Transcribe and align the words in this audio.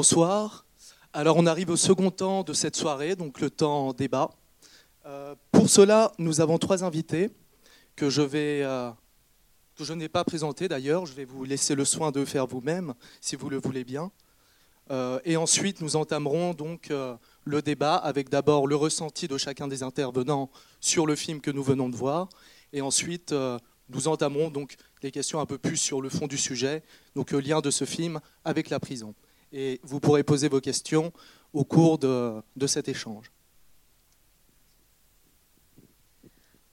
Bonsoir. 0.00 0.64
Alors 1.12 1.36
on 1.36 1.44
arrive 1.44 1.68
au 1.68 1.76
second 1.76 2.10
temps 2.10 2.42
de 2.42 2.54
cette 2.54 2.74
soirée, 2.74 3.16
donc 3.16 3.38
le 3.38 3.50
temps 3.50 3.92
débat. 3.92 4.30
Euh, 5.04 5.34
pour 5.52 5.68
cela, 5.68 6.10
nous 6.16 6.40
avons 6.40 6.56
trois 6.56 6.84
invités 6.84 7.28
que 7.96 8.08
je 8.08 8.22
vais 8.22 8.62
euh, 8.62 8.90
que 9.76 9.84
je 9.84 9.92
n'ai 9.92 10.08
pas 10.08 10.24
présentés 10.24 10.68
d'ailleurs. 10.68 11.04
Je 11.04 11.12
vais 11.12 11.26
vous 11.26 11.44
laisser 11.44 11.74
le 11.74 11.84
soin 11.84 12.12
de 12.12 12.24
faire 12.24 12.46
vous-même, 12.46 12.94
si 13.20 13.36
vous 13.36 13.50
le 13.50 13.58
voulez 13.58 13.84
bien. 13.84 14.10
Euh, 14.90 15.20
et 15.26 15.36
ensuite, 15.36 15.82
nous 15.82 15.96
entamerons 15.96 16.54
donc 16.54 16.90
le 17.44 17.60
débat 17.60 17.96
avec 17.96 18.30
d'abord 18.30 18.66
le 18.66 18.76
ressenti 18.76 19.28
de 19.28 19.36
chacun 19.36 19.68
des 19.68 19.82
intervenants 19.82 20.50
sur 20.80 21.04
le 21.04 21.14
film 21.14 21.42
que 21.42 21.50
nous 21.50 21.62
venons 21.62 21.90
de 21.90 21.96
voir, 21.96 22.30
et 22.72 22.80
ensuite 22.80 23.34
nous 23.90 24.08
entamerons 24.08 24.48
donc 24.48 24.76
les 25.02 25.10
questions 25.10 25.40
un 25.40 25.46
peu 25.46 25.58
plus 25.58 25.76
sur 25.76 26.00
le 26.00 26.08
fond 26.08 26.26
du 26.26 26.38
sujet, 26.38 26.84
donc 27.14 27.32
le 27.32 27.40
lien 27.40 27.60
de 27.60 27.70
ce 27.70 27.84
film 27.84 28.18
avec 28.46 28.70
la 28.70 28.80
prison 28.80 29.14
et 29.52 29.80
vous 29.82 30.00
pourrez 30.00 30.22
poser 30.22 30.48
vos 30.48 30.60
questions 30.60 31.12
au 31.52 31.64
cours 31.64 31.98
de, 31.98 32.42
cet 32.66 32.88
échange. 32.88 33.30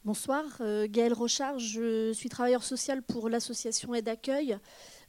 Bonsoir, 0.05 0.45
euh, 0.61 0.87
Gaëlle 0.89 1.13
Rochard, 1.13 1.59
je 1.59 2.13
suis 2.13 2.29
travailleur 2.29 2.63
social 2.63 3.01
pour 3.01 3.27
l'association 3.27 3.93
Aide 3.93 4.07
Accueil. 4.07 4.57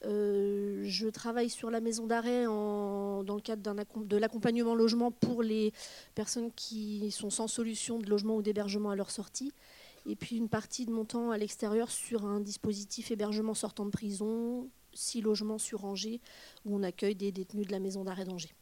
Euh, 0.04 0.82
je 0.84 1.06
travaille 1.08 1.50
sur 1.50 1.70
la 1.70 1.80
maison 1.80 2.06
d'arrêt 2.06 2.44
dans 2.44 3.22
le 3.22 3.40
cadre 3.40 3.74
de 4.04 4.16
l'accompagnement 4.16 4.74
logement 4.74 5.12
pour 5.12 5.42
les 5.42 5.72
personnes 6.16 6.50
qui 6.52 7.12
sont 7.12 7.30
sans 7.30 7.46
solution 7.46 7.98
de 7.98 8.08
logement 8.08 8.36
ou 8.36 8.42
d'hébergement 8.42 8.90
à 8.90 8.96
leur 8.96 9.10
sortie. 9.10 9.52
Et 10.06 10.16
puis 10.16 10.36
une 10.36 10.48
partie 10.48 10.86
de 10.86 10.90
mon 10.90 11.04
temps 11.04 11.30
à 11.30 11.38
l'extérieur 11.38 11.90
sur 11.90 12.24
un 12.24 12.40
dispositif 12.40 13.10
hébergement 13.10 13.54
sortant 13.54 13.84
de 13.84 13.90
prison, 13.90 14.68
six 14.98 15.20
logements 15.20 15.58
sur 15.58 15.84
Angers 15.84 16.20
où 16.64 16.76
on 16.76 16.82
accueille 16.82 17.14
des 17.14 17.32
détenus 17.32 17.66
de 17.66 17.72
la 17.72 17.78
maison 17.78 18.04
d'arrêt 18.04 18.24
d'Angers. 18.24 18.54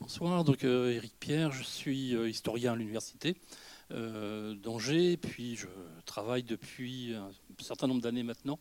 Bonsoir, 0.00 0.44
donc 0.44 0.64
euh, 0.64 0.92
Éric 0.92 1.14
Pierre, 1.18 1.50
je 1.50 1.62
suis 1.62 2.14
euh, 2.14 2.28
historien 2.28 2.72
à 2.72 2.76
l'université 2.76 3.36
euh, 3.90 4.54
d'Angers, 4.54 5.16
puis 5.16 5.56
je 5.56 5.66
travaille 6.04 6.42
depuis 6.42 7.14
un 7.14 7.30
certain 7.60 7.86
nombre 7.86 8.02
d'années 8.02 8.22
maintenant 8.22 8.58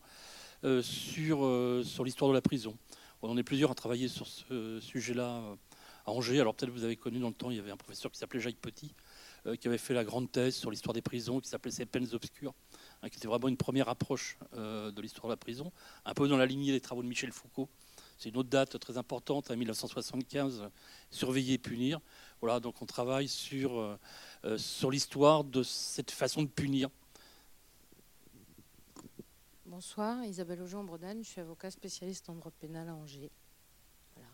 sur, 0.82 1.84
sur 1.86 2.04
l'histoire 2.04 2.30
de 2.30 2.34
la 2.34 2.42
prison. 2.42 2.76
On 3.22 3.30
en 3.30 3.38
est 3.38 3.44
plusieurs 3.44 3.70
à 3.70 3.76
travailler 3.76 4.08
sur 4.08 4.26
ce 4.26 4.80
sujet-là 4.80 5.56
à 6.06 6.12
Angers. 6.12 6.40
Alors 6.40 6.56
peut-être 6.56 6.72
vous 6.72 6.84
avez 6.84 6.96
connu 6.96 7.20
dans 7.20 7.28
le 7.28 7.36
temps, 7.36 7.52
il 7.52 7.58
y 7.58 7.60
avait 7.60 7.72
un 7.72 7.78
professeur 7.78 8.12
qui 8.12 8.18
s'appelait 8.18 8.40
Jacques 8.40 8.58
Petit, 8.58 8.96
qui 9.60 9.68
avait 9.68 9.78
fait 9.78 9.94
la 9.94 10.04
grande 10.04 10.32
thèse 10.32 10.56
sur 10.56 10.72
l'histoire 10.72 10.94
des 10.94 11.04
prisons, 11.04 11.40
qui 11.40 11.48
s'appelait 11.48 11.72
Ces 11.72 11.86
peines 11.86 12.08
obscures, 12.14 12.56
Hein, 13.04 13.10
qui 13.10 13.18
était 13.18 13.28
vraiment 13.28 13.48
une 13.48 13.58
première 13.58 13.90
approche 13.90 14.40
euh, 14.54 14.92
de 14.92 15.02
l'histoire 15.02 15.28
de 15.28 15.34
la 15.34 15.38
prison, 15.38 15.72
un 16.04 16.14
peu 16.16 16.28
dans 16.28 16.38
la 16.38 16.48
lignée 16.48 16.72
des 16.72 16.82
travaux 16.82 17.04
de 17.04 17.08
Michel 17.08 17.32
Foucault. 17.32 17.70
C'est 18.18 18.30
une 18.30 18.38
autre 18.38 18.50
date 18.50 18.80
très 18.80 18.98
importante, 18.98 19.52
en 19.52 19.56
1975, 19.56 20.70
surveiller 21.12 21.54
et 21.54 21.58
punir. 21.60 22.00
Voilà, 22.42 22.60
donc 22.60 22.82
on 22.82 22.88
travaille 22.88 23.28
sur, 23.28 23.78
euh, 23.78 24.00
euh, 24.46 24.58
sur 24.58 24.90
l'histoire 24.90 25.44
de 25.44 25.62
cette 25.62 26.10
façon 26.10 26.42
de 26.42 26.48
punir. 26.48 26.90
Bonsoir, 29.68 30.24
Isabelle 30.26 30.64
Augean-Brodane, 30.64 31.24
je 31.24 31.30
suis 31.30 31.42
avocat 31.42 31.70
spécialiste 31.70 32.28
en 32.30 32.34
droit 32.34 32.52
pénal 32.60 32.90
à 32.90 32.96
Angers. 32.96 33.30
Voilà. 34.16 34.30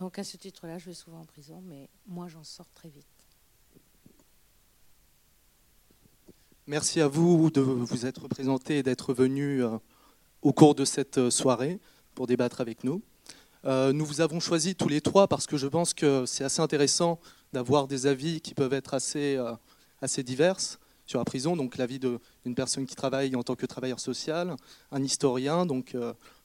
Donc 0.00 0.18
à 0.18 0.24
ce 0.24 0.36
titre-là, 0.36 0.78
je 0.78 0.86
vais 0.86 0.94
souvent 0.94 1.20
en 1.20 1.24
prison, 1.24 1.62
mais 1.64 1.88
moi 2.04 2.26
j'en 2.26 2.42
sors 2.42 2.68
très 2.72 2.88
vite. 2.88 3.15
Merci 6.68 7.00
à 7.00 7.06
vous 7.06 7.48
de 7.48 7.60
vous 7.60 8.06
être 8.06 8.26
présenté 8.26 8.78
et 8.78 8.82
d'être 8.82 9.14
venu 9.14 9.62
euh, 9.62 9.78
au 10.42 10.52
cours 10.52 10.74
de 10.74 10.84
cette 10.84 11.16
euh, 11.18 11.30
soirée 11.30 11.78
pour 12.16 12.26
débattre 12.26 12.60
avec 12.60 12.82
nous. 12.82 13.02
Euh, 13.66 13.92
nous 13.92 14.04
vous 14.04 14.20
avons 14.20 14.40
choisi 14.40 14.74
tous 14.74 14.88
les 14.88 15.00
trois 15.00 15.28
parce 15.28 15.46
que 15.46 15.56
je 15.56 15.68
pense 15.68 15.94
que 15.94 16.26
c'est 16.26 16.42
assez 16.42 16.60
intéressant 16.60 17.20
d'avoir 17.52 17.86
des 17.86 18.08
avis 18.08 18.40
qui 18.40 18.52
peuvent 18.52 18.72
être 18.72 18.94
assez, 18.94 19.38
assez 20.02 20.24
diverses 20.24 20.80
sur 21.06 21.20
la 21.20 21.24
prison. 21.24 21.56
Donc 21.56 21.76
l'avis 21.76 22.00
d'une 22.00 22.54
personne 22.56 22.84
qui 22.84 22.96
travaille 22.96 23.36
en 23.36 23.44
tant 23.44 23.54
que 23.54 23.64
travailleur 23.64 24.00
social, 24.00 24.56
un 24.90 25.02
historien, 25.04 25.66
donc 25.66 25.96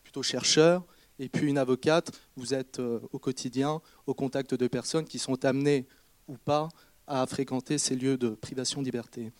plutôt 0.04 0.22
chercheur, 0.22 0.84
et 1.18 1.30
puis 1.30 1.48
une 1.48 1.58
avocate. 1.58 2.12
Vous 2.36 2.54
êtes 2.54 2.80
au 2.80 3.18
quotidien 3.18 3.82
au 4.06 4.14
contact 4.14 4.54
de 4.54 4.68
personnes 4.68 5.06
qui 5.06 5.18
sont 5.18 5.44
amenées 5.46 5.88
ou 6.28 6.38
pas 6.38 6.70
à 7.08 7.26
fréquenter 7.26 7.80
ces 7.80 7.96
lieux 7.96 8.18
de 8.18 8.30
privation 8.30 8.82
de 8.82 8.86
liberté. 8.86 9.32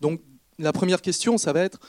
Donc 0.00 0.20
la 0.58 0.72
première 0.72 1.02
question, 1.02 1.38
ça 1.38 1.52
va 1.52 1.60
être 1.60 1.80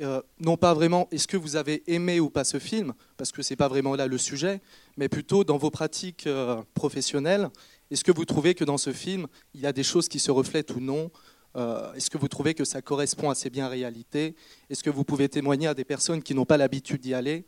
euh, 0.00 0.22
non 0.38 0.56
pas 0.56 0.74
vraiment 0.74 1.08
est-ce 1.10 1.26
que 1.26 1.36
vous 1.36 1.56
avez 1.56 1.82
aimé 1.92 2.20
ou 2.20 2.30
pas 2.30 2.44
ce 2.44 2.58
film, 2.58 2.94
parce 3.16 3.32
que 3.32 3.42
ce 3.42 3.52
n'est 3.52 3.56
pas 3.56 3.66
vraiment 3.66 3.96
là 3.96 4.06
le 4.06 4.18
sujet, 4.18 4.60
mais 4.96 5.08
plutôt 5.08 5.42
dans 5.42 5.58
vos 5.58 5.70
pratiques 5.70 6.26
euh, 6.28 6.62
professionnelles, 6.74 7.50
est-ce 7.90 8.04
que 8.04 8.12
vous 8.12 8.24
trouvez 8.24 8.54
que 8.54 8.64
dans 8.64 8.78
ce 8.78 8.92
film, 8.92 9.26
il 9.54 9.60
y 9.60 9.66
a 9.66 9.72
des 9.72 9.82
choses 9.82 10.08
qui 10.08 10.20
se 10.20 10.30
reflètent 10.30 10.74
ou 10.76 10.80
non 10.80 11.10
euh, 11.56 11.92
Est-ce 11.94 12.10
que 12.10 12.18
vous 12.18 12.28
trouvez 12.28 12.54
que 12.54 12.64
ça 12.64 12.80
correspond 12.80 13.30
assez 13.30 13.50
bien 13.50 13.66
à 13.66 13.68
la 13.68 13.74
réalité 13.74 14.36
Est-ce 14.70 14.84
que 14.84 14.90
vous 14.90 15.04
pouvez 15.04 15.28
témoigner 15.28 15.66
à 15.66 15.74
des 15.74 15.84
personnes 15.84 16.22
qui 16.22 16.34
n'ont 16.34 16.46
pas 16.46 16.58
l'habitude 16.58 17.00
d'y 17.00 17.14
aller 17.14 17.44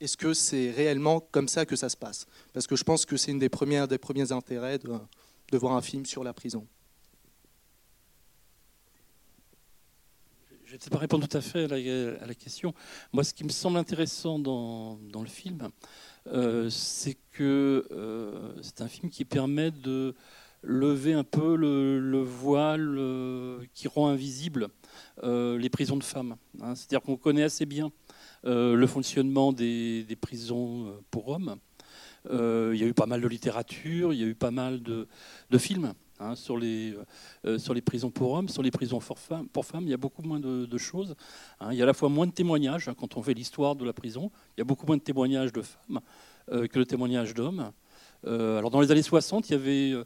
Est-ce 0.00 0.18
que 0.18 0.34
c'est 0.34 0.70
réellement 0.72 1.20
comme 1.20 1.48
ça 1.48 1.64
que 1.64 1.76
ça 1.76 1.88
se 1.88 1.96
passe? 1.96 2.26
Parce 2.52 2.66
que 2.66 2.76
je 2.76 2.84
pense 2.84 3.06
que 3.06 3.16
c'est 3.16 3.30
une 3.30 3.38
des 3.38 3.48
premières 3.48 3.88
des 3.88 3.98
premiers 3.98 4.32
intérêts 4.32 4.78
de 4.78 5.58
voir 5.58 5.74
un 5.74 5.82
film 5.82 6.04
sur 6.04 6.24
la 6.24 6.34
prison. 6.34 6.66
Ne 10.76 10.82
sais 10.82 10.90
pas 10.90 10.98
répondre 10.98 11.26
tout 11.26 11.36
à 11.36 11.40
fait 11.40 11.64
à 11.72 12.26
la, 12.26 12.34
question. 12.34 12.74
Moi, 13.12 13.24
ce 13.24 13.32
qui 13.32 13.44
me 13.44 13.48
semble 13.48 13.78
intéressant 13.78 14.38
dans, 14.38 14.98
le 15.14 15.28
film, 15.28 15.70
euh, 16.28 16.68
c'est 16.70 17.16
que 17.32 17.86
euh, 17.90 18.52
c'est 18.62 18.82
un 18.82 18.88
film 18.88 19.10
qui 19.10 19.24
permet 19.24 19.70
de 19.70 20.14
lever 20.62 21.14
un 21.14 21.24
peu 21.24 21.56
le, 21.56 22.22
voile 22.22 22.96
euh, 22.98 23.60
qui 23.72 23.88
rend 23.88 24.08
invisible 24.08 24.68
les 25.22 25.70
prisons 25.70 25.96
de 25.96 26.04
femmes. 26.04 26.36
Hein. 26.60 26.74
C'est-à-dire 26.74 27.02
qu'on 27.02 27.16
connaît 27.16 27.44
assez 27.44 27.66
bien 27.66 27.90
le 28.44 28.86
fonctionnement 28.86 29.52
des, 29.52 30.18
prisons 30.20 30.94
pour 31.10 31.28
hommes. 31.28 31.56
il 32.30 32.76
y 32.76 32.84
a 32.84 32.86
eu 32.86 32.94
pas 32.94 33.06
mal 33.06 33.20
de 33.20 33.28
littérature, 33.28 34.12
il 34.12 34.20
y 34.20 34.24
a 34.24 34.26
eu 34.26 34.34
pas 34.34 34.50
mal 34.50 34.82
de 34.82 35.06
films 35.58 35.94
Hein, 36.18 36.34
sur, 36.34 36.56
les, 36.56 36.94
euh, 36.94 37.04
euh, 37.44 37.58
sur 37.58 37.74
les 37.74 37.82
prisons 37.82 38.10
pour 38.10 38.32
hommes, 38.32 38.48
sur 38.48 38.62
les 38.62 38.70
prisons 38.70 39.00
pour 39.00 39.18
femmes, 39.66 39.82
il 39.82 39.90
y 39.90 39.94
a 39.94 39.98
beaucoup 39.98 40.22
moins 40.22 40.40
de, 40.40 40.78
choses. 40.78 41.14
Hein. 41.60 41.72
il 41.72 41.78
y 41.78 41.82
a 41.82 41.84
à 41.84 41.86
la 41.86 41.92
fois 41.92 42.08
moins 42.08 42.26
de 42.26 42.32
témoignages, 42.32 42.88
hein, 42.88 42.94
quand 42.98 43.18
on 43.18 43.22
fait 43.22 43.34
l'histoire 43.34 43.76
de 43.76 43.84
la 43.84 43.92
prison, 43.92 44.30
il 44.56 44.60
y 44.60 44.62
a 44.62 44.64
beaucoup 44.64 44.86
moins 44.86 44.96
de 44.96 45.02
témoignages 45.02 45.52
de 45.52 45.60
femmes 45.60 46.00
euh, 46.50 46.66
que 46.68 46.78
de 46.78 46.84
témoignages 46.84 47.34
d'hommes. 47.34 47.70
alors 48.24 48.70
dans 48.70 48.80
les 48.80 48.90
années 48.90 49.02
60, 49.02 49.50
il 49.50 49.52
y 49.52 49.56
avait 49.56 50.04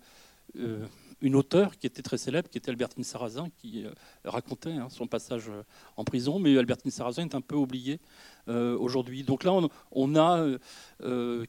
une 1.21 1.37
auteure 1.37 1.79
qui 1.79 1.87
était 1.87 2.03
très 2.03 2.19
célèbre, 2.19 2.49
qui 2.49 2.59
était 2.59 2.71
Albertine 2.71 3.05
Sarrazin, 3.05 3.49
qui 3.59 3.85
racontait 4.25 4.75
son 4.89 5.07
passage 5.07 5.51
en 5.97 6.03
prison, 6.03 6.41
mais 6.41 6.59
Albertine 6.59 6.91
Sarrazin 6.91 7.27
est 7.27 7.35
un 7.37 7.41
peu 7.41 7.55
oubliée 7.55 8.01
aujourd'hui. 8.49 9.23
Donc 9.23 9.45
là, 9.45 9.53
on, 9.53 9.69
on 9.93 10.17
a 10.17 10.45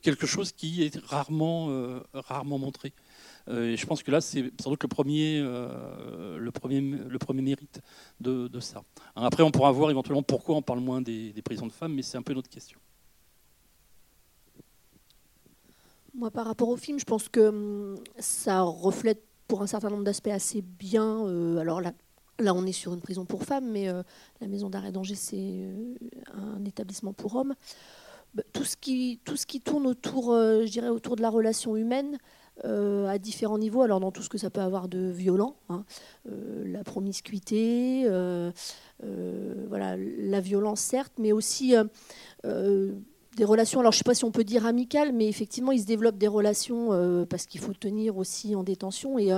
quelque 0.01 0.27
chose 0.27 0.51
qui 0.51 0.83
est 0.83 0.97
rarement, 1.05 1.99
rarement 2.13 2.59
montré. 2.59 2.93
Euh, 3.47 3.71
et 3.71 3.77
je 3.77 3.85
pense 3.85 4.03
que 4.03 4.11
là, 4.11 4.21
c'est 4.21 4.51
sans 4.61 4.69
doute 4.69 4.83
le 4.83 4.87
premier, 4.87 5.39
euh, 5.39 6.37
le 6.37 6.51
premier, 6.51 6.81
le 6.81 7.17
premier 7.19 7.41
mérite 7.41 7.81
de, 8.19 8.49
ça. 8.59 8.83
Après, 9.15 9.43
on 9.43 9.51
pourra 9.51 9.71
voir 9.71 9.89
éventuellement 9.89 10.23
pourquoi 10.23 10.55
on 10.55 10.61
parle 10.61 10.79
moins 10.79 11.01
des, 11.01 11.33
prisons 11.43 11.67
de 11.67 11.71
femmes, 11.71 11.93
mais 11.93 12.01
c'est 12.01 12.17
un 12.17 12.21
peu 12.21 12.33
notre 12.33 12.49
question. 12.49 12.79
Moi, 16.13 16.29
par 16.29 16.45
rapport 16.45 16.69
au 16.69 16.75
film, 16.75 16.99
je 16.99 17.05
pense 17.05 17.29
que 17.29 17.49
hum, 17.49 17.95
ça 18.19 18.61
reflète 18.61 19.23
pour 19.47 19.61
un 19.61 19.67
certain 19.67 19.89
nombre 19.89 20.03
d'aspects 20.03 20.27
assez 20.27 20.61
bien. 20.61 21.25
Euh, 21.25 21.57
alors 21.57 21.81
là, 21.81 21.93
là, 22.39 22.53
on 22.53 22.65
est 22.65 22.71
sur 22.71 22.93
une 22.93 23.01
prison 23.01 23.25
pour 23.25 23.43
femmes, 23.43 23.71
mais 23.71 23.87
la 24.39 24.47
maison 24.47 24.69
d'arrêt 24.69 24.91
d'Angers, 24.91 25.15
c'est 25.15 25.69
un 26.33 26.63
établissement 26.65 27.13
pour 27.13 27.35
hommes. 27.35 27.55
Bah, 28.33 28.43
tout 28.53 28.63
ce 28.63 28.77
qui, 28.77 29.19
tout 29.25 29.35
ce 29.35 29.45
qui 29.45 29.59
tourne 29.59 29.85
autour, 29.87 30.33
je 30.33 30.69
dirais, 30.69 30.87
autour 30.89 31.15
de 31.17 31.21
la 31.21 31.29
relation 31.29 31.75
humaine, 31.75 32.17
euh, 32.65 33.07
à 33.07 33.17
différents 33.17 33.57
niveaux, 33.57 33.81
alors 33.81 33.99
dans 33.99 34.11
tout 34.11 34.21
ce 34.21 34.29
que 34.29 34.37
ça 34.37 34.49
peut 34.49 34.61
avoir 34.61 34.87
de 34.87 35.09
violent, 35.09 35.55
hein. 35.69 35.83
euh, 36.29 36.63
la 36.67 36.83
promiscuité, 36.83 38.03
euh, 38.05 38.51
voilà, 39.67 39.95
la 39.97 40.41
violence 40.41 40.79
certes, 40.79 41.13
mais 41.17 41.31
aussi 41.31 41.73
des 42.43 43.45
relations, 43.45 43.79
alors 43.79 43.93
je 43.93 43.97
ne 43.97 43.99
sais 43.99 44.03
pas 44.03 44.13
si 44.13 44.25
on 44.25 44.31
peut 44.31 44.43
dire 44.43 44.65
amicales, 44.65 45.11
mais 45.11 45.27
effectivement 45.27 45.71
il 45.71 45.79
se 45.79 45.85
développe 45.85 46.17
des 46.17 46.27
relations 46.27 47.25
parce 47.27 47.45
qu'il 47.45 47.61
faut 47.61 47.73
tenir 47.73 48.17
aussi 48.17 48.55
en 48.55 48.63
détention 48.63 49.17
et 49.17 49.31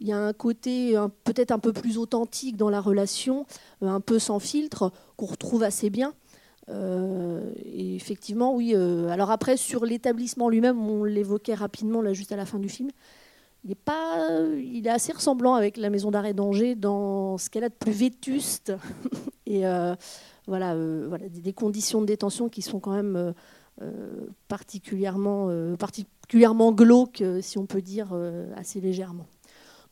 il 0.00 0.06
y 0.06 0.12
a 0.12 0.18
un 0.18 0.32
côté 0.32 1.00
peut-être 1.24 1.52
un 1.52 1.58
peu 1.58 1.72
plus 1.72 1.96
authentique 1.96 2.56
dans 2.56 2.68
la 2.68 2.80
relation, 2.80 3.46
un 3.80 4.00
peu 4.00 4.18
sans 4.18 4.38
filtre, 4.38 4.92
qu'on 5.16 5.26
retrouve 5.26 5.62
assez 5.62 5.88
bien. 5.88 6.12
Euh, 6.68 7.50
et 7.64 7.94
effectivement, 7.94 8.54
oui. 8.54 8.72
Euh, 8.74 9.08
alors 9.08 9.30
après, 9.30 9.56
sur 9.56 9.84
l'établissement 9.84 10.48
lui-même, 10.48 10.78
on 10.78 11.04
l'évoquait 11.04 11.54
rapidement 11.54 12.02
là, 12.02 12.12
juste 12.12 12.32
à 12.32 12.36
la 12.36 12.46
fin 12.46 12.58
du 12.58 12.68
film. 12.68 12.90
Il 13.64 13.72
est, 13.72 13.74
pas, 13.74 14.28
il 14.56 14.86
est 14.86 14.90
assez 14.90 15.12
ressemblant 15.12 15.54
avec 15.54 15.76
la 15.76 15.90
maison 15.90 16.10
d'arrêt 16.10 16.32
d'Angers 16.32 16.74
dans 16.76 17.36
ce 17.36 17.50
qu'elle 17.50 17.64
a 17.64 17.68
de 17.68 17.74
plus 17.74 17.92
vétuste 17.92 18.72
et 19.46 19.64
voilà, 20.46 20.74
voilà 20.74 21.28
des, 21.28 21.52
conditions 21.52 22.00
de 22.00 22.06
détention 22.06 22.48
qui 22.48 22.62
sont 22.62 22.80
quand 22.80 22.94
même 22.94 23.34
particulièrement, 24.48 25.50
particulièrement 25.78 26.72
glauques, 26.72 27.22
si 27.42 27.58
on 27.58 27.66
peut 27.66 27.82
dire 27.82 28.14
assez 28.56 28.80
légèrement. 28.80 29.26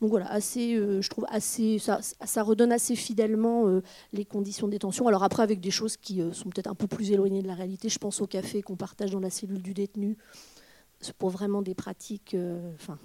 Donc 0.01 0.11
voilà, 0.11 0.31
assez, 0.31 0.75
euh, 0.75 1.01
je 1.01 1.09
trouve 1.09 1.25
assez, 1.29 1.77
ça, 1.77 1.99
ça, 2.01 2.43
redonne 2.43 2.71
assez 2.71 2.95
fidèlement 2.95 3.67
euh, 3.67 3.81
les 4.13 4.23
conditions 4.23 4.67
de 4.67 4.71
détention. 4.71 5.07
Alors 5.07 5.23
après, 5.23 5.43
avec 5.43 5.59
des 5.59 5.71
choses 5.71 5.97
qui 5.97 6.21
euh, 6.21 6.31
sont 6.31 6.49
peut-être 6.49 6.67
un 6.67 6.75
peu 6.75 6.87
plus 6.87 7.11
éloignées 7.11 7.41
de 7.41 7.47
la 7.47 7.55
réalité. 7.55 7.89
Je 7.89 7.99
pense 7.99 8.21
au 8.21 8.27
café 8.27 8.61
qu'on 8.61 8.77
partage 8.77 9.11
dans 9.11 9.19
la 9.19 9.29
cellule 9.29 9.61
du 9.61 9.73
détenu. 9.73 10.17
C'est 11.01 11.13
pour 11.13 11.29
vraiment 11.29 11.61
des 11.61 11.75
pratiques, 11.75 12.35
enfin, 12.75 12.97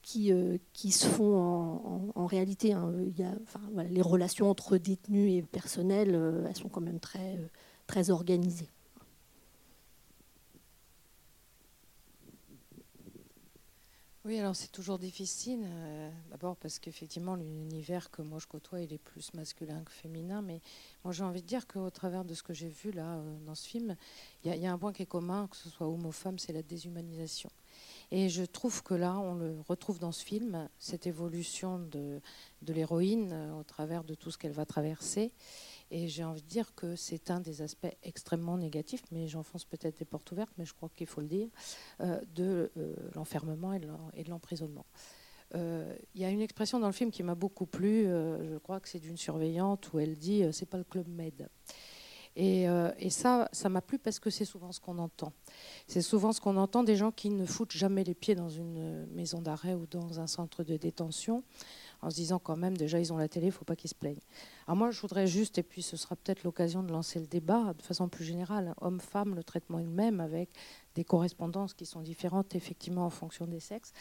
qui, 0.00 0.32
qui 0.72 0.90
se 0.90 1.06
font 1.06 2.10
en, 2.14 2.24
réalité. 2.24 2.72
Hein. 2.72 2.90
il 3.06 3.18
y 3.18 3.22
a, 3.22 3.34
enfin, 3.42 3.60
les 3.90 4.00
relations 4.00 4.48
entre 4.48 4.78
détenus 4.78 5.30
et 5.30 5.42
personnel, 5.42 6.18
elles 6.48 6.56
sont 6.56 6.70
quand 6.70 6.80
même 6.80 7.00
très, 7.00 7.38
très 7.86 8.08
organisées. 8.08 8.70
Oui, 14.24 14.38
alors 14.38 14.54
c'est 14.54 14.70
toujours 14.70 15.00
difficile. 15.00 15.64
Euh, 15.64 16.08
d'abord 16.30 16.56
parce 16.56 16.78
qu'effectivement, 16.78 17.34
l'univers 17.34 18.08
que 18.12 18.22
moi 18.22 18.38
je 18.38 18.46
côtoie, 18.46 18.80
il 18.80 18.92
est 18.92 18.98
plus 18.98 19.34
masculin 19.34 19.82
que 19.82 19.90
féminin. 19.90 20.42
Mais 20.42 20.60
moi, 21.02 21.12
j'ai 21.12 21.24
envie 21.24 21.42
de 21.42 21.46
dire 21.48 21.66
qu'au 21.66 21.90
travers 21.90 22.24
de 22.24 22.32
ce 22.32 22.44
que 22.44 22.54
j'ai 22.54 22.68
vu 22.68 22.92
là 22.92 23.16
euh, 23.16 23.38
dans 23.44 23.56
ce 23.56 23.66
film, 23.66 23.96
il 24.44 24.54
y, 24.54 24.66
a 24.66 24.72
un 24.72 24.78
point 24.78 24.92
qui 24.92 25.02
est 25.02 25.06
commun, 25.06 25.48
que 25.48 25.56
ce 25.56 25.68
soit 25.68 25.88
homme 25.88 26.06
ou 26.06 26.12
femme, 26.12 26.38
c'est 26.38 26.52
la 26.52 26.62
déshumanisation. 26.62 27.50
Et 28.12 28.28
je 28.28 28.44
trouve 28.44 28.84
que 28.84 28.94
là, 28.94 29.18
on 29.18 29.34
le 29.34 29.56
retrouve 29.66 29.98
dans 29.98 30.12
ce 30.12 30.24
film, 30.24 30.68
cette 30.78 31.08
évolution 31.08 31.80
de, 31.80 32.20
l'héroïne 32.68 33.32
euh, 33.32 33.54
au 33.54 33.64
travers 33.64 34.04
de 34.04 34.14
tout 34.14 34.30
ce 34.30 34.38
qu'elle 34.38 34.52
va 34.52 34.66
traverser. 34.66 35.32
Et 35.94 36.08
j'ai 36.08 36.24
envie 36.24 36.40
de 36.40 36.48
dire 36.48 36.74
que 36.74 36.96
c'est 36.96 37.30
un 37.30 37.38
des 37.38 37.60
aspects 37.60 37.94
extrêmement 38.02 38.56
négatifs, 38.56 39.02
mais 39.12 39.28
j'enfonce 39.28 39.66
peut-être 39.66 39.98
des 39.98 40.06
portes 40.06 40.32
ouvertes, 40.32 40.52
mais 40.56 40.64
je 40.64 40.72
crois 40.72 40.88
qu'il 40.96 41.06
faut 41.06 41.20
le 41.20 41.26
dire, 41.26 41.48
euh, 42.00 42.18
de 42.34 42.72
euh, 42.78 42.94
l'enfermement 43.14 43.74
et 43.74 43.78
de 44.24 44.30
l'emprisonnement. 44.30 44.86
Euh, 45.54 45.94
il 46.14 46.22
y 46.22 46.24
a 46.24 46.30
une 46.30 46.40
expression 46.40 46.80
dans 46.80 46.86
le 46.86 46.94
film 46.94 47.10
qui 47.10 47.22
m'a 47.22 47.34
beaucoup 47.34 47.66
plu, 47.66 48.04
je 48.04 48.56
crois 48.56 48.80
que 48.80 48.88
c'est 48.88 49.00
d'une 49.00 49.18
surveillante 49.18 49.92
où 49.92 49.98
elle 49.98 50.16
dit 50.16 50.42
c'est 50.50 50.68
pas 50.68 50.78
le 50.78 50.84
club 50.84 51.06
Med. 51.08 51.50
Et, 52.36 52.62
et 52.98 53.10
ça, 53.10 53.50
ça 53.52 53.68
m'a 53.68 53.82
plu 53.82 53.98
parce 53.98 54.18
que 54.18 54.30
c'est 54.30 54.46
souvent 54.46 54.72
ce 54.72 54.80
qu'on 54.80 54.96
entend. 54.96 55.34
C'est 55.86 56.00
souvent 56.00 56.32
ce 56.32 56.40
qu'on 56.40 56.56
entend 56.56 56.84
des 56.84 56.96
gens 56.96 57.12
qui 57.12 57.28
ne 57.28 57.44
foutent 57.44 57.72
jamais 57.72 58.02
les 58.02 58.14
pieds 58.14 58.34
dans 58.34 58.48
une 58.48 59.04
maison 59.08 59.42
d'arrêt 59.42 59.74
ou 59.74 59.84
dans 59.84 60.20
un 60.20 60.26
centre 60.26 60.64
de 60.64 60.78
détention 60.78 61.44
en 62.02 62.10
se 62.10 62.16
disant 62.16 62.38
quand 62.38 62.56
même, 62.56 62.76
déjà, 62.76 62.98
ils 62.98 63.12
ont 63.12 63.16
la 63.16 63.28
télé, 63.28 63.46
il 63.46 63.50
ne 63.50 63.54
faut 63.54 63.64
pas 63.64 63.76
qu'ils 63.76 63.90
se 63.90 63.94
plaignent. 63.94 64.20
Alors 64.66 64.76
moi, 64.76 64.90
je 64.90 65.00
voudrais 65.00 65.26
juste, 65.26 65.58
et 65.58 65.62
puis 65.62 65.82
ce 65.82 65.96
sera 65.96 66.16
peut-être 66.16 66.42
l'occasion 66.42 66.82
de 66.82 66.92
lancer 66.92 67.20
le 67.20 67.26
débat 67.26 67.72
de 67.74 67.82
façon 67.82 68.08
plus 68.08 68.24
générale, 68.24 68.74
homme-femme, 68.80 69.34
le 69.34 69.44
traitement 69.44 69.78
est 69.78 69.84
le 69.84 69.90
même, 69.90 70.20
avec 70.20 70.50
des 70.94 71.04
correspondances 71.04 71.74
qui 71.74 71.86
sont 71.86 72.00
différentes, 72.00 72.54
effectivement, 72.54 73.06
en 73.06 73.10
fonction 73.10 73.46
des 73.46 73.60
sexes. 73.60 73.92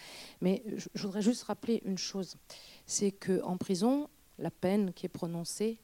Mais 0.42 0.63
je 0.94 1.01
voudrais 1.03 1.21
juste 1.21 1.44
rappeler 1.44 1.81
une 1.86 1.98
chose, 1.98 2.36
c'est 2.86 3.12
qu'en 3.12 3.57
prison, 3.57 4.09
la 4.39 4.51
peine 4.51 4.92
qui 4.94 5.06
est 5.06 5.09
prononcée, 5.09 5.80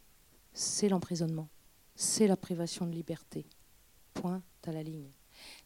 c'est 0.53 0.89
l'emprisonnement, 0.89 1.49
c'est 1.95 2.27
la 2.27 2.35
privation 2.35 2.87
de 2.87 2.91
liberté. 2.91 3.45
Point 4.13 4.41
à 4.65 4.71
la 4.71 4.83
ligne. 4.83 5.11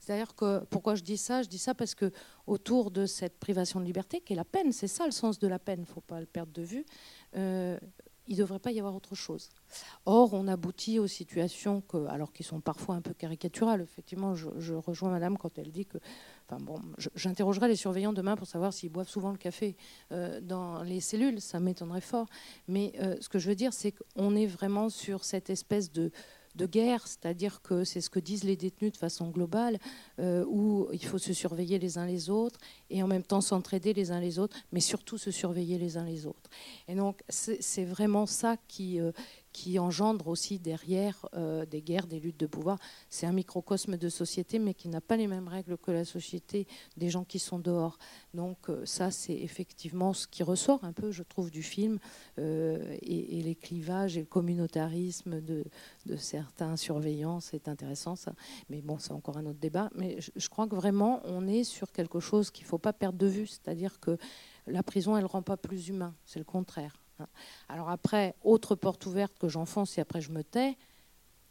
C'est-à-dire 0.01 0.36
que 0.36 0.65
pourquoi 0.65 0.95
je 0.95 1.03
dis 1.03 1.18
ça? 1.18 1.44
Je 1.44 1.48
dis 1.48 1.59
ça 1.59 1.75
parce 1.75 1.94
que 1.94 2.12
autour 2.48 2.89
de 2.89 3.06
cette 3.06 3.39
privation 3.39 3.80
de 3.80 3.86
liberté, 3.86 4.19
qui 4.19 4.33
est 4.33 4.36
la 4.36 4.44
peine, 4.44 4.71
c'est 4.71 4.88
ça 4.88 5.06
le 5.06 5.12
sens 5.12 5.38
de 5.38 5.48
la 5.48 5.59
peine, 5.59 5.81
il 5.81 5.88
ne 5.88 5.94
faut 5.94 6.01
pas 6.01 6.19
le 6.19 6.25
perdre 6.25 6.51
de 6.51 6.63
vue, 6.63 6.86
euh, 7.38 7.77
il 8.27 8.33
ne 8.33 8.39
devrait 8.39 8.59
pas 8.59 8.71
y 8.71 8.80
avoir 8.80 8.95
autre 8.95 9.13
chose. 9.13 9.50
Or, 10.06 10.33
on 10.33 10.48
aboutit 10.48 10.98
aux 10.98 11.07
situations 11.07 11.83
alors 12.09 12.33
qui 12.33 12.44
sont 12.44 12.62
parfois 12.62 12.95
un 12.95 13.01
peu 13.01 13.13
caricaturales. 13.13 13.81
Effectivement, 13.81 14.33
je, 14.36 14.74
rejoins 14.74 15.12
Madame 15.12 15.38
quand 15.38 15.59
elle 15.59 15.71
dit 15.71 15.86
que, 15.86 16.00
enfin 16.48 16.63
bon, 16.63 16.80
j'interrogerai 17.13 17.68
les 17.68 17.75
surveillants 17.75 18.13
demain 18.13 18.36
pour 18.36 18.48
savoir 18.48 18.74
s'ils 18.74 18.89
boivent 18.89 19.09
souvent 19.09 19.31
le 19.31 19.38
café 19.38 19.75
euh, 20.12 20.42
dans 20.42 20.81
les 20.81 21.00
cellules. 21.00 21.42
Ça 21.42 21.59
m'étonnerait 21.59 22.01
fort. 22.01 22.25
Mais 22.68 22.94
euh, 23.01 23.18
ce 23.19 23.30
que 23.30 23.38
je 23.38 23.50
veux 23.50 23.56
dire, 23.56 23.74
c'est 23.74 23.92
qu'on 23.92 24.36
est 24.36 24.48
vraiment 24.48 24.89
sur 24.89 25.25
cette 25.25 25.51
espèce 25.51 25.92
de 25.92 26.12
de 26.56 26.65
guerre, 26.65 27.07
c'est-à-dire 27.07 27.62
que 27.62 27.83
c'est 27.83 28.01
ce 28.01 28.09
que 28.09 28.19
disent 28.19 28.44
les 28.44 28.56
détenus 28.56 28.92
de 28.92 28.98
façon 28.98 29.30
globale, 29.30 29.80
euh, 30.19 30.45
où 30.48 30.88
il 30.92 31.06
faut 31.06 31.18
se 31.18 31.33
surveiller 31.33 31.80
les 31.80 31.98
uns 31.98 32.06
les 32.06 32.30
autres 32.30 32.59
et 32.89 33.01
en 33.03 33.07
même 33.07 33.24
temps 33.24 33.42
s'entraider 33.42 33.94
les 33.94 34.12
uns 34.12 34.19
les 34.19 34.39
autres, 34.39 34.57
mais 34.71 34.80
surtout 34.80 35.18
se 35.18 35.31
surveiller 35.31 35.77
les 35.77 35.98
uns 35.98 36.06
les 36.06 36.25
autres. 36.25 36.50
Et 36.88 36.95
donc 36.95 37.21
c'est 37.30 37.86
vraiment 37.86 38.25
ça 38.25 38.57
qui, 38.68 39.00
euh, 39.00 39.12
qui 39.51 39.80
engendre 39.80 40.27
aussi 40.27 40.59
derrière 40.59 41.27
euh, 41.33 41.65
des 41.65 41.81
guerres, 41.81 42.07
des 42.07 42.19
luttes 42.19 42.39
de 42.39 42.48
pouvoir. 42.48 42.77
C'est 43.09 43.25
un 43.25 43.33
microcosme 43.33 43.98
de 43.98 44.09
société, 44.09 44.59
mais 44.59 44.74
qui 44.74 44.88
n'a 44.88 45.01
pas 45.01 45.18
les 45.18 45.27
mêmes 45.27 45.48
règles 45.48 45.77
que 45.77 45.92
la 45.92 46.06
société 46.06 46.68
des 46.98 47.09
gens 47.09 47.24
qui 47.24 47.39
sont 47.39 47.59
dehors. 47.59 47.98
Donc 48.33 48.69
euh, 48.69 48.86
ça, 48.86 49.12
c'est 49.12 49.36
effectivement 49.36 50.13
ce 50.13 50.27
qui 50.27 50.44
ressort 50.44 50.83
un 50.83 50.94
peu, 50.94 51.12
je 51.12 51.24
trouve, 51.24 51.51
du 51.51 51.63
film, 51.63 52.00
euh, 52.39 52.98
et, 53.01 53.42
les 53.42 53.56
clivages 53.56 54.18
et 54.18 54.21
le 54.21 54.25
communautarisme 54.25 55.42
de, 55.42 55.63
certains 56.18 56.75
surveillants, 56.75 57.39
c'est 57.39 57.68
intéressant 57.68 58.15
ça. 58.15 58.33
Mais 58.69 58.81
bon, 58.81 59.00
c'est 59.00 59.13
encore 59.13 59.38
un 59.38 59.45
autre 59.45 59.59
débat. 59.59 59.89
Mais 59.95 60.18
je, 60.19 60.50
crois 60.50 60.68
que 60.68 60.75
vraiment, 60.75 61.21
on 61.25 61.48
est 61.48 61.63
sur 61.63 61.92
quelque 61.92 62.19
chose 62.19 62.51
qu'il 62.51 62.65
ne 62.65 62.69
faut 62.69 62.77
pas 62.77 62.94
perdre 62.94 63.18
de 63.18 63.27
vue, 63.27 63.48
c'est-à-dire 63.48 64.00
que 64.00 64.18
la 64.68 64.83
prison, 64.83 65.18
elle 65.18 65.24
ne 65.24 65.30
rend 65.30 65.42
pas 65.42 65.57
plus 65.57 65.89
humain, 65.89 66.13
c'est 66.25 66.39
le 66.39 66.45
contraire. 66.45 67.00
Alors 67.70 67.90
après, 67.90 68.36
autre 68.44 68.76
porte 68.76 69.06
ouverte 69.06 69.38
que 69.40 69.48
j'enfonce 69.48 69.98
et 69.98 70.02
après 70.02 70.22
je 70.22 70.32
me 70.32 70.44
tais, 70.44 70.78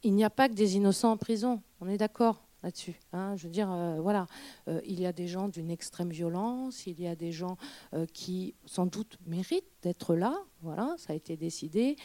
il 0.03 0.15
n'y 0.15 0.25
a 0.25 0.31
pas 0.31 0.49
que 0.49 0.55
des 0.55 0.77
innocents 0.77 1.13
en 1.13 1.17
prison, 1.17 1.63
on 1.81 1.89
est 1.89 1.99
d'accord 1.99 2.43
là-dessus. 2.63 2.99
Hein. 3.13 3.37
je 3.37 3.45
veux 3.45 3.51
dire, 3.51 3.71
euh, 3.71 4.01
voilà, 4.01 4.27
euh, 4.69 4.81
il 4.85 5.01
y 5.01 5.07
a 5.07 5.13
des 5.13 5.29
gens 5.29 5.49
d'une 5.49 5.71
extrême 5.71 6.11
violence, 6.11 6.87
il 6.87 7.01
y 7.01 7.07
a 7.07 7.17
des 7.17 7.33
gens 7.33 7.57
euh, 7.95 8.07
qui 8.13 8.55
sans 8.67 8.87
doute 8.87 9.19
méritent 9.27 9.71
d'être 9.83 10.15
là, 10.15 10.37
voilà, 10.63 10.95
ça 10.99 11.13
a 11.13 11.17
été 11.17 11.37
décidé. 11.37 11.97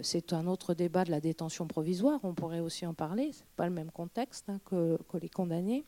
C'est 0.00 0.32
un 0.32 0.46
autre 0.46 0.74
débat 0.74 1.04
de 1.04 1.10
la 1.10 1.20
détention 1.20 1.66
provisoire, 1.66 2.20
on 2.22 2.34
pourrait 2.34 2.60
aussi 2.60 2.86
en 2.86 2.94
parler, 2.94 3.30
c'est 3.32 3.46
pas 3.56 3.66
le 3.66 3.72
même 3.72 3.90
contexte 3.90 4.48
hein, 4.48 4.60
que, 4.64 4.98
les 5.20 5.28
condamnés. 5.28 5.84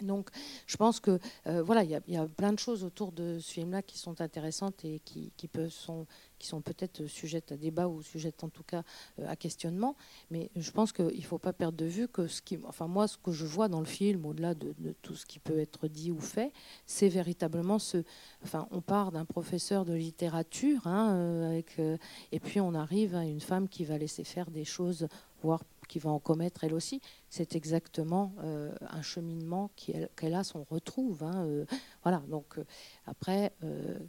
Donc, 0.00 0.30
je 0.66 0.76
pense 0.76 1.00
que 1.00 1.18
voilà, 1.44 1.84
il 1.84 1.90
y, 1.90 2.16
a 2.16 2.26
plein 2.26 2.52
de 2.52 2.58
choses 2.58 2.84
autour 2.84 3.12
de 3.12 3.38
ce 3.38 3.52
film-là 3.52 3.82
qui 3.82 3.98
sont 3.98 4.20
intéressantes 4.20 4.84
et 4.84 5.00
qui, 5.04 5.32
qui 5.36 5.48
peuvent, 5.48 5.70
sont, 5.70 6.06
qui 6.42 6.48
sont 6.48 6.60
peut-être 6.60 7.06
sujettes 7.06 7.52
à 7.52 7.56
débat 7.56 7.86
ou 7.86 8.02
sujettes 8.02 8.42
en 8.42 8.48
tout 8.48 8.64
cas 8.64 8.82
euh, 9.18 9.28
à 9.28 9.36
questionnement. 9.36 9.96
Mais 10.30 10.50
je 10.56 10.70
pense 10.72 10.92
qu'il 10.92 11.06
ne 11.16 11.22
faut 11.22 11.38
pas 11.38 11.52
perdre 11.52 11.78
de 11.78 11.86
vue 11.86 12.08
que 12.08 12.26
ce 12.26 12.42
qui, 12.42 12.58
enfin 12.64 12.88
moi, 12.88 13.06
ce 13.06 13.16
que 13.16 13.30
je 13.30 13.46
vois 13.46 13.68
dans 13.68 13.78
le 13.78 13.86
film, 13.86 14.26
au-delà 14.26 14.54
de, 14.54 14.74
tout 15.02 15.14
ce 15.14 15.24
qui 15.24 15.38
peut 15.38 15.58
être 15.58 15.86
dit 15.86 16.10
ou 16.10 16.20
fait, 16.20 16.52
c'est 16.84 17.08
véritablement 17.08 17.78
ce. 17.78 18.02
Enfin, 18.42 18.66
on 18.72 18.80
part 18.80 19.12
d'un 19.12 19.24
professeur 19.24 19.84
de 19.84 19.94
littérature, 19.94 20.86
hein, 20.86 21.14
euh, 21.14 21.62
euh, 21.78 21.96
et 22.32 22.40
puis 22.40 22.60
on 22.60 22.74
arrive 22.74 23.14
à 23.14 23.24
une 23.24 23.40
femme 23.40 23.68
qui 23.68 23.84
va 23.84 23.96
laisser 23.96 24.24
faire 24.24 24.50
des 24.50 24.64
choses, 24.64 25.06
voire 25.42 25.62
qui 25.92 25.98
va 25.98 26.08
en 26.08 26.18
commettre 26.18 26.64
elle 26.64 26.72
aussi. 26.72 27.02
C'est 27.28 27.54
exactement 27.54 28.34
euh, 28.42 28.74
un 28.80 29.02
cheminement 29.02 29.70
qu'elle 29.76 30.34
a, 30.34 30.42
son 30.42 30.64
retrouve. 30.64 31.22
Hein, 31.22 31.44
euh, 31.44 31.66
voilà. 32.02 32.22
Donc 32.28 32.56
euh, 32.56 32.64
après, 33.04 33.52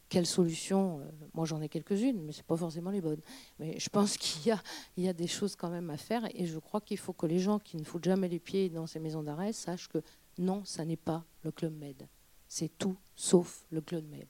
quelle 0.07 0.25
solution 0.25 1.01
Moi, 1.33 1.45
j'en 1.45 1.59
ai 1.59 1.67
quelques-unes, 1.67 2.21
mais 2.21 2.31
c'est 2.31 2.45
pas 2.45 2.55
forcément 2.55 2.89
les 2.89 3.01
bonnes. 3.01 3.19
Mais 3.59 3.77
je 3.79 3.89
pense 3.89 4.15
qu'il 4.21 4.47
y 4.47 4.51
a, 4.51 4.63
il 4.95 5.03
y 5.03 5.09
a 5.09 5.13
des 5.13 5.27
choses 5.27 5.57
quand 5.57 5.69
même 5.69 5.89
à 5.89 5.97
faire, 5.97 6.25
et 6.33 6.45
je 6.45 6.57
crois 6.57 6.79
qu'il 6.79 6.97
faut 6.97 7.11
que 7.11 7.25
les 7.25 7.39
gens 7.39 7.59
qui 7.59 7.75
ne 7.75 7.83
foutent 7.83 8.05
jamais 8.05 8.29
les 8.29 8.39
pieds 8.39 8.69
dans 8.69 8.87
ces 8.87 8.99
maisons 8.99 9.23
d'arrêt 9.23 9.51
sachent 9.51 9.89
que 9.89 10.01
non, 10.37 10.63
ça 10.63 10.85
n'est 10.85 10.95
pas 10.95 11.25
le 11.41 11.51
club 11.51 11.77
Med. 11.77 12.07
C'est 12.47 12.77
tout 12.77 12.95
sauf 13.13 13.65
le 13.71 13.81
club 13.81 14.07
Med. 14.09 14.27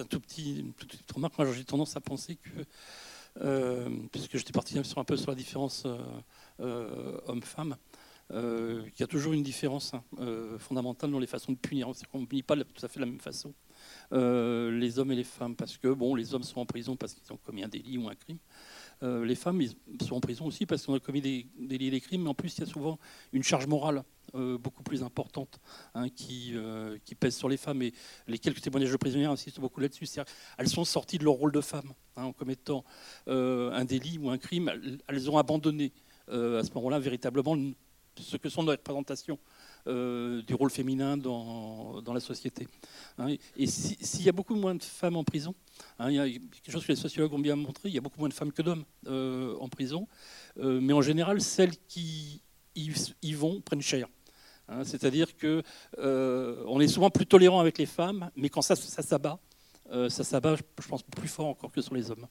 Un 0.00 0.04
tout 0.04 0.20
petit, 0.20 0.60
une 0.60 0.72
petite 0.72 1.10
remarque. 1.10 1.36
Moi, 1.38 1.52
j'ai 1.52 1.64
tendance 1.64 1.96
à 1.96 2.00
penser 2.00 2.36
que, 2.36 2.64
euh, 3.40 3.88
puisque 4.10 4.36
j'étais 4.36 4.52
parti 4.52 4.78
un 4.78 5.04
peu 5.04 5.16
sur 5.16 5.30
la 5.30 5.34
différence 5.34 5.84
euh, 5.86 5.98
euh, 6.60 7.18
homme-femme, 7.26 7.76
qu'il 8.30 9.00
y 9.00 9.02
a 9.02 9.06
toujours 9.06 9.34
une 9.34 9.42
différence 9.42 9.92
hein, 9.92 10.02
fondamentale 10.58 11.10
dans 11.10 11.18
les 11.18 11.26
façons 11.26 11.52
de 11.52 11.58
punir. 11.58 11.90
On 12.14 12.20
ne 12.20 12.24
punit 12.24 12.42
pas 12.42 12.56
tout 12.56 12.86
à 12.86 12.88
fait 12.88 12.98
de 12.98 13.04
la 13.04 13.10
même 13.10 13.20
façon 13.20 13.52
les 14.10 14.98
hommes 14.98 15.12
et 15.12 15.16
les 15.16 15.24
femmes, 15.24 15.54
parce 15.54 15.76
que 15.76 15.88
bon, 15.88 16.14
les 16.14 16.34
hommes 16.34 16.42
sont 16.42 16.60
en 16.60 16.64
prison 16.66 16.96
parce 16.96 17.12
qu'ils 17.12 17.30
ont 17.32 17.36
commis 17.36 17.62
un 17.62 17.68
délit 17.68 17.98
ou 17.98 18.08
un 18.08 18.14
crime. 18.14 18.38
les 19.02 19.34
femmes 19.34 19.60
sont 20.00 20.14
en 20.14 20.20
prison 20.20 20.46
aussi 20.46 20.64
parce 20.64 20.86
qu'on 20.86 20.94
a 20.94 21.00
commis 21.00 21.20
des 21.20 21.46
délits 21.58 21.88
et 21.88 21.90
des 21.90 22.00
crimes, 22.00 22.22
mais 22.22 22.30
en 22.30 22.34
plus 22.34 22.56
il 22.56 22.60
y 22.60 22.62
a 22.62 22.66
souvent 22.66 22.98
une 23.34 23.42
charge 23.42 23.66
morale 23.66 24.02
euh, 24.34 24.56
beaucoup 24.56 24.82
plus 24.82 25.02
importante 25.02 25.60
hein, 25.94 26.08
qui, 26.08 26.52
euh, 26.54 26.96
qui 27.04 27.14
pèse 27.14 27.36
sur 27.36 27.50
les 27.50 27.58
femmes. 27.58 27.82
Et 27.82 27.92
les 28.26 28.38
quelques 28.38 28.62
témoignages 28.62 28.90
de 28.90 28.96
prisonnières 28.96 29.30
insistent 29.30 29.60
beaucoup 29.60 29.80
là-dessus. 29.80 30.06
Elles 30.56 30.68
sont 30.68 30.86
sorties 30.86 31.18
de 31.18 31.24
leur 31.24 31.34
rôle 31.34 31.52
de 31.52 31.60
femme 31.60 31.92
hein, 32.16 32.24
en 32.24 32.32
commettant 32.32 32.82
euh, 33.28 33.70
un 33.72 33.84
délit 33.84 34.18
ou 34.18 34.30
un 34.30 34.38
crime. 34.38 34.72
Elles, 35.06 35.30
ont 35.30 35.36
abandonné 35.36 35.92
à 36.28 36.62
ce 36.62 36.72
moment-là 36.74 36.98
véritablement 36.98 37.58
ce 38.18 38.36
que 38.38 38.48
sont 38.48 38.62
nos 38.62 38.70
représentations 38.70 39.38
du 39.86 40.54
rôle 40.54 40.70
féminin 40.70 41.16
dans, 41.16 42.02
la 42.14 42.20
société. 42.20 42.68
Hein. 43.18 43.34
Et 43.56 43.66
s'il 43.66 44.22
y 44.22 44.28
a 44.28 44.32
beaucoup 44.32 44.54
moins 44.54 44.74
de 44.74 44.82
femmes 44.82 45.16
en 45.16 45.24
prison, 45.24 45.54
hein, 45.98 46.10
y 46.10 46.18
a 46.18 46.24
quelque 46.26 46.70
chose 46.70 46.86
que 46.86 46.92
les 46.92 46.96
sociologues 46.96 47.34
ont 47.34 47.38
bien 47.38 47.56
montré, 47.56 47.88
il 47.90 47.94
y 47.94 47.98
a 47.98 48.00
beaucoup 48.00 48.20
moins 48.20 48.28
de 48.28 48.34
femmes 48.34 48.52
que 48.52 48.62
d'hommes 48.62 48.84
en 49.06 49.68
prison, 49.68 50.06
mais 50.56 50.92
en 50.94 51.02
général, 51.02 51.40
celles 51.42 51.76
qui 51.88 52.40
y, 52.74 53.34
vont 53.34 53.60
prennent 53.60 53.82
cher. 53.82 54.08
Hein. 54.72 54.84
C'est-à-dire 54.84 55.36
que 55.36 55.62
on 55.98 56.80
est 56.80 56.88
souvent 56.88 57.10
plus 57.10 57.26
tolérant 57.26 57.60
avec 57.60 57.78
les 57.78 57.86
femmes, 57.86 58.30
mais 58.36 58.48
quand 58.48 58.62
ça, 58.62 58.76
ça 58.76 59.02
s'abat, 59.02 59.38
ça 60.08 60.24
s'abat, 60.24 60.56
je 60.56 60.88
pense, 60.88 61.02
plus 61.02 61.28
fort 61.28 61.46
encore 61.46 61.70
que 61.70 61.80
sur 61.80 61.94
les 61.94 62.10
hommes. 62.10 62.26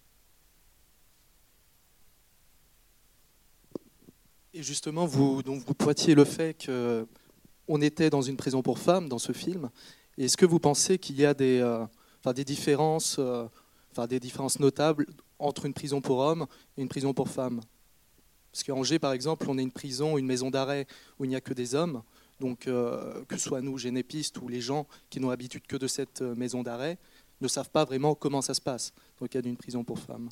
Et 4.54 4.64
justement, 4.64 5.06
vous, 5.06 5.44
donc, 5.44 5.64
vous 5.66 5.74
pointiez 5.74 6.14
le 6.14 6.26
fait 6.26 6.66
qu'on 6.66 7.82
était 7.82 8.10
dans 8.10 8.22
une 8.22 8.36
prison 8.36 8.62
pour 8.62 8.80
femmes 8.80 9.08
dans 9.08 9.20
ce 9.20 9.32
film. 9.32 9.70
Est-ce 10.18 10.36
que 10.36 10.46
vous 10.46 10.60
pensez 10.60 11.00
qu'il 11.00 11.16
y 11.16 11.26
a 11.26 11.34
des, 11.34 11.62
euh, 11.62 11.86
différences, 12.44 13.16
euh, 13.18 13.48
enfin, 13.92 14.08
des 14.08 14.20
différences 14.20 14.60
notables 14.60 15.06
entre 15.40 15.66
une 15.66 15.74
prison 15.74 16.02
pour 16.02 16.20
hommes 16.20 16.48
et 16.78 16.82
une 16.82 16.90
prison 16.90 17.14
pour 17.14 17.30
femmes? 17.30 17.62
Parce 18.52 18.64
qu'à 18.64 18.76
Angers, 18.76 19.00
par 19.00 19.14
exemple, 19.14 19.46
on 19.50 19.58
est 19.58 19.64
une 19.64 19.72
prison, 19.72 20.18
une 20.18 20.26
maison 20.26 20.52
d'arrêt 20.52 20.86
où 21.18 21.24
il 21.24 21.30
n'y 21.30 21.38
a 21.38 21.42
que 21.42 21.54
des 21.54 21.74
hommes. 21.74 22.04
Donc, 22.42 22.68
euh, 22.68 23.24
que 23.26 23.38
ce 23.38 23.48
soit 23.48 23.62
nous, 23.62 23.78
génépistes, 23.78 24.42
ou 24.42 24.50
les 24.50 24.60
gens 24.60 24.88
qui 25.10 25.22
n'ont 25.22 25.30
l'habitude 25.30 25.66
que 25.66 25.78
de 25.78 25.88
cette 25.88 26.22
maison 26.22 26.64
d'arrêt, 26.64 26.98
ne 27.40 27.48
savent 27.48 27.70
pas 27.70 27.86
vraiment 27.86 28.16
comment 28.16 28.42
ça 28.42 28.54
se 28.54 28.62
passe 28.62 28.92
dans 29.20 29.26
le 29.26 29.28
cas 29.30 29.42
d'une 29.42 29.56
prison 29.56 29.84
pour 29.84 30.00
femmes. 30.00 30.30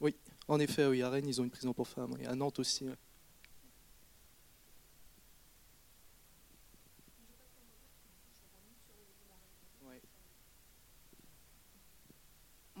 Oui. 0.00 0.16
En 0.48 0.58
effet, 0.58 0.86
oui, 0.86 1.02
à 1.02 1.10
Rennes, 1.10 1.28
ils 1.28 1.40
ont 1.40 1.44
une 1.44 1.50
prison 1.50 1.72
pour 1.72 1.86
femmes. 1.86 2.16
Et 2.18 2.26
à 2.26 2.34
Nantes 2.34 2.58
aussi. 2.58 2.86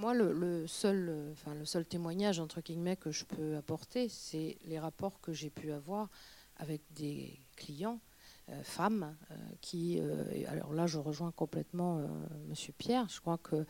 Moi, 0.02 0.14
le, 0.14 0.66
seul, 0.66 1.30
enfin, 1.30 1.54
le 1.54 1.64
seul 1.64 1.86
témoignage 1.86 2.40
entre 2.40 2.60
guillemets 2.60 2.96
que 2.96 3.12
je 3.12 3.24
peux 3.24 3.54
apporter, 3.54 4.08
c'est 4.08 4.58
les 4.64 4.80
rapports 4.80 5.20
que 5.20 5.32
j'ai 5.32 5.48
pu 5.48 5.70
avoir 5.70 6.08
avec 6.56 6.82
des 6.90 7.38
clients 7.54 8.00
euh, 8.48 8.64
femmes 8.64 9.16
euh, 9.30 9.34
qui, 9.60 10.00
euh, 10.00 10.24
alors 10.48 10.72
là 10.72 10.88
je 10.88 10.98
rejoins 10.98 11.30
complètement 11.30 12.04
Monsieur 12.48 12.72
Pierre, 12.76 13.06
je 13.10 13.20
crois 13.20 13.38
que, 13.38 13.64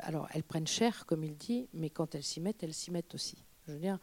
alors 0.00 0.26
elles 0.32 0.42
prennent 0.42 0.66
cher 0.66 1.04
comme 1.04 1.22
il 1.22 1.36
dit, 1.36 1.68
mais 1.74 1.90
quand 1.90 2.14
elles 2.14 2.24
s'y 2.24 2.40
mettent, 2.40 2.62
elles 2.62 2.72
s'y 2.72 2.90
mettent 2.90 3.14
aussi. 3.14 3.44
Je 3.66 3.72
veux 3.72 3.78
dire, 3.78 3.98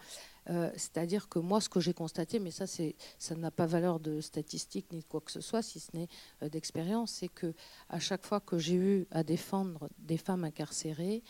c'est-à-dire 0.48 1.30
que 1.30 1.40
moi, 1.40 1.62
ce 1.62 1.70
que 1.70 1.80
j'ai 1.80 1.94
constaté, 1.94 2.40
mais 2.40 2.52
ça, 2.52 2.66
ça 2.68 3.36
n'a 3.36 3.52
pas 3.52 3.66
valeur 3.66 4.00
de 4.00 4.22
statistique 4.22 4.88
ni 4.92 5.00
de 5.00 5.06
quoi 5.06 5.22
que 5.22 5.32
ce 5.32 5.42
soit, 5.42 5.62
si 5.62 5.80
ce 5.80 5.90
n'est 5.96 6.10
d'expérience, 6.50 7.12
c'est 7.12 7.30
que 7.30 7.54
à 7.90 8.00
chaque 8.00 8.26
fois 8.26 8.40
que 8.40 8.58
j'ai 8.58 8.76
eu 8.76 9.08
à 9.12 9.24
défendre 9.24 9.90
des 10.00 10.18
femmes 10.18 10.44
incarcérées, 10.44 11.24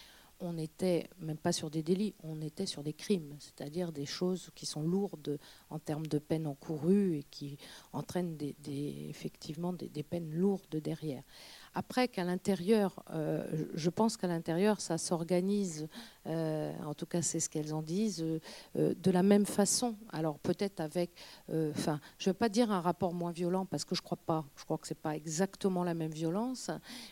on 0.43 0.53
n'était 0.53 1.09
même 1.19 1.37
pas 1.37 1.51
sur 1.51 1.69
des 1.69 1.83
délits, 1.83 2.13
on 2.21 2.41
était 2.41 2.65
sur 2.65 2.83
des 2.83 2.93
crimes, 2.93 3.35
c'est-à-dire 3.39 3.91
des 3.91 4.05
choses 4.05 4.49
qui 4.55 4.65
sont 4.65 4.83
lourdes 4.83 5.39
en 5.69 5.79
termes 5.79 6.05
de 6.05 6.19
peines 6.19 6.47
encourues 6.47 7.17
et 7.17 7.23
qui 7.23 7.57
entraînent 7.93 8.37
effectivement 8.67 9.73
des, 9.73 10.03
peines 10.03 10.31
lourdes 10.31 10.75
derrière. 10.75 11.23
Après 11.75 12.07
qu'à 12.07 12.23
l'intérieur, 12.23 13.03
euh, 13.11 13.43
je 13.73 13.89
pense 13.89 14.15
qu'à 14.15 14.27
l'intérieur, 14.27 14.79
ça 14.79 14.97
s'organise, 14.99 15.87
euh, 16.27 16.71
en 16.85 16.93
tout 16.93 17.07
cas 17.07 17.21
c'est 17.23 17.39
ce 17.39 17.49
qu'elles 17.49 17.73
en 17.73 17.81
disent, 17.81 18.23
euh, 18.75 18.93
de 18.95 19.11
la 19.11 19.23
même 19.23 19.45
façon. 19.45 19.95
Alors 20.11 20.37
peut-être 20.39 20.79
avec, 20.79 21.11
enfin, 21.49 21.99
je 22.19 22.29
ne 22.29 22.33
veux 22.33 22.37
pas 22.37 22.49
dire 22.49 22.71
un 22.71 22.81
rapport 22.81 23.13
moins 23.13 23.31
violent 23.31 23.65
parce 23.65 23.85
que 23.85 23.95
je 23.95 24.01
ne 24.01 24.05
crois 24.05 24.19
pas, 24.23 24.45
je 24.55 24.63
crois 24.65 24.77
que 24.77 24.87
ce 24.87 24.93
n'est 24.93 24.99
pas 25.01 25.15
exactement 25.15 25.83
la 25.83 25.95
même 25.95 26.11
violence, 26.11 26.69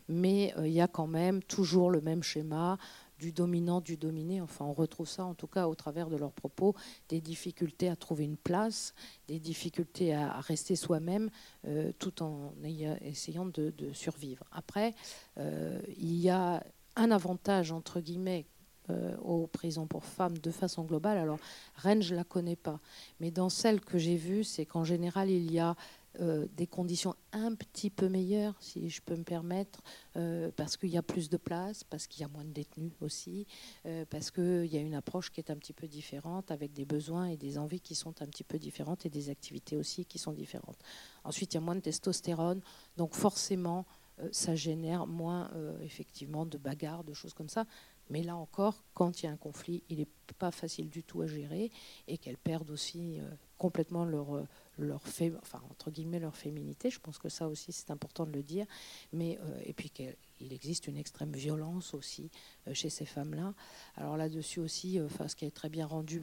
mais 0.08 0.53
il 0.60 0.72
y 0.72 0.82
a 0.82 0.88
quand 0.88 1.08
même 1.08 1.41
toujours 1.44 1.89
le 1.89 2.01
même 2.01 2.22
schéma 2.22 2.77
du 3.22 3.32
dominant, 3.32 3.82
du 3.82 3.98
dominé. 3.98 4.42
Enfin, 4.42 4.66
on 4.66 4.74
retrouve 4.74 5.08
ça 5.08 5.24
en 5.24 5.36
tout 5.36 5.46
cas 5.46 5.68
au 5.68 5.75
travers 5.75 6.10
de 6.10 6.18
leurs 6.18 6.32
propos, 6.32 6.75
des 7.08 7.22
difficultés 7.22 7.88
à 7.88 7.96
trouver 7.96 8.24
une 8.25 8.36
place, 8.36 8.96
des 9.28 9.40
difficultés 9.40 10.16
à, 10.16 10.42
rester 10.42 10.75
soi-même, 10.75 11.30
euh, 11.68 11.92
tout 12.00 12.24
en 12.24 12.54
essayant 13.01 13.46
de, 13.46 13.72
survivre. 13.94 14.44
Après, 14.51 14.96
euh, 15.38 15.80
il 15.98 16.16
y 16.16 16.30
a 16.30 16.63
un 16.96 17.12
avantage, 17.12 17.72
entre 17.72 18.01
guillemets, 18.01 18.48
euh, 18.90 19.16
aux 19.18 19.46
prisons 19.46 19.86
pour 19.86 20.04
femmes 20.04 20.40
de 20.40 20.50
façon 20.50 20.84
globale. 20.84 21.20
Alors, 21.20 21.38
Rennes, 21.75 22.01
je 22.01 22.13
ne 22.13 22.18
la 22.18 22.24
connais 22.24 22.56
pas, 22.56 22.80
mais 23.20 23.30
dans 23.30 23.50
celle 23.50 23.82
que 23.82 24.00
j'ai 24.00 24.16
vue, 24.16 24.44
c'est 24.44 24.66
qu'en 24.66 24.84
général, 24.84 25.30
il 25.30 25.51
y 25.51 25.60
a 25.60 25.75
euh, 26.20 26.46
des 26.58 26.68
conditions 26.68 27.15
un 27.32 27.56
petit 27.56 27.89
peu 27.89 28.10
meilleures, 28.10 28.56
si 28.60 28.89
je 28.89 29.01
peux 29.01 29.15
me 29.15 29.24
permettre, 29.24 29.82
euh, 30.18 30.51
parce 30.58 30.75
qu'il 30.75 30.89
y 30.89 30.98
a 30.98 31.01
plus 31.01 31.30
de 31.30 31.38
place, 31.38 31.86
parce 31.86 32.06
qu'il 32.06 32.22
y 32.22 32.25
a 32.25 32.27
moins 32.27 32.44
de 32.44 32.51
détenus 32.51 32.91
aussi, 33.00 33.48
euh, 33.86 34.03
parce 34.10 34.30
qu'il 34.30 34.65
y 34.65 34.75
a 34.75 34.82
une 34.82 34.94
approche 34.94 35.32
qui 35.32 35.39
est 35.39 35.50
un 35.50 35.56
petit 35.56 35.72
peu 35.72 35.88
différente, 35.88 36.51
avec 36.51 36.74
des 36.74 36.84
besoins 36.84 37.27
et 37.27 37.38
des 37.38 37.58
envies 37.58 37.80
qui 37.80 37.96
sont 37.96 38.22
un 38.22 38.25
petit 38.25 38.44
peu 38.44 38.60
différentes 38.60 39.06
et 39.06 39.10
des 39.10 39.30
activités 39.30 39.77
aussi 39.77 40.06
qui 40.06 40.20
sont 40.20 40.34
différentes. 40.34 40.80
Ensuite, 41.24 41.53
il 41.53 41.56
y 41.56 41.60
a 41.60 41.62
moins 41.62 41.75
de 41.75 41.82
testostérone, 41.82 42.62
donc 42.98 43.13
forcément, 43.13 43.86
ça 44.32 44.53
génère 44.53 45.08
moins 45.08 45.50
effectivement 45.82 46.46
de 46.46 46.58
bagarres, 46.58 47.03
de 47.03 47.13
choses 47.13 47.34
comme 47.34 47.50
ça. 47.50 47.65
Mais 48.10 48.22
là 48.22 48.36
encore, 48.36 48.84
quand 48.94 49.22
il 49.22 49.25
y 49.25 49.30
a 49.30 49.32
un 49.32 49.38
conflit, 49.38 49.84
il 49.89 50.00
n'est 50.00 50.08
pas 50.38 50.51
facile 50.51 50.89
du 50.89 51.03
tout 51.03 51.22
à 51.22 51.27
gérer 51.27 51.72
et 52.08 52.18
qu'elles 52.18 52.38
perdent 52.38 52.70
aussi 52.70 53.20
complètement 53.58 54.06
leur, 54.06 54.46
leur 54.85 55.01
enfin, 55.41 55.61
entre 55.69 55.91
guillemets, 55.91 56.19
leur 56.19 56.35
féminité. 56.35 56.89
Je 56.89 57.00
pense 57.00 57.17
que 57.17 57.29
ça 57.29 57.47
aussi, 57.47 57.71
c'est 57.71 57.91
important 57.91 58.25
de 58.25 58.31
le 58.31 58.43
dire. 58.43 58.65
Mais, 59.13 59.39
euh, 59.41 59.61
et 59.63 59.73
puis 59.73 59.89
qu'il 59.89 60.53
existe 60.53 60.88
une 60.88 60.97
extrême 60.97 61.31
violence 61.31 61.93
aussi 61.93 62.29
euh, 62.67 62.73
chez 62.73 62.89
ces 62.89 63.05
femmes-là. 63.05 63.53
Alors 63.95 64.17
là-dessus 64.17 64.59
aussi, 64.59 65.00
euh, 65.00 65.07
ce 65.27 65.35
qui 65.35 65.45
est 65.45 65.51
très 65.51 65.69
bien 65.69 65.85
rendu 65.85 66.21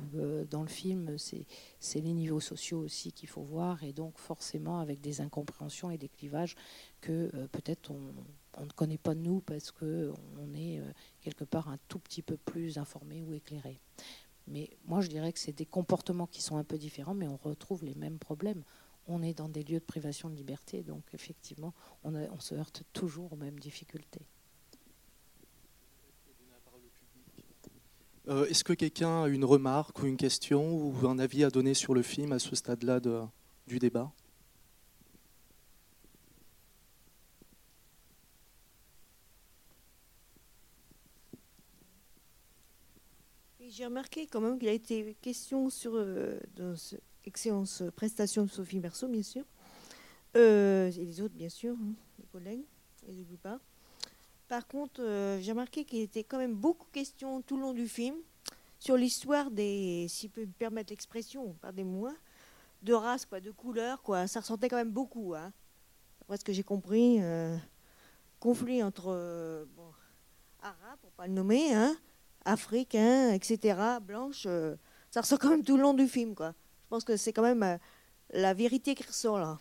dans 0.50 0.62
le 0.62 0.68
film, 0.68 1.16
c'est 1.18 1.46
les 2.00 2.12
niveaux 2.12 2.40
sociaux 2.40 2.80
aussi 2.80 3.12
qu'il 3.12 3.28
faut 3.28 3.42
voir. 3.42 3.82
Et 3.84 3.92
donc, 3.92 4.18
forcément, 4.18 4.80
avec 4.80 5.00
des 5.00 5.20
incompréhensions 5.20 5.90
et 5.90 5.98
des 5.98 6.08
clivages 6.08 6.56
que 7.00 7.30
peut-être 7.52 7.90
on, 7.90 8.12
on, 8.56 8.64
ne 8.64 8.70
connaît 8.70 8.98
pas 8.98 9.14
nous 9.14 9.40
parce 9.40 9.70
qu'on 9.70 10.54
est 10.54 10.80
quelque 11.20 11.44
part 11.44 11.68
un 11.68 11.78
tout 11.88 11.98
petit 11.98 12.22
peu 12.22 12.36
plus 12.36 12.78
informé 12.78 13.22
ou 13.22 13.34
éclairé. 13.34 13.80
Mais 14.50 14.70
moi, 14.86 15.00
je 15.00 15.08
dirais 15.08 15.32
que 15.32 15.38
c'est 15.38 15.52
des 15.52 15.66
comportements 15.66 16.26
qui 16.26 16.42
sont 16.42 16.56
un 16.56 16.64
peu 16.64 16.78
différents, 16.78 17.14
mais 17.14 17.28
on 17.28 17.36
retrouve 17.36 17.84
les 17.84 17.94
mêmes 17.94 18.18
problèmes. 18.18 18.62
On 19.06 19.22
est 19.22 19.34
dans 19.34 19.48
des 19.48 19.62
lieux 19.62 19.78
de 19.78 19.84
privation 19.84 20.28
de 20.28 20.34
liberté, 20.34 20.82
donc 20.82 21.02
effectivement, 21.14 21.74
on, 22.04 22.40
se 22.40 22.54
heurte 22.54 22.82
toujours 22.92 23.32
aux 23.32 23.36
mêmes 23.36 23.58
difficultés. 23.58 24.26
Euh, 28.28 28.46
est-ce 28.46 28.64
que 28.64 28.74
quelqu'un 28.74 29.24
a 29.24 29.28
une 29.28 29.44
remarque 29.44 30.02
ou 30.02 30.06
une 30.06 30.18
question 30.18 30.76
ou 30.76 31.06
un 31.06 31.18
avis 31.18 31.44
à 31.44 31.50
donner 31.50 31.72
sur 31.72 31.94
le 31.94 32.02
film 32.02 32.32
à 32.32 32.38
ce 32.38 32.54
stade-là 32.54 33.00
du 33.66 33.78
débat? 33.78 34.12
J'ai 43.78 43.84
remarqué 43.84 44.26
quand 44.26 44.40
même 44.40 44.58
qu'il 44.58 44.66
a 44.66 44.72
été 44.72 45.16
question 45.22 45.70
sur 45.70 45.92
euh, 45.94 46.36
excellente 47.24 47.90
prestation 47.94 48.42
de 48.42 48.50
Sophie 48.50 48.80
Berceau, 48.80 49.06
bien 49.06 49.22
sûr, 49.22 49.44
euh, 50.36 50.90
et 50.90 51.04
les 51.04 51.20
autres, 51.20 51.36
bien 51.36 51.48
sûr, 51.48 51.76
hein, 51.80 51.94
les 52.18 52.24
collègues, 52.26 52.64
et 53.06 53.12
les 53.12 53.36
pas. 53.36 53.60
Par 54.48 54.66
contre, 54.66 55.00
euh, 55.00 55.38
j'ai 55.40 55.52
remarqué 55.52 55.84
qu'il 55.84 56.00
était 56.00 56.24
quand 56.24 56.38
même 56.38 56.56
beaucoup 56.56 56.88
question 56.90 57.40
tout 57.40 57.54
le 57.54 57.62
long 57.62 57.72
du 57.72 57.86
film 57.86 58.16
sur 58.80 58.96
l'histoire 58.96 59.48
des, 59.48 60.06
si 60.08 60.28
peut 60.28 60.40
me 60.40 60.46
permettre 60.46 60.90
l'expression, 60.90 61.54
pardonnez-moi, 61.60 62.12
de 62.82 62.94
race, 62.94 63.26
quoi, 63.26 63.38
de 63.38 63.52
couleur, 63.52 64.02
quoi. 64.02 64.26
Ça 64.26 64.40
ressentait 64.40 64.68
quand 64.68 64.74
même 64.74 64.90
beaucoup, 64.90 65.36
hein. 65.36 65.52
Après 66.22 66.36
ce 66.36 66.44
que 66.44 66.52
j'ai 66.52 66.64
compris, 66.64 67.20
conflit 68.40 68.82
entre 68.82 69.68
bon, 69.76 69.92
arabes, 70.62 70.98
pour 71.00 71.12
pas 71.12 71.28
le 71.28 71.32
nommer, 71.32 71.72
hein, 71.72 71.96
africain, 72.48 73.32
etc., 73.32 73.78
blanche, 74.00 74.44
euh, 74.46 74.74
ça 75.10 75.20
ressort 75.20 75.38
quand 75.38 75.50
même 75.50 75.64
tout 75.64 75.76
le 75.76 75.82
long 75.82 75.94
du 75.94 76.08
film. 76.08 76.34
Quoi. 76.34 76.54
Je 76.84 76.88
pense 76.88 77.04
que 77.04 77.16
c'est 77.16 77.32
quand 77.32 77.42
même 77.42 77.62
euh, 77.62 77.76
la 78.32 78.54
vérité 78.54 78.94
qui 78.94 79.04
ressort 79.04 79.38
là. 79.38 79.58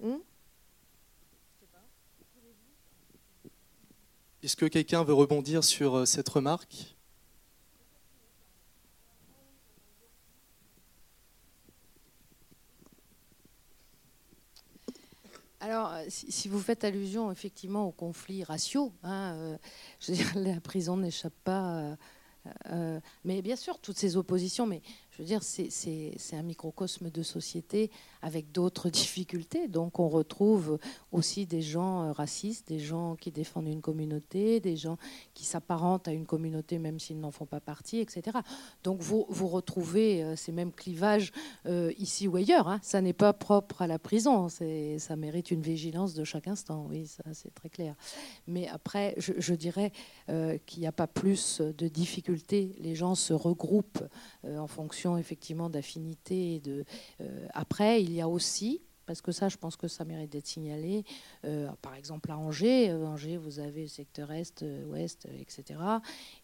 Hmm? 0.00 0.18
Est-ce 4.42 4.56
que 4.56 4.66
quelqu'un 4.66 5.02
veut 5.02 5.14
rebondir 5.14 5.64
sur 5.64 5.96
euh, 5.96 6.04
cette 6.04 6.28
remarque? 6.28 6.95
Alors, 15.66 15.92
euh, 15.94 16.04
si 16.08 16.48
vous 16.48 16.60
faites 16.60 16.84
allusion 16.84 17.32
effectivement 17.32 17.88
aux 17.88 17.90
conflits 17.90 18.44
raciaux, 18.44 18.92
hein, 19.02 19.34
euh, 19.34 19.58
je 20.00 20.12
veux 20.12 20.44
la 20.44 20.60
prison 20.60 20.96
n'échappe 20.96 21.34
pas. 21.42 21.96
Euh, 22.70 23.00
mais 23.24 23.42
bien 23.42 23.56
sûr, 23.56 23.80
toutes 23.80 23.98
ces 23.98 24.16
oppositions, 24.16 24.64
mais 24.64 24.80
je 25.16 25.22
veux 25.22 25.26
dire, 25.26 25.42
c'est 25.42 26.36
un 26.36 26.42
microcosme 26.42 27.08
de 27.08 27.22
société 27.22 27.90
avec 28.20 28.52
d'autres 28.52 28.90
difficultés. 28.90 29.66
Donc 29.66 29.98
on 29.98 30.08
retrouve 30.08 30.78
aussi 31.10 31.46
des 31.46 31.62
gens 31.62 32.02
euh, 32.02 32.12
racistes, 32.12 32.68
des 32.68 32.78
gens 32.78 33.16
qui 33.16 33.30
défendent 33.30 33.68
une 33.68 33.80
communauté, 33.80 34.60
des 34.60 34.76
gens 34.76 34.98
qui 35.32 35.46
s'apparentent 35.46 36.06
à 36.06 36.12
une 36.12 36.26
communauté 36.26 36.78
même 36.78 37.00
s'ils 37.00 37.18
n'en 37.18 37.30
font 37.30 37.46
pas 37.46 37.60
partie, 37.60 37.98
etc. 38.00 38.36
Donc 38.84 39.00
vous, 39.00 39.24
retrouvez 39.48 40.22
euh, 40.22 40.36
ces 40.36 40.52
mêmes 40.52 40.72
clivages 40.72 41.32
euh, 41.64 41.92
ici 41.96 42.28
ou 42.28 42.36
ailleurs. 42.36 42.68
Hein. 42.68 42.78
Ça 42.82 43.00
n'est 43.00 43.14
pas 43.14 43.32
propre 43.32 43.80
à 43.80 43.86
la 43.86 43.98
prison, 43.98 44.50
ça 44.50 45.16
mérite 45.16 45.50
une 45.50 45.62
vigilance 45.62 46.12
de 46.12 46.24
chaque 46.24 46.48
instant, 46.48 46.86
oui, 46.90 47.06
ça 47.06 47.22
c'est 47.32 47.54
très 47.54 47.70
clair. 47.70 47.94
Mais 48.46 48.68
après, 48.68 49.14
je, 49.16 49.54
dirais 49.54 49.92
qu'il 50.66 50.80
n'y 50.80 50.86
a 50.86 50.92
pas 50.92 51.06
plus 51.06 51.60
de 51.60 51.88
difficultés. 51.88 52.76
Les 52.80 52.94
gens 52.94 53.14
se 53.14 53.32
regroupent 53.32 54.02
en 54.44 54.66
fonction 54.66 55.05
effectivement 55.16 55.70
d'affinité. 55.70 56.60
De, 56.60 56.84
euh, 57.20 57.46
après, 57.54 58.02
il 58.02 58.12
y 58.12 58.20
a 58.20 58.28
aussi, 58.28 58.82
parce 59.06 59.20
que 59.20 59.30
ça, 59.30 59.48
je 59.48 59.56
pense 59.56 59.76
que 59.76 59.86
ça 59.86 60.04
mérite 60.04 60.32
d'être 60.32 60.46
signalé. 60.46 61.04
Euh, 61.44 61.70
par 61.82 61.94
exemple, 61.94 62.30
à 62.32 62.36
Angers, 62.36 62.90
euh, 62.90 63.06
Angers, 63.06 63.36
vous 63.36 63.60
avez 63.60 63.82
le 63.82 63.88
secteur 63.88 64.32
Est, 64.32 64.64
Ouest, 64.88 65.28
etc., 65.38 65.78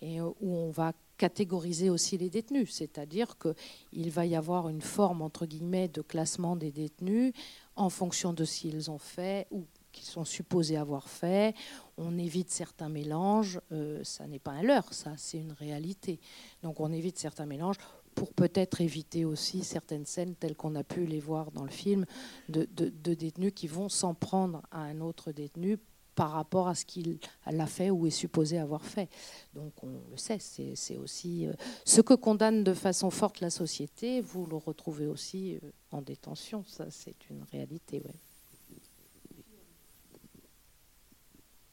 et 0.00 0.20
où 0.20 0.34
on 0.40 0.70
va 0.70 0.92
catégoriser 1.18 1.90
aussi 1.90 2.18
les 2.18 2.30
détenus, 2.30 2.72
c'est-à-dire 2.72 3.36
qu'il 3.38 4.10
va 4.10 4.26
y 4.26 4.36
avoir 4.36 4.68
une 4.68 4.80
forme, 4.80 5.22
entre 5.22 5.46
guillemets, 5.46 5.88
de 5.88 6.02
classement 6.02 6.56
des 6.56 6.72
détenus 6.72 7.32
en 7.76 7.90
fonction 7.90 8.32
de 8.32 8.44
s'ils 8.44 8.90
ont 8.90 8.98
fait 8.98 9.46
ou 9.50 9.64
qu'ils 9.92 10.06
sont 10.06 10.24
supposés 10.24 10.76
avoir 10.76 11.08
fait. 11.08 11.54
On 11.96 12.18
évite 12.18 12.50
certains 12.50 12.88
mélanges. 12.88 13.60
ça 14.02 14.26
n'est 14.26 14.40
pas 14.40 14.52
un 14.52 14.62
leurre, 14.62 14.92
ça, 14.92 15.12
c'est 15.16 15.38
une 15.38 15.52
réalité. 15.52 16.18
Donc 16.62 16.80
on 16.80 16.90
évite 16.90 17.18
certains 17.18 17.46
mélanges 17.46 17.76
pour 18.14 18.32
peut-être 18.32 18.80
éviter 18.80 19.24
aussi 19.24 19.64
certaines 19.64 20.06
scènes 20.06 20.34
telles 20.34 20.56
qu'on 20.56 20.74
a 20.74 20.84
pu 20.84 21.06
les 21.06 21.20
voir 21.20 21.50
dans 21.52 21.64
le 21.64 21.70
film, 21.70 22.04
de, 22.48 22.66
détenus 23.14 23.52
qui 23.54 23.66
vont 23.66 23.88
s'en 23.88 24.14
prendre 24.14 24.62
à 24.70 24.80
un 24.82 25.00
autre 25.00 25.32
détenu 25.32 25.78
par 26.14 26.32
rapport 26.32 26.68
à 26.68 26.74
ce 26.74 26.84
qu'il 26.84 27.18
a 27.46 27.66
fait 27.66 27.90
ou 27.90 28.06
est 28.06 28.10
supposé 28.10 28.58
avoir 28.58 28.84
fait. 28.84 29.08
Donc 29.54 29.72
on 29.82 30.00
le 30.10 30.16
sait, 30.16 30.38
c'est 30.38 30.96
aussi 30.98 31.46
euh, 31.46 31.52
ce 31.84 32.00
que 32.02 32.14
condamne 32.14 32.64
de 32.64 32.74
façon 32.74 33.10
forte 33.10 33.40
la 33.40 33.50
société, 33.50 34.20
vous 34.20 34.46
le 34.46 34.56
retrouvez 34.56 35.06
aussi 35.06 35.56
euh, 35.62 35.70
en 35.90 36.02
détention, 36.02 36.64
ça 36.66 36.90
c'est 36.90 37.30
une 37.30 37.42
réalité. 37.50 38.02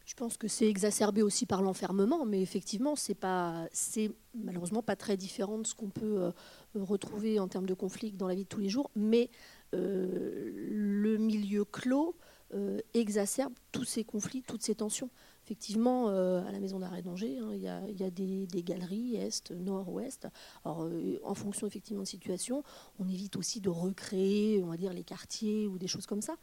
Je 0.09 0.15
pense 0.15 0.37
que 0.37 0.47
c'est 0.47 0.67
exacerbé 0.67 1.21
aussi 1.21 1.45
par 1.45 1.61
l'enfermement, 1.61 2.25
mais 2.25 2.41
effectivement, 2.41 2.95
c'est 2.95 3.13
pas, 3.13 3.67
malheureusement 4.33 4.81
pas 4.81 4.95
très 4.95 5.17
différent 5.17 5.59
de 5.59 5.67
ce 5.67 5.75
qu'on 5.75 5.91
peut 5.91 6.23
euh, 6.23 6.31
retrouver 6.73 7.39
en 7.39 7.47
termes 7.47 7.67
de 7.67 7.75
conflits 7.75 8.11
dans 8.11 8.27
la 8.27 8.33
vie 8.33 8.45
de 8.45 8.49
tous 8.49 8.59
les 8.59 8.69
jours. 8.69 8.89
Mais 8.95 9.29
euh, 9.75 10.49
le 10.51 11.17
milieu 11.17 11.63
clos 11.63 12.15
euh, 12.55 12.79
exacerbe 12.95 13.53
tous 13.71 13.83
ces 13.83 14.03
conflits, 14.03 14.41
toutes 14.41 14.63
ces 14.63 14.73
tensions 14.73 15.11
effectivement, 15.49 16.09
euh, 16.09 16.47
à 16.47 16.51
la 16.51 16.59
maison 16.59 16.77
d'arrêt 16.77 17.01
d'Angers, 17.01 17.39
hein, 17.39 17.49
il 17.55 17.63
y 17.63 18.03
a, 18.03 18.09
des, 18.11 18.61
galeries 18.61 19.15
est, 19.15 19.49
nord, 19.49 19.91
ouest. 19.91 20.27
Alors, 20.63 20.83
euh, 20.83 21.19
en 21.23 21.33
fonction 21.33 21.65
effectivement 21.65 22.03
de 22.03 22.07
situation, 22.07 22.63
on 22.99 23.07
évite 23.09 23.35
aussi 23.35 23.59
de 23.59 23.69
recréer, 23.69 24.61
on 24.61 24.67
va 24.67 24.77
dire, 24.77 24.93
les 24.93 25.03
quartiers 25.03 25.65
ou 25.65 25.79
des 25.79 25.87
choses 25.87 26.05
comme 26.05 26.21
ça. 26.21 26.35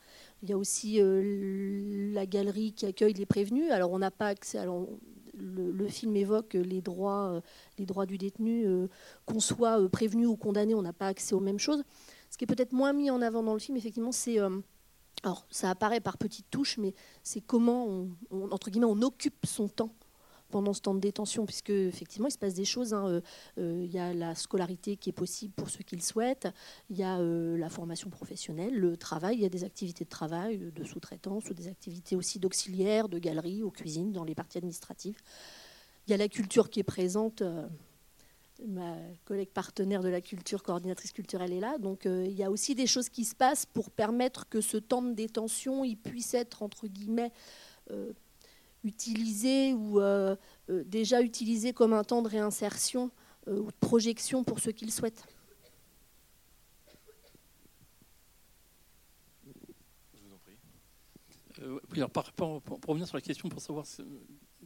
Il 0.42 0.50
y 0.50 0.52
a 0.52 0.58
aussi 0.58 1.00
euh, 1.00 2.12
la 2.12 2.26
galerie 2.26 2.72
qui 2.72 2.84
accueille 2.84 3.12
les 3.12 3.26
prévenus. 3.26 3.70
Alors, 3.70 3.92
on 3.92 4.00
n'a 4.00 4.10
pas 4.10 4.26
accès. 4.26 4.58
Alors, 4.58 4.88
le, 5.34 5.86
film 5.86 6.16
évoque 6.16 6.54
les 6.54 6.80
droits, 6.80 7.40
les 7.78 7.86
droits 7.86 8.06
du 8.06 8.18
détenu, 8.18 8.66
qu'on 9.24 9.38
soit 9.38 9.88
prévenu 9.88 10.26
ou 10.26 10.34
condamné, 10.34 10.74
on 10.74 10.82
n'a 10.82 10.94
pas 10.94 11.06
accès 11.06 11.34
aux 11.34 11.40
mêmes 11.40 11.60
choses. 11.60 11.84
Ce 12.30 12.36
qui 12.36 12.44
est 12.44 12.48
peut-être 12.48 12.72
moins 12.72 12.92
mis 12.92 13.10
en 13.10 13.22
avant 13.22 13.44
dans 13.44 13.52
le 13.52 13.60
film, 13.60 13.76
effectivement, 13.76 14.12
c'est 14.12 14.38
alors, 15.26 15.44
ça 15.50 15.70
apparaît 15.70 15.98
par 15.98 16.18
petites 16.18 16.48
touches, 16.52 16.78
mais 16.78 16.94
c'est 17.24 17.40
comment 17.40 18.06
on, 18.30 18.50
entre 18.52 18.70
guillemets, 18.70 18.86
on 18.86 19.02
occupe 19.02 19.44
son 19.44 19.66
temps 19.66 19.92
pendant 20.50 20.72
ce 20.72 20.80
temps 20.80 20.94
de 20.94 21.00
détention, 21.00 21.46
puisque 21.46 21.70
effectivement, 21.70 22.28
il 22.28 22.30
se 22.30 22.38
passe 22.38 22.54
des 22.54 22.64
choses. 22.64 22.94
Hein, 22.94 23.08
euh, 23.08 23.20
euh, 23.58 23.82
il 23.84 23.90
y 23.92 23.98
a 23.98 24.14
la 24.14 24.36
scolarité 24.36 24.96
qui 24.96 25.10
est 25.10 25.12
possible 25.12 25.52
pour 25.52 25.68
ceux 25.68 25.82
qui 25.82 25.96
le 25.96 26.00
souhaitent. 26.00 26.46
Il 26.90 26.96
y 26.96 27.02
a 27.02 27.18
euh, 27.18 27.58
la 27.58 27.68
formation 27.68 28.08
professionnelle, 28.08 28.78
le 28.78 28.96
travail. 28.96 29.34
Il 29.38 29.42
y 29.42 29.44
a 29.44 29.48
des 29.48 29.64
activités 29.64 30.04
de 30.04 30.08
travail, 30.08 30.58
de 30.58 30.84
sous-traitance, 30.84 31.50
ou 31.50 31.54
des 31.54 31.66
activités 31.66 32.14
aussi 32.14 32.38
d'auxiliaire, 32.38 33.08
de 33.08 33.18
galerie, 33.18 33.64
aux 33.64 33.72
cuisines, 33.72 34.12
dans 34.12 34.22
les 34.22 34.36
parties 34.36 34.58
administratives. 34.58 35.18
Il 36.06 36.12
y 36.12 36.14
a 36.14 36.18
la 36.18 36.28
culture 36.28 36.70
qui 36.70 36.78
est 36.78 36.84
présente 36.84 37.42
ma 38.64 38.96
collègue 39.24 39.50
partenaire 39.50 40.02
de 40.02 40.08
la 40.08 40.20
culture, 40.20 40.62
coordinatrice 40.62 41.12
culturelle, 41.12 41.52
est 41.52 41.60
là. 41.60 41.78
Donc 41.78 42.06
euh, 42.06 42.24
il 42.26 42.34
y 42.34 42.42
a 42.42 42.50
aussi 42.50 42.74
des 42.74 42.86
choses 42.86 43.08
qui 43.08 43.24
se 43.24 43.34
passent 43.34 43.66
pour 43.66 43.90
permettre 43.90 44.48
que 44.48 44.60
ce 44.60 44.76
temps 44.76 45.02
de 45.02 45.12
détention 45.12 45.84
il 45.84 45.96
puisse 45.96 46.34
être, 46.34 46.62
entre 46.62 46.86
guillemets, 46.86 47.32
euh, 47.90 48.12
utilisé 48.84 49.74
ou 49.74 50.00
euh, 50.00 50.36
déjà 50.68 51.22
utilisé 51.22 51.72
comme 51.72 51.92
un 51.92 52.04
temps 52.04 52.22
de 52.22 52.28
réinsertion 52.28 53.10
ou 53.46 53.66
de 53.66 53.76
projection 53.78 54.42
pour 54.42 54.58
ceux 54.58 54.72
qui 54.72 54.84
le 54.84 54.90
souhaitent. 54.90 55.24
Je 60.14 60.22
vous 60.22 60.34
en 60.34 60.38
prie. 60.38 60.56
oui, 61.92 61.98
alors 61.98 62.10
par 62.10 62.32
pour, 62.32 62.60
revenir 62.88 63.06
sur 63.06 63.16
la 63.16 63.20
question, 63.20 63.48
pour 63.48 63.60
savoir 63.60 63.84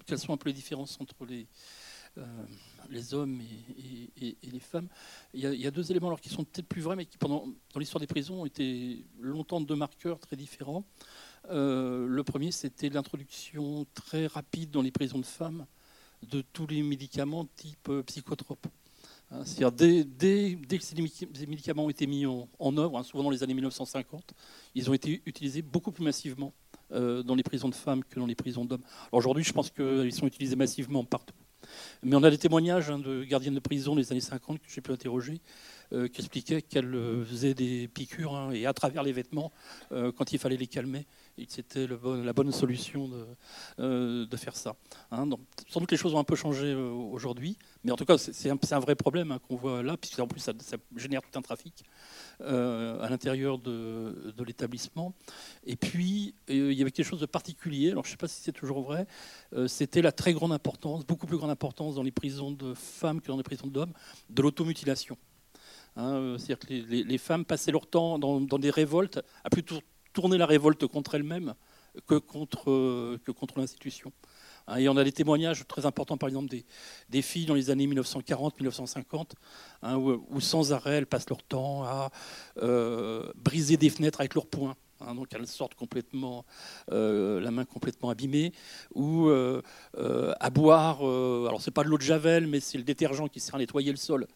quelles 0.07 0.19
sont 0.19 0.33
un 0.33 0.39
peu 0.39 0.49
les 0.49 0.55
différences 0.55 0.99
entre 0.99 1.27
les, 1.27 1.47
euh, 2.19 2.25
les 2.89 3.15
hommes 3.15 3.41
et, 3.41 4.37
les 4.43 4.59
femmes. 4.59 4.89
Il 5.33 5.41
y, 5.41 5.67
a, 5.67 5.71
deux 5.71 5.93
éléments 5.93 6.09
alors, 6.09 6.21
qui 6.21 6.29
sont 6.29 6.43
peut-être 6.43 6.67
plus 6.67 6.83
vrais, 6.83 6.97
mais 6.97 7.07
qui, 7.07 7.19
pendant, 7.19 7.47
dans 7.73 7.79
l'histoire 7.79 8.01
des 8.01 8.09
prisons, 8.09 8.43
ont 8.43 8.47
été 8.47 9.05
longtemps 9.21 9.61
deux 9.61 9.77
marqueurs 9.77 10.19
très 10.19 10.35
différents. 10.35 10.85
Euh, 11.51 12.07
le 12.09 12.25
premier, 12.25 12.51
c'était 12.51 12.89
l'introduction 12.89 13.87
très 13.95 14.27
rapide 14.27 14.73
dans 14.73 14.83
les 14.83 14.91
prisons 14.91 15.21
de 15.21 15.25
femmes 15.25 15.67
de 16.23 16.43
tous 16.43 16.67
les 16.67 16.83
médicaments 16.83 17.47
type 17.55 17.89
euh, 17.89 18.03
psychotropes. 18.03 18.67
Hein, 19.31 19.45
c'est-à-dire 19.45 19.71
dès, 19.71 20.57
que 20.69 20.85
ces 20.85 21.47
médicaments 21.47 21.85
ont 21.85 21.91
été 21.91 22.09
mis 22.09 22.27
en, 22.27 22.77
œuvre, 22.77 22.99
hein, 22.99 23.05
souvent 23.05 23.23
dans 23.23 23.31
les 23.31 23.45
années 23.45 23.55
1950, 23.55 24.35
ils 24.75 24.91
ont 24.91 24.95
été 24.95 25.23
utilisés 25.27 25.63
beaucoup 25.63 25.93
plus 25.93 26.05
massivement 26.05 26.53
dans 26.93 27.37
les 27.37 27.45
prisons 27.45 27.69
de 27.69 27.75
femmes 27.77 28.03
que 28.03 28.19
dans 28.19 28.27
les 28.27 28.35
prisons 28.35 28.65
d'hommes. 28.65 28.83
Aujourd'hui, 29.13 29.45
je 29.45 29.53
pense 29.53 29.71
qu'ils 29.71 30.13
sont 30.13 30.27
utilisés 30.27 30.57
massivement 30.57 31.05
partout. 31.05 31.37
Mais 32.03 32.17
on 32.17 32.23
a 32.23 32.31
des 32.31 32.39
témoignages 32.39 32.91
hein, 32.91 32.99
de 32.99 33.25
gardiennes 33.25 33.55
de 33.55 33.61
prison 33.61 33.95
des 33.95 34.11
années 34.13 34.21
50 34.21 34.59
que 34.59 34.65
j'ai 34.69 34.81
pu 34.81 34.93
interroger, 34.93 35.41
euh, 35.93 36.07
qui 36.07 36.21
expliquaient 36.21 36.63
qu'elles 36.63 36.95
euh, 36.95 37.25
faisaient 37.25 37.53
des 37.53 37.89
piqûres 37.89 38.37
hein, 38.37 38.53
et 38.53 38.65
à 38.65 38.73
travers 38.73 39.03
les 39.03 39.11
vêtements 39.11 39.51
euh, 39.91 40.13
quand 40.13 40.33
il 40.33 40.39
fallait 40.39 40.57
les 40.57 40.69
calmer. 40.69 41.05
Et 41.37 41.47
que 41.47 41.53
c'était 41.53 41.89
la 41.89 42.33
bonne 42.33 42.53
solution 42.53 43.09
de, 43.79 44.37
faire 44.37 44.55
ça. 44.55 44.77
Hein. 45.11 45.27
Donc, 45.27 45.41
sans 45.69 45.81
doute 45.81 45.91
les 45.91 45.97
choses 45.97 46.15
ont 46.15 46.19
un 46.19 46.25
peu 46.25 46.37
changé 46.37 46.75
aujourd'hui, 46.75 47.57
mais 47.83 47.93
en 47.93 47.97
tout 47.97 48.05
cas 48.05 48.19
c'est 48.19 48.51
un, 48.51 48.79
vrai 48.79 48.95
problème 48.95 49.39
qu'on 49.49 49.57
voit 49.57 49.83
là, 49.83 49.97
puisque 49.97 50.19
en 50.19 50.27
plus 50.27 50.41
ça, 50.41 50.53
ça 50.59 50.77
génère 50.97 51.23
tout 51.23 51.39
un 51.39 51.41
trafic. 51.41 51.83
à 52.41 53.09
l'intérieur 53.09 53.59
de, 53.59 54.35
de 54.37 54.45
l'établissement. 54.45 55.15
Et 55.65 55.77
puis, 55.77 56.35
il 56.49 56.73
y 56.73 56.83
avait 56.83 56.91
quelque 56.91 57.07
chose 57.07 57.21
de 57.21 57.27
particulier, 57.27 57.93
alors 57.93 58.05
je 58.05 58.11
ne 58.11 58.13
sais 58.13 58.19
pas 58.19 58.29
si 58.29 58.43
c'est 58.43 58.53
toujours 58.53 58.83
vrai, 58.83 59.07
c'était 59.67 60.03
la 60.03 60.13
très 60.13 60.35
grande 60.35 60.53
importance, 60.53 61.07
beaucoup 61.07 61.27
plus 61.27 61.39
grande 61.39 61.51
importance 61.51 61.95
dans 61.95 62.03
les 62.03 62.13
prisons 62.13 62.51
de 62.51 62.75
femmes 62.75 63.23
que 63.23 63.29
dans 63.29 63.39
les 63.39 63.43
prisons 63.45 63.69
d'hommes, 63.69 63.95
de 64.29 64.43
l'automutilation. 64.43 65.17
Hein, 66.01 66.15
euh, 66.15 66.39
c'est-à-dire 66.39 66.59
que 66.59 66.73
les, 67.09 67.19
femmes 67.19 67.45
passaient 67.45 67.73
leur 67.73 67.87
temps 67.87 68.19
dans, 68.19 68.41
des 68.41 68.71
révoltes 68.71 69.21
à 69.45 69.51
plutôt 69.51 69.81
tourner 70.15 70.39
la 70.39 70.47
révolte 70.47 70.87
contre 70.87 71.15
elles-mêmes 71.15 71.55
que 72.07 72.15
contre, 72.15 72.71
euh, 72.71 73.19
l'institution. 73.57 74.13
Hein, 74.67 74.77
et 74.79 74.89
on 74.89 74.97
a 74.97 75.05
des 75.05 75.13
témoignages 75.13 75.67
très 75.67 75.85
importants, 75.85 76.17
par 76.17 76.29
exemple, 76.29 76.55
des, 77.11 77.23
filles 77.23 77.45
dans 77.45 77.55
les 77.55 77.69
années 77.69 77.87
1940-1950, 77.87 79.33
hein, 79.83 79.97
où, 79.97 80.41
sans 80.41 80.73
arrêt 80.73 80.97
elles 80.97 81.07
passent 81.07 81.29
leur 81.29 81.43
temps 81.43 81.85
à 81.85 82.11
euh, 82.63 83.31
briser 83.35 83.77
des 83.77 83.91
fenêtres 83.91 84.21
avec 84.21 84.35
leurs 84.35 84.47
poings. 84.47 84.77
donc 85.15 85.29
elles 85.33 85.47
sortent 85.47 85.75
complètement, 85.75 86.47
la 86.89 87.51
main 87.51 87.67
complètement 87.67 88.09
abîmée, 88.09 88.53
ou 88.95 89.29
à 89.29 90.51
boire, 90.51 91.01
alors 91.01 91.61
c'est 91.61 91.73
pas 91.73 91.85
de 91.85 91.89
l'eau 91.89 91.99
de 91.99 92.03
Javel, 92.03 92.47
mais 92.47 92.61
c'est 92.61 92.79
le 92.79 92.85
détergent 92.85 93.29
qui 93.29 93.41
sert 93.41 93.57
à 93.57 93.59
nettoyer 93.59 93.91
le 93.91 93.99
sol. 93.99 94.27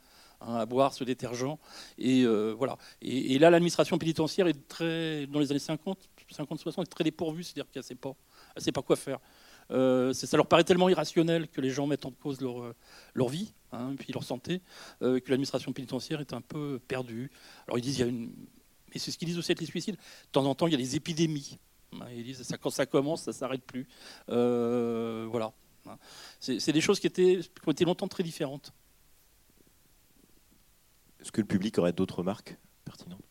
Hein, 0.40 0.56
à 0.56 0.66
boire 0.66 0.92
ce 0.92 1.04
détergent. 1.04 1.58
Et 1.98 2.22
euh, 2.24 2.54
voilà. 2.56 2.76
Et, 3.00 3.38
là, 3.38 3.50
l'administration 3.50 3.98
pénitentiaire 3.98 4.46
est 4.46 4.68
très, 4.68 5.26
dans 5.26 5.38
les 5.38 5.50
années 5.50 5.58
50, 5.58 5.98
50-60, 6.32 6.82
est 6.82 6.86
très 6.86 7.04
dépourvue, 7.04 7.42
c'est-à-dire 7.42 7.70
qu'elle 7.70 7.80
ne 7.80 7.86
sait 7.86 7.94
pas, 7.94 8.14
sait 8.58 8.72
pas 8.72 8.82
quoi 8.82 8.96
faire. 8.96 9.18
Euh, 9.70 10.12
ça 10.12 10.36
leur 10.36 10.46
paraît 10.46 10.64
tellement 10.64 10.88
irrationnel 10.88 11.48
que 11.48 11.60
les 11.60 11.70
gens 11.70 11.86
mettent 11.86 12.04
en 12.04 12.10
cause 12.10 12.40
leur, 12.40 12.62
euh, 12.62 13.28
vie, 13.28 13.54
hein, 13.72 13.94
puis 13.98 14.12
leur 14.12 14.22
santé, 14.22 14.60
que 15.00 15.30
l'administration 15.30 15.72
pénitentiaire 15.72 16.20
est 16.20 16.34
un 16.34 16.42
peu 16.42 16.78
perdue. 16.86 17.30
Alors 17.66 17.78
ils 17.78 17.82
disent, 17.82 17.98
il 17.98 18.00
y 18.00 18.04
a 18.04 18.08
une, 18.08 18.32
mais 18.92 18.98
c'est 18.98 19.10
ce 19.10 19.16
qu'ils 19.16 19.28
disent 19.28 19.38
aussi 19.38 19.52
avec 19.52 19.60
les 19.60 19.66
suicides. 19.66 19.96
De 19.96 20.30
temps 20.32 20.44
en 20.44 20.54
temps, 20.54 20.66
il 20.66 20.72
y 20.72 20.74
a 20.74 20.78
des 20.78 20.96
épidémies. 20.96 21.58
Hein, 21.94 22.06
ils 22.14 22.24
disent, 22.24 22.42
ça, 22.42 22.58
quand 22.58 22.70
ça 22.70 22.84
commence, 22.84 23.22
ça 23.22 23.32
s'arrête 23.32 23.64
plus. 23.64 23.88
voilà. 24.28 25.52
C'est 26.40 26.72
des 26.72 26.80
choses 26.80 26.98
qui, 26.98 27.06
étaient, 27.06 27.40
qui 27.40 27.68
ont 27.68 27.72
été 27.72 27.84
longtemps 27.84 28.08
très 28.08 28.22
différentes. 28.22 28.72
Est-ce 31.24 31.32
que 31.32 31.40
le 31.40 31.46
public 31.46 31.78
aurait 31.78 31.94
d'autres 31.94 32.18
remarques 32.18 32.58
pertinentes? 32.84 33.24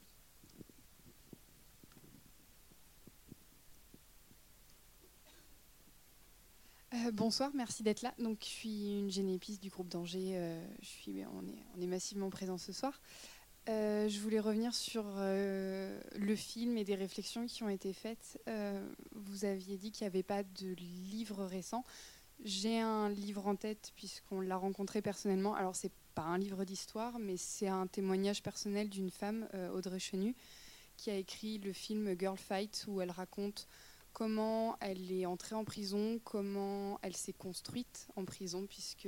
Euh, 6.96 7.12
bonsoir, 7.12 7.52
merci 7.54 7.84
d'être 7.84 8.02
là. 8.02 8.16
Donc, 8.18 8.40
je 8.42 8.48
suis 8.48 8.98
une 8.98 9.12
génépiste 9.12 9.62
du 9.62 9.70
groupe 9.70 9.90
d'Angers. 9.90 10.32
Euh, 10.34 10.66
je 10.82 10.88
suis, 10.88 11.24
on, 11.36 11.48
est, 11.48 11.64
on 11.78 11.82
est 11.82 11.86
massivement 11.86 12.32
présent 12.32 12.58
ce 12.58 12.74
soir. 12.74 13.00
Euh, 13.70 14.10
je 14.10 14.20
voulais 14.22 14.40
revenir 14.40 14.74
sur 14.74 15.06
le 15.20 16.36
film 16.36 16.80
et 16.80 16.84
des 16.84 16.96
réflexions 16.96 17.46
qui 17.46 17.62
ont 17.62 17.70
été 17.70 17.94
faites. 17.94 18.42
vous 19.12 19.46
aviez 19.46 19.78
dit 19.78 19.92
qu'il 19.92 20.06
n'y 20.06 20.08
avait 20.08 20.24
pas 20.24 20.42
de 20.42 20.74
livre 20.80 21.46
récent. 21.46 21.84
J'ai 22.44 22.80
un 22.80 23.10
livre 23.10 23.46
en 23.46 23.56
tête 23.56 23.94
puisqu'on 23.96 24.42
l'a 24.42 24.58
rencontré 24.58 25.04
personnellement. 25.04 25.54
Alors, 25.54 25.76
c'est 25.76 25.92
pas 26.14 26.24
un 26.24 26.38
livre 26.38 26.64
d'histoire, 26.64 27.20
mais 27.20 27.38
c'est 27.38 27.68
un 27.68 27.88
témoignage 27.88 28.44
personnel 28.44 28.90
d'une 28.90 29.12
femme, 29.12 29.48
Audrey 29.74 30.00
Chenu, 30.00 30.36
qui 30.98 31.10
a 31.10 31.16
écrit 31.16 31.58
le 31.58 31.74
film 31.74 32.16
Girl 32.20 32.38
Fight, 32.38 32.86
où 32.88 33.02
elle 33.02 33.12
raconte 33.12 33.68
comment 34.14 34.78
elle 34.80 35.12
est 35.12 35.26
entrée 35.26 35.56
en 35.56 35.66
prison, 35.66 36.20
comment 36.24 37.00
elle 37.02 37.16
s'est 37.16 37.34
construite 37.34 38.08
en 38.16 38.26
prison, 38.26 38.66
puisque 38.68 39.08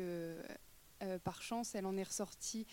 euh, 1.06 1.20
par 1.20 1.42
chance, 1.42 1.76
elle 1.76 1.86
en 1.86 1.96
est 1.98 2.04
ressortie 2.04 2.66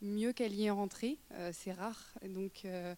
mieux 0.00 0.32
qu'elle 0.32 0.54
y 0.54 0.64
est 0.64 0.70
rentrée. 0.70 1.18
Euh, 1.32 1.50
c'est 1.52 1.72
rare. 1.72 2.12
Donc, 2.28 2.64
euh, 2.64 2.94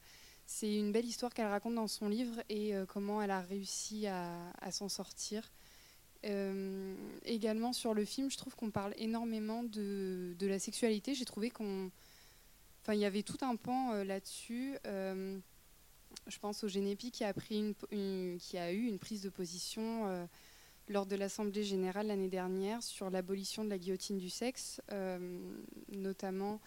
c'est 0.46 0.76
une 0.76 0.92
belle 0.92 1.06
histoire 1.06 1.32
qu'elle 1.32 1.46
raconte 1.46 1.74
dans 1.74 1.88
son 1.88 2.08
livre 2.08 2.42
et 2.50 2.74
comment 2.88 3.22
elle 3.22 3.30
a 3.30 3.40
réussi 3.40 4.06
à, 4.06 4.52
s'en 4.70 4.90
sortir. 4.90 5.50
Également 7.24 7.72
sur 7.72 7.94
le 7.94 8.04
film, 8.04 8.30
je 8.30 8.36
trouve 8.36 8.54
qu'on 8.54 8.70
parle 8.70 8.94
énormément 8.96 9.62
de, 9.62 10.34
de 10.38 10.46
la 10.46 10.58
sexualité. 10.58 11.14
J'ai 11.14 11.24
trouvé 11.24 11.50
qu'on, 11.50 11.90
enfin, 12.82 12.94
il 12.94 13.00
y 13.00 13.04
avait 13.04 13.22
tout 13.22 13.38
un 13.42 13.56
pan 13.56 14.02
là-dessus 14.04 14.78
je 16.26 16.38
pense 16.38 16.64
au 16.64 16.68
Génépi 16.68 17.10
qui 17.10 17.24
a, 17.24 17.32
pris 17.32 17.74
une, 17.90 18.38
qui 18.38 18.58
a 18.58 18.72
eu 18.72 18.86
une 18.86 18.98
prise 18.98 19.22
de 19.22 19.28
position 19.28 20.06
euh, 20.06 20.26
lors 20.88 21.06
de 21.06 21.16
l'Assemblée 21.16 21.64
générale 21.64 22.08
l'année 22.08 22.28
dernière 22.28 22.82
sur 22.82 23.10
l'abolition 23.10 23.64
de 23.64 23.70
la 23.70 23.78
guillotine 23.78 24.18
du 24.18 24.30
sexe, 24.30 24.80
euh, 24.92 25.18
notamment 25.92 26.60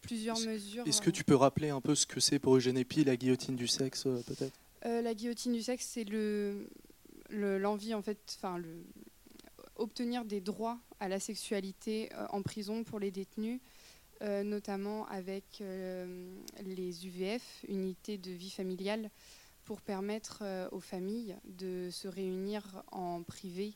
plusieurs 0.00 0.38
mesures. 0.40 0.86
Est-ce 0.86 1.00
que 1.00 1.10
tu 1.10 1.24
peux 1.24 1.36
rappeler 1.36 1.70
un 1.70 1.80
peu 1.80 1.94
ce 1.94 2.06
que 2.06 2.20
c'est 2.20 2.38
pour 2.38 2.56
Eugénépi, 2.56 3.04
la 3.04 3.16
guillotine 3.16 3.56
du 3.56 3.68
sexe, 3.68 4.04
euh, 4.06 4.22
peut-être? 4.26 4.54
La 4.84 5.14
guillotine 5.14 5.54
du 5.54 5.62
sexe, 5.62 5.86
c'est 5.86 6.04
le, 6.04 6.68
l'envie, 7.30 7.94
en 7.94 8.02
fait, 8.02 8.36
enfin, 8.36 8.62
obtenir 9.76 10.24
des 10.24 10.40
droits 10.40 10.78
à 11.00 11.08
la 11.08 11.20
sexualité 11.20 12.10
en 12.30 12.42
prison 12.42 12.84
pour 12.84 12.98
les 12.98 13.10
détenus. 13.10 13.60
Euh, 14.22 14.44
notamment 14.44 15.06
avec 15.08 15.60
euh, 15.60 16.38
les 16.62 17.06
UVF, 17.06 17.64
unités 17.68 18.16
de 18.16 18.30
vie 18.30 18.50
familiale, 18.50 19.10
pour 19.64 19.82
permettre 19.82 20.38
euh, 20.42 20.68
aux 20.70 20.80
familles 20.80 21.36
de 21.44 21.88
se 21.90 22.06
réunir 22.06 22.82
en 22.92 23.22
privé 23.22 23.74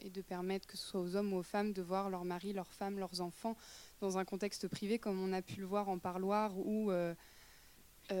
et 0.00 0.10
de 0.10 0.20
permettre 0.20 0.66
que 0.66 0.76
ce 0.76 0.86
soit 0.86 1.00
aux 1.00 1.16
hommes 1.16 1.32
ou 1.32 1.38
aux 1.38 1.42
femmes 1.42 1.72
de 1.72 1.80
voir 1.80 2.10
leur 2.10 2.26
mari, 2.26 2.52
leur 2.52 2.70
femme, 2.74 2.98
leurs 2.98 3.22
enfants 3.22 3.56
dans 4.02 4.18
un 4.18 4.26
contexte 4.26 4.68
privé, 4.68 4.98
comme 4.98 5.18
on 5.18 5.32
a 5.32 5.40
pu 5.40 5.60
le 5.60 5.66
voir 5.66 5.88
en 5.88 5.98
parloir 5.98 6.52
où 8.10 8.14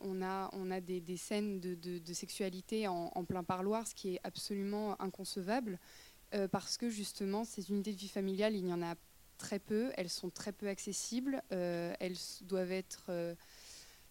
on 0.00 0.22
a, 0.22 0.50
on 0.52 0.70
a 0.70 0.80
des, 0.80 1.16
scènes 1.16 1.60
de, 1.60 2.12
sexualité 2.12 2.88
en, 2.88 3.24
plein 3.24 3.44
parloir, 3.44 3.86
ce 3.86 3.94
qui 3.94 4.14
est 4.14 4.20
absolument 4.24 5.00
inconcevable, 5.00 5.78
parce 6.52 6.76
que 6.76 6.90
justement, 6.90 7.44
ces 7.44 7.70
unités 7.70 7.92
de 7.92 7.98
vie 7.98 8.08
familiale, 8.08 8.54
il 8.54 8.64
n'y 8.64 8.72
en 8.72 8.82
a 8.82 8.94
très 9.36 9.58
peu, 9.58 9.92
elles 9.96 10.10
sont 10.10 10.30
très 10.30 10.52
peu 10.52 10.68
accessibles, 10.68 11.42
euh, 11.52 11.94
elles 12.00 12.16
doivent 12.42 12.72
être 12.72 13.04
euh, 13.08 13.34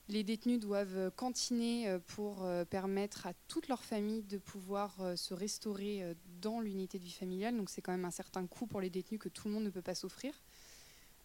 les 0.08 0.24
détenus 0.24 0.60
doivent 0.60 1.12
cantiner 1.16 1.90
euh, 1.90 2.00
pour 2.00 2.48
permettre 2.70 3.26
à 3.26 3.34
toute 3.48 3.68
leur 3.68 3.84
famille 3.84 4.22
de 4.24 4.38
pouvoir 4.38 4.96
se 5.16 5.34
restaurer 5.34 6.16
dans 6.42 6.60
l'unité 6.60 7.00
de 7.00 7.04
vie 7.04 7.12
familiale. 7.12 7.58
Donc 7.58 7.70
c'est 7.70 7.82
quand 7.82 7.92
même 7.92 8.06
un 8.06 8.12
certain 8.12 8.46
coût 8.46 8.68
pour 8.68 8.82
les 8.82 8.90
détenus 8.90 9.20
que 9.20 9.30
tout 9.30 9.48
le 9.48 9.54
monde 9.54 9.64
ne 9.64 9.70
peut 9.70 9.82
pas 9.82 9.96
s'offrir. 9.96 10.34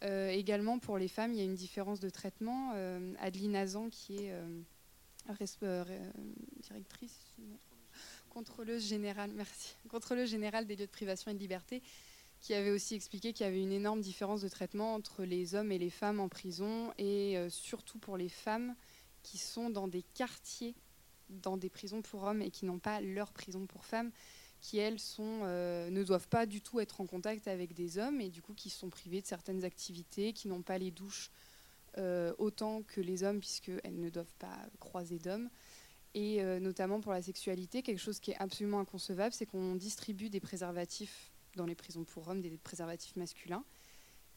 Également 0.02 0.78
pour 0.78 0.98
les 0.98 1.08
femmes, 1.08 1.32
il 1.32 1.38
y 1.38 1.42
a 1.42 1.44
une 1.44 1.54
différence 1.54 2.00
de 2.00 2.08
traitement. 2.08 2.72
Adeline 3.18 3.56
Azan, 3.56 3.88
qui 3.90 4.16
est 4.16 4.32
directrice, 6.62 7.36
contrôleuse 8.30 8.82
générale, 8.82 10.66
des 10.66 10.76
lieux 10.76 10.86
de 10.86 10.90
privation 10.90 11.30
et 11.30 11.34
de 11.34 11.38
liberté, 11.38 11.82
qui 12.40 12.54
avait 12.54 12.70
aussi 12.70 12.94
expliqué 12.94 13.32
qu'il 13.32 13.44
y 13.44 13.48
avait 13.48 13.62
une 13.62 13.72
énorme 13.72 14.00
différence 14.00 14.40
de 14.40 14.48
traitement 14.48 14.94
entre 14.94 15.24
les 15.24 15.54
hommes 15.54 15.72
et 15.72 15.78
les 15.78 15.90
femmes 15.90 16.20
en 16.20 16.28
prison, 16.28 16.92
et 16.98 17.36
euh, 17.36 17.50
surtout 17.50 17.98
pour 17.98 18.16
les 18.16 18.28
femmes 18.28 18.74
qui 19.22 19.36
sont 19.38 19.68
dans 19.68 19.88
des 19.88 20.02
quartiers, 20.14 20.74
dans 21.28 21.56
des 21.56 21.68
prisons 21.68 22.02
pour 22.02 22.24
hommes 22.24 22.42
et 22.42 22.50
qui 22.50 22.64
n'ont 22.64 22.78
pas 22.78 23.00
leur 23.00 23.32
prison 23.32 23.66
pour 23.66 23.84
femmes, 23.84 24.10
qui 24.60 24.78
elles 24.78 24.98
euh, 25.18 25.90
ne 25.90 26.04
doivent 26.04 26.28
pas 26.28 26.46
du 26.46 26.60
tout 26.60 26.80
être 26.80 27.00
en 27.00 27.06
contact 27.06 27.48
avec 27.48 27.74
des 27.74 27.98
hommes 27.98 28.20
et 28.20 28.28
du 28.28 28.42
coup 28.42 28.54
qui 28.54 28.70
sont 28.70 28.90
privées 28.90 29.20
de 29.20 29.26
certaines 29.26 29.64
activités, 29.64 30.32
qui 30.32 30.48
n'ont 30.48 30.62
pas 30.62 30.78
les 30.78 30.90
douches 30.90 31.30
euh, 31.98 32.32
autant 32.38 32.82
que 32.82 33.00
les 33.00 33.24
hommes 33.24 33.40
puisqu'elles 33.40 33.98
ne 33.98 34.10
doivent 34.10 34.34
pas 34.38 34.58
croiser 34.78 35.18
d'hommes. 35.18 35.48
Et 36.14 36.42
notamment 36.58 37.00
pour 37.00 37.12
la 37.12 37.22
sexualité, 37.22 37.82
quelque 37.82 38.00
chose 38.00 38.18
qui 38.18 38.32
est 38.32 38.36
absolument 38.40 38.80
inconcevable, 38.80 39.32
c'est 39.32 39.46
qu'on 39.46 39.76
distribue 39.76 40.28
des 40.28 40.40
préservatifs 40.40 41.30
dans 41.54 41.66
les 41.66 41.76
prisons 41.76 42.02
pour 42.02 42.26
hommes 42.26 42.40
des 42.40 42.50
préservatifs 42.58 43.14
masculins. 43.14 43.64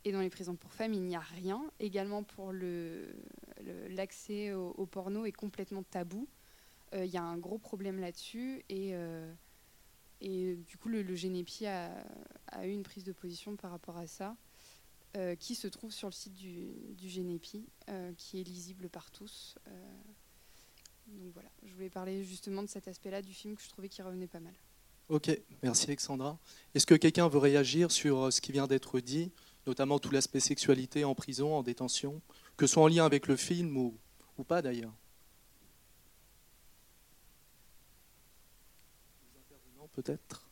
Et 0.06 0.12
dans 0.12 0.20
les 0.20 0.30
prisons 0.30 0.56
pour 0.56 0.74
femmes, 0.74 0.94
il 0.94 1.04
n'y 1.04 1.16
a 1.16 1.22
rien. 1.22 1.64
Également 1.80 2.24
pour 2.24 2.52
l'accès 3.90 4.50
le, 4.50 4.58
au, 4.58 4.86
porno 4.86 5.26
est 5.26 5.32
complètement 5.32 5.84
tabou. 5.84 6.28
Euh, 6.94 7.06
il 7.06 7.12
y 7.12 7.18
a 7.18 7.24
un 7.24 7.38
gros 7.38 7.58
problème 7.58 8.00
là-dessus. 8.00 8.64
Et, 8.70 8.92
euh, 8.94 9.34
et 10.24 10.56
du 10.56 10.78
coup, 10.78 10.90
le, 10.90 11.16
Génépi 11.16 11.68
a, 11.68 11.92
eu 12.64 12.72
une 12.72 12.84
prise 12.84 13.04
de 13.04 13.12
position 13.12 13.56
par 13.56 13.72
rapport 13.72 13.98
à 13.98 14.08
ça, 14.08 14.36
euh, 15.16 15.36
qui 15.36 15.54
se 15.54 15.68
trouve 15.68 15.92
sur 15.92 16.08
le 16.08 16.14
site 16.14 16.34
du, 16.34 17.10
Génépi, 17.10 17.66
qui 18.18 18.40
est 18.40 18.44
lisible 18.44 18.90
par 18.90 19.12
tous. 19.12 19.56
donc 21.08 21.34
voilà, 21.34 21.50
je 21.64 21.74
voulais 21.74 21.90
parler 21.90 22.24
justement 22.24 22.64
de 22.64 22.70
cet 22.70 22.88
aspect-là 22.88 23.22
du 23.22 23.34
film 23.34 23.56
que 23.56 23.62
je 23.62 23.70
trouvais 23.70 23.90
qui 23.90 24.02
revenait 24.02 24.28
pas 24.28 24.40
mal. 24.40 24.54
Ok, 25.10 25.30
merci 25.62 25.86
Alexandra. 25.88 26.40
Est-ce 26.74 26.86
que 26.86 26.96
quelqu'un 26.96 27.28
veut 27.28 27.40
réagir 27.40 27.92
sur 27.92 28.26
euh, 28.26 28.32
ce 28.32 28.40
qui 28.40 28.52
vient 28.52 28.68
d'être 28.68 29.00
dit, 29.00 29.32
notamment 29.68 30.00
tout 30.00 30.12
l'aspect 30.12 30.40
sexualité 30.40 31.04
en 31.04 31.14
prison, 31.14 31.54
en 31.56 31.62
détention, 31.62 32.22
que 32.56 32.66
ce 32.68 32.74
soit 32.74 32.84
en 32.84 32.88
lien 32.88 33.06
avec 33.06 33.28
le 33.28 33.36
film 33.36 33.76
ou, 33.76 33.98
ou 34.38 34.44
pas 34.44 34.62
d'ailleurs? 34.62 34.94
Peut-être 39.94 40.50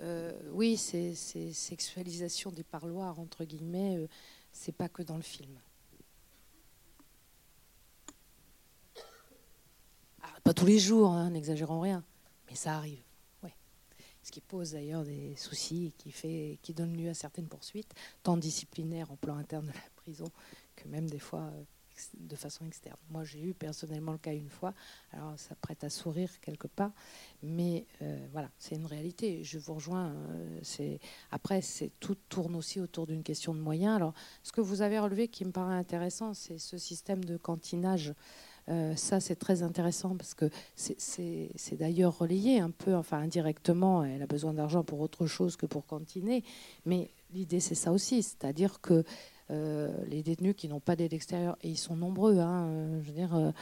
euh, 0.00 0.32
oui, 0.52 0.76
c'est 0.76 1.14
sexualisation 1.14 2.50
des 2.50 2.64
parloirs, 2.64 3.18
entre 3.18 3.44
guillemets, 3.44 3.96
euh, 3.96 4.08
c'est 4.52 4.72
pas 4.72 4.88
que 4.88 5.02
dans 5.02 5.16
le 5.16 5.22
film. 5.22 5.58
Pas 10.44 10.54
tous 10.54 10.66
les 10.66 10.78
jours, 10.78 11.10
hein, 11.10 11.30
n'exagérons 11.30 11.80
rien, 11.80 12.04
mais 12.48 12.54
ça 12.54 12.76
arrive. 12.76 13.02
Ce 14.28 14.30
qui 14.30 14.40
pose 14.42 14.72
d'ailleurs 14.72 15.04
des 15.04 15.34
soucis 15.36 15.86
et 15.86 15.92
qui, 15.92 16.10
fait, 16.10 16.58
qui 16.60 16.74
donne 16.74 16.94
lieu 16.94 17.08
à 17.08 17.14
certaines 17.14 17.48
poursuites, 17.48 17.94
tant 18.22 18.36
disciplinaires 18.36 19.10
en 19.10 19.16
plan 19.16 19.36
interne 19.36 19.66
de 19.66 19.72
la 19.72 19.90
prison 19.96 20.30
que 20.76 20.86
même 20.86 21.08
des 21.08 21.18
fois 21.18 21.44
euh, 21.44 21.64
de 22.18 22.36
façon 22.36 22.66
externe. 22.66 22.96
Moi, 23.10 23.24
j'ai 23.24 23.40
eu 23.40 23.54
personnellement 23.54 24.12
le 24.12 24.18
cas 24.18 24.32
une 24.32 24.48
fois, 24.48 24.74
alors 25.12 25.34
ça 25.36 25.54
prête 25.54 25.84
à 25.84 25.90
sourire 25.90 26.30
quelque 26.40 26.66
part, 26.66 26.92
mais 27.42 27.86
euh, 28.02 28.26
voilà, 28.32 28.50
c'est 28.58 28.74
une 28.74 28.86
réalité. 28.86 29.44
Je 29.44 29.58
vous 29.58 29.74
rejoins. 29.74 30.12
Euh, 30.80 30.96
après, 31.30 31.60
tout 32.00 32.16
tourne 32.28 32.56
aussi 32.56 32.80
autour 32.80 33.06
d'une 33.06 33.22
question 33.22 33.54
de 33.54 33.60
moyens. 33.60 33.96
Alors, 33.96 34.14
ce 34.42 34.52
que 34.52 34.60
vous 34.60 34.82
avez 34.82 34.98
relevé 34.98 35.28
qui 35.28 35.44
me 35.44 35.52
paraît 35.52 35.74
intéressant, 35.74 36.34
c'est 36.34 36.58
ce 36.58 36.78
système 36.78 37.24
de 37.24 37.36
cantinage 37.36 38.14
euh, 38.68 38.94
ça, 38.96 39.20
c'est 39.20 39.36
très 39.36 39.62
intéressant 39.62 40.16
parce 40.16 40.34
que 40.34 40.50
c'est 40.76 41.50
d'ailleurs 41.72 42.18
relayé 42.18 42.60
un 42.60 42.70
peu, 42.70 42.94
enfin 42.94 43.18
indirectement, 43.18 44.04
elle 44.04 44.22
a 44.22 44.26
besoin 44.26 44.52
d'argent 44.52 44.84
pour 44.84 45.00
autre 45.00 45.26
chose 45.26 45.56
que 45.56 45.66
pour 45.66 45.86
cantiner. 45.86 46.44
Mais 46.84 47.10
l'idée, 47.32 47.60
c'est 47.60 47.74
ça 47.74 47.92
aussi, 47.92 48.22
c'est-à-dire 48.22 48.80
que 48.80 49.04
les 49.50 50.22
détenus 50.22 50.54
qui 50.56 50.68
n'ont 50.68 50.80
pas 50.80 50.96
d'aide 50.96 51.12
extérieure, 51.12 51.56
et 51.62 51.68
ils 51.68 51.78
sont 51.78 51.96
nombreux, 51.96 52.38
hein, 52.38 52.68
euh, 52.68 53.00
je 53.02 53.08
veux 53.08 53.14
dire, 53.14 53.52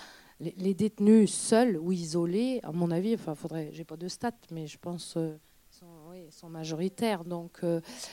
les, 0.41 0.75
détenus 0.75 1.33
seuls 1.33 1.77
ou 1.79 1.93
isolés, 1.93 2.61
à 2.63 2.73
mon 2.73 2.91
avis, 2.91 3.15
enfin, 3.15 3.35
faudrait, 3.35 3.71
j'ai 3.73 3.85
pas 3.85 3.97
de 3.97 4.09
stats, 4.09 4.33
mais 4.51 4.67
je 4.67 4.79
pense. 4.79 5.19
Sont, 6.31 6.49
majoritaires. 6.49 7.25
Donc 7.25 7.63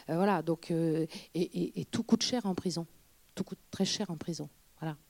voilà. 0.07 0.41
Donc 0.41 0.71
et, 0.71 1.85
tout 1.89 2.03
coûte 2.03 2.21
cher 2.21 2.45
en 2.45 2.53
prison. 2.53 2.85
Tout 3.35 3.45
coûte 3.45 3.59
très 3.71 3.85
cher 3.85 4.11
en 4.11 4.17
prison. 4.17 4.49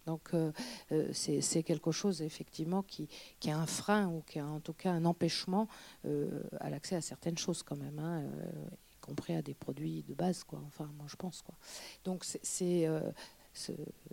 Donc 0.06 0.34
euh, 0.34 0.52
euh, 0.92 1.10
c'est 1.14 1.64
quelque 1.64 1.92
chose 1.92 2.22
effectivement 2.22 2.84
qui, 2.84 3.08
qui 3.40 3.50
a 3.50 3.58
un 3.58 3.66
frein 3.66 4.08
ou 4.08 4.22
qui 4.22 4.40
a 4.40 4.46
en 4.46 4.60
tout 4.60 4.74
cas 4.74 4.92
un 4.92 5.06
empêchement 5.06 5.68
euh, 6.06 6.44
à 6.60 6.70
l'accès 6.70 6.96
à 6.96 7.02
certaines 7.02 7.38
choses 7.38 7.64
quand 7.64 7.78
même. 7.78 8.00
Hein, 8.00 8.24
compris 9.06 9.34
à 9.36 9.42
des 9.42 9.54
produits 9.54 10.04
de 10.04 10.14
base, 10.14 10.44
quoi. 10.44 10.62
Enfin, 10.66 10.90
moi, 10.98 11.06
je 11.08 11.16
pense, 11.16 11.42
quoi. 11.42 11.56
Donc, 12.04 12.24
c'est, 12.24 12.88
euh, 12.88 13.12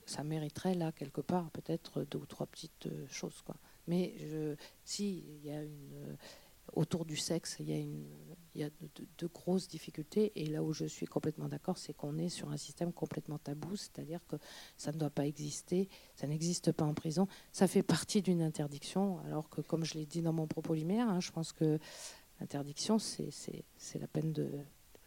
ça 0.07 0.24
mériterait 0.24 0.74
là 0.74 0.92
quelque 0.92 1.20
part 1.20 1.50
peut-être 1.50 2.05
deux 2.05 2.18
ou 2.18 2.26
trois 2.26 2.46
petites 2.46 2.87
euh, 2.87 3.07
choses, 3.09 3.42
quoi. 3.42 3.57
Mais 3.87 4.14
si 4.85 5.24
il 5.42 5.44
y 5.44 5.50
a 5.50 5.62
une 5.62 6.16
autour 6.74 7.05
du 7.05 7.16
sexe, 7.16 7.57
il 7.61 7.68
y 7.68 7.72
a, 7.72 7.79
il 7.79 8.61
y 8.61 8.64
a 8.64 8.70
de, 9.18 9.26
grosses 9.26 9.68
difficultés. 9.68 10.33
Et 10.37 10.46
là 10.46 10.62
où 10.62 10.72
je 10.72 10.85
suis 10.85 11.07
complètement 11.07 11.48
d'accord, 11.48 11.79
c'est 11.79 11.94
qu'on 11.94 12.18
est 12.18 12.29
sur 12.29 12.50
un 12.50 12.57
système 12.57 12.92
complètement 12.92 13.38
tabou, 13.38 13.76
c'est-à-dire 13.76 14.20
que 14.26 14.37
ça 14.76 14.92
ne 14.92 14.98
doit 14.98 15.11
pas 15.11 15.26
exister, 15.26 15.88
ça 16.14 16.26
n'existe 16.26 16.72
pas 16.72 16.85
en 16.85 16.94
prison. 16.94 17.26
Ça 17.53 17.66
fait 17.66 17.83
partie 17.83 18.22
d'une 18.22 18.42
interdiction, 18.42 19.18
alors 19.20 19.48
que, 19.48 19.61
comme 19.61 19.85
je 19.85 19.94
l'ai 19.94 20.07
dit 20.07 20.22
dans 20.22 20.33
mon 20.33 20.46
propos 20.46 20.74
liminaire, 20.74 21.09
hein, 21.09 21.20
je 21.20 21.31
pense 21.31 21.53
que 21.53 21.79
l'interdiction, 22.40 22.98
c'est 22.98 23.98
la 23.98 24.09
peine 24.09 24.33
de 24.33 24.50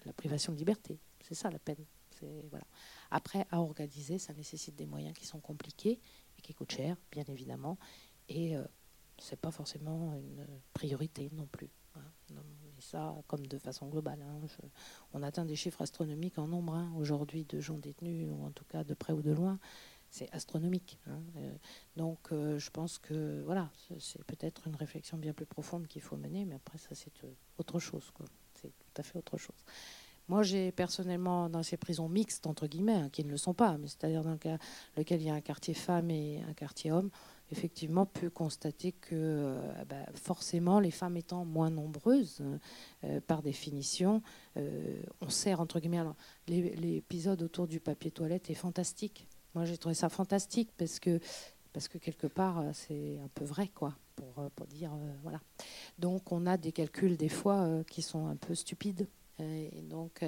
la 0.05 0.13
privation 0.13 0.53
de 0.53 0.57
liberté. 0.57 0.99
C'est 1.21 1.35
ça 1.35 1.49
la 1.49 1.59
peine. 1.59 1.85
Après, 3.11 3.45
à 3.51 3.61
organiser, 3.61 4.17
ça 4.17 4.33
nécessite 4.33 4.75
des 4.75 4.85
moyens 4.85 5.15
qui 5.17 5.25
sont 5.25 5.39
compliqués 5.39 5.99
et 6.37 6.41
qui 6.41 6.53
coûtent 6.53 6.71
cher, 6.71 6.97
bien 7.11 7.23
évidemment. 7.27 7.77
Et 8.29 8.55
euh, 8.57 8.63
c'est 9.17 9.39
pas 9.39 9.51
forcément 9.51 10.15
une 10.15 10.45
priorité 10.73 11.29
non 11.33 11.45
plus. 11.45 11.69
Hein. 11.95 12.01
Et 12.77 12.81
ça, 12.81 13.15
comme 13.27 13.45
de 13.45 13.57
façon 13.57 13.87
globale. 13.87 14.21
Hein, 14.21 14.47
on 15.13 15.23
atteint 15.23 15.45
des 15.45 15.55
chiffres 15.55 15.81
astronomiques 15.81 16.37
en 16.37 16.47
nombre 16.47 16.73
hein, 16.73 16.91
aujourd'hui 16.97 17.45
de 17.45 17.59
gens 17.59 17.77
détenus, 17.77 18.27
ou 18.29 18.43
en 18.45 18.51
tout 18.51 18.65
cas 18.65 18.83
de 18.83 18.93
près 18.93 19.13
ou 19.13 19.21
de 19.21 19.31
loin. 19.31 19.59
C'est 20.09 20.31
astronomique. 20.31 20.99
Euh, 21.07 21.55
donc, 21.95 22.31
euh, 22.31 22.59
je 22.59 22.69
pense 22.69 22.99
que 22.99 23.41
voilà, 23.45 23.71
c'est 23.99 24.23
peut-être 24.25 24.67
une 24.67 24.75
réflexion 24.75 25.17
bien 25.17 25.33
plus 25.33 25.47
profonde 25.47 25.87
qu'il 25.87 26.03
faut 26.03 26.17
mener, 26.17 26.45
mais 26.45 26.55
après, 26.55 26.77
ça, 26.77 26.93
c'est 26.93 27.11
autre 27.57 27.79
chose. 27.79 28.11
C'est 28.63 28.93
tout 28.93 29.01
à 29.01 29.03
fait 29.03 29.17
autre 29.17 29.37
chose. 29.37 29.63
Moi, 30.29 30.41
j'ai 30.41 30.71
personnellement, 30.71 31.49
dans 31.49 31.63
ces 31.63 31.75
prisons 31.75 32.07
mixtes, 32.07 32.47
entre 32.47 32.67
guillemets, 32.67 33.09
qui 33.11 33.25
ne 33.25 33.29
le 33.29 33.37
sont 33.37 33.53
pas, 33.53 33.77
mais 33.77 33.87
c'est-à-dire 33.87 34.23
dans 34.23 34.37
lequel 34.97 35.21
il 35.21 35.27
y 35.27 35.29
a 35.29 35.33
un 35.33 35.41
quartier 35.41 35.73
femme 35.73 36.09
et 36.09 36.41
un 36.47 36.53
quartier 36.53 36.91
homme, 36.93 37.09
effectivement 37.51 38.05
pu 38.05 38.29
constater 38.29 38.93
que 38.93 39.11
euh, 39.13 39.83
bah, 39.87 40.05
forcément 40.15 40.79
les 40.79 40.91
femmes 40.91 41.17
étant 41.17 41.45
moins 41.45 41.69
nombreuses 41.69 42.41
euh, 43.03 43.19
par 43.21 43.41
définition, 43.41 44.21
euh, 44.57 45.01
on 45.21 45.29
sert 45.29 45.59
entre 45.59 45.79
guillemets. 45.79 46.03
l'épisode 46.47 47.41
autour 47.43 47.67
du 47.67 47.79
papier 47.79 48.11
toilette 48.11 48.49
est 48.49 48.55
fantastique. 48.55 49.27
Moi 49.55 49.65
j'ai 49.65 49.77
trouvé 49.77 49.93
ça 49.93 50.09
fantastique 50.09 50.71
parce 50.77 50.99
que 50.99 51.19
parce 51.73 51.87
que 51.87 51.97
quelque 51.97 52.27
part 52.27 52.63
c'est 52.73 53.19
un 53.23 53.27
peu 53.33 53.43
vrai 53.43 53.67
quoi 53.67 53.95
pour, 54.15 54.49
pour 54.55 54.67
dire 54.67 54.91
voilà. 55.23 55.41
Donc 55.99 56.31
on 56.31 56.45
a 56.45 56.57
des 56.57 56.71
calculs 56.71 57.17
des 57.17 57.29
fois 57.29 57.67
qui 57.89 58.01
sont 58.01 58.27
un 58.27 58.35
peu 58.35 58.55
stupides. 58.55 59.07
Et 59.39 59.81
donc, 59.81 60.23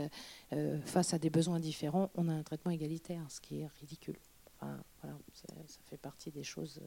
face 0.86 1.14
à 1.14 1.20
des 1.20 1.30
besoins 1.30 1.60
différents, 1.60 2.10
on 2.16 2.28
a 2.28 2.34
un 2.34 2.42
traitement 2.42 2.72
égalitaire, 2.72 3.24
ce 3.30 3.40
qui 3.40 3.62
est 3.62 3.68
ridicule. 3.80 4.18
Enfin, 4.60 4.84
voilà, 5.02 5.16
ça, 5.32 5.80
fait 5.86 5.98
partie 5.98 6.32
des 6.32 6.44
choses 6.44 6.82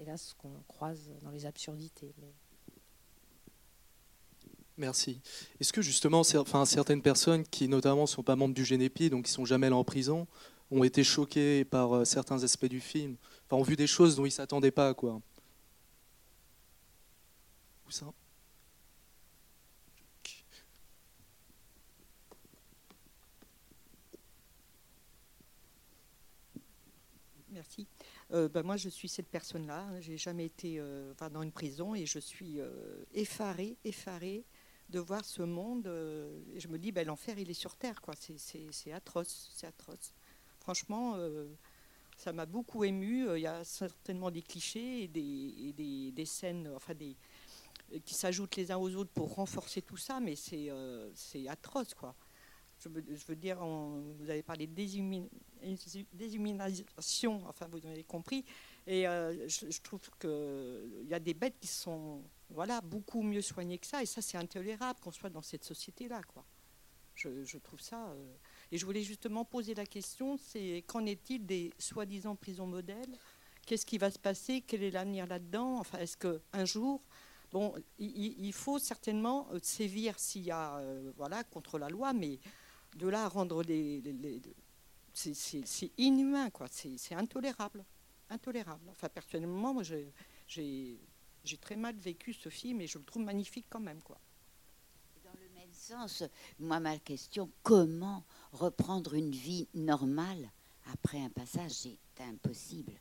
hélas, 0.00 0.34
qu'on 0.38 0.62
croise 0.66 1.10
dans 1.22 1.30
les 1.30 1.46
absurdités. 1.46 2.12
Merci. 4.76 5.20
Est-ce 5.60 5.72
que 5.72 5.82
justement, 5.82 6.22
certaines 6.24 7.02
personnes 7.02 7.44
qui 7.44 7.68
notamment 7.68 8.02
ne 8.02 8.06
sont 8.06 8.22
pas 8.22 8.36
membres 8.36 8.54
du 8.54 8.64
GNEPI, 8.64 9.10
donc 9.10 9.26
qui 9.26 9.32
sont 9.32 9.44
jamais 9.44 9.66
allées 9.66 9.76
en 9.76 9.84
prison, 9.84 10.26
ont 10.70 10.84
été 10.84 11.04
choquées 11.04 11.64
par 11.64 11.92
euh, 11.92 12.04
certains 12.04 12.44
aspects 12.44 12.66
du 12.66 12.80
film, 12.80 13.16
enfin, 13.50 13.60
ont 13.60 13.64
vu 13.64 13.76
des 13.76 13.86
choses 13.86 14.16
dont 14.16 14.24
ils 14.24 14.28
ne 14.28 14.30
s'attendaient 14.30 14.70
pas, 14.70 14.94
quoi. 14.94 15.20
Où 17.86 17.90
ça? 17.90 18.12
Merci. 27.52 27.88
Euh, 28.32 28.48
bah, 28.48 28.62
moi, 28.62 28.76
je 28.76 28.88
suis 28.88 29.08
cette 29.08 29.28
personne-là. 29.28 29.80
Hein. 29.80 30.00
J'ai 30.00 30.16
jamais 30.16 30.46
été 30.46 30.76
euh, 30.78 31.12
dans 31.32 31.42
une 31.42 31.50
prison 31.50 31.96
et 31.96 32.06
je 32.06 32.20
suis 32.20 32.60
euh, 32.60 33.04
effarée, 33.12 33.76
effarée 33.84 34.44
de 34.88 35.00
voir 35.00 35.24
ce 35.24 35.42
monde. 35.42 35.84
je 36.56 36.68
me 36.68 36.78
dis, 36.78 36.92
ben, 36.92 37.06
l'enfer, 37.06 37.38
il 37.38 37.50
est 37.50 37.54
sur 37.54 37.76
terre. 37.76 38.00
C'est 38.18 38.92
atroce, 38.92 39.50
c'est 39.54 39.66
atroce. 39.66 40.14
Franchement, 40.58 41.16
ça 42.20 42.32
m'a 42.32 42.46
beaucoup 42.46 42.84
ému. 42.84 43.26
Il 43.36 43.40
y 43.40 43.46
a 43.46 43.64
certainement 43.64 44.30
des 44.30 44.42
clichés 44.42 45.04
et 45.04 45.08
des, 45.08 45.72
des, 45.76 46.12
des 46.12 46.24
scènes, 46.24 46.70
enfin 46.74 46.94
des 46.94 47.16
qui 48.04 48.14
s'ajoutent 48.14 48.54
les 48.54 48.70
uns 48.70 48.76
aux 48.76 48.94
autres 48.94 49.10
pour 49.10 49.34
renforcer 49.34 49.82
tout 49.82 49.96
ça, 49.96 50.20
mais 50.20 50.36
c'est 50.36 50.70
atroce, 51.48 51.94
quoi 51.94 52.14
je 52.82 53.26
veux, 53.26 53.36
dire, 53.36 53.58
vous 53.62 54.30
avez 54.30 54.42
parlé 54.42 54.66
de 54.66 54.74
déshumanisation, 56.12 57.42
enfin 57.46 57.66
vous 57.70 57.84
avez 57.86 58.04
compris, 58.04 58.44
et 58.86 59.06
euh, 59.06 59.46
je, 59.48 59.80
trouve 59.80 60.00
qu'il 60.18 61.06
y 61.06 61.14
a 61.14 61.20
des 61.20 61.34
bêtes 61.34 61.58
qui 61.60 61.66
sont 61.66 62.22
voilà, 62.48 62.80
beaucoup 62.80 63.22
mieux 63.22 63.42
soignées 63.42 63.78
que 63.78 63.86
ça, 63.86 64.02
et 64.02 64.06
ça 64.06 64.22
c'est 64.22 64.38
intolérable 64.38 64.98
qu'on 65.00 65.12
soit 65.12 65.30
dans 65.30 65.42
cette 65.42 65.64
société-là. 65.64 66.22
quoi. 66.22 66.44
Je, 67.14 67.58
trouve 67.58 67.80
ça... 67.80 68.08
Euh, 68.08 68.34
et 68.72 68.78
je 68.78 68.86
voulais 68.86 69.02
justement 69.02 69.44
poser 69.44 69.74
la 69.74 69.86
question, 69.86 70.36
c'est 70.36 70.84
qu'en 70.86 71.04
est-il 71.06 71.44
des 71.44 71.72
soi-disant 71.78 72.36
prisons 72.36 72.66
modèles? 72.66 73.16
Qu'est-ce 73.66 73.86
qui 73.86 73.98
va 73.98 74.10
se 74.10 74.18
passer? 74.18 74.62
Quel 74.66 74.82
est 74.82 74.90
l'avenir 74.90 75.26
là-dedans? 75.26 75.78
Enfin, 75.78 75.98
est-ce 75.98 76.16
qu'un 76.16 76.64
jour... 76.64 77.02
Bon, 77.52 77.74
il, 77.98 78.52
faut 78.52 78.78
certainement 78.78 79.48
euh, 79.52 79.58
sévir 79.60 80.16
s'il 80.20 80.42
y 80.42 80.52
a, 80.52 80.80
voilà, 81.16 81.42
contre 81.42 81.80
la 81.80 81.88
loi, 81.88 82.12
mais 82.12 82.38
de 82.96 83.08
là 83.08 83.24
à 83.24 83.28
rendre 83.28 83.62
les. 83.64 84.02
c'est 85.12 85.90
inhumain, 85.98 86.50
quoi. 86.50 86.66
C'est 86.70 87.14
intolérable. 87.14 87.84
Intolérable. 88.28 88.88
Enfin, 88.90 89.08
personnellement, 89.08 89.74
moi, 89.74 89.82
j'ai 89.82 90.12
très 91.60 91.74
mal 91.76 91.96
vécu 91.96 92.32
ce 92.32 92.48
film 92.48 92.80
et 92.80 92.86
je 92.86 92.98
le 92.98 93.04
trouve 93.04 93.22
magnifique 93.22 93.66
quand 93.68 93.80
même, 93.80 94.00
quoi. 94.00 94.20
Sens, 95.90 96.22
moi, 96.60 96.78
ma 96.78 96.98
question, 96.98 97.50
comment 97.64 98.22
reprendre 98.52 99.14
une 99.14 99.32
vie 99.32 99.66
normale 99.74 100.52
après 100.92 101.20
un 101.20 101.30
passage 101.30 101.72
C'est 101.72 101.98
impossible. 102.20 102.92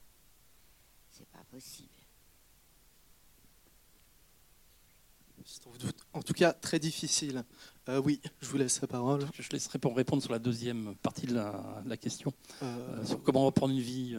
C'est 1.12 1.28
pas 1.28 1.44
possible. 1.52 1.88
En 6.14 6.24
tout 6.24 6.34
cas, 6.34 6.52
très 6.52 6.80
difficile. 6.80 7.44
Euh, 7.90 8.02
oui, 8.04 8.22
je 8.42 8.48
vous 8.48 8.58
laisse 8.58 8.82
la 8.82 8.88
parole. 8.88 9.28
Je 9.38 9.50
laisserai 9.52 9.78
pour 9.78 9.96
répondre 9.96 10.24
sur 10.24 10.32
la 10.32 10.40
deuxième 10.40 10.96
partie 11.04 11.28
de 11.28 11.36
la, 11.36 11.98
question, 11.98 12.34
euh, 12.64 12.66
euh, 12.66 13.06
sur 13.06 13.22
comment 13.22 13.46
reprendre 13.46 13.72
une 13.72 13.82
vie 13.82 14.18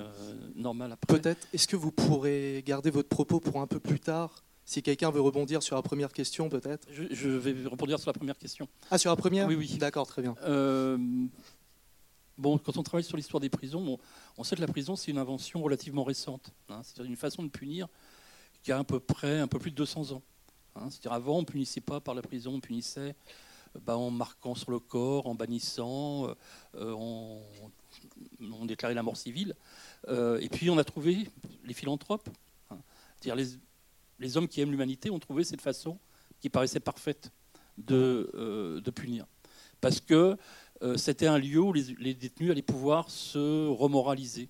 normale 0.54 0.92
après. 0.92 1.18
Peut-être, 1.18 1.48
est-ce 1.52 1.66
que 1.66 1.76
vous 1.76 1.90
pourrez 1.90 2.62
garder 2.64 2.90
votre 2.90 3.09
propos 3.09 3.40
pour 3.40 3.61
un 3.61 3.66
peu 3.66 3.80
plus 3.80 3.98
tard 3.98 4.44
si 4.70 4.85
quelqu'un 4.85 5.11
veut 5.11 5.20
rebondir 5.20 5.64
sur 5.64 5.74
la 5.74 5.83
première 5.83 6.12
question, 6.12 6.48
peut-être 6.48 6.87
je, 6.92 7.28
vais 7.28 7.66
rebondir 7.66 7.98
sur 7.98 8.09
la 8.09 8.12
première 8.12 8.38
question. 8.38 8.68
Ah, 8.88 8.98
sur 8.98 9.11
la 9.11 9.16
première 9.16 9.48
Oui, 9.48 9.56
oui. 9.56 9.76
D'accord, 9.78 10.06
très 10.06 10.22
bien. 10.22 10.37
bon, 12.38 12.56
quand 12.56 12.76
on 12.76 12.85
travaille 12.85 13.02
sur 13.02 13.16
l'histoire 13.16 13.40
des 13.40 13.48
prisons, 13.48 13.98
on, 14.38 14.44
sait 14.44 14.54
que 14.54 14.61
la 14.61 14.68
prison, 14.68 14.94
c'est 14.94 15.11
une 15.11 15.18
invention 15.18 15.61
relativement 15.61 16.04
récente. 16.04 16.52
Hein. 16.68 16.83
c'est 16.85 17.02
une 17.02 17.16
façon 17.16 17.42
de 17.42 17.48
punir 17.48 17.88
qui 18.62 18.70
a 18.70 18.78
à 18.78 18.85
peu 18.85 19.00
près 19.00 19.40
un 19.40 19.48
peu 19.48 19.59
plus 19.59 19.72
de 19.72 19.76
200 19.76 20.12
ans. 20.12 20.22
Hein. 20.76 20.88
C'est-à-dire 20.88 21.14
avant, 21.14 21.38
on 21.38 21.44
punissait 21.44 21.80
pas 21.80 21.98
par 21.98 22.14
la 22.14 22.22
prison, 22.22 22.54
on 22.54 22.61
punissait 22.61 23.16
bah, 23.83 23.96
en 23.96 24.12
marquant 24.12 24.54
sur 24.54 24.70
le 24.70 24.78
corps, 24.78 25.26
en 25.26 25.35
bannissant, 25.35 26.28
euh, 26.76 26.92
en, 26.92 27.42
on 28.40 28.66
déclarait 28.66 28.94
la 28.94 29.02
mort 29.02 29.16
civile. 29.16 29.56
Euh, 30.06 30.38
et 30.38 30.48
puis 30.48 30.70
on 30.70 30.78
a 30.78 30.85
trouvé 30.85 31.26
les 31.64 31.74
philanthropes, 31.74 32.28
hein. 32.70 32.78
c'est-à-dire 33.18 33.35
les, 33.35 33.59
hommes 34.37 34.48
qui 34.48 34.61
aiment 34.61 34.70
l'humanité 34.70 35.11
ont 35.11 35.18
trouvé 35.18 35.44
cette 35.44 35.61
façon 35.61 35.98
qui 36.40 36.48
paraissait 36.48 36.80
parfaite 36.80 37.30
de, 37.78 38.30
euh, 38.35 38.80
punir. 38.94 39.26
Parce 39.80 40.00
que 40.00 40.37
c'était 40.96 41.26
un 41.26 41.37
lieu 41.37 41.61
où 41.61 41.74
les, 41.74 41.94
les, 41.98 42.14
détenus 42.14 42.50
allaient 42.50 42.62
pouvoir 42.62 43.11
se 43.11 43.66
remoraliser. 43.68 44.48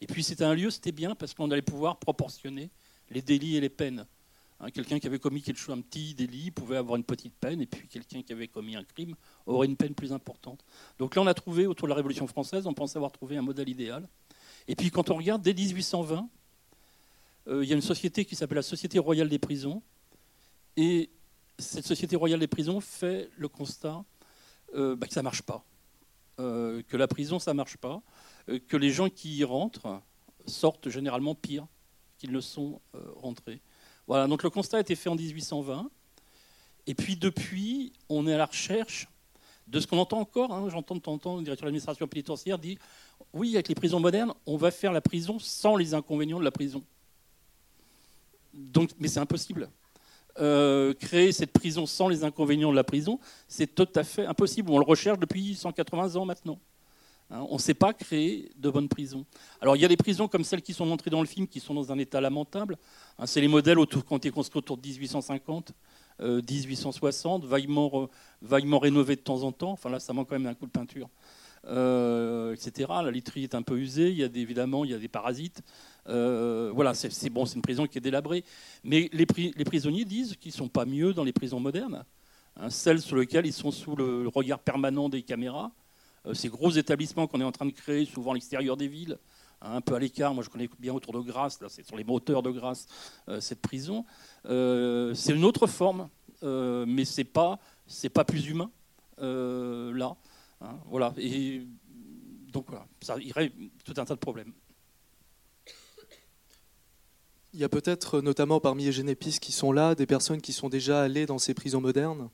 Et 0.00 0.06
puis 0.06 0.22
c'était 0.22 0.44
un 0.44 0.54
lieu, 0.54 0.70
c'était 0.70 0.92
bien 0.92 1.14
parce 1.14 1.34
qu'on 1.34 1.50
allait 1.50 1.60
pouvoir 1.60 1.98
proportionner 1.98 2.70
les 3.10 3.20
délits 3.20 3.56
et 3.56 3.60
les 3.60 3.68
peines. 3.68 4.06
Hein, 4.60 4.70
quelqu'un 4.70 4.98
qui 4.98 5.06
avait 5.06 5.18
commis 5.18 5.40
quelque 5.40 5.58
chose, 5.58 5.76
un 5.76 5.80
petit 5.80 6.14
délit, 6.14 6.50
pouvait 6.50 6.76
avoir 6.76 6.96
une 6.96 7.04
petite 7.04 7.34
peine, 7.34 7.60
et 7.60 7.66
puis 7.66 7.86
quelqu'un 7.86 8.22
qui 8.22 8.32
avait 8.32 8.48
commis 8.48 8.74
un 8.74 8.82
crime 8.82 9.14
aurait 9.46 9.68
une 9.68 9.76
peine 9.76 9.94
plus 9.94 10.12
importante. 10.12 10.64
Donc 10.98 11.14
là, 11.14 11.22
on 11.22 11.26
a 11.26 11.34
trouvé, 11.34 11.66
autour 11.66 11.86
de 11.86 11.90
la 11.90 11.96
Révolution 11.96 12.26
française, 12.26 12.66
on 12.66 12.74
pense 12.74 12.96
avoir 12.96 13.12
trouvé 13.12 13.36
un 13.36 13.42
modèle 13.42 13.68
idéal. 13.68 14.08
Et 14.66 14.74
puis 14.74 14.90
quand 14.90 15.10
on 15.10 15.16
regarde, 15.16 15.42
dès 15.42 15.54
1820, 15.54 16.16
euh, 16.16 16.22
il 17.48 17.64
y 17.64 17.72
a 17.72 17.76
une 17.76 17.82
société 17.82 18.24
qui 18.24 18.36
s'appelle 18.36 18.56
la 18.56 18.62
Société 18.62 18.98
royale 18.98 19.28
des 19.28 19.38
prisons, 19.38 19.82
et 20.76 21.10
cette 21.58 21.86
Société 21.86 22.14
royale 22.16 22.40
des 22.40 22.46
prisons 22.46 22.80
fait 22.80 23.30
le 23.36 23.48
constat 23.48 24.04
euh, 24.74 24.96
bah, 24.96 25.06
que 25.06 25.14
ça 25.14 25.20
ne 25.20 25.24
marche 25.24 25.42
pas, 25.42 25.64
euh, 26.40 26.82
que 26.88 26.96
la 26.96 27.08
prison, 27.08 27.38
ça 27.38 27.52
ne 27.52 27.56
marche 27.56 27.76
pas, 27.76 28.02
que 28.66 28.76
les 28.76 28.90
gens 28.90 29.10
qui 29.10 29.36
y 29.36 29.44
rentrent 29.44 30.00
sortent 30.46 30.88
généralement 30.88 31.34
pire 31.34 31.66
qu'ils 32.16 32.32
ne 32.32 32.40
sont 32.40 32.80
rentrés. 33.16 33.60
Voilà, 34.06 34.26
donc 34.26 34.42
le 34.42 34.48
constat 34.48 34.78
a 34.78 34.80
été 34.80 34.96
fait 34.96 35.10
en 35.10 35.16
1820. 35.16 35.90
Et 36.86 36.94
puis 36.94 37.16
depuis, 37.16 37.92
on 38.08 38.26
est 38.26 38.32
à 38.32 38.38
la 38.38 38.46
recherche 38.46 39.06
De 39.66 39.78
ce 39.78 39.86
qu'on 39.86 39.98
entend 39.98 40.18
encore, 40.18 40.54
hein, 40.54 40.70
j'entends 40.70 40.94
de 40.94 41.00
temps 41.00 41.12
en 41.12 41.18
temps 41.18 41.36
le 41.36 41.42
directeur 41.42 41.64
de 41.64 41.66
l'administration 41.66 42.08
pénitentiaire 42.08 42.58
dit 42.58 42.78
oui, 43.34 43.54
avec 43.54 43.68
les 43.68 43.74
prisons 43.74 44.00
modernes, 44.00 44.32
on 44.46 44.56
va 44.56 44.70
faire 44.70 44.92
la 44.92 45.02
prison 45.02 45.38
sans 45.38 45.76
les 45.76 45.92
inconvénients 45.92 46.38
de 46.38 46.44
la 46.44 46.50
prison. 46.50 46.82
Donc, 48.54 48.90
mais 48.98 49.08
c'est 49.08 49.20
impossible. 49.20 49.68
Euh, 50.40 50.94
créer 50.94 51.32
cette 51.32 51.52
prison 51.52 51.84
sans 51.84 52.08
les 52.08 52.22
inconvénients 52.22 52.70
de 52.70 52.76
la 52.76 52.84
prison, 52.84 53.18
c'est 53.48 53.74
tout 53.74 53.88
à 53.96 54.04
fait 54.04 54.24
impossible. 54.26 54.70
On 54.70 54.78
le 54.78 54.84
recherche 54.84 55.18
depuis 55.18 55.56
180 55.56 56.14
ans 56.14 56.24
maintenant. 56.24 56.60
Hein, 57.30 57.44
on 57.50 57.54
ne 57.54 57.60
sait 57.60 57.74
pas 57.74 57.92
créer 57.92 58.50
de 58.56 58.70
bonnes 58.70 58.88
prisons. 58.88 59.26
Alors 59.60 59.74
il 59.74 59.82
y 59.82 59.84
a 59.84 59.88
des 59.88 59.96
prisons 59.96 60.28
comme 60.28 60.44
celles 60.44 60.62
qui 60.62 60.72
sont 60.72 60.86
montrées 60.86 61.10
dans 61.10 61.20
le 61.20 61.26
film 61.26 61.48
qui 61.48 61.58
sont 61.58 61.74
dans 61.74 61.90
un 61.90 61.98
état 61.98 62.20
lamentable. 62.20 62.78
Hein, 63.18 63.26
c'est 63.26 63.40
les 63.40 63.48
modèles 63.48 63.80
autour, 63.80 64.04
qui 64.04 64.12
ont 64.12 64.16
été 64.16 64.30
construits 64.30 64.58
autour 64.58 64.76
de 64.76 64.86
1850, 64.86 65.72
1860, 66.20 67.44
vaillement, 67.44 68.08
rénovés 68.78 69.16
de 69.16 69.20
temps 69.20 69.42
en 69.42 69.50
temps. 69.50 69.72
Enfin 69.72 69.90
là, 69.90 69.98
ça 69.98 70.12
manque 70.12 70.28
quand 70.28 70.38
même 70.38 70.46
un 70.46 70.54
coup 70.54 70.66
de 70.66 70.70
peinture. 70.70 71.08
Euh, 71.66 72.54
etc. 72.54 72.88
La 73.02 73.10
literie 73.10 73.42
est 73.42 73.54
un 73.54 73.62
peu 73.62 73.76
usée, 73.76 74.10
il 74.10 74.16
y 74.16 74.22
a 74.22 74.28
des, 74.28 74.40
évidemment 74.40 74.84
il 74.84 74.92
y 74.92 74.94
a 74.94 74.98
des 74.98 75.08
parasites. 75.08 75.62
Euh, 76.08 76.70
voilà, 76.74 76.94
c'est 76.94 77.30
bon, 77.30 77.46
c'est 77.46 77.56
une 77.56 77.62
prison 77.62 77.86
qui 77.86 77.98
est 77.98 78.00
délabrée. 78.00 78.44
Mais 78.84 79.10
les, 79.12 79.26
prisonniers 79.26 80.04
disent 80.04 80.36
qu'ils 80.36 80.52
ne 80.52 80.56
sont 80.56 80.68
pas 80.68 80.84
mieux 80.84 81.12
dans 81.12 81.24
les 81.24 81.32
prisons 81.32 81.60
modernes, 81.60 82.04
hein, 82.56 82.70
celles 82.70 83.00
sur 83.00 83.16
lesquelles 83.16 83.46
ils 83.46 83.52
sont 83.52 83.70
sous 83.70 83.96
le 83.96 84.28
regard 84.28 84.58
permanent 84.58 85.08
des 85.08 85.22
caméras. 85.22 85.70
Euh, 86.26 86.34
ces 86.34 86.48
gros 86.48 86.70
établissements 86.70 87.26
qu'on 87.26 87.40
est 87.40 87.44
en 87.44 87.52
train 87.52 87.66
de 87.66 87.72
créer, 87.72 88.04
souvent 88.04 88.32
à 88.32 88.34
l'extérieur 88.34 88.76
des 88.76 88.88
villes, 88.88 89.18
hein, 89.60 89.76
un 89.76 89.80
peu 89.80 89.94
à 89.94 89.98
l'écart. 89.98 90.34
Moi, 90.34 90.42
je 90.42 90.50
connais 90.50 90.68
bien 90.78 90.94
autour 90.94 91.12
de 91.12 91.20
Grasse, 91.20 91.60
là, 91.60 91.68
c'est 91.68 91.86
sur 91.86 91.96
les 91.96 92.04
moteurs 92.04 92.42
de 92.42 92.50
Grasse, 92.50 92.86
cette 93.40 93.60
prison. 93.60 94.04
c'est 94.44 95.34
une 95.34 95.44
autre 95.44 95.66
forme, 95.66 96.08
mais 96.42 97.04
c'est 97.04 97.24
pas, 97.24 97.58
pas 98.14 98.24
plus 98.24 98.48
humain 98.48 98.70
là. 99.20 100.16
Hein, 100.60 100.80
voilà. 100.86 101.14
Et 101.18 101.66
donc 102.52 102.66
ça 103.00 103.18
irait 103.18 103.52
tout 103.84 103.94
un 103.96 104.04
tas 104.04 104.14
de 104.14 104.20
problèmes. 104.20 104.52
Il 107.58 107.62
y 107.62 107.64
a 107.64 107.68
peut-être, 107.68 108.20
notamment 108.20 108.60
parmi 108.60 108.84
les 108.84 108.92
génépistes 108.92 109.40
qui 109.40 109.50
sont 109.50 109.72
là, 109.72 109.96
des 109.96 110.06
personnes 110.06 110.40
qui 110.40 110.52
sont 110.52 110.68
déjà 110.68 111.02
allées 111.02 111.26
dans 111.26 111.38
ces 111.38 111.54
prisons 111.54 111.80
modernes, 111.80 112.30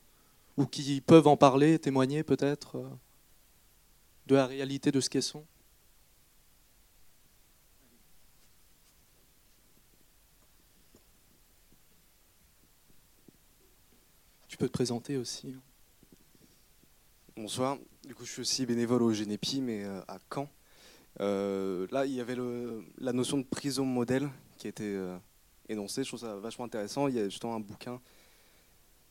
ou 0.55 0.67
qui 0.67 1.01
peuvent 1.01 1.25
en 1.25 1.35
parler, 1.35 1.79
témoigner 1.79 2.21
peut-être 2.21 2.77
euh, 2.77 2.87
de 4.27 4.35
la 4.35 4.45
réalité 4.45 4.91
de 4.91 4.99
ce 5.01 5.09
qu'elles 5.09 5.23
sont. 5.23 5.43
Tu 14.47 14.57
peux 14.57 14.67
te 14.67 14.73
présenter 14.73 15.17
aussi. 15.17 15.55
Bonsoir. 17.35 17.79
Du 18.05 18.13
coup, 18.13 18.25
je 18.25 18.31
suis 18.31 18.41
aussi 18.41 18.65
bénévole 18.67 19.01
au 19.01 19.11
Génépi, 19.11 19.59
mais 19.59 19.85
euh, 19.85 20.01
à 20.07 20.19
Caen. 20.31 20.47
Euh, 21.19 21.87
là, 21.89 22.05
il 22.05 22.13
y 22.13 22.21
avait 22.21 22.37
la 22.99 23.11
notion 23.11 23.39
de 23.39 23.43
prison 23.43 23.85
modèle 23.85 24.29
qui 24.57 24.67
a 24.67 24.69
été 24.69 24.83
euh, 24.83 25.17
énoncée. 25.69 26.03
Je 26.03 26.09
trouve 26.09 26.19
ça 26.19 26.35
vachement 26.35 26.65
intéressant. 26.65 27.07
Il 27.07 27.15
y 27.15 27.19
a 27.19 27.29
justement 27.29 27.55
un 27.55 27.59
bouquin 27.59 27.99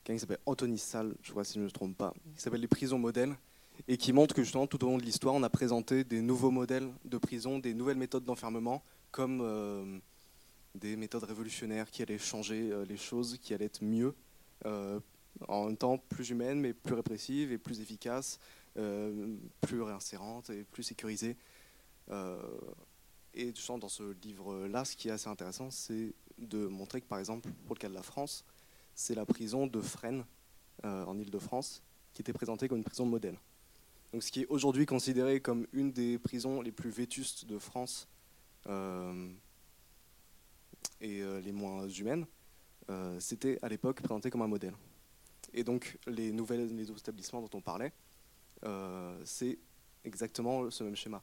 qui 0.04 0.18
s'appelle 0.18 0.38
Anthony 0.44 0.78
Salle, 0.78 1.14
je 1.22 1.30
crois 1.30 1.44
si 1.44 1.54
je 1.54 1.60
ne 1.60 1.64
me 1.64 1.70
trompe 1.70 1.96
pas, 1.96 2.12
qui 2.36 2.42
s'appelle 2.42 2.60
Les 2.60 2.68
prisons 2.68 2.98
modèles 2.98 3.34
et 3.88 3.96
qui 3.96 4.12
montre 4.12 4.34
que 4.34 4.42
justement 4.42 4.66
tout 4.66 4.84
au 4.84 4.88
long 4.88 4.98
de 4.98 5.02
l'histoire, 5.02 5.34
on 5.34 5.42
a 5.42 5.48
présenté 5.48 6.04
des 6.04 6.20
nouveaux 6.20 6.50
modèles 6.50 6.88
de 7.06 7.16
prison, 7.16 7.58
des 7.58 7.72
nouvelles 7.72 7.96
méthodes 7.96 8.24
d'enfermement, 8.24 8.84
comme 9.10 10.00
des 10.74 10.96
méthodes 10.96 11.24
révolutionnaires 11.24 11.90
qui 11.90 12.02
allaient 12.02 12.18
changer 12.18 12.70
les 12.86 12.96
choses, 12.98 13.38
qui 13.42 13.54
allaient 13.54 13.64
être 13.64 13.82
mieux, 13.82 14.14
en 15.48 15.66
même 15.66 15.76
temps 15.76 15.98
plus 15.98 16.30
humaine, 16.30 16.60
mais 16.60 16.72
plus 16.72 16.94
répressive 16.94 17.50
et 17.50 17.58
plus 17.58 17.80
efficace, 17.80 18.38
euh, 18.76 19.36
plus 19.60 19.82
réinsérante 19.82 20.50
et 20.50 20.64
plus 20.64 20.82
sécurisée. 20.82 21.36
Euh, 23.36 23.40
et 23.48 23.78
dans 23.78 23.88
ce 23.88 24.14
livre-là, 24.22 24.84
ce 24.84 24.96
qui 24.96 25.08
est 25.08 25.12
assez 25.12 25.28
intéressant, 25.28 25.70
c'est 25.70 26.14
de 26.38 26.66
montrer 26.66 27.00
que, 27.00 27.06
par 27.06 27.18
exemple, 27.18 27.48
pour 27.66 27.74
le 27.74 27.80
cas 27.80 27.88
de 27.88 27.94
la 27.94 28.02
France, 28.02 28.44
c'est 28.94 29.14
la 29.14 29.26
prison 29.26 29.66
de 29.66 29.80
Fresnes, 29.80 30.24
euh, 30.84 31.04
en 31.04 31.18
Ile-de-France, 31.18 31.82
qui 32.12 32.22
était 32.22 32.32
présentée 32.32 32.68
comme 32.68 32.78
une 32.78 32.84
prison 32.84 33.06
modèle. 33.06 33.38
Donc, 34.12 34.22
ce 34.22 34.30
qui 34.30 34.42
est 34.42 34.46
aujourd'hui 34.46 34.86
considéré 34.86 35.40
comme 35.40 35.66
une 35.72 35.92
des 35.92 36.18
prisons 36.18 36.60
les 36.62 36.72
plus 36.72 36.90
vétustes 36.90 37.46
de 37.46 37.58
France 37.58 38.08
et 41.00 41.22
les 41.42 41.52
moins 41.52 41.88
humaines, 41.88 42.24
c'était 43.18 43.58
à 43.60 43.68
l'époque 43.68 44.00
présenté 44.00 44.30
comme 44.30 44.42
un 44.42 44.46
modèle. 44.46 44.74
Et 45.52 45.64
donc, 45.64 45.98
les, 46.06 46.32
nouvelles, 46.32 46.74
les 46.74 46.90
établissements 46.90 47.40
dont 47.40 47.50
on 47.52 47.60
parlait, 47.60 47.92
euh, 48.64 49.20
c'est 49.24 49.58
exactement 50.04 50.70
ce 50.70 50.84
même 50.84 50.96
schéma. 50.96 51.22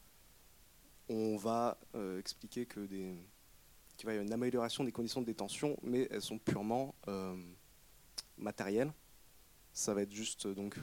On 1.13 1.36
va 1.36 1.78
euh, 1.95 2.19
expliquer 2.19 2.65
qu'il 2.65 2.88
y 2.93 4.08
avoir 4.08 4.24
une 4.24 4.32
amélioration 4.32 4.84
des 4.84 4.91
conditions 4.91 5.21
de 5.21 5.26
détention, 5.26 5.78
mais 5.84 6.08
elles 6.10 6.21
sont 6.21 6.39
purement 6.39 6.95
euh, 7.08 7.36
matérielles. 8.38 8.93
Ça 9.74 9.93
va 9.93 10.04
être 10.04 10.12
juste 10.12 10.47
donc 10.47 10.76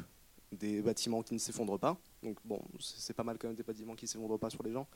des 0.52 0.82
bâtiments 0.82 1.22
qui 1.22 1.34
ne 1.34 1.38
s'effondrent 1.38 1.78
pas. 1.78 1.96
Donc 2.22 2.38
bon, 2.44 2.62
c'est 2.78 3.14
pas 3.14 3.24
mal 3.24 3.38
quand 3.38 3.48
même 3.48 3.56
des 3.56 3.62
bâtiments 3.62 3.94
qui 3.94 4.04
ne 4.04 4.08
s'effondrent 4.08 4.38
pas 4.38 4.50
sur 4.50 4.62
les 4.62 4.72
gens, 4.72 4.86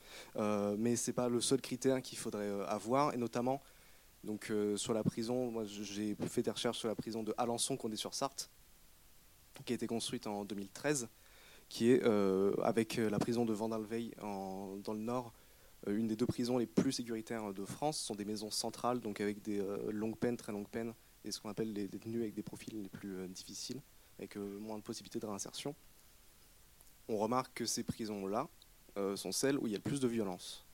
mais 0.77 0.95
c'est 0.95 1.13
pas 1.13 1.29
le 1.29 1.41
seul 1.41 1.61
critère 1.61 2.01
qu'il 2.01 2.17
faudrait 2.17 2.49
avoir, 2.67 3.13
et 3.13 3.17
notamment 3.17 3.61
donc 4.23 4.51
euh, 4.51 4.77
sur 4.77 4.93
la 4.93 5.03
prison, 5.03 5.51
moi 5.51 5.65
j'ai 5.65 6.15
fait 6.27 6.41
des 6.41 6.51
recherches 6.51 6.77
sur 6.77 6.87
la 6.87 6.95
prison 6.95 7.23
de 7.23 7.33
Alençon, 7.37 7.75
qu'on 7.75 7.91
est 7.91 7.97
sur 7.97 8.13
Sarthe, 8.13 8.49
qui 9.65 9.73
a 9.73 9.75
été 9.75 9.85
construite 9.85 10.27
en 10.27 10.45
2013, 10.45 11.09
qui 11.73 11.89
est 11.89 12.03
euh, 12.03 12.53
avec 12.61 12.99
euh, 12.99 13.09
la 13.09 13.17
prison 13.17 13.45
de 13.45 13.53
Vandalveil 13.53 14.13
dans 14.21 14.93
le 14.93 14.99
nord, 14.99 15.33
une 15.87 16.07
des 16.07 16.15
deux 16.15 16.27
prisons 16.27 16.59
les 16.59 16.67
plus 16.67 16.91
sécuritaires 16.91 17.51
de 17.51 17.65
France. 17.65 17.97
Ce 17.97 18.05
sont 18.05 18.15
des 18.15 18.25
maisons 18.25 18.51
centrales, 18.51 18.99
donc 18.99 19.19
avec 19.19 19.41
des 19.41 19.61
longues 19.89 20.15
peines, 20.15 20.37
très 20.37 20.51
longues 20.53 20.69
peines, 20.69 20.93
et 21.25 21.31
ce 21.31 21.41
qu'on 21.41 21.49
appelle 21.49 21.73
les 21.73 21.87
détenus 21.87 22.21
avec 22.21 22.35
des 22.35 22.43
profils 22.43 22.79
les 22.81 22.87
plus 22.87 23.27
difficiles, 23.27 23.81
avec 24.17 24.37
moins 24.37 24.77
de 24.77 24.83
possibilités 24.83 25.19
de 25.19 25.25
réinsertion. 25.25 25.75
On 27.09 27.17
remarque 27.17 27.53
que 27.55 27.65
ces 27.65 27.83
prisons-là 27.83 28.47
sont 29.15 29.33
celles 29.33 29.57
où 29.57 29.67
il 29.67 29.71
y 29.71 29.75
a 29.75 29.79
le 29.79 29.83
plus 29.83 29.99
de 29.99 30.07
violence 30.07 30.65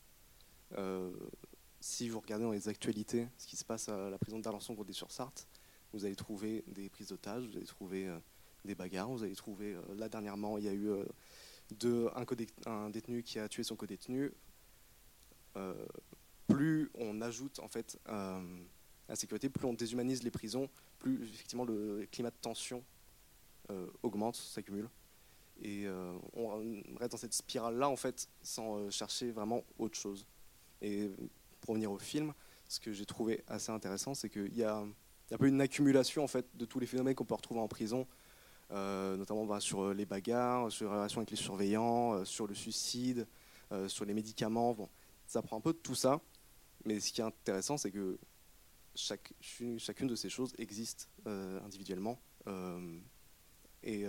si 1.80 2.10
vous 2.10 2.20
regardez 2.20 2.46
dans 2.46 2.52
les 2.52 2.68
actualités 2.68 3.28
ce 3.40 3.48
qui 3.48 3.56
se 3.56 3.66
passe 3.66 3.90
à 3.90 4.12
la 4.12 4.18
prison 4.20 4.38
d'Alençon 4.38 4.76
sur 4.92 5.12
sarthe 5.12 5.48
vous 5.94 6.06
allez 6.06 6.16
trouver 6.16 6.64
des 6.68 6.90
prises 6.90 7.10
d'otages, 7.10 7.46
vous 7.48 7.58
allez 7.58 7.66
trouver 7.66 8.08
euh, 8.08 8.18
des 8.66 8.76
bagarres, 8.76 9.10
vous 9.10 9.24
allez 9.24 9.36
trouver, 9.36 9.74
euh, 9.74 9.82
là 9.96 10.10
dernièrement, 10.10 10.58
il 10.58 10.66
y 10.66 10.70
a 10.70 10.74
eu 10.74 10.90
euh, 10.90 12.10
un, 12.66 12.90
détenu 12.90 13.24
qui 13.24 13.40
a 13.40 13.48
tué 13.48 13.64
son 13.64 13.76
co-détenu. 13.76 14.32
plus 16.48 16.90
on 16.96 17.22
ajoute 17.22 17.60
en 17.60 17.68
fait 17.68 18.00
la 18.06 19.16
sécurité, 19.16 19.50
plus 19.50 19.68
on 19.68 19.74
déshumanise 19.74 20.24
les 20.24 20.32
prisons, 20.32 20.70
plus 20.98 21.24
effectivement 21.24 21.66
le 21.66 22.08
climat 22.12 22.32
de 22.32 22.38
tension 22.42 22.84
augmente, 24.02 24.36
s'accumule. 24.36 24.90
Et 25.62 25.88
on 26.34 26.96
reste 26.98 27.12
dans 27.12 27.18
cette 27.18 27.34
spirale-là 27.34 27.88
en 27.88 27.96
fait 27.96 28.30
sans 28.42 28.90
chercher 28.90 29.32
vraiment 29.32 29.64
autre 29.78 29.98
chose. 29.98 30.26
Et 30.82 31.12
pour 31.62 31.70
revenir 31.70 31.92
au 31.92 32.00
film, 32.00 32.34
ce 32.68 32.80
que 32.80 32.94
j'ai 32.94 33.06
trouvé 33.06 33.44
assez 33.48 33.72
intéressant, 33.72 34.16
c'est 34.16 34.30
qu'il 34.30 34.56
y 34.56 34.64
a 34.64 34.84
un 35.32 35.38
peu 35.38 35.48
une 35.48 35.62
accumulation 35.62 36.24
en 36.24 36.28
fait, 36.28 36.46
de 36.56 36.66
tous 36.66 36.80
les 36.80 36.88
phénomènes 36.88 37.16
qu'on 37.16 37.26
peut 37.26 37.36
retrouver 37.36 37.60
en 37.60 37.68
prison, 37.68 38.02
euh, 38.02 38.06
notamment 38.72 39.46
bah, 39.46 39.60
sur 39.60 39.94
les 39.94 40.06
bagarres, 40.06 40.72
sur 40.72 40.86
les 40.90 40.96
relations 40.96 41.20
avec 41.20 41.32
les 41.32 41.38
surveillants, 41.38 42.14
euh, 42.14 42.26
sur 42.26 42.48
le 42.48 42.54
suicide, 42.54 43.28
euh, 43.72 43.88
sur 43.88 44.06
les 44.06 44.14
médicaments. 44.14 44.76
Ça 45.26 45.42
prend 45.42 45.58
un 45.58 45.62
peu 45.62 45.74
de 45.74 45.78
tout 45.78 45.96
ça, 45.96 46.22
mais 46.86 47.00
ce 47.00 47.12
qui 47.12 47.22
est 47.22 47.24
intéressant, 47.26 47.78
c'est 47.78 47.92
que 47.92 48.18
chaque, 48.96 49.34
chacune 49.78 50.08
de 50.08 50.16
ces 50.16 50.30
choses 50.30 50.54
existe 50.58 51.10
individuellement 51.26 52.20
et 53.84 54.06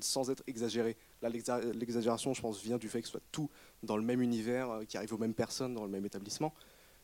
sans 0.00 0.30
être 0.30 0.42
exagéré. 0.46 0.96
Là, 1.22 1.28
l'exagération, 1.28 2.34
je 2.34 2.40
pense, 2.40 2.62
vient 2.62 2.78
du 2.78 2.88
fait 2.88 3.00
que 3.00 3.06
ce 3.06 3.12
soit 3.12 3.22
tout 3.32 3.50
dans 3.82 3.96
le 3.96 4.02
même 4.02 4.20
univers, 4.20 4.70
euh, 4.70 4.84
qui 4.84 4.96
arrive 4.96 5.12
aux 5.12 5.18
mêmes 5.18 5.34
personnes, 5.34 5.74
dans 5.74 5.84
le 5.84 5.90
même 5.90 6.04
établissement. 6.04 6.54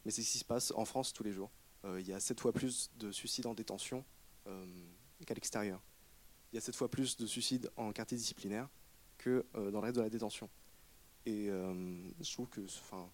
Mais 0.04 0.10
c'est 0.10 0.22
ce 0.22 0.32
qui 0.32 0.38
se 0.38 0.44
passe 0.44 0.72
en 0.76 0.84
France 0.84 1.12
tous 1.12 1.22
les 1.22 1.32
jours. 1.32 1.50
Euh, 1.84 2.00
il 2.00 2.06
y 2.06 2.12
a 2.12 2.20
sept 2.20 2.40
fois 2.40 2.52
plus 2.52 2.90
de 2.98 3.12
suicides 3.12 3.46
en 3.46 3.54
détention 3.54 4.04
euh, 4.46 4.66
qu'à 5.24 5.34
l'extérieur. 5.34 5.80
Il 6.52 6.56
y 6.56 6.58
a 6.58 6.60
sept 6.60 6.76
fois 6.76 6.90
plus 6.90 7.16
de 7.16 7.26
suicides 7.26 7.70
en 7.76 7.92
quartier 7.92 8.16
disciplinaire 8.16 8.68
que 9.18 9.44
dans 9.54 9.80
le 9.80 9.86
reste 9.86 9.96
de 9.96 10.02
la 10.02 10.10
détention. 10.10 10.48
Et 11.26 11.46
je 11.46 12.32
trouve 12.32 12.48
que 12.48 12.60
enfin, 12.60 13.08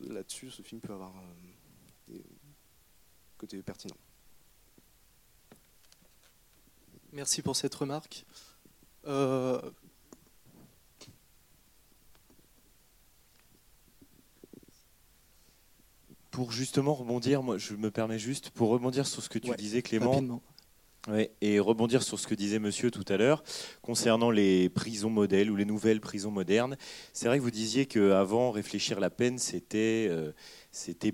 là-dessus, 0.00 0.50
ce 0.50 0.62
film 0.62 0.80
peut 0.80 0.92
avoir 0.92 1.12
des 2.08 2.22
côtés 3.38 3.62
pertinents. 3.62 3.96
Merci 7.12 7.42
pour 7.42 7.56
cette 7.56 7.74
remarque. 7.74 8.24
Euh, 9.06 9.60
pour 16.30 16.52
justement 16.52 16.94
rebondir, 16.94 17.42
moi 17.42 17.58
je 17.58 17.74
me 17.74 17.90
permets 17.90 18.18
juste, 18.18 18.50
pour 18.50 18.68
rebondir 18.68 19.06
sur 19.06 19.22
ce 19.22 19.28
que 19.28 19.38
tu 19.38 19.54
disais 19.56 19.82
Clément, 19.82 20.40
Et 21.40 21.58
rebondir 21.60 22.02
sur 22.02 22.20
ce 22.20 22.26
que 22.26 22.34
disait 22.34 22.58
monsieur 22.58 22.90
tout 22.90 23.06
à 23.08 23.16
l'heure 23.16 23.42
concernant 23.80 24.30
les 24.30 24.68
prisons 24.68 25.08
modèles 25.08 25.50
ou 25.50 25.56
les 25.56 25.64
nouvelles 25.64 26.00
prisons 26.00 26.30
modernes. 26.30 26.76
C'est 27.14 27.26
vrai 27.26 27.38
que 27.38 27.42
vous 27.42 27.50
disiez 27.50 27.86
qu'avant, 27.86 28.50
réfléchir 28.50 29.00
la 29.00 29.08
peine, 29.08 29.38
c'était 29.38 30.08
euh, 30.10 30.32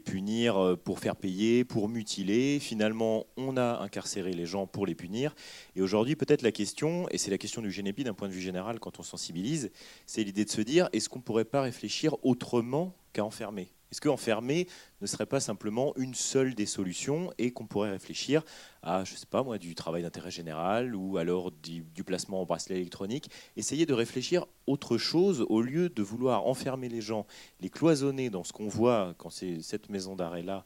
punir 0.05 0.57
euh, 0.57 0.77
pour 0.77 0.99
faire 0.99 1.15
payer, 1.15 1.65
pour 1.65 1.89
mutiler. 1.89 2.59
Finalement, 2.59 3.27
on 3.37 3.57
a 3.57 3.79
incarcéré 3.79 4.33
les 4.33 4.45
gens 4.45 4.67
pour 4.67 4.87
les 4.87 4.97
punir. 4.97 5.37
Et 5.77 5.83
aujourd'hui, 5.83 6.17
peut-être 6.17 6.43
la 6.43 6.53
question, 6.53 7.09
et 7.11 7.19
c'est 7.19 7.31
la 7.31 7.39
question 7.39 7.63
du 7.63 7.71
Génépi 7.71 8.03
d'un 8.03 8.15
point 8.15 8.27
de 8.27 8.33
vue 8.33 8.41
général 8.41 8.81
quand 8.81 8.99
on 8.99 9.05
sensibilise, 9.05 9.71
c'est 10.05 10.25
l'idée 10.25 10.45
de 10.45 10.51
se 10.51 10.63
dire 10.63 10.89
est-ce 10.93 11.09
qu'on 11.09 11.21
ne 11.21 11.25
pourrait 11.25 11.45
pas 11.45 11.63
réfléchir 11.63 12.17
autrement 12.25 12.93
qu'à 13.13 13.25
enfermer? 13.25 13.76
Est-ce 13.91 14.01
qu'enfermer 14.01 14.67
ne 15.01 15.07
serait 15.07 15.27
pas 15.27 15.41
simplement 15.41 15.93
une 15.97 16.15
seule 16.15 16.55
des 16.55 16.67
solutions 16.67 17.33
et 17.39 17.53
qu'on 17.53 17.67
pourrait 17.67 17.91
réfléchir 17.91 18.43
à, 18.83 19.05
je 19.05 19.15
sais 19.15 19.27
pas 19.27 19.43
moi, 19.43 19.59
du 19.59 19.75
travail 19.75 20.03
d'intérêt 20.03 20.31
général 20.31 20.95
ou 20.95 21.19
alors 21.19 21.53
du, 21.53 21.85
placement 22.05 22.41
en 22.43 22.45
bracelet 22.45 22.77
électronique 22.77 23.31
Essayer 23.57 23.87
de 23.87 23.95
réfléchir 23.95 24.47
autre 24.67 24.99
chose 24.99 25.45
au 25.49 25.61
lieu 25.61 25.89
de 25.89 26.03
vouloir 26.03 26.47
enfermer 26.47 26.89
les 26.89 27.01
gens, 27.01 27.27
les 27.61 27.71
cloisonner 27.71 28.31
dans 28.31 28.45
ce 28.45 28.53
qu'on 28.53 28.69
voit 28.69 29.15
quand 29.19 29.31
c'est 29.31 29.61
cette 29.61 29.89
maison 29.89 30.17
d'arrêt-là. 30.17 30.65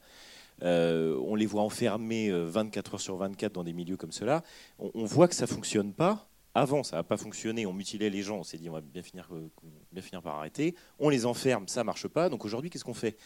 Euh, 0.63 1.19
on 1.25 1.35
les 1.35 1.47
voit 1.47 1.63
enfermés 1.63 2.31
24 2.31 2.91
euh, 2.91 2.95
heures 2.95 3.01
sur 3.01 3.17
24 3.17 3.53
dans 3.53 3.65
des 3.65 3.73
milieux 3.73 3.97
comme 3.97 4.13
cela. 4.13 4.43
On, 4.79 5.05
voit 5.05 5.29
que 5.29 5.35
ça 5.35 5.47
fonctionne 5.47 5.93
pas 5.93 6.30
avant, 6.55 6.83
ça 6.83 6.97
n'a 6.97 7.03
pas 7.03 7.17
fonctionné, 7.17 7.65
on 7.67 7.73
mutilait 7.73 8.11
les 8.11 8.23
gens, 8.23 8.39
on 8.39 8.43
s'est 8.45 8.59
dit 8.59 8.69
on 8.69 8.73
va 8.73 8.81
bien 8.81 9.03
finir, 9.03 9.29
euh, 9.33 9.51
bien 9.93 10.03
finir 10.03 10.23
par 10.23 10.37
arrêter. 10.37 10.75
On 10.99 11.09
les 11.09 11.25
enferme, 11.27 11.69
ça 11.69 11.81
ne 11.81 11.87
marche 11.87 12.09
pas. 12.09 12.29
Donc 12.29 12.45
aujourd'hui, 12.45 12.71
qu'est-ce 12.71 12.85
qu'on 12.85 12.95
fait? 12.95 13.17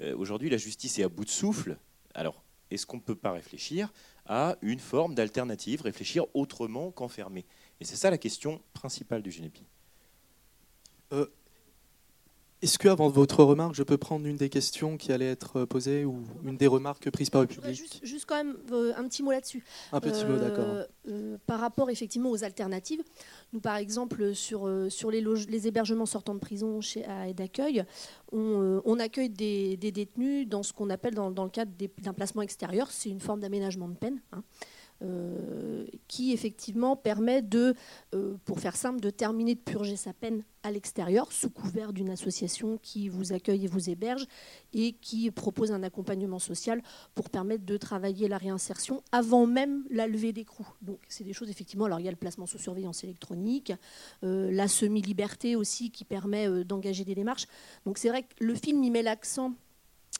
Euh, 0.00 0.16
Aujourd'hui, 0.16 0.50
la 0.50 0.56
justice 0.56 0.98
est 0.98 1.04
à 1.04 1.08
bout 1.08 1.24
de 1.24 1.30
souffle. 1.30 1.76
Alors, 2.14 2.42
est-ce 2.70 2.86
qu'on 2.86 2.96
ne 2.96 3.02
peut 3.02 3.14
pas 3.14 3.32
réfléchir 3.32 3.92
à 4.26 4.56
une 4.62 4.80
forme 4.80 5.14
d'alternative, 5.14 5.82
réfléchir 5.82 6.24
autrement 6.34 6.90
qu'enfermer? 6.90 7.44
Et 7.80 7.84
c'est 7.84 7.96
ça 7.96 8.10
la 8.10 8.18
question 8.18 8.60
principale 8.72 9.22
du 9.22 9.30
GNEPI. 9.30 9.64
Euh, 11.12 11.26
est-ce 12.62 12.78
que, 12.78 12.88
avant 12.88 13.08
votre 13.08 13.42
remarque, 13.42 13.74
je 13.74 13.82
peux 13.82 13.96
prendre 13.96 14.24
une 14.26 14.36
des 14.36 14.48
questions 14.48 14.96
qui 14.96 15.12
allait 15.12 15.30
être 15.30 15.64
posée 15.64 16.04
ou 16.04 16.22
une 16.44 16.56
des 16.56 16.68
remarques 16.68 17.10
prises 17.10 17.28
par 17.28 17.40
le 17.40 17.48
public 17.48 18.00
juste, 18.02 18.24
quand 18.24 18.36
même 18.36 18.56
euh, 18.70 18.92
un 18.96 19.04
petit 19.08 19.22
mot 19.22 19.32
là-dessus. 19.32 19.64
Un 19.92 20.00
petit 20.00 20.24
mot, 20.24 20.36
d'accord. 20.36 20.64
Euh, 20.64 20.84
euh, 21.08 21.38
par 21.46 21.58
rapport 21.58 21.90
effectivement 21.90 22.30
aux 22.30 22.44
alternatives, 22.44 23.02
nous 23.52 23.60
par 23.60 23.76
exemple 23.76 24.34
sur, 24.34 24.70
sur 24.88 25.10
les, 25.10 25.24
les 25.48 25.66
hébergements 25.66 26.06
sortant 26.06 26.34
de 26.34 26.38
prison 26.38 26.80
chez, 26.80 27.04
à 27.04 27.32
d'accueil, 27.32 27.84
on, 28.30 28.80
on, 28.84 28.98
accueille 29.00 29.30
des, 29.30 29.76
détenus 29.76 30.48
dans 30.48 30.62
ce 30.62 30.72
qu'on 30.72 30.90
appelle 30.90 31.14
dans, 31.14 31.30
dans 31.30 31.44
le 31.44 31.50
cadre 31.50 31.72
d'un 31.98 32.12
placement 32.12 32.42
extérieur. 32.42 32.90
C'est 32.90 33.10
une 33.10 33.20
forme 33.20 33.40
d'aménagement 33.40 33.88
de 33.88 33.96
peine. 33.96 34.20
Hein. 34.32 34.44
Euh, 35.02 35.86
qui 36.06 36.32
effectivement 36.32 36.94
permet 36.94 37.42
de, 37.42 37.74
euh, 38.14 38.34
pour 38.44 38.60
faire 38.60 38.76
simple, 38.76 39.00
de 39.00 39.10
terminer 39.10 39.54
de 39.54 39.60
purger 39.60 39.96
sa 39.96 40.12
peine 40.12 40.44
à 40.62 40.70
l'extérieur, 40.70 41.32
sous 41.32 41.50
couvert 41.50 41.92
d'une 41.92 42.10
association 42.10 42.78
qui 42.82 43.08
vous 43.08 43.32
accueille 43.32 43.64
et 43.64 43.66
vous 43.66 43.88
héberge 43.90 44.26
et 44.74 44.92
qui 44.92 45.30
propose 45.30 45.72
un 45.72 45.82
accompagnement 45.82 46.38
social 46.38 46.82
pour 47.14 47.30
permettre 47.30 47.64
de 47.64 47.76
travailler 47.78 48.28
la 48.28 48.36
réinsertion 48.36 49.02
avant 49.10 49.46
même 49.46 49.84
la 49.90 50.06
levée 50.06 50.32
d'écrou. 50.32 50.66
Donc 50.82 51.00
c'est 51.08 51.24
des 51.24 51.32
choses 51.32 51.50
effectivement. 51.50 51.86
Alors 51.86 51.98
il 51.98 52.04
y 52.04 52.08
a 52.08 52.12
le 52.12 52.16
placement 52.16 52.46
sous 52.46 52.58
surveillance 52.58 53.02
électronique, 53.02 53.72
euh, 54.22 54.52
la 54.52 54.68
semi-liberté 54.68 55.56
aussi 55.56 55.90
qui 55.90 56.04
permet 56.04 56.64
d'engager 56.64 57.04
des 57.04 57.14
démarches. 57.14 57.46
Donc 57.86 57.98
c'est 57.98 58.10
vrai 58.10 58.22
que 58.22 58.44
le 58.44 58.54
film 58.54 58.84
y 58.84 58.90
met 58.90 59.02
l'accent 59.02 59.54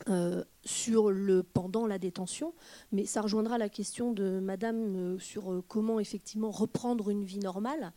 euh, 0.09 0.43
sur 0.65 1.11
le 1.11 1.43
pendant 1.43 1.85
la 1.85 1.99
détention, 1.99 2.53
mais 2.91 3.05
ça 3.05 3.21
rejoindra 3.21 3.59
la 3.59 3.69
question 3.69 4.11
de 4.11 4.39
Madame 4.39 4.95
euh, 4.95 5.19
sur 5.19 5.51
euh, 5.51 5.63
comment 5.67 5.99
effectivement 5.99 6.49
reprendre 6.49 7.11
une 7.11 7.23
vie 7.23 7.39
normale. 7.39 7.93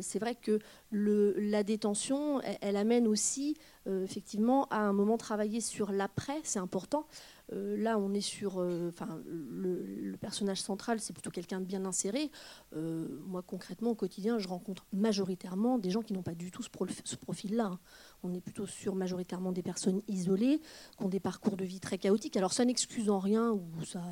c'est 0.00 0.18
vrai 0.18 0.34
que 0.34 0.58
la 0.90 1.62
détention, 1.62 2.40
elle, 2.60 2.76
amène 2.76 3.06
aussi 3.06 3.56
effectivement 3.86 4.66
à 4.70 4.80
un 4.80 4.92
moment 4.92 5.16
travailler 5.16 5.60
sur 5.60 5.92
l'après, 5.92 6.40
c'est 6.42 6.58
important. 6.58 7.06
Euh, 7.52 7.76
là, 7.76 7.98
on 7.98 8.12
est 8.12 8.20
sur. 8.20 8.58
Euh, 8.58 8.90
enfin, 8.90 9.20
le, 9.26 10.16
personnage 10.20 10.60
central, 10.60 11.00
c'est 11.00 11.12
plutôt 11.12 11.30
quelqu'un 11.30 11.60
de 11.60 11.64
bien 11.64 11.84
inséré. 11.84 12.30
Euh, 12.74 13.06
moi, 13.26 13.42
concrètement, 13.42 13.90
au 13.90 13.94
quotidien, 13.94 14.38
je 14.38 14.48
rencontre 14.48 14.84
majoritairement 14.92 15.78
des 15.78 15.90
gens 15.90 16.02
qui 16.02 16.12
n'ont 16.12 16.22
pas 16.22 16.34
du 16.34 16.50
tout 16.50 16.62
ce, 16.62 16.68
profil-là. 17.16 17.66
Hein. 17.66 17.78
On 18.22 18.34
est 18.34 18.40
plutôt 18.40 18.66
sur 18.66 18.94
majoritairement 18.94 19.52
des 19.52 19.62
personnes 19.62 20.02
isolées, 20.08 20.60
qui 20.96 21.04
ont 21.04 21.08
des 21.08 21.20
parcours 21.20 21.56
de 21.56 21.64
vie 21.64 21.80
très 21.80 21.98
chaotiques. 21.98 22.36
Alors, 22.36 22.52
ça 22.52 22.64
n'excuse 22.64 23.08
en 23.10 23.20
rien, 23.20 23.52
ou 23.52 23.62
ça. 23.84 24.02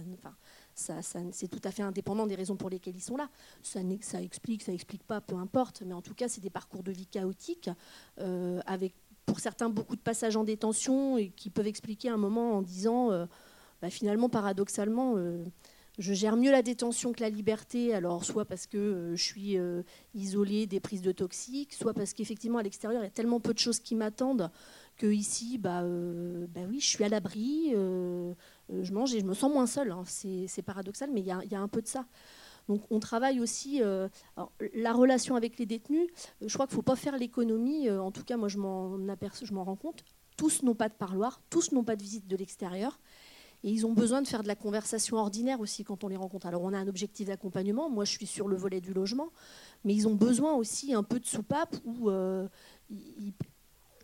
ça, 0.74 1.00
c'est 1.32 1.48
tout 1.48 1.60
à 1.64 1.70
fait 1.72 1.82
indépendant 1.82 2.26
des 2.26 2.36
raisons 2.36 2.56
pour 2.56 2.70
lesquelles 2.70 2.96
ils 2.96 3.02
sont 3.02 3.16
là. 3.16 3.28
Ça, 3.62 3.80
ça 4.00 4.22
explique, 4.22 4.62
ça 4.62 4.72
explique 4.72 5.02
pas, 5.02 5.20
peu 5.20 5.34
importe. 5.34 5.82
Mais 5.84 5.94
en 5.94 6.02
tout 6.02 6.14
cas, 6.14 6.28
c'est 6.28 6.40
des 6.40 6.50
parcours 6.50 6.84
de 6.84 6.92
vie 6.92 7.06
chaotiques, 7.06 7.68
avec 8.16 8.94
pour 9.26 9.40
certains 9.40 9.68
beaucoup 9.68 9.96
de 9.96 10.00
passages 10.00 10.36
en 10.36 10.44
détention 10.44 11.18
et 11.18 11.28
qui 11.28 11.50
peuvent 11.50 11.66
expliquer 11.66 12.08
un 12.08 12.16
moment 12.16 12.52
en 12.52 12.62
disant 12.62 13.10
euh, 13.10 13.26
bah, 13.82 13.90
finalement 13.90 14.28
paradoxalement 14.28 15.14
euh, 15.16 15.44
je 15.98 16.12
gère 16.12 16.36
mieux 16.36 16.50
la 16.50 16.60
détention 16.60 17.12
que 17.12 17.22
la 17.22 17.30
liberté, 17.30 17.94
alors 17.94 18.24
soit 18.24 18.44
parce 18.44 18.66
que 18.66 18.76
euh, 18.76 19.16
je 19.16 19.22
suis 19.22 19.56
isolée 20.14 20.66
des 20.66 20.78
prises 20.78 21.02
de 21.02 21.10
toxiques, 21.10 21.74
soit 21.74 21.94
parce 21.94 22.12
qu'effectivement 22.12 22.58
à 22.58 22.62
l'extérieur 22.62 23.02
il 23.02 23.06
y 23.06 23.08
a 23.08 23.10
tellement 23.10 23.40
peu 23.40 23.52
de 23.52 23.58
choses 23.58 23.80
qui 23.80 23.94
m'attendent 23.94 24.50
que 24.96 25.06
ici 25.06 25.58
bah, 25.58 25.82
bah 25.82 26.60
oui 26.68 26.80
je 26.80 26.86
suis 26.86 27.04
à 27.04 27.08
l'abri, 27.08 27.72
je 27.72 28.92
mange 28.92 29.14
et 29.14 29.20
je 29.20 29.24
me 29.24 29.34
sens 29.34 29.52
moins 29.52 29.66
seule. 29.66 29.90
Hein. 29.90 30.04
C'est 30.06 30.62
paradoxal 30.62 31.10
mais 31.12 31.20
il 31.20 31.26
y, 31.26 31.50
y 31.50 31.54
a, 31.54 31.60
un 31.60 31.68
peu 31.68 31.82
de 31.82 31.88
ça. 31.88 32.06
Donc 32.68 32.82
on 32.90 32.98
travaille 32.98 33.40
aussi 33.40 33.82
euh, 33.82 34.08
la 34.74 34.92
relation 34.92 35.36
avec 35.36 35.58
les 35.58 35.66
détenus. 35.66 36.08
Euh, 36.42 36.48
je 36.48 36.54
crois 36.54 36.66
qu'il 36.66 36.74
ne 36.74 36.76
faut 36.76 36.82
pas 36.82 36.96
faire 36.96 37.16
l'économie, 37.16 37.88
euh, 37.88 38.02
en 38.02 38.10
tout 38.10 38.24
cas 38.24 38.36
moi 38.36 38.48
je 38.48 38.58
m'en 38.58 38.96
je 38.98 39.52
m'en 39.52 39.64
rends 39.64 39.76
compte. 39.76 40.04
Tous 40.36 40.62
n'ont 40.62 40.74
pas 40.74 40.88
de 40.88 40.94
parloir, 40.94 41.40
tous 41.48 41.72
n'ont 41.72 41.84
pas 41.84 41.96
de 41.96 42.02
visite 42.02 42.26
de 42.26 42.36
l'extérieur. 42.36 42.98
Et 43.64 43.70
ils 43.70 43.86
ont 43.86 43.92
besoin 43.92 44.20
de 44.20 44.28
faire 44.28 44.42
de 44.42 44.48
la 44.48 44.54
conversation 44.54 45.16
ordinaire 45.16 45.60
aussi 45.60 45.82
quand 45.82 46.04
on 46.04 46.08
les 46.08 46.16
rencontre. 46.16 46.46
Alors 46.46 46.62
on 46.62 46.72
a 46.72 46.78
un 46.78 46.88
objectif 46.88 47.28
d'accompagnement, 47.28 47.88
moi 47.88 48.04
je 48.04 48.12
suis 48.12 48.26
sur 48.26 48.48
le 48.48 48.56
volet 48.56 48.80
du 48.80 48.92
logement, 48.92 49.30
mais 49.84 49.94
ils 49.94 50.06
ont 50.06 50.14
besoin 50.14 50.52
aussi 50.54 50.92
un 50.92 51.02
peu 51.02 51.18
de 51.18 51.26
soupape 51.26 51.74
où 51.84 52.10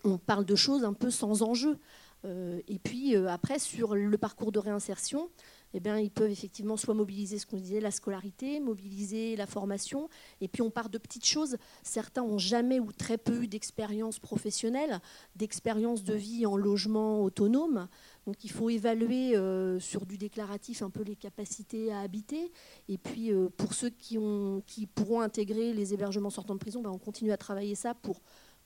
on 0.03 0.17
parle 0.17 0.45
de 0.45 0.55
choses 0.55 0.83
un 0.83 0.93
peu 0.93 1.11
sans 1.11 1.43
enjeu. 1.43 1.77
et 2.25 2.79
puis 2.83 3.15
après, 3.15 3.59
sur 3.59 3.93
le 3.95 4.17
parcours 4.17 4.51
de 4.51 4.59
réinsertion, 4.59 5.29
eh 5.73 5.79
bien, 5.79 5.99
ils 5.99 6.11
peuvent 6.11 6.31
effectivement 6.31 6.77
soit 6.77 6.93
mobiliser 6.93 7.39
ce 7.39 7.45
qu'on 7.45 7.57
disait, 7.57 7.79
la 7.79 7.91
scolarité, 7.91 8.59
mobiliser 8.59 9.35
la 9.35 9.45
formation, 9.45 10.09
et 10.41 10.47
puis 10.47 10.61
on 10.61 10.69
part 10.69 10.89
de 10.89 10.97
petites 10.97 11.25
choses. 11.25 11.57
Certains 11.83 12.23
ont 12.23 12.37
jamais 12.37 12.79
ou 12.79 12.91
très 12.91 13.17
peu 13.17 13.43
eu 13.43 13.47
d'expérience 13.47 14.19
professionnelle, 14.19 14.99
d'expérience 15.35 16.03
de 16.03 16.13
vie 16.13 16.45
en 16.45 16.57
logement 16.57 17.23
autonome. 17.23 17.87
Donc 18.25 18.43
il 18.43 18.51
faut 18.51 18.69
évaluer 18.69 19.35
euh, 19.35 19.79
sur 19.79 20.05
du 20.05 20.17
déclaratif 20.17 20.81
un 20.81 20.89
peu 20.89 21.03
les 21.03 21.15
capacités 21.15 21.91
à 21.91 21.99
habiter. 21.99 22.51
Et 22.87 22.97
puis 22.97 23.31
euh, 23.31 23.49
pour 23.57 23.73
ceux 23.73 23.89
qui, 23.89 24.17
ont, 24.17 24.61
qui 24.65 24.85
pourront 24.87 25.21
intégrer 25.21 25.73
les 25.73 25.93
hébergements 25.93 26.29
sortant 26.29 26.53
de 26.53 26.59
prison, 26.59 26.81
ben, 26.81 26.91
on 26.91 26.99
continue 26.99 27.31
à 27.31 27.37
travailler 27.37 27.75
ça 27.75 27.93
pour 27.93 28.21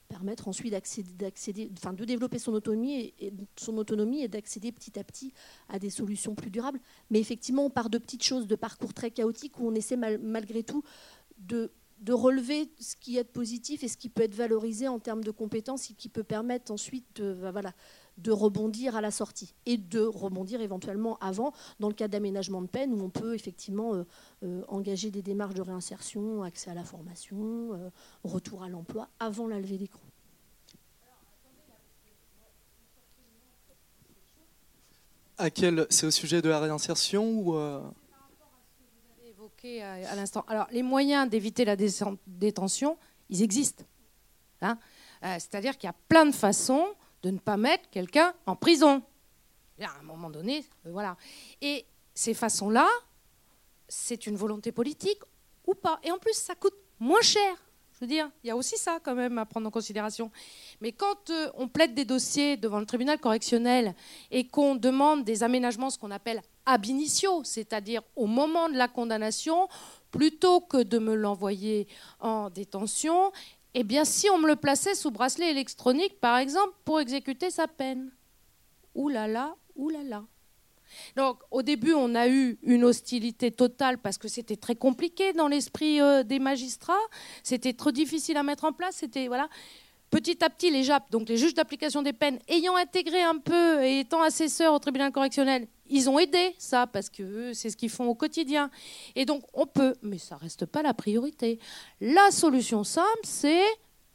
permettre 0.08 0.48
ensuite 0.48 0.72
d'accéder, 1.16 1.70
enfin, 1.76 1.92
de 1.92 2.04
développer 2.04 2.38
son 2.38 2.52
autonomie 2.52 3.14
et, 3.20 3.32
son 3.56 3.76
autonomie 3.76 4.22
et 4.22 4.28
d'accéder 4.28 4.72
petit 4.72 4.98
à 4.98 5.04
petit 5.04 5.32
à 5.68 5.78
des 5.78 5.90
solutions 5.90 6.34
plus 6.34 6.50
durables. 6.50 6.80
Mais 7.10 7.20
effectivement, 7.20 7.66
on 7.66 7.70
part 7.70 7.90
de 7.90 7.98
petites 7.98 8.24
choses, 8.24 8.46
de 8.46 8.56
parcours 8.56 8.94
très 8.94 9.10
chaotiques 9.10 9.58
où 9.60 9.68
on 9.68 9.74
essaie 9.74 9.96
malgré 9.96 10.62
tout 10.62 10.82
de, 11.38 11.70
de, 12.00 12.12
relever 12.12 12.70
ce 12.80 12.96
qui 12.96 13.18
est 13.18 13.24
positif 13.24 13.84
et 13.84 13.88
ce 13.88 13.96
qui 13.96 14.08
peut 14.08 14.22
être 14.22 14.34
valorisé 14.34 14.88
en 14.88 14.98
termes 14.98 15.22
de 15.22 15.30
compétences 15.30 15.90
et 15.90 15.94
qui 15.94 16.08
peut 16.08 16.24
permettre 16.24 16.72
ensuite 16.72 17.06
de, 17.16 17.34
bah, 17.34 17.52
voilà, 17.52 17.74
de 18.18 18.32
rebondir 18.32 18.96
à 18.96 19.00
la 19.00 19.10
sortie 19.10 19.54
et 19.66 19.76
de 19.76 20.00
rebondir 20.00 20.60
éventuellement 20.60 21.16
avant 21.20 21.52
dans 21.80 21.88
le 21.88 21.94
cas 21.94 22.08
d'aménagement 22.08 22.60
de 22.60 22.66
peine 22.66 22.92
où 22.92 23.02
on 23.02 23.10
peut 23.10 23.34
effectivement 23.34 23.94
euh, 23.94 24.04
euh, 24.42 24.62
engager 24.68 25.10
des 25.10 25.22
démarches 25.22 25.54
de 25.54 25.62
réinsertion, 25.62 26.42
accès 26.42 26.70
à 26.70 26.74
la 26.74 26.84
formation, 26.84 27.72
euh, 27.72 27.90
retour 28.24 28.62
à 28.62 28.68
l'emploi 28.68 29.08
avant 29.20 29.46
la 29.46 29.58
levée 29.58 29.78
d'écrou. 29.78 30.02
À 35.38 35.50
quel 35.50 35.86
c'est 35.88 36.06
au 36.06 36.10
sujet 36.10 36.42
de 36.42 36.48
la 36.48 36.58
réinsertion 36.58 37.30
ou 37.30 37.56
évoqué 39.24 39.84
à, 39.84 40.16
l'instant. 40.16 40.44
Alors 40.48 40.66
les 40.72 40.82
moyens 40.82 41.30
d'éviter 41.30 41.64
la 41.64 41.76
détention, 42.26 42.98
ils 43.30 43.42
existent. 43.42 43.84
Hein 44.62 44.78
C'est-à-dire 45.22 45.78
qu'il 45.78 45.86
y 45.86 45.90
a 45.90 45.96
plein 46.08 46.26
de 46.26 46.34
façons 46.34 46.84
de 47.22 47.30
ne 47.30 47.38
pas 47.38 47.56
mettre 47.56 47.88
quelqu'un 47.90 48.34
en 48.46 48.56
prison. 48.56 49.02
à 49.80 49.98
un 49.98 50.02
moment 50.02 50.30
donné, 50.30 50.64
euh, 50.86 50.92
voilà. 50.92 51.16
Et 51.60 51.86
ces 52.14 52.34
façons-là, 52.34 52.88
c'est 53.88 54.26
une 54.26 54.36
volonté 54.36 54.72
politique 54.72 55.20
ou 55.66 55.74
pas. 55.74 55.98
Et 56.02 56.10
en 56.10 56.18
plus, 56.18 56.34
ça 56.34 56.54
coûte 56.54 56.74
moins 56.98 57.22
cher. 57.22 57.56
Je 57.98 58.04
veux 58.04 58.08
dire, 58.08 58.30
il 58.44 58.46
y 58.46 58.50
a 58.50 58.56
aussi 58.56 58.76
ça 58.76 59.00
quand 59.02 59.16
même 59.16 59.38
à 59.38 59.46
prendre 59.46 59.66
en 59.66 59.72
considération. 59.72 60.30
Mais 60.80 60.92
quand 60.92 61.30
euh, 61.30 61.50
on 61.54 61.66
plaide 61.66 61.94
des 61.94 62.04
dossiers 62.04 62.56
devant 62.56 62.78
le 62.78 62.86
tribunal 62.86 63.18
correctionnel 63.18 63.92
et 64.30 64.46
qu'on 64.46 64.76
demande 64.76 65.24
des 65.24 65.42
aménagements, 65.42 65.90
ce 65.90 65.98
qu'on 65.98 66.12
appelle 66.12 66.40
ab 66.64 66.86
initio, 66.86 67.42
c'est-à-dire 67.42 68.02
au 68.14 68.26
moment 68.26 68.68
de 68.68 68.76
la 68.76 68.86
condamnation, 68.86 69.68
plutôt 70.12 70.60
que 70.60 70.80
de 70.80 70.98
me 70.98 71.16
l'envoyer 71.16 71.88
en 72.20 72.50
détention, 72.50 73.32
eh 73.80 73.84
bien, 73.84 74.04
si 74.04 74.28
on 74.28 74.38
me 74.38 74.48
le 74.48 74.56
plaçait 74.56 74.96
sous 74.96 75.12
bracelet 75.12 75.52
électronique, 75.52 76.18
par 76.18 76.36
exemple, 76.38 76.74
pour 76.84 76.98
exécuter 76.98 77.48
sa 77.48 77.68
peine. 77.68 78.10
Ouh 78.96 79.08
là 79.08 79.28
là, 79.28 79.54
ouh 79.76 79.88
là 79.88 80.02
là. 80.02 80.24
Donc, 81.14 81.38
au 81.52 81.62
début, 81.62 81.92
on 81.92 82.16
a 82.16 82.26
eu 82.26 82.58
une 82.64 82.82
hostilité 82.82 83.52
totale 83.52 83.98
parce 83.98 84.18
que 84.18 84.26
c'était 84.26 84.56
très 84.56 84.74
compliqué 84.74 85.32
dans 85.32 85.46
l'esprit 85.46 86.00
euh, 86.00 86.24
des 86.24 86.40
magistrats. 86.40 87.06
C'était 87.44 87.72
trop 87.72 87.92
difficile 87.92 88.36
à 88.36 88.42
mettre 88.42 88.64
en 88.64 88.72
place. 88.72 88.96
C'était 88.96 89.28
voilà. 89.28 89.48
Petit 90.10 90.42
à 90.42 90.50
petit, 90.50 90.72
les 90.72 90.82
JAP, 90.82 91.12
donc 91.12 91.28
les 91.28 91.36
juges 91.36 91.54
d'application 91.54 92.02
des 92.02 92.14
peines, 92.14 92.40
ayant 92.48 92.74
intégré 92.74 93.22
un 93.22 93.36
peu 93.36 93.84
et 93.84 94.00
étant 94.00 94.22
assesseurs 94.22 94.74
au 94.74 94.78
tribunal 94.80 95.12
correctionnel, 95.12 95.68
ils 95.88 96.08
ont 96.08 96.18
aidé 96.18 96.54
ça 96.58 96.86
parce 96.86 97.08
que 97.08 97.52
c'est 97.52 97.70
ce 97.70 97.76
qu'ils 97.76 97.90
font 97.90 98.06
au 98.06 98.14
quotidien. 98.14 98.70
Et 99.14 99.24
donc, 99.24 99.44
on 99.54 99.66
peut, 99.66 99.94
mais 100.02 100.18
ça 100.18 100.36
reste 100.36 100.66
pas 100.66 100.82
la 100.82 100.94
priorité. 100.94 101.58
La 102.00 102.30
solution 102.30 102.84
simple, 102.84 103.24
c'est 103.24 103.64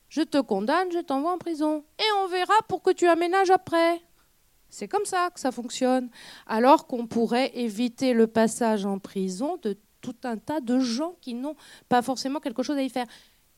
je 0.09 0.21
te 0.21 0.39
condamne, 0.39 0.91
je 0.91 0.99
t'envoie 0.99 1.34
en 1.34 1.39
prison, 1.39 1.84
et 1.97 2.03
on 2.24 2.28
verra 2.28 2.53
pour 2.67 2.84
que 2.84 2.91
tu 2.91 3.07
aménages 3.07 3.49
après. 3.49 3.99
C'est 4.69 4.88
comme 4.88 5.05
ça 5.05 5.30
que 5.34 5.39
ça 5.39 5.51
fonctionne. 5.51 6.09
Alors 6.45 6.86
qu'on 6.86 7.07
pourrait 7.07 7.51
éviter 7.55 8.13
le 8.13 8.28
passage 8.28 8.86
en 8.86 8.99
prison 8.99 9.57
de 9.63 9.76
tout 10.01 10.15
un 10.24 10.38
tas 10.38 10.59
de 10.59 10.80
gens 10.80 11.15
qui 11.21 11.34
n'ont 11.34 11.55
pas 11.89 12.01
forcément 12.01 12.39
quelque 12.39 12.61
chose 12.61 12.78
à 12.78 12.84
y 12.84 12.89
faire. 12.89 13.07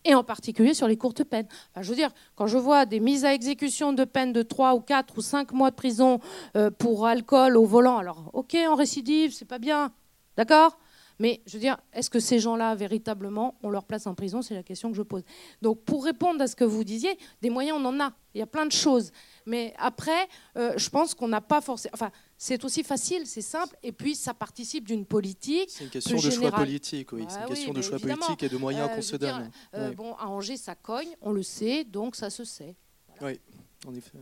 Et 0.06 0.14
en 0.14 0.24
particulier 0.24 0.74
sur 0.74 0.88
les 0.88 0.98
courtes 0.98 1.24
peines. 1.24 1.48
je 1.82 1.90
veux 1.90 1.96
dire, 1.96 2.12
quand 2.36 2.46
je 2.48 2.58
vois 2.58 2.86
des 2.86 3.00
mises 3.00 3.26
à 3.26 3.34
exécution 3.34 3.92
de 3.92 4.06
peines 4.06 4.34
de 4.34 4.44
3 4.44 4.76
ou 4.76 4.80
4 4.80 5.18
ou 5.18 5.22
5 5.22 5.52
mois 5.52 5.72
de 5.72 5.76
prison 5.76 6.20
euh, 6.56 6.70
pour 6.70 7.08
alcool 7.08 7.58
au 7.58 7.66
volant, 7.66 7.98
alors 7.98 8.30
ok, 8.34 8.56
en 8.70 8.76
récidive, 8.76 9.34
c'est 9.34 9.46
pas 9.46 9.60
bien, 9.60 9.92
d'accord? 10.38 10.78
Mais 11.20 11.42
je 11.46 11.54
veux 11.54 11.60
dire, 11.60 11.78
est-ce 11.94 12.10
que 12.10 12.20
ces 12.20 12.40
gens-là, 12.40 12.76
véritablement, 12.76 13.58
on 13.64 13.70
leur 13.70 13.86
place 13.86 14.08
en 14.08 14.16
prison? 14.16 14.42
C'est 14.42 14.54
la 14.54 14.64
question 14.64 14.92
que 14.92 14.98
je 14.98 15.02
pose. 15.02 15.24
Donc, 15.62 15.84
pour 15.84 16.04
répondre 16.04 16.42
à 16.42 16.48
ce 16.48 16.56
que 16.56 16.64
vous 16.64 16.84
disiez, 16.84 17.18
des 17.42 17.50
moyens, 17.50 17.78
on 17.82 17.86
en 17.86 18.00
a. 18.00 18.14
Il 18.34 18.40
y 18.40 18.42
a 18.42 18.48
plein 18.48 18.66
de 18.66 18.72
choses. 18.72 19.12
Mais 19.46 19.74
après, 19.78 20.28
euh, 20.58 20.74
je 20.76 20.90
pense 20.90 21.14
qu'on 21.14 21.30
n'a 21.30 21.40
pas 21.40 21.62
forcément. 21.62 21.94
Enfin, 21.94 22.12
c'est 22.38 22.66
aussi 22.66 22.84
facile, 22.84 23.26
c'est 23.26 23.42
simple, 23.42 23.78
et 23.82 23.94
puis 23.94 24.14
ça 24.14 24.34
participe 24.34 24.86
d'une 24.86 25.06
politique. 25.06 25.70
C'est 25.70 25.86
une 25.86 25.90
question 25.90 26.18
de 26.18 26.30
choix 26.30 26.52
politique, 26.52 27.14
oui. 27.14 27.26
c'est 27.30 27.36
une 27.36 27.42
bah 27.42 27.48
question 27.48 27.74
de 27.74 27.82
choix 27.82 28.00
politique 28.00 28.44
et 28.44 28.50
de 28.50 28.58
moyens 28.58 28.90
euh, 28.92 28.96
qu'on 28.96 29.02
se 29.02 29.16
donne. 29.16 29.50
Euh, 29.74 29.94
bon, 29.94 30.16
à 30.16 30.28
Angers, 30.28 30.58
ça 30.58 30.76
cogne, 30.76 31.16
on 31.22 31.32
le 31.32 31.44
sait, 31.44 31.86
donc 31.86 32.18
ça 32.18 32.30
se 32.30 32.44
sait. 32.44 32.76
Oui, 33.22 33.40
en 33.88 33.96
effet. 33.96 34.18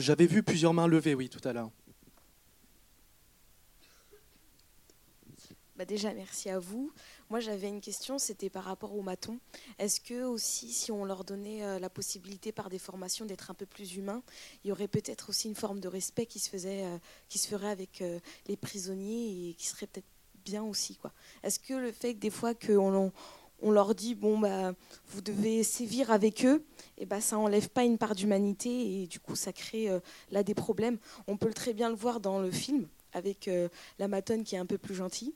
J'avais 0.00 0.26
vu 0.26 0.42
plusieurs 0.42 0.74
mains 0.74 0.88
levées, 0.88 1.14
oui, 1.14 1.28
tout 1.28 1.46
à 1.48 1.52
l'heure. 1.52 1.70
Bah 5.76 5.84
déjà, 5.84 6.14
merci 6.14 6.48
à 6.48 6.58
vous. 6.58 6.90
Moi, 7.28 7.38
j'avais 7.40 7.68
une 7.68 7.82
question, 7.82 8.16
c'était 8.18 8.48
par 8.48 8.64
rapport 8.64 8.96
aux 8.96 9.02
matons. 9.02 9.38
Est-ce 9.78 10.00
que 10.00 10.24
aussi, 10.24 10.72
si 10.72 10.90
on 10.90 11.04
leur 11.04 11.22
donnait 11.22 11.62
euh, 11.64 11.78
la 11.78 11.90
possibilité 11.90 12.50
par 12.50 12.70
des 12.70 12.78
formations 12.78 13.26
d'être 13.26 13.50
un 13.50 13.54
peu 13.54 13.66
plus 13.66 13.96
humains, 13.96 14.22
il 14.64 14.68
y 14.68 14.72
aurait 14.72 14.88
peut-être 14.88 15.28
aussi 15.28 15.48
une 15.48 15.54
forme 15.54 15.80
de 15.80 15.88
respect 15.88 16.24
qui 16.24 16.38
se, 16.38 16.48
faisait, 16.48 16.84
euh, 16.84 16.96
qui 17.28 17.36
se 17.36 17.46
ferait 17.48 17.68
avec 17.68 18.00
euh, 18.00 18.18
les 18.46 18.56
prisonniers 18.56 19.50
et 19.50 19.54
qui 19.54 19.66
serait 19.66 19.86
peut-être 19.86 20.06
bien 20.46 20.62
aussi 20.62 20.96
quoi. 20.96 21.12
Est-ce 21.42 21.58
que 21.58 21.74
le 21.74 21.92
fait 21.92 22.14
que 22.14 22.20
des 22.20 22.30
fois 22.30 22.54
qu'on 22.54 23.12
on 23.60 23.70
leur 23.72 23.96
dit 23.96 24.14
bon 24.14 24.38
bah 24.38 24.74
vous 25.08 25.20
devez 25.20 25.64
sévir 25.64 26.12
avec 26.12 26.44
eux 26.44 26.64
et 26.98 27.04
bah 27.04 27.20
ça 27.20 27.36
enlève 27.36 27.68
pas 27.68 27.82
une 27.82 27.98
part 27.98 28.14
d'humanité 28.14 29.02
et 29.02 29.08
du 29.08 29.18
coup 29.18 29.34
ça 29.34 29.52
crée 29.52 29.88
là 30.30 30.44
des 30.44 30.54
problèmes 30.54 30.98
on 31.26 31.36
peut 31.36 31.52
très 31.52 31.72
bien 31.72 31.88
le 31.88 31.96
voir 31.96 32.20
dans 32.20 32.38
le 32.38 32.52
film 32.52 32.86
avec 33.12 33.50
la 33.98 34.06
matonne 34.06 34.44
qui 34.44 34.54
est 34.54 34.58
un 34.58 34.66
peu 34.66 34.78
plus 34.78 34.94
gentille 34.94 35.34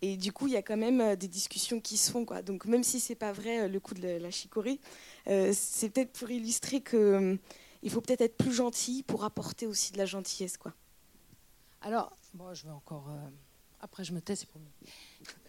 et 0.00 0.16
du 0.16 0.32
coup, 0.32 0.46
il 0.46 0.52
y 0.52 0.56
a 0.56 0.62
quand 0.62 0.76
même 0.76 1.00
euh, 1.00 1.16
des 1.16 1.28
discussions 1.28 1.80
qui 1.80 1.96
se 1.96 2.10
font. 2.10 2.24
Quoi. 2.24 2.42
Donc 2.42 2.66
même 2.66 2.82
si 2.82 3.00
c'est 3.00 3.14
pas 3.14 3.32
vrai 3.32 3.62
euh, 3.62 3.68
le 3.68 3.80
coup 3.80 3.94
de 3.94 4.06
la 4.06 4.30
chicorée, 4.30 4.80
euh, 5.28 5.52
c'est 5.54 5.90
peut-être 5.90 6.12
pour 6.12 6.30
illustrer 6.30 6.80
qu'il 6.80 7.38
il 7.82 7.90
faut 7.90 8.00
peut-être 8.00 8.20
être 8.20 8.36
plus 8.36 8.52
gentil 8.52 9.02
pour 9.02 9.24
apporter 9.24 9.66
aussi 9.66 9.92
de 9.92 9.98
la 9.98 10.06
gentillesse. 10.06 10.56
Quoi. 10.56 10.72
Alors, 11.80 12.16
moi, 12.34 12.54
je 12.54 12.64
vais 12.64 12.70
encore. 12.70 13.08
Après, 13.80 14.04
je 14.04 14.12
me 14.12 14.20
tais, 14.20 14.36
c'est 14.36 14.46
pour 14.46 14.60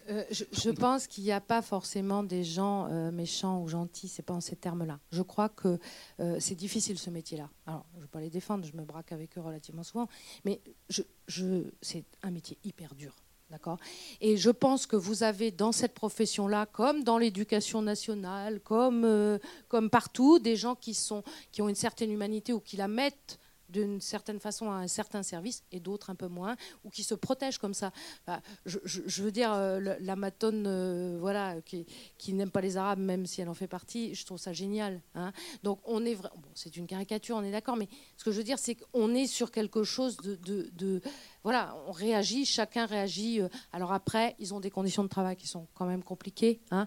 je, 0.08 0.70
pense 0.70 1.06
qu'il 1.06 1.22
n'y 1.24 1.32
a 1.32 1.40
pas 1.40 1.62
forcément 1.62 2.24
des 2.24 2.42
gens 2.42 2.88
méchants 3.12 3.62
ou 3.62 3.68
gentils, 3.68 4.08
c'est 4.08 4.24
pas 4.24 4.34
en 4.34 4.40
ces 4.40 4.56
termes-là. 4.56 4.98
Je 5.12 5.22
crois 5.22 5.48
que 5.48 5.78
c'est 6.40 6.56
difficile 6.56 6.98
ce 6.98 7.10
métier-là. 7.10 7.48
Alors, 7.66 7.86
je 7.92 7.98
ne 7.98 8.02
vais 8.02 8.08
pas 8.08 8.20
les 8.20 8.30
défendre, 8.30 8.66
je 8.66 8.76
me 8.76 8.84
braque 8.84 9.12
avec 9.12 9.38
eux 9.38 9.40
relativement 9.40 9.84
souvent, 9.84 10.08
mais 10.44 10.60
je, 10.88 11.02
je, 11.28 11.70
c'est 11.80 12.04
un 12.22 12.32
métier 12.32 12.58
hyper 12.64 12.96
dur. 12.96 13.14
D'accord. 13.50 13.78
Et 14.20 14.36
je 14.36 14.50
pense 14.50 14.86
que 14.86 14.96
vous 14.96 15.22
avez 15.22 15.50
dans 15.50 15.70
cette 15.70 15.94
profession-là, 15.94 16.66
comme 16.66 17.04
dans 17.04 17.18
l'éducation 17.18 17.82
nationale, 17.82 18.60
comme, 18.60 19.04
euh, 19.04 19.38
comme 19.68 19.90
partout, 19.90 20.38
des 20.38 20.56
gens 20.56 20.74
qui, 20.74 20.94
sont, 20.94 21.22
qui 21.52 21.62
ont 21.62 21.68
une 21.68 21.74
certaine 21.74 22.10
humanité 22.10 22.52
ou 22.52 22.60
qui 22.60 22.76
la 22.76 22.88
mettent 22.88 23.38
d'une 23.74 24.00
certaine 24.00 24.38
façon 24.38 24.70
à 24.70 24.74
un 24.74 24.86
certain 24.86 25.24
service 25.24 25.64
et 25.72 25.80
d'autres 25.80 26.10
un 26.10 26.14
peu 26.14 26.28
moins, 26.28 26.56
ou 26.84 26.90
qui 26.90 27.02
se 27.02 27.14
protègent 27.14 27.58
comme 27.58 27.74
ça. 27.74 27.90
je, 28.64 29.22
veux 29.22 29.32
dire, 29.32 29.52
euh, 29.52 29.96
la 29.98 30.16
matonne 30.16 30.64
euh, 30.66 31.18
voilà, 31.20 31.56
qui, 31.60 31.84
n'aime 32.32 32.50
pas 32.50 32.60
les 32.60 32.76
Arabes, 32.76 33.00
même 33.00 33.26
si 33.26 33.40
elle 33.40 33.48
en 33.48 33.54
fait 33.54 33.66
partie, 33.66 34.14
je 34.14 34.24
trouve 34.24 34.38
ça 34.38 34.52
génial. 34.52 35.02
Hein. 35.16 35.32
Donc 35.64 35.80
on 35.84 36.06
est 36.06 36.16
c'est 36.54 36.76
une 36.76 36.86
caricature, 36.86 37.36
on 37.36 37.42
est 37.42 37.50
d'accord, 37.50 37.76
mais 37.76 37.88
ce 38.16 38.24
que 38.24 38.30
je 38.30 38.38
veux 38.38 38.44
dire, 38.44 38.60
c'est 38.60 38.76
qu'on 38.76 39.12
est 39.14 39.26
sur 39.26 39.50
quelque 39.50 39.82
chose 39.82 40.16
de, 40.18 40.36
de, 40.72 41.00
voilà, 41.42 41.76
on 41.88 41.92
réagit, 41.92 42.44
chacun 42.44 42.86
réagit. 42.86 43.40
Euh. 43.40 43.48
Alors 43.72 43.92
après, 43.92 44.36
ils 44.38 44.54
ont 44.54 44.60
des 44.60 44.70
conditions 44.70 45.02
de 45.02 45.08
travail 45.08 45.36
qui 45.36 45.48
sont 45.48 45.66
quand 45.74 45.86
même 45.86 46.04
compliquées. 46.04 46.60
Hein 46.70 46.86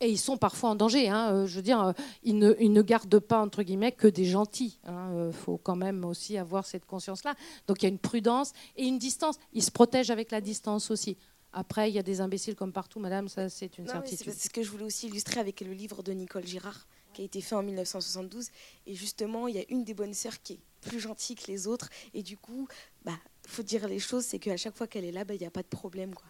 et 0.00 0.10
ils 0.10 0.18
sont 0.18 0.36
parfois 0.36 0.70
en 0.70 0.74
danger. 0.74 1.08
Hein. 1.08 1.32
Euh, 1.32 1.46
je 1.46 1.56
veux 1.56 1.62
dire, 1.62 1.82
euh, 1.82 1.92
ils 2.22 2.38
ne, 2.38 2.54
ils 2.60 2.72
ne, 2.72 2.82
gardent 2.82 3.18
pas, 3.18 3.40
entre 3.40 3.62
guillemets, 3.62 3.92
que 3.92 4.06
des 4.06 4.24
gentils. 4.24 4.78
Il 4.84 4.90
hein. 4.90 5.10
euh, 5.12 5.32
faut 5.32 5.58
quand 5.58 5.76
même 5.76 6.04
aussi 6.04 6.38
avoir 6.38 6.66
cette 6.66 6.86
conscience-là. 6.86 7.34
Donc 7.66 7.82
il 7.82 7.86
y 7.86 7.88
a 7.88 7.90
une 7.90 7.98
prudence 7.98 8.52
et 8.76 8.86
une 8.86 8.98
distance. 8.98 9.36
Ils 9.52 9.62
se 9.62 9.70
protègent 9.70 10.10
avec 10.10 10.30
la 10.30 10.40
distance 10.40 10.90
aussi. 10.90 11.16
Après, 11.52 11.90
il 11.90 11.94
y 11.94 11.98
a 11.98 12.02
des 12.02 12.20
imbéciles 12.20 12.54
comme 12.54 12.72
partout, 12.72 13.00
madame, 13.00 13.28
ça 13.28 13.48
c'est 13.48 13.78
une 13.78 13.88
certitude. 13.88 14.32
C'est 14.32 14.48
ce 14.48 14.50
que 14.50 14.62
je 14.62 14.70
voulais 14.70 14.84
aussi 14.84 15.06
illustrer 15.06 15.40
avec 15.40 15.62
le 15.62 15.72
livre 15.72 16.02
de 16.02 16.12
Nicole 16.12 16.46
Girard, 16.46 16.86
qui 17.14 17.22
a 17.22 17.24
été 17.24 17.40
fait 17.40 17.54
en 17.54 17.62
1972. 17.62 18.50
Et 18.86 18.94
justement, 18.94 19.48
il 19.48 19.56
y 19.56 19.58
a 19.58 19.64
une 19.70 19.82
des 19.82 19.94
bonnes 19.94 20.12
sœurs 20.12 20.42
qui 20.42 20.54
est 20.54 20.60
plus 20.82 21.00
gentille 21.00 21.36
que 21.36 21.50
les 21.50 21.66
autres. 21.66 21.88
Et 22.12 22.22
du 22.22 22.36
coup, 22.36 22.68
il 23.00 23.04
bah, 23.06 23.18
faut 23.46 23.62
dire 23.62 23.88
les 23.88 23.98
choses, 23.98 24.24
c'est 24.24 24.38
qu'à 24.38 24.58
chaque 24.58 24.76
fois 24.76 24.86
qu'elle 24.86 25.06
est 25.06 25.12
là, 25.12 25.24
bah, 25.24 25.34
il 25.34 25.40
n'y 25.40 25.46
a 25.46 25.50
pas 25.50 25.62
de 25.62 25.68
problème. 25.68 26.14
Quoi. 26.14 26.26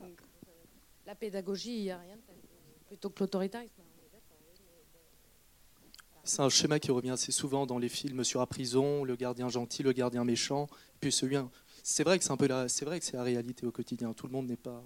Ah, 0.00 0.06
la 1.06 1.14
pédagogie, 1.14 1.76
il 1.76 1.82
n'y 1.82 1.90
a 1.90 1.98
rien 1.98 2.16
de 2.16 2.22
plutôt 2.86 3.10
que 3.10 3.20
l'autoritarisme. 3.20 3.82
C'est 6.24 6.42
un 6.42 6.48
schéma 6.48 6.80
qui 6.80 6.90
revient 6.90 7.10
assez 7.10 7.30
souvent 7.30 7.66
dans 7.66 7.78
les 7.78 7.88
films 7.88 8.24
sur 8.24 8.40
la 8.40 8.46
prison, 8.46 9.04
le 9.04 9.14
gardien 9.14 9.48
gentil, 9.48 9.84
le 9.84 9.92
gardien 9.92 10.24
méchant, 10.24 10.68
puis 11.00 11.12
celui. 11.12 11.36
C'est 11.84 12.02
vrai 12.02 12.18
que 12.18 12.24
c'est 12.24 12.32
un 12.32 12.36
peu 12.36 12.48
la, 12.48 12.68
c'est 12.68 12.84
vrai 12.84 12.98
que 12.98 13.06
c'est 13.06 13.16
la 13.16 13.22
réalité 13.22 13.64
au 13.64 13.70
quotidien. 13.70 14.12
Tout 14.12 14.26
le 14.26 14.32
monde 14.32 14.48
n'est 14.48 14.56
pas, 14.56 14.82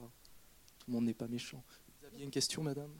tout 0.78 0.86
le 0.88 0.92
monde 0.92 1.04
n'est 1.04 1.14
pas 1.14 1.28
méchant. 1.28 1.64
Vous 1.98 2.06
aviez 2.06 2.24
une 2.24 2.30
question, 2.30 2.62
madame? 2.62 2.92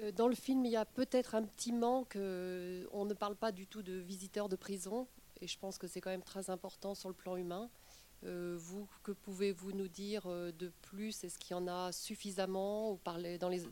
Euh, 0.00 0.12
Dans 0.12 0.28
le 0.28 0.34
film, 0.34 0.64
il 0.64 0.72
y 0.72 0.76
a 0.76 0.86
peut-être 0.86 1.34
un 1.34 1.42
petit 1.42 1.72
manque. 1.72 2.16
Euh, 2.16 2.86
on 2.92 3.04
ne 3.04 3.12
parle 3.12 3.36
pas 3.36 3.52
du 3.52 3.66
tout 3.66 3.82
de 3.82 3.92
visiteurs 3.92 4.48
de 4.48 4.56
prison, 4.56 5.06
et 5.42 5.46
je 5.46 5.58
pense 5.58 5.76
que 5.76 5.86
c'est 5.86 6.00
quand 6.00 6.10
même 6.10 6.22
très 6.22 6.48
important 6.48 6.94
sur 6.94 7.10
le 7.10 7.14
plan 7.14 7.36
humain. 7.36 7.68
Euh, 8.24 8.56
vous, 8.58 8.88
que 9.02 9.12
pouvez-vous 9.12 9.72
nous 9.72 9.88
dire 9.88 10.22
euh, 10.26 10.50
de 10.52 10.72
plus? 10.82 11.24
Est-ce 11.24 11.38
qu'il 11.38 11.54
y 11.54 11.58
en 11.58 11.68
a 11.68 11.92
suffisamment 11.92 12.98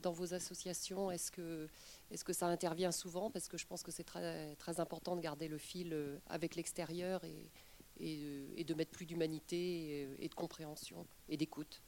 dans 0.02 0.12
vos 0.12 0.34
associations 0.34 1.10
Est-ce 1.10 1.30
que, 1.30 1.68
est 2.10 2.22
que 2.22 2.32
ça 2.32 2.46
intervient 2.46 2.92
souvent? 2.92 3.30
Parce 3.30 3.48
que 3.48 3.56
je 3.56 3.66
pense 3.66 3.82
que 3.82 3.90
c'est 3.90 4.04
très, 4.04 4.54
très 4.56 4.78
important 4.80 5.16
de 5.16 5.22
garder 5.22 5.48
le 5.48 5.58
fil 5.58 5.92
euh, 5.92 6.18
avec 6.26 6.54
l'extérieur 6.54 7.24
et, 7.24 7.50
et, 7.98 8.64
de 8.64 8.74
mettre 8.74 8.90
plus 8.90 9.06
d'humanité 9.06 10.08
et, 10.18 10.28
de 10.28 10.34
compréhension 10.34 11.06
et 11.28 11.36
d'écoute. 11.36 11.80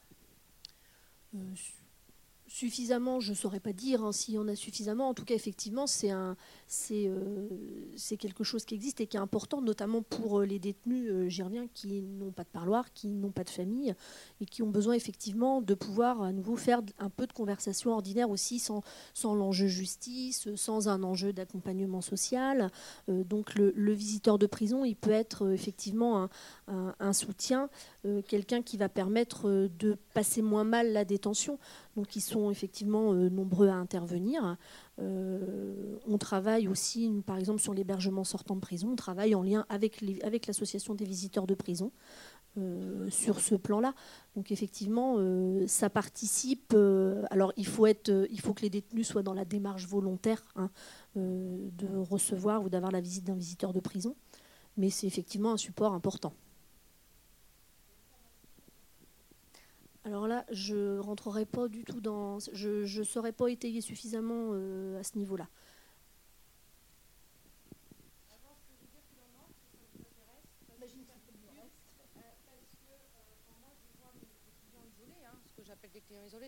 Suffisamment, 2.47 3.20
je 3.20 3.30
ne 3.30 3.36
saurais 3.36 3.59
pas 3.59 3.72
dire 3.72 4.05
hein, 4.05 4.12
s'il 4.12 4.34
y 4.34 4.38
en 4.38 4.49
a 4.49 4.55
suffisamment. 4.55 5.09
En 5.09 5.14
tout 5.14 5.24
cas, 5.24 5.34
effectivement, 5.34 5.86
euh, 6.05 6.34
c'est 7.97 8.16
quelque 8.18 8.45
chose 8.45 8.66
qui 8.66 8.74
existe 8.74 9.01
et 9.01 9.07
qui 9.07 9.16
est 9.16 9.20
important, 9.20 9.62
notamment 9.62 10.03
pour 10.03 10.40
euh, 10.40 10.45
les 10.45 10.59
détenus 10.59 11.09
euh, 11.11 11.66
qui 11.72 12.03
n'ont 12.03 12.32
pas 12.32 12.45
de 12.45 12.49
parloir, 12.49 12.92
qui 12.92 13.09
n'ont 13.09 13.30
pas 13.30 13.45
de 13.45 13.51
famille 13.51 13.95
et 14.42 14.45
qui 14.45 14.62
ont 14.62 14.68
besoin 14.68 14.92
effectivement 14.92 15.62
de 15.62 15.72
pouvoir 15.72 16.20
à 16.20 16.32
nouveau 16.32 16.57
faire 16.57 16.82
un 16.99 17.09
peu 17.09 17.26
de 17.26 17.32
conversation 17.32 17.92
ordinaire 17.92 18.28
aussi, 18.28 18.59
sans, 18.59 18.82
l'enjeu 19.22 19.66
justice, 19.66 20.55
sans 20.55 20.88
un 20.88 21.03
enjeu 21.03 21.32
d'accompagnement 21.32 22.03
social. 22.03 22.70
Euh, 23.09 23.24
donc, 23.24 23.55
le, 23.55 23.72
visiteur 23.95 24.38
de 24.38 24.47
prison, 24.47 24.84
il 24.84 24.97
peut 24.97 25.12
être 25.12 25.51
effectivement 25.53 26.28
un 26.66 27.12
soutien, 27.12 27.70
quelqu'un 28.27 28.63
qui 28.63 28.77
va 28.77 28.89
permettre 28.89 29.69
de 29.79 29.97
passer 30.13 30.43
moins 30.43 30.65
mal 30.65 30.93
la 30.93 31.05
détention. 31.05 31.59
Donc, 31.97 32.17
il 32.17 32.21
sont 32.21 32.51
effectivement 32.51 33.15
nombreux 33.15 33.69
à 33.69 33.75
intervenir. 33.75 34.57
on 34.99 36.19
travaille 36.19 36.69
aussi, 36.69 37.11
par 37.27 37.39
exemple, 37.39 37.61
sur 37.61 37.75
l'hébergement 37.75 38.25
sortant 38.25 38.57
de 38.57 38.61
prison. 38.61 38.91
On 38.93 38.97
travaille 38.97 39.35
en 39.35 39.43
lien 39.43 39.67
avec 39.69 40.47
l'association 40.47 40.95
des 40.95 41.05
visiteurs 41.05 41.47
de 41.47 41.55
prison. 41.55 41.93
Euh, 42.57 43.11
sur 43.11 43.41
ce 43.41 43.57
plan-là. 43.57 43.95
Donc 44.37 44.53
effectivement, 44.53 45.17
euh, 45.19 45.67
ça 45.67 45.91
participe. 45.91 46.73
Euh, 46.73 47.25
alors 47.31 47.53
il 47.57 47.67
faut, 47.67 47.85
être, 47.87 48.29
il 48.31 48.41
faut 48.41 48.55
que 48.55 48.63
les 48.63 48.71
détenus 48.71 49.09
soient 49.09 49.25
dans 49.25 49.35
la 49.35 49.45
démarche 49.45 49.89
volontaire 49.89 50.41
hein, 50.55 50.71
de 51.17 51.97
recevoir 51.97 52.63
ou 52.63 52.69
d'avoir 52.69 52.93
la 52.93 53.01
visite 53.01 53.25
d'un 53.25 53.35
visiteur 53.35 53.73
de 53.73 53.81
prison, 53.81 54.15
mais 54.77 54.89
c'est 54.89 55.09
effectivement 55.09 55.53
un 55.53 55.57
support 55.57 55.95
important. 55.95 56.33
Alors 60.05 60.29
là, 60.29 60.45
je 60.51 60.97
ne 60.97 61.01
rentrerai 61.01 61.47
pas 61.47 61.69
du 61.69 61.85
tout 61.85 62.01
dans. 62.01 62.39
Je 62.53 62.99
ne 62.99 63.05
saurais 63.05 63.33
pas 63.33 63.49
étayer 63.49 63.81
suffisamment 63.81 64.53
à 64.99 65.03
ce 65.03 65.17
niveau-là. 65.17 65.49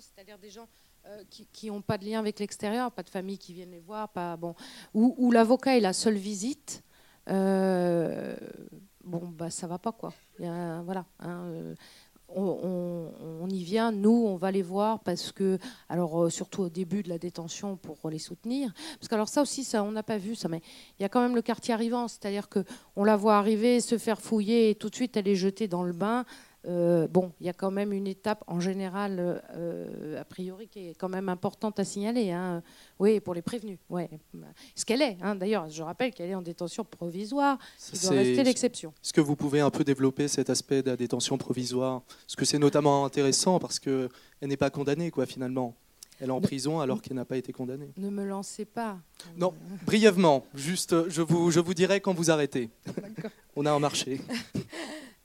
c'est-à-dire 0.01 0.39
des 0.39 0.51
gens 0.51 0.69
euh, 1.07 1.23
qui 1.53 1.69
n'ont 1.69 1.83
pas 1.83 1.99
de 1.99 2.05
lien 2.05 2.19
avec 2.19 2.39
l'extérieur, 2.39 2.91
pas 2.93 3.03
de 3.03 3.11
famille 3.11 3.39
qui 3.39 3.53
viennent 3.53 3.71
les 3.71 3.81
voir, 3.81 4.09
pas 4.09 4.37
bon, 4.37 4.55
où, 4.95 5.31
l'avocat 5.31 5.77
est 5.77 5.81
la 5.81 5.93
seule 5.93 6.17
visite. 6.17 6.83
Euh, 7.29 8.37
bon, 9.05 9.29
bah 9.29 9.51
ça 9.51 9.67
va 9.67 9.79
pas 9.79 9.93
quoi. 9.93 10.13
voilà. 10.39 11.05
Hein, 11.21 11.45
euh, 11.47 11.75
on, 12.37 13.49
y 13.49 13.63
vient, 13.63 13.93
nous, 13.93 14.27
on 14.27 14.37
va 14.37 14.51
les 14.51 14.63
voir 14.63 15.01
parce 15.01 15.33
que, 15.33 15.59
alors 15.89 16.31
surtout 16.31 16.63
au 16.63 16.69
début 16.69 17.03
de 17.03 17.09
la 17.09 17.19
détention 17.19 17.77
pour 17.77 18.11
les 18.11 18.19
soutenir, 18.19 18.73
parce 18.99 19.09
que 19.09 19.15
alors 19.15 19.29
ça 19.29 19.43
aussi, 19.43 19.65
ça, 19.65 19.83
on 19.83 19.93
n'a 19.93 20.03
pas 20.03 20.19
vu 20.19 20.35
ça, 20.35 20.49
mais 20.49 20.61
il 20.99 21.03
y 21.03 21.05
a 21.07 21.09
quand 21.09 21.21
même 21.21 21.35
le 21.35 21.43
quartier 21.43 21.73
arrivant, 21.73 22.09
c'est-à-dire 22.09 22.49
que 22.49 22.65
on 22.95 23.05
la 23.05 23.17
voit 23.17 23.37
arriver, 23.37 23.81
se 23.81 23.99
faire 23.99 24.21
fouiller, 24.21 24.71
et 24.71 24.75
tout 24.75 24.91
de 24.91 24.95
suite 24.95 25.17
elle 25.17 25.29
est 25.29 25.37
jetée 25.37 25.69
dans 25.69 25.83
le 25.83 25.93
bain. 25.93 26.25
Euh, 26.67 27.07
bon, 27.07 27.33
il 27.41 27.47
y 27.47 27.49
a 27.49 27.53
quand 27.53 27.71
même 27.71 27.93
une 27.93 28.07
étape 28.07 28.43
en 28.47 28.61
général, 28.61 29.43
euh, 29.55 30.21
a 30.21 30.25
priori, 30.25 30.69
qui 30.69 30.89
est 30.89 30.95
quand 30.95 31.09
même 31.09 31.29
importante 31.29 31.79
à 31.79 31.85
signaler. 31.85 32.31
Hein. 32.33 32.63
Oui, 32.99 33.21
pour 33.21 33.35
les 33.35 33.43
prévenus. 33.43 33.79
Ouais. 33.89 34.11
Ce 34.75 34.85
qu'elle 34.85 35.03
est, 35.03 35.17
hein. 35.23 35.37
d'ailleurs, 35.37 35.69
je 35.69 35.83
rappelle 35.83 36.13
qu'elle 36.13 36.31
est 36.31 36.35
en 36.35 36.43
détention 36.43 36.85
provisoire, 36.85 37.59
qui 37.79 37.99
doit 37.99 38.11
rester 38.11 38.43
l'exception. 38.43 38.93
Est-ce 39.03 39.13
que 39.13 39.21
vous 39.21 39.37
pouvez 39.37 39.61
un 39.61 39.71
peu 39.71 39.85
développer 39.85 40.29
cet 40.29 40.51
aspect 40.51 40.83
de 40.83 40.91
la 40.91 40.97
détention 40.97 41.39
provisoire? 41.39 42.03
Parce 42.27 42.37
que 42.37 42.45
c'est 42.45 42.59
notamment 42.59 43.05
intéressant 43.05 43.59
parce 43.59 43.79
qu'elle 43.79 44.09
n'est 44.43 44.57
pas 44.57 44.71
condamnée, 44.71 45.11
quoi, 45.11 45.27
finalement. 45.27 45.75
Elle 46.19 46.29
est 46.29 46.33
en 46.33 46.41
prison 46.41 46.81
alors 46.81 47.03
qu'elle 47.03 47.17
n'a 47.17 47.27
pas 47.27 47.37
été 47.37 47.53
condamnée. 47.53 47.93
Ne 47.99 48.09
me 48.09 48.25
lancez 48.25 48.65
pas. 48.65 48.99
Non, 49.37 49.53
brièvement, 49.85 50.47
juste, 50.55 51.09
je 51.11 51.21
vous, 51.21 51.51
je 51.51 51.61
vous 51.61 51.75
dirai 51.75 52.01
quand 52.01 52.15
vous 52.15 52.31
arrêtez. 52.31 52.71
On 53.55 53.67
a 53.67 53.71
un 53.71 53.79
marché. 53.79 54.21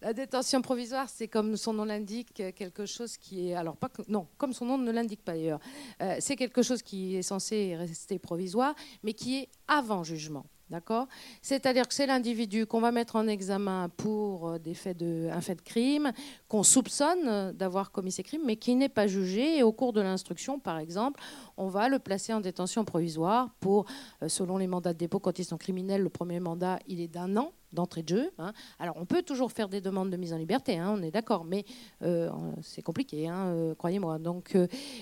La 0.04 0.14
détention 0.14 0.64
provisoire, 0.64 1.08
c'est 1.10 1.28
comme 1.28 1.56
son 1.56 1.74
nom 1.74 1.86
l'indique, 1.86 2.34
quelque 2.34 2.88
chose 2.88 3.18
qui 3.18 3.50
est. 3.50 3.54
Alors, 3.54 3.78
pas 3.78 3.90
non, 4.08 4.28
comme 4.40 4.52
son 4.52 4.66
nom 4.66 4.80
ne 4.80 4.92
l'indique 4.92 5.24
pas 5.24 5.34
d'ailleurs. 5.34 5.60
Euh, 6.02 6.16
c'est 6.20 6.36
quelque 6.36 6.64
chose 6.64 6.82
qui 6.82 7.18
est 7.18 7.22
censé 7.22 7.76
rester 7.76 8.18
provisoire, 8.18 8.74
mais 9.04 9.14
qui 9.14 9.38
est 9.38 9.50
avant 9.68 10.04
jugement. 10.04 10.46
D'accord? 10.72 11.08
C'est-à-dire 11.42 11.88
que 11.88 11.94
c'est 11.94 12.08
l'individu 12.08 12.66
qu'on 12.66 12.80
va 12.80 12.92
mettre 12.92 13.18
en 13.18 13.28
examen 13.28 13.90
pour 13.90 14.48
euh, 14.48 14.58
des 14.58 14.74
faits 14.74 14.98
de, 14.98 15.30
un 15.32 15.42
fait 15.42 15.56
de 15.56 15.62
crime, 15.62 16.14
qu'on 16.48 16.64
soupçonne 16.64 17.52
d'avoir 17.52 17.92
commis 17.92 18.12
ces 18.12 18.24
crimes, 18.24 18.44
mais 18.46 18.56
qui 18.56 18.74
n'est 18.74 18.90
pas 18.90 19.06
jugé. 19.06 19.58
Et 19.58 19.64
au 19.64 19.72
cours 19.72 19.94
de 19.94 20.02
l'instruction, 20.02 20.60
par 20.60 20.80
exemple, 20.80 21.22
on 21.58 21.68
va 21.68 21.90
le 21.90 22.00
placer 22.00 22.34
en 22.34 22.40
détention 22.40 22.86
provisoire 22.86 23.54
pour, 23.60 23.86
euh, 24.24 24.30
selon 24.30 24.58
les 24.58 24.68
mandats 24.68 24.94
de 24.94 24.98
dépôt, 24.98 25.20
quand 25.20 25.38
ils 25.38 25.46
sont 25.46 25.58
criminels, 25.58 26.02
le 26.02 26.10
premier 26.10 26.40
mandat, 26.40 26.80
il 26.88 27.02
est 27.02 27.10
d'un 27.10 27.38
an 27.38 27.52
d'entrée 27.74 28.04
de 28.04 28.10
jeu. 28.10 28.32
Hein. 28.38 28.54
Alors, 28.80 28.96
on 28.98 29.06
peut 29.06 29.24
toujours 29.24 29.52
faire 29.52 29.70
des 29.70 29.82
demandes 29.82 30.10
de 30.10 30.18
mise 30.18 30.34
en 30.34 30.38
liberté, 30.38 30.78
hein, 30.78 30.94
on 30.98 31.02
est 31.02 31.12
d'accord, 31.12 31.46
mais 31.46 31.66
euh, 32.02 32.30
c'est 32.62 32.82
compliqué, 32.82 33.28
hein, 33.28 33.74
croyez-moi. 33.78 34.20
Donc, 34.20 34.58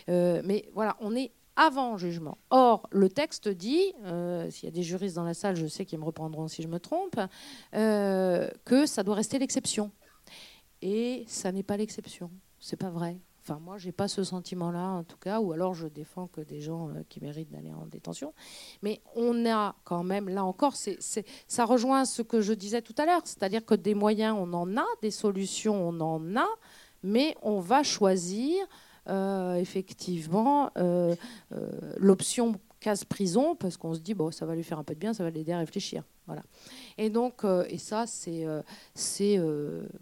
mais 0.07 0.70
voilà, 0.74 0.97
on 1.01 1.15
est 1.15 1.32
avant 1.59 1.97
jugement. 1.97 2.38
Or, 2.51 2.88
le 2.89 3.09
texte 3.09 3.49
dit, 3.49 3.93
euh, 4.05 4.49
s'il 4.49 4.63
y 4.63 4.72
a 4.72 4.72
des 4.72 4.82
juristes 4.82 5.17
dans 5.17 5.26
la 5.26 5.34
salle, 5.34 5.57
je 5.57 5.67
sais 5.67 5.86
qu'ils 5.86 5.99
me 5.99 6.05
reprendront 6.05 6.47
si 6.47 6.63
je 6.63 6.70
me 6.70 6.80
trompe, 6.80 7.20
euh, 7.76 8.49
que 8.63 8.86
ça 8.86 9.03
doit 9.03 9.15
rester 9.15 9.39
l'exception. 9.39 9.91
Et 10.82 11.26
ça 11.28 11.51
n'est 11.51 11.63
pas 11.63 11.76
l'exception. 11.76 12.32
C'est 12.59 12.78
pas 12.78 12.89
vrai. 12.89 13.20
Enfin, 13.50 13.60
moi, 13.60 13.80
j'ai 13.80 13.91
pas 13.91 14.08
ce 14.08 14.24
sentiment-là, 14.24 14.89
en 14.91 15.04
tout 15.04 15.18
cas, 15.18 15.39
ou 15.39 15.54
alors 15.54 15.74
je 15.74 15.88
défends 15.88 16.28
que 16.28 16.41
des 16.41 16.62
gens 16.62 16.89
euh, 16.89 17.02
qui 17.10 17.20
méritent 17.20 17.50
d'aller 17.50 17.74
en 17.74 17.88
détention. 17.88 18.32
Mais 18.84 19.02
on 19.16 19.43
a 19.50 19.76
quand 19.86 20.04
même, 20.04 20.30
là 20.30 20.45
encore, 20.45 20.76
ça 20.76 21.66
rejoint 21.66 22.06
ce 22.06 22.22
que 22.22 22.41
je 22.41 22.54
disais 22.54 22.84
tout 22.84 22.93
à 23.00 23.08
l'heure, 23.08 23.22
c'est-à-dire 23.24 23.66
que 23.66 23.74
des 23.74 23.95
moyens, 23.95 24.36
on 24.38 24.54
en 24.54 24.78
a, 24.78 24.86
des 25.02 25.10
solutions, 25.10 25.89
on 25.89 26.00
en 26.00 26.36
a, 26.36 26.47
mais 27.02 27.36
on 27.41 27.60
va 27.60 27.82
choisir 27.82 28.56
euh, 29.08 29.56
effectivement 29.56 30.70
euh, 30.78 31.16
l'option 31.97 32.60
case 32.80 33.04
prison 33.04 33.56
parce 33.56 33.78
qu'on 33.78 33.95
se 33.95 34.00
dit 34.00 34.14
bon 34.14 34.30
ça 34.32 34.45
va 34.45 34.56
lui 34.56 34.64
faire 34.64 34.78
un 34.78 34.84
peu 34.84 34.93
de 34.93 35.00
bien, 35.00 35.14
ça 35.14 35.24
va 35.24 35.32
l'aider 35.32 35.54
à 35.54 35.58
réfléchir. 35.58 36.04
Et 36.98 37.10
donc 37.10 37.46
et 37.70 37.78
ça 37.78 38.06
c'est 38.06 38.46
c'est 38.94 39.40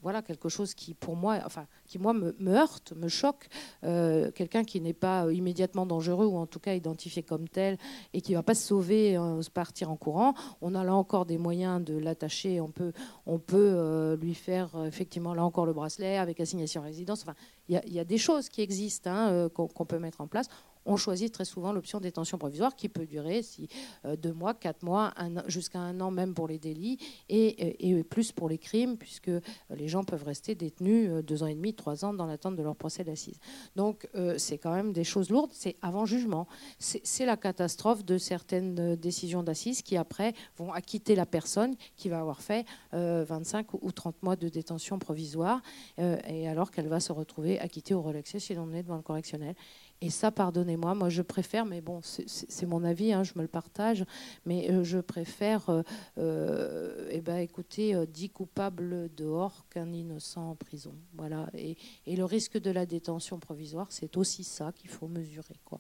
voilà 0.02 0.22
quelque 0.22 0.50
chose 0.50 0.74
qui 0.74 0.94
pour 0.94 1.16
moi 1.16 1.40
enfin 1.46 1.68
qui 1.86 2.00
moi 2.00 2.14
me, 2.14 2.36
heurte, 2.48 2.94
me 2.96 3.08
choque. 3.08 3.48
Quelqu'un 3.82 4.64
qui 4.64 4.82
n'est 4.82 4.94
pas 4.94 5.32
immédiatement 5.32 5.86
dangereux 5.86 6.26
ou 6.26 6.38
en 6.38 6.46
tout 6.46 6.60
cas 6.60 6.74
identifié 6.74 7.24
comme 7.24 7.48
tel 7.48 7.78
et 8.14 8.22
qui 8.22 8.34
va 8.34 8.44
pas 8.44 8.56
se 8.56 8.68
sauver, 8.68 9.18
partir 9.54 9.90
en 9.90 9.96
courant. 9.96 10.34
On 10.62 10.76
a 10.76 10.84
là 10.84 10.96
encore 10.96 11.26
des 11.26 11.38
moyens 11.38 11.84
de 11.84 11.98
l'attacher. 11.98 12.60
On 12.60 12.70
peut 12.70 12.92
on 13.26 13.40
peut 13.40 14.18
lui 14.22 14.34
faire 14.34 14.70
effectivement 14.86 15.34
là 15.34 15.44
encore 15.44 15.66
le 15.66 15.74
bracelet 15.74 16.18
avec 16.18 16.40
assignation 16.40 16.82
résidence. 16.82 17.22
Enfin 17.22 17.36
il 17.70 17.94
y, 17.94 18.00
a 18.00 18.06
des 18.06 18.18
choses 18.18 18.48
qui 18.48 18.62
existent, 18.62 19.10
hein, 19.10 19.30
euh, 19.30 19.50
qu'on 19.50 19.86
peut 19.86 20.00
mettre 20.00 20.22
en 20.22 20.28
place. 20.28 20.48
On 20.86 20.96
choisit 20.96 21.34
très 21.34 21.44
souvent 21.44 21.74
l'option 21.74 22.00
détention 22.00 22.38
provisoire 22.38 22.78
qui 22.78 22.88
peut 22.88 23.06
durer 23.06 23.42
si, 23.42 23.68
euh, 24.06 24.16
deux 24.16 24.32
mois, 24.32 24.54
quatre 24.54 24.84
mois, 24.84 25.14
jusqu'à 25.48 25.80
un 25.80 26.00
an 26.00 26.10
même 26.18 26.34
pour 26.34 26.48
les 26.48 26.60
délits 26.60 26.98
et, 27.30 28.04
plus 28.10 28.32
pour 28.32 28.50
les 28.50 28.58
crimes, 28.58 28.98
puisque 28.98 29.32
les 29.70 29.88
gens 29.88 30.04
peuvent 30.04 30.24
rester 30.24 30.56
détenus 30.56 31.10
euh, 31.10 31.22
deux 31.22 31.44
ans 31.44 31.48
et 31.48 31.56
demi, 31.56 31.74
trois 31.74 32.04
ans 32.04 32.14
dans 32.14 32.26
l'attente 32.26 32.56
de 32.56 32.64
leur 32.64 32.76
procès 32.76 33.04
d'assises. 33.04 33.40
Donc 33.76 34.08
c'est 34.38 34.58
quand 34.58 34.74
même 34.74 34.94
des 34.94 35.04
choses 35.04 35.30
lourdes, 35.30 35.52
c'est 35.54 35.76
avant 35.82 36.06
jugement. 36.06 36.48
C'est 36.80 37.26
la 37.26 37.38
catastrophe 37.38 38.04
de 38.04 38.18
certaines 38.18 38.96
décisions 38.96 39.44
d'assises 39.44 39.82
qui 39.82 39.96
après 39.96 40.34
vont 40.58 40.74
acquitter 40.74 41.16
la 41.16 41.26
personne 41.26 41.76
qui 41.96 42.10
va 42.10 42.20
avoir 42.20 42.42
fait 42.42 42.66
25 42.94 43.74
ou 43.82 43.92
30 43.92 44.24
mois 44.24 44.36
de 44.36 44.50
détention 44.50 44.98
provisoire 44.98 45.62
et 45.98 46.48
alors 46.48 46.72
qu'elle 46.72 46.88
va 46.88 47.00
se 47.00 47.12
retrouver 47.12 47.60
acquitté 47.60 47.94
ou 47.94 48.02
relaxé 48.02 48.40
si 48.40 48.56
l'on 48.56 48.74
est 48.74 48.84
devant 48.84 48.98
le 48.98 49.04
correctionnel. 49.04 49.56
Et 50.00 50.12
ça, 50.12 50.30
pardonnez-moi, 50.30 50.94
moi 50.94 51.10
je 51.10 51.24
préfère, 51.24 51.66
mais 51.66 51.82
bon, 51.82 52.02
c'est 52.04 52.66
mon 52.68 52.84
avis, 52.84 53.14
hein, 53.14 53.24
je 53.24 53.34
me 53.36 53.42
le 53.42 53.48
partage, 53.48 54.06
mais 54.46 54.70
euh, 54.70 54.84
je 54.84 55.00
préfère, 55.00 55.70
euh, 55.70 55.82
euh, 56.20 57.08
eh 57.10 57.22
ben, 57.22 57.38
écoutez, 57.38 57.96
10 58.06 58.30
coupables 58.30 59.10
dehors 59.16 59.66
qu'un 59.70 59.92
innocent 59.92 60.52
en 60.52 60.56
prison. 60.56 60.94
Voilà. 61.16 61.50
Et, 61.56 61.78
et, 62.06 62.16
le 62.16 62.26
risque 62.26 62.60
de 62.60 62.70
la 62.70 62.86
détention 62.86 63.40
provisoire, 63.40 63.88
c'est 63.90 64.18
aussi 64.18 64.44
ça 64.44 64.72
qu'il 64.72 64.90
faut 64.90 65.08
mesurer. 65.08 65.60
Quoi. 65.66 65.80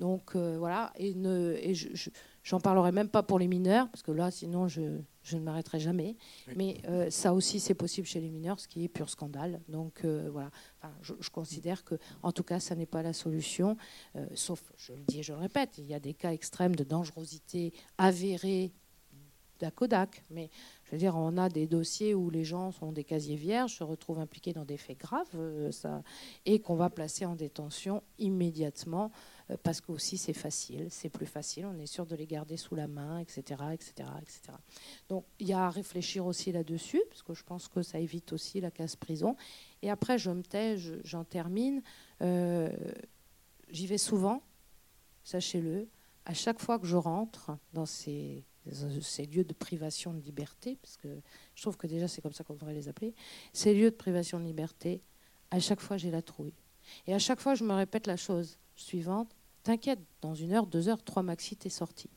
Donc 0.00 0.34
voilà, 0.34 0.92
et, 0.96 1.14
ne, 1.14 1.56
et 1.60 1.74
je 1.74 2.10
J'en 2.42 2.58
parlerai 2.58 2.90
même 2.90 3.08
pas 3.08 3.22
pour 3.22 3.38
les 3.38 3.46
mineurs, 3.46 3.88
parce 3.88 4.02
que 4.02 4.10
là, 4.10 4.32
sinon, 4.32 4.66
je, 4.66 4.80
ne 4.80 5.40
m'arrêterai 5.40 5.78
jamais. 5.78 6.16
Mais 6.56 6.78
euh, 6.88 7.08
ça 7.08 7.34
aussi, 7.34 7.60
c'est 7.60 7.74
possible 7.74 8.06
chez 8.06 8.20
les 8.20 8.30
mineurs, 8.30 8.58
ce 8.58 8.66
qui 8.66 8.82
est 8.82 8.88
pur 8.88 9.08
scandale. 9.08 9.60
Donc 9.68 10.04
euh, 10.04 10.28
voilà, 10.32 10.50
je, 11.02 11.30
considère 11.30 11.84
que, 11.84 11.94
en 12.22 12.32
tout 12.32 12.42
cas, 12.42 12.58
ça 12.58 12.74
n'est 12.74 12.86
pas 12.86 13.02
la 13.02 13.12
solution. 13.12 13.76
Euh, 14.16 14.26
sauf, 14.34 14.72
je 14.76 14.92
le 14.92 15.04
dis 15.06 15.20
et 15.20 15.22
je 15.22 15.32
le 15.32 15.38
répète, 15.38 15.78
il 15.78 15.86
y 15.86 15.94
a 15.94 16.00
des 16.00 16.14
cas 16.14 16.32
extrêmes 16.32 16.74
de 16.74 16.82
dangerosité 16.82 17.72
avérée 17.96 18.72
d'Akodak. 19.60 20.24
Mais 20.28 20.50
je 20.82 20.90
veux 20.90 20.98
dire, 20.98 21.14
on 21.14 21.38
a 21.38 21.48
des 21.48 21.68
dossiers 21.68 22.12
où 22.12 22.28
les 22.28 22.42
gens 22.42 22.72
sont 22.72 22.90
des 22.90 23.04
casiers 23.04 23.36
vierges, 23.36 23.76
se 23.76 23.84
retrouvent 23.84 24.18
impliqués 24.18 24.52
dans 24.52 24.64
des 24.64 24.78
faits 24.78 24.98
graves, 24.98 25.70
ça, 25.70 26.02
et 26.44 26.58
qu'on 26.58 26.74
va 26.74 26.90
placer 26.90 27.24
en 27.24 27.36
détention 27.36 28.02
immédiatement 28.18 29.12
parce 29.62 29.80
que 29.80 29.92
aussi 29.92 30.18
c'est 30.18 30.32
facile, 30.32 30.88
c'est 30.90 31.08
plus 31.08 31.26
facile, 31.26 31.66
on 31.66 31.78
est 31.78 31.86
sûr 31.86 32.06
de 32.06 32.16
les 32.16 32.26
garder 32.26 32.56
sous 32.56 32.74
la 32.74 32.86
main, 32.86 33.18
etc., 33.18 33.62
etc., 33.72 34.08
etc. 34.20 34.40
Donc 35.08 35.24
il 35.38 35.48
y 35.48 35.52
a 35.52 35.66
à 35.66 35.70
réfléchir 35.70 36.26
aussi 36.26 36.52
là-dessus, 36.52 37.02
parce 37.08 37.22
que 37.22 37.34
je 37.34 37.42
pense 37.42 37.68
que 37.68 37.82
ça 37.82 37.98
évite 37.98 38.32
aussi 38.32 38.60
la 38.60 38.70
casse 38.70 38.96
prison. 38.96 39.36
Et 39.82 39.90
après, 39.90 40.18
je 40.18 40.30
me 40.30 40.42
tais, 40.42 40.76
j'en 41.04 41.24
termine. 41.24 41.82
Euh, 42.22 42.70
j'y 43.70 43.86
vais 43.86 43.98
souvent, 43.98 44.42
sachez-le. 45.24 45.88
À 46.24 46.34
chaque 46.34 46.60
fois 46.60 46.78
que 46.78 46.86
je 46.86 46.96
rentre 46.96 47.50
dans 47.72 47.86
ces 47.86 48.44
lieux 49.32 49.44
de 49.44 49.54
privation 49.54 50.14
de 50.14 50.20
liberté, 50.20 50.78
parce 50.80 50.96
que 50.96 51.20
je 51.54 51.62
trouve 51.62 51.76
que 51.76 51.86
déjà 51.88 52.06
c'est 52.06 52.20
comme 52.20 52.32
ça 52.32 52.44
qu'on 52.44 52.54
devrait 52.54 52.74
les 52.74 52.88
appeler, 52.88 53.14
ces 53.52 53.74
lieux 53.74 53.90
de 53.90 53.96
privation 53.96 54.38
de 54.38 54.44
liberté, 54.44 55.02
à 55.50 55.58
chaque 55.58 55.80
fois 55.80 55.96
j'ai 55.96 56.10
la 56.10 56.22
trouille. 56.22 56.54
Et 57.06 57.14
à 57.14 57.18
chaque 57.18 57.40
fois 57.40 57.56
je 57.56 57.64
me 57.64 57.72
répète 57.72 58.06
la 58.06 58.16
chose 58.16 58.58
suivante, 58.82 59.34
t'inquiète, 59.62 60.00
dans 60.20 60.34
une 60.34 60.52
heure, 60.52 60.66
deux 60.66 60.88
heures, 60.88 61.02
trois 61.02 61.22
maxi, 61.22 61.56
t'es 61.56 61.70
sorti. 61.70 62.10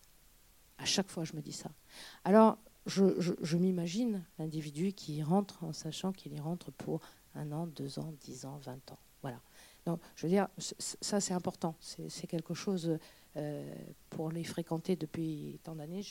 À 0.77 0.85
chaque 0.85 1.09
fois, 1.09 1.23
je 1.23 1.35
me 1.35 1.41
dis 1.41 1.53
ça. 1.53 1.71
Alors, 2.23 2.57
je, 2.85 3.57
m'imagine 3.57 4.23
l'individu 4.37 4.93
qui 4.93 5.23
rentre 5.23 5.63
en 5.63 5.73
sachant 5.73 6.11
qu'il 6.11 6.33
y 6.33 6.39
rentre 6.39 6.71
pour 6.71 7.01
un 7.33 7.51
an, 7.51 7.67
deux 7.67 7.99
ans, 7.99 8.13
dix 8.21 8.45
ans, 8.45 8.57
vingt 8.57 8.91
ans. 8.91 8.99
Voilà. 9.21 9.39
Donc, 9.85 9.99
je 10.15 10.25
veux 10.25 10.29
dire, 10.31 10.47
ça, 10.57 11.19
c'est 11.19 11.33
important. 11.33 11.75
C'est 11.79 12.27
quelque 12.27 12.53
chose 12.53 12.97
euh, 13.37 13.75
pour 14.09 14.31
les 14.31 14.43
fréquenter 14.43 14.95
depuis 14.95 15.59
tant 15.63 15.75
d'années. 15.75 16.01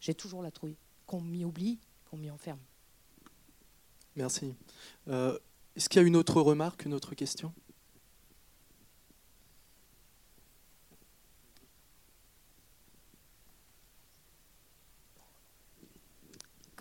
J'ai 0.00 0.14
toujours 0.14 0.42
la 0.42 0.50
trouille 0.50 0.76
qu'on 1.06 1.20
m'y 1.20 1.44
oublie, 1.44 1.78
qu'on 2.10 2.16
m'y 2.16 2.30
enferme. 2.30 2.60
Merci. 4.16 4.54
Euh, 5.08 5.38
est-ce 5.76 5.88
qu'il 5.88 6.00
y 6.00 6.04
a 6.04 6.06
une 6.06 6.16
autre 6.16 6.40
remarque, 6.40 6.84
une 6.84 6.94
autre 6.94 7.14
question? 7.14 7.52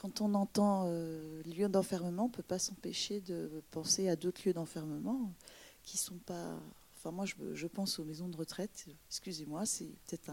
Quand 0.03 0.19
on 0.19 0.33
entend 0.33 0.83
euh, 0.87 1.41
lieu 1.43 1.69
d'enfermement, 1.69 2.25
on 2.25 2.27
ne 2.27 2.33
peut 2.33 2.43
pas 2.43 2.59
s'empêcher 2.59 3.21
de 3.21 3.63
penser 3.71 4.09
à 4.09 4.17
d'autres 4.17 4.41
lieux 4.45 4.51
d'enfermement 4.51 5.31
qui 5.81 5.95
sont 5.95 6.17
pas. 6.17 6.59
Enfin, 6.97 7.11
moi, 7.11 7.23
je, 7.25 7.67
pense 7.67 7.99
aux 7.99 8.03
maisons 8.03 8.27
de 8.27 8.35
retraite. 8.35 8.85
Excusez-moi, 9.07 9.65
c'est 9.65 9.87
peut-être 10.05 10.29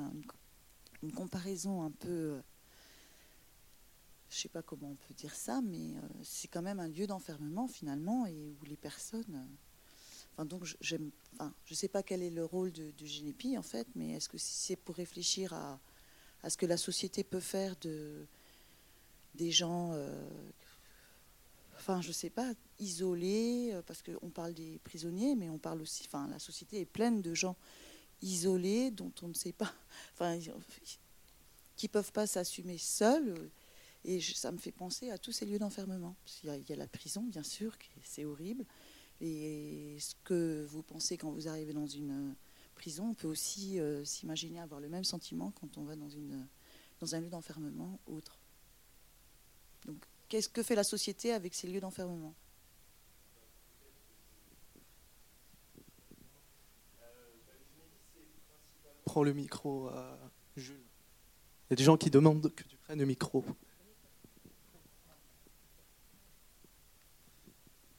une 1.05 1.13
comparaison 1.13 1.85
un 1.85 1.93
peu. 1.93 2.41
Je 4.29 4.37
ne 4.37 4.41
sais 4.41 4.49
pas 4.49 4.61
comment 4.61 4.91
on 4.91 4.97
peut 4.97 5.15
dire 5.15 5.37
ça, 5.37 5.61
mais 5.63 5.95
euh, 5.95 6.01
c'est 6.25 6.49
quand 6.49 6.63
même 6.63 6.81
un 6.81 6.89
lieu 6.89 7.07
d'enfermement 7.07 7.69
finalement 7.69 8.27
et 8.27 8.53
où 8.61 8.65
les 8.65 8.77
personnes. 8.77 9.23
Euh, 9.37 9.55
enfin, 10.33 10.47
donc, 10.47 10.65
je 10.81 10.97
ne 10.97 11.75
sais 11.77 11.87
pas 11.87 12.03
quel 12.03 12.25
est 12.25 12.31
le 12.31 12.45
rôle 12.45 12.73
du 12.73 13.07
Génépi 13.07 13.57
en 13.57 13.63
fait, 13.63 13.87
mais 13.95 14.15
est-ce 14.15 14.29
que 14.29 14.39
c'est 14.39 14.75
pour 14.75 14.97
réfléchir 14.97 15.53
à, 15.53 15.79
à 16.43 16.51
ce 16.51 16.57
que 16.57 16.67
la 16.67 16.77
société 16.77 17.23
peut 17.23 17.39
faire 17.39 17.77
de 17.83 18.27
des 19.35 19.51
gens, 19.51 19.93
euh, 19.93 20.29
enfin, 21.77 22.01
je 22.01 22.13
sais 22.13 22.31
pas, 22.31 22.53
isolés, 22.79 23.71
euh, 23.73 23.83
parce 23.83 24.03
qu'on 24.03 24.31
parle 24.31 24.55
des 24.55 24.79
prisonniers, 24.85 25.35
mais 25.35 25.49
on 25.49 25.59
parle 25.59 25.83
aussi, 25.83 26.05
enfin, 26.07 26.29
la 26.29 26.39
société 26.39 26.81
est 26.81 26.87
pleine 26.87 27.23
de 27.23 27.35
gens 27.35 27.57
isolés 28.23 28.91
dont 28.91 29.13
on 29.23 29.29
ne 29.29 29.35
sait 29.35 29.53
pas, 29.53 29.73
enfin, 30.15 30.39
qui 31.77 31.89
peuvent 31.89 32.13
pas 32.13 32.27
s'assumer 32.27 32.79
seuls. 32.79 33.51
Et 34.05 34.21
ça 34.21 34.51
me 34.51 34.57
fait 34.57 34.73
penser 34.73 35.11
à 35.11 35.19
tous 35.19 35.33
ces 35.33 35.45
lieux 35.45 35.59
d'enfermement. 35.59 36.17
Il, 36.43 36.65
y 36.69 36.73
a 36.73 36.77
la 36.77 36.87
prison, 36.87 37.23
bien 37.23 37.43
sûr, 37.43 37.77
c'est 38.03 38.25
horrible. 38.25 38.65
Et 39.21 39.99
ce 40.01 40.15
que 40.25 40.65
vous 40.71 40.83
pensez 40.83 41.19
quand 41.19 41.31
vous 41.31 41.49
arrivez 41.49 41.75
dans 41.75 41.87
une 41.87 42.35
prison, 42.75 43.11
on 43.11 43.15
peut 43.15 43.29
aussi 43.29 43.79
euh, 43.79 44.03
s'imaginer 44.07 44.59
avoir 44.59 44.81
le 44.81 44.89
même 44.89 45.05
sentiment 45.05 45.53
quand 45.61 45.77
on 45.77 45.85
va 45.85 45.97
dans, 45.97 46.09
une, 46.09 46.47
dans 46.99 47.15
un 47.15 47.21
lieu 47.21 47.29
d'enfermement 47.29 48.01
autre. 48.07 48.40
Donc, 49.87 49.97
qu'est-ce 50.29 50.49
que 50.49 50.63
fait 50.63 50.75
la 50.75 50.85
société 50.85 51.33
avec 51.33 51.55
ces 51.55 51.67
lieux 51.67 51.81
d'enfermement? 51.81 52.35
Prends 59.05 59.23
le 59.25 59.33
micro, 59.33 59.89
euh, 59.89 60.17
Jules. 60.57 60.77
Il 61.69 61.73
y 61.73 61.75
a 61.75 61.77
des 61.77 61.85
gens 61.85 61.97
qui 61.97 62.11
demandent 62.11 62.53
que 62.55 62.63
tu 62.65 62.77
prennes 62.77 62.99
le 62.99 63.07
micro. 63.07 63.45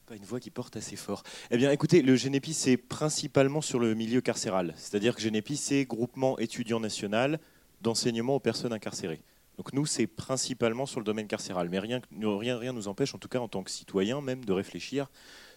Pas 0.05 0.15
une 0.15 0.23
voix 0.23 0.39
qui 0.39 0.51
porte 0.51 0.75
assez 0.75 0.95
fort. 0.95 1.23
Eh 1.51 1.57
bien, 1.57 1.71
écoutez, 1.71 2.01
le 2.01 2.15
Génépi, 2.15 2.53
c'est 2.53 2.77
principalement 2.77 3.61
sur 3.61 3.79
le 3.79 3.93
milieu 3.93 4.21
carcéral. 4.21 4.73
C'est-à-dire 4.77 5.15
que 5.15 5.21
Génépi, 5.21 5.57
c'est 5.57 5.85
groupement 5.85 6.37
étudiant 6.37 6.79
national 6.79 7.39
d'enseignement 7.81 8.35
aux 8.35 8.39
personnes 8.39 8.73
incarcérées. 8.73 9.21
Donc 9.61 9.73
nous, 9.73 9.85
c'est 9.85 10.07
principalement 10.07 10.87
sur 10.87 10.99
le 10.99 11.03
domaine 11.03 11.27
carcéral. 11.27 11.69
Mais 11.69 11.77
rien 11.77 12.01
rien, 12.19 12.57
rien 12.57 12.73
nous 12.73 12.87
empêche, 12.87 13.13
en 13.13 13.19
tout 13.19 13.27
cas 13.27 13.37
en 13.37 13.47
tant 13.47 13.61
que 13.61 13.69
citoyen 13.69 14.19
même, 14.19 14.43
de 14.43 14.53
réfléchir 14.53 15.07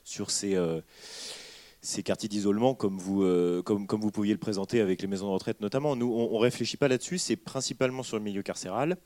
sur 0.05 0.31
ces, 0.31 0.57
euh, 0.57 0.83
ces 1.81 2.03
quartiers 2.03 2.29
d'isolement 2.29 2.75
comme 2.75 2.99
vous, 2.99 3.23
euh, 3.23 3.63
comme, 3.63 3.87
vous 3.89 4.11
pouviez 4.11 4.35
le 4.35 4.39
présenter 4.39 4.83
avec 4.83 5.01
les 5.01 5.09
maisons 5.09 5.29
de 5.29 5.33
retraite 5.33 5.63
notamment. 5.63 5.97
Nous, 5.97 6.13
on 6.13 6.35
ne 6.35 6.39
réfléchit 6.39 6.77
pas 6.77 6.87
là-dessus, 6.87 7.17
c'est 7.17 7.37
principalement 7.37 8.03
sur 8.03 8.19
le 8.19 8.23
milieu 8.23 8.43
carcéral. 8.43 8.99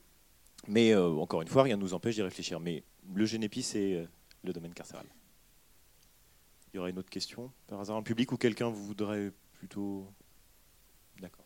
Mais 0.66 0.90
euh, 0.90 1.10
encore 1.10 1.42
une 1.42 1.48
fois, 1.48 1.62
rien 1.62 1.76
ne 1.76 1.82
nous 1.82 1.94
empêche 1.94 2.16
d'y 2.16 2.22
réfléchir. 2.22 2.58
Mais 2.58 2.82
le 3.14 3.24
Génépi, 3.24 3.62
c'est 3.62 4.04
le 4.42 4.52
domaine 4.52 4.74
carcéral. 4.74 5.06
Il 6.72 6.78
y 6.78 6.80
aurait 6.80 6.90
une 6.90 6.98
autre 6.98 7.08
question 7.08 7.52
par 7.68 7.78
hasard, 7.78 7.96
un 7.96 8.02
public 8.02 8.32
ou 8.32 8.36
quelqu'un 8.36 8.68
vous 8.68 8.84
voudrait 8.84 9.30
plutôt... 9.60 10.08
D'accord. 11.20 11.44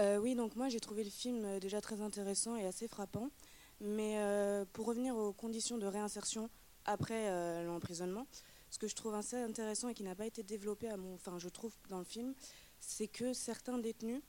Euh, 0.00 0.18
oui, 0.18 0.34
donc 0.34 0.56
moi 0.56 0.68
j'ai 0.68 0.80
trouvé 0.80 1.04
le 1.04 1.10
film 1.10 1.44
euh, 1.44 1.60
déjà 1.60 1.80
très 1.80 2.00
intéressant 2.00 2.56
et 2.56 2.66
assez 2.66 2.88
frappant. 2.88 3.30
Mais 3.80 4.18
euh, 4.18 4.64
pour 4.72 4.86
revenir 4.86 5.16
aux 5.16 5.32
conditions 5.32 5.78
de 5.78 5.86
réinsertion 5.86 6.48
après 6.84 7.64
l'emprisonnement, 7.64 8.26
ce 8.70 8.78
que 8.78 8.86
je 8.86 8.94
trouve 8.94 9.14
assez 9.14 9.36
intéressant 9.36 9.88
et 9.88 9.94
qui 9.94 10.02
n'a 10.02 10.14
pas 10.14 10.26
été 10.26 10.42
développé, 10.42 10.88
à 10.88 10.98
mon, 10.98 11.14
enfin 11.14 11.38
je 11.38 11.48
trouve 11.48 11.72
dans 11.88 11.98
le 11.98 12.04
film, 12.04 12.34
c'est 12.78 13.08
que 13.08 13.32
certains 13.32 13.78
détenus, 13.78 14.20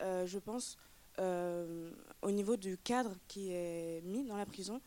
je 0.00 0.38
pense, 0.38 0.76
au 1.18 2.30
niveau 2.30 2.56
du 2.58 2.76
cadre 2.76 3.16
qui 3.28 3.50
est 3.50 4.02
mis 4.04 4.24
dans 4.24 4.36
la 4.36 4.44
prison, 4.44 4.82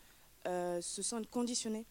se 0.45 1.01
sentent 1.01 1.29
conditionnés 1.31 1.87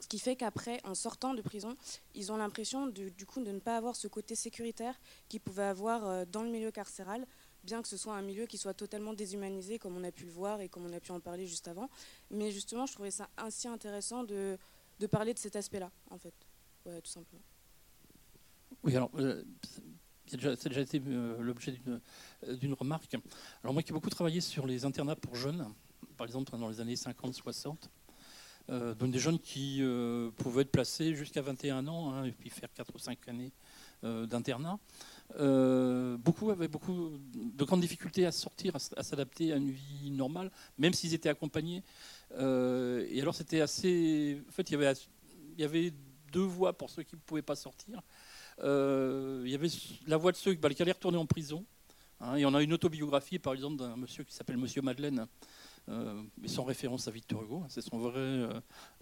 ce 0.00 0.08
qui 0.08 0.18
fait 0.18 0.34
qu'après, 0.34 0.80
en 0.84 0.94
sortant 0.94 1.34
de 1.34 1.42
prison, 1.42 1.76
ils 2.14 2.32
ont 2.32 2.36
l'impression 2.36 2.86
du, 2.86 3.12
coup 3.26 3.42
de 3.44 3.52
ne 3.52 3.60
pas 3.60 3.76
avoir 3.76 3.94
ce 3.94 4.08
côté 4.08 4.34
sécuritaire 4.34 4.98
qu'ils 5.28 5.40
pouvaient 5.40 5.62
avoir 5.62 6.26
dans 6.26 6.42
le 6.42 6.48
milieu 6.48 6.70
carcéral, 6.70 7.26
bien 7.64 7.82
que 7.82 7.88
ce 7.88 7.96
soit 7.96 8.14
un 8.14 8.22
milieu 8.22 8.46
qui 8.46 8.58
soit 8.58 8.74
totalement 8.74 9.12
déshumanisé, 9.12 9.78
comme 9.78 9.96
on 9.96 10.04
a 10.04 10.12
pu 10.12 10.24
le 10.24 10.32
voir 10.32 10.60
et 10.60 10.68
comme 10.68 10.86
on 10.86 10.92
a 10.92 11.00
pu 11.00 11.12
en 11.12 11.20
parler 11.20 11.46
juste 11.46 11.68
avant. 11.68 11.88
Mais 12.30 12.50
justement, 12.50 12.86
je 12.86 12.92
trouvais 12.92 13.10
ça 13.10 13.28
ainsi 13.36 13.68
intéressant 13.68 14.24
de, 14.24 14.58
parler 15.10 15.34
de 15.34 15.38
cet 15.38 15.56
aspect-là, 15.56 15.90
en 16.10 16.18
fait, 16.18 16.34
tout 16.84 17.10
simplement. 17.10 17.42
Oui, 18.84 18.94
alors, 18.96 19.10
euh, 19.18 19.42
c'est 20.26 20.36
déjà, 20.68 20.80
été 20.80 21.00
euh, 21.06 21.40
l'objet 21.40 21.80
euh, 21.88 22.56
d'une 22.56 22.74
remarque. 22.74 23.16
Alors, 23.62 23.72
moi 23.72 23.82
qui 23.82 23.92
ai 23.92 23.94
beaucoup 23.94 24.10
travaillé 24.10 24.42
sur 24.42 24.66
les 24.66 24.84
internats 24.84 25.16
pour 25.16 25.36
jeunes, 25.36 25.66
par 26.18 26.26
exemple 26.26 26.56
dans 26.56 26.68
les 26.68 26.80
années 26.80 26.94
50-60, 26.94 27.76
donc 28.68 29.10
des 29.10 29.18
jeunes 29.18 29.38
qui 29.38 29.82
pouvaient 30.38 30.62
être 30.62 30.70
placés 30.70 31.14
jusqu'à 31.14 31.42
21 31.42 31.86
ans 31.86 32.14
hein, 32.14 32.24
et 32.24 32.32
puis 32.32 32.48
faire 32.48 32.72
4 32.72 32.94
ou 32.94 32.98
5 32.98 33.28
années 33.28 33.52
d'internat. 34.02 34.78
Euh, 35.40 36.16
beaucoup 36.18 36.50
avaient 36.50 36.68
beaucoup 36.68 37.18
de 37.34 37.64
grandes 37.64 37.80
difficultés 37.80 38.26
à 38.26 38.32
sortir, 38.32 38.76
à, 38.76 39.02
s'adapter 39.02 39.52
à 39.52 39.56
une 39.56 39.70
vie 39.70 40.10
normale, 40.10 40.50
même 40.78 40.92
s'ils 40.92 41.14
étaient 41.14 41.28
accompagnés. 41.28 41.82
Euh, 42.32 43.06
et 43.10 43.20
alors 43.20 43.34
c'était 43.34 43.60
assez... 43.60 44.40
En 44.48 44.52
fait, 44.52 44.70
il 44.70 44.78
y 45.58 45.64
avait, 45.64 45.92
deux 46.32 46.40
voies 46.40 46.76
pour 46.76 46.90
ceux 46.90 47.04
qui 47.04 47.14
ne 47.14 47.20
pouvaient 47.20 47.42
pas 47.42 47.56
sortir. 47.56 48.02
Euh, 48.60 49.42
il 49.44 49.50
y 49.50 49.54
avait 49.54 49.68
la 50.06 50.16
voie 50.16 50.32
de 50.32 50.36
ceux 50.36 50.54
bah, 50.54 50.68
qui 50.70 50.82
allaient 50.82 50.92
retourner 50.92 51.18
en 51.18 51.26
prison. 51.26 51.64
Hein, 52.20 52.36
et 52.36 52.44
on 52.44 52.54
a 52.54 52.62
une 52.62 52.72
autobiographie, 52.72 53.38
par 53.38 53.52
exemple, 53.52 53.76
d'un 53.76 53.96
monsieur 53.96 54.24
qui 54.24 54.34
s'appelle 54.34 54.56
Monsieur 54.56 54.82
Madeleine, 54.82 55.26
mais 55.86 56.48
sans 56.48 56.64
référence 56.64 57.08
à 57.08 57.10
Victor 57.10 57.42
Hugo, 57.42 57.62
hein, 57.62 57.66
c'est 57.68 57.82
son 57.82 57.98
vrai 57.98 58.48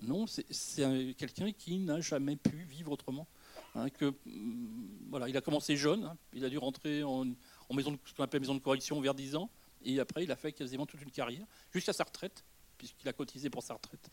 nom. 0.03 0.27
C'est 0.27 1.15
quelqu'un 1.17 1.53
qui 1.53 1.79
n'a 1.79 2.01
jamais 2.01 2.37
pu 2.37 2.57
vivre 2.69 2.93
autrement 2.93 3.27
Hein, 3.75 3.89
que, 3.91 4.15
mm, 4.27 5.09
voilà, 5.11 5.29
il 5.29 5.37
a 5.37 5.41
commencé 5.41 5.77
jeune, 5.77 6.05
hein, 6.05 6.17
il 6.33 6.45
a 6.45 6.49
dû 6.49 6.59
rentrer 6.59 7.03
en, 7.03 7.25
maison 7.73 7.93
de, 7.93 7.99
qu'on 8.17 8.23
appelle 8.23 8.41
maison 8.41 8.55
de 8.55 8.61
correction 8.61 9.01
vers 9.01 9.15
10 9.15 9.37
ans, 9.37 9.51
et 9.85 9.99
après 9.99 10.25
il 10.25 10.31
a 10.31 10.37
fait 10.37 10.53
quasiment 10.53 10.87
toute 10.87 11.01
une 11.03 11.11
carrière, 11.11 11.47
jusqu'à 11.73 11.93
sa 11.93 12.05
retraite, 12.05 12.45
puisqu'il 12.77 13.09
a 13.09 13.13
cotisé 13.13 13.49
pour 13.49 13.63
sa 13.63 13.75
retraite 13.75 14.11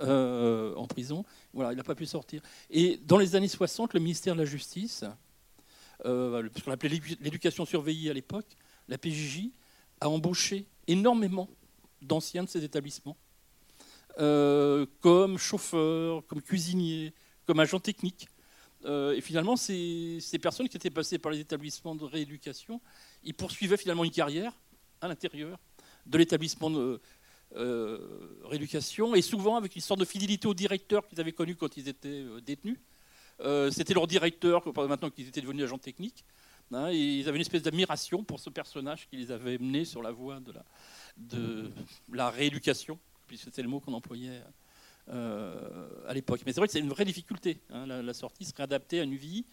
euh, 0.00 0.74
en 0.74 0.86
prison. 0.86 1.24
Voilà, 1.52 1.72
il 1.72 1.76
n'a 1.76 1.84
pas 1.84 1.94
pu 1.94 2.04
sortir. 2.04 2.42
Et 2.68 2.96
dans 2.98 3.16
les 3.16 3.36
années 3.36 3.48
60, 3.48 3.94
le 3.94 4.00
ministère 4.00 4.34
de 4.34 4.40
la 4.40 4.44
Justice, 4.44 5.04
euh, 6.04 6.48
ce 6.56 6.62
qu'on 6.64 6.72
appelait 6.72 7.00
l'éducation 7.20 7.64
surveillée 7.64 8.10
à 8.10 8.12
l'époque, 8.12 8.56
la 8.88 8.98
PJJ, 8.98 9.50
a 10.00 10.08
embauché 10.08 10.66
énormément 10.86 11.48
d'anciens 12.02 12.44
de 12.44 12.48
ces 12.48 12.64
établissements, 12.64 13.16
euh, 14.18 14.86
comme 15.00 15.38
chauffeurs, 15.38 16.26
comme 16.26 16.42
cuisiniers, 16.42 17.12
comme 17.46 17.60
agents 17.60 17.80
techniques. 17.80 18.28
Euh, 18.88 19.14
et 19.14 19.20
finalement, 19.20 19.56
ces, 19.56 20.20
personnes 20.40 20.68
qui 20.68 20.76
étaient 20.76 20.90
passées 20.90 21.18
par 21.18 21.30
les 21.30 21.40
établissements 21.40 21.94
de 21.94 22.04
rééducation, 22.04 22.80
ils 23.22 23.34
poursuivaient 23.34 23.76
finalement 23.76 24.04
une 24.04 24.10
carrière 24.10 24.52
à 25.00 25.08
l'intérieur 25.08 25.58
de 26.06 26.18
l'établissement 26.18 26.70
de 26.70 27.00
euh, 27.56 28.40
rééducation, 28.44 29.14
et 29.14 29.22
souvent 29.22 29.56
avec 29.56 29.76
une 29.76 29.82
sorte 29.82 30.00
de 30.00 30.04
fidélité 30.04 30.48
au 30.48 30.54
directeur 30.54 31.06
qu'ils 31.06 31.20
avaient 31.20 31.32
connu 31.32 31.54
quand 31.54 31.76
ils 31.76 31.88
étaient 31.88 32.08
euh, 32.08 32.40
détenus. 32.40 32.78
C'était 33.70 33.94
leur 33.94 34.08
directeur, 34.08 34.64
maintenant 34.88 35.10
qu'ils 35.10 35.28
étaient 35.28 35.40
devenus 35.40 35.62
agents 35.62 35.78
techniques. 35.78 36.24
Hein, 36.72 36.90
et 36.90 36.96
ils 36.96 37.28
avaient 37.28 37.36
une 37.36 37.42
espèce 37.42 37.62
d'admiration 37.62 38.24
pour 38.24 38.40
ce 38.40 38.50
personnage 38.50 39.08
qui 39.08 39.16
les 39.16 39.30
avait 39.30 39.58
menés 39.58 39.84
sur 39.84 40.02
la 40.02 40.10
voie 40.10 40.40
de 40.40 40.50
la, 40.50 40.64
de 41.16 41.70
la 42.12 42.30
rééducation, 42.30 42.98
puisque 43.28 43.44
c'était 43.44 43.62
le 43.62 43.68
mot 43.68 43.78
qu'on 43.78 43.94
employait 43.94 44.42
à 45.10 46.14
l'époque. 46.14 46.40
Mais 46.46 46.52
c'est 46.52 46.60
vrai 46.60 46.66
que 46.66 46.72
c'est 46.72 46.80
une 46.80 46.88
vraie 46.88 47.04
difficulté. 47.04 47.60
Hein. 47.70 47.86
La, 47.86 48.14
sortie 48.14 48.44
serait 48.44 48.62
adaptée 48.62 49.00
à 49.00 49.04
une 49.04 49.14
vie 49.14 49.44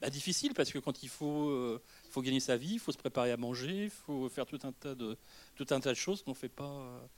bah, 0.00 0.10
difficile 0.10 0.54
parce 0.54 0.70
que 0.70 0.78
quand 0.78 1.02
il 1.02 1.08
faut, 1.08 1.78
faut 2.10 2.22
gagner 2.22 2.40
sa 2.40 2.56
vie, 2.56 2.74
il 2.74 2.78
faut 2.78 2.92
se 2.92 2.98
préparer 2.98 3.32
à 3.32 3.36
manger, 3.36 3.84
il 3.84 3.90
faut 3.90 4.28
faire 4.28 4.46
tout 4.46 4.58
un 4.62 4.72
tas 4.72 4.94
de, 4.94 5.16
tout 5.56 5.66
un 5.70 5.80
tas 5.80 5.90
de 5.90 5.96
choses 5.96 6.22
qu'on 6.22 6.30
ne 6.30 6.36
fait, 6.36 6.48
pas, 6.48 7.08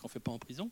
qu'on 0.00 0.08
fait 0.08 0.20
pas 0.20 0.32
en 0.32 0.38
prison. 0.38 0.70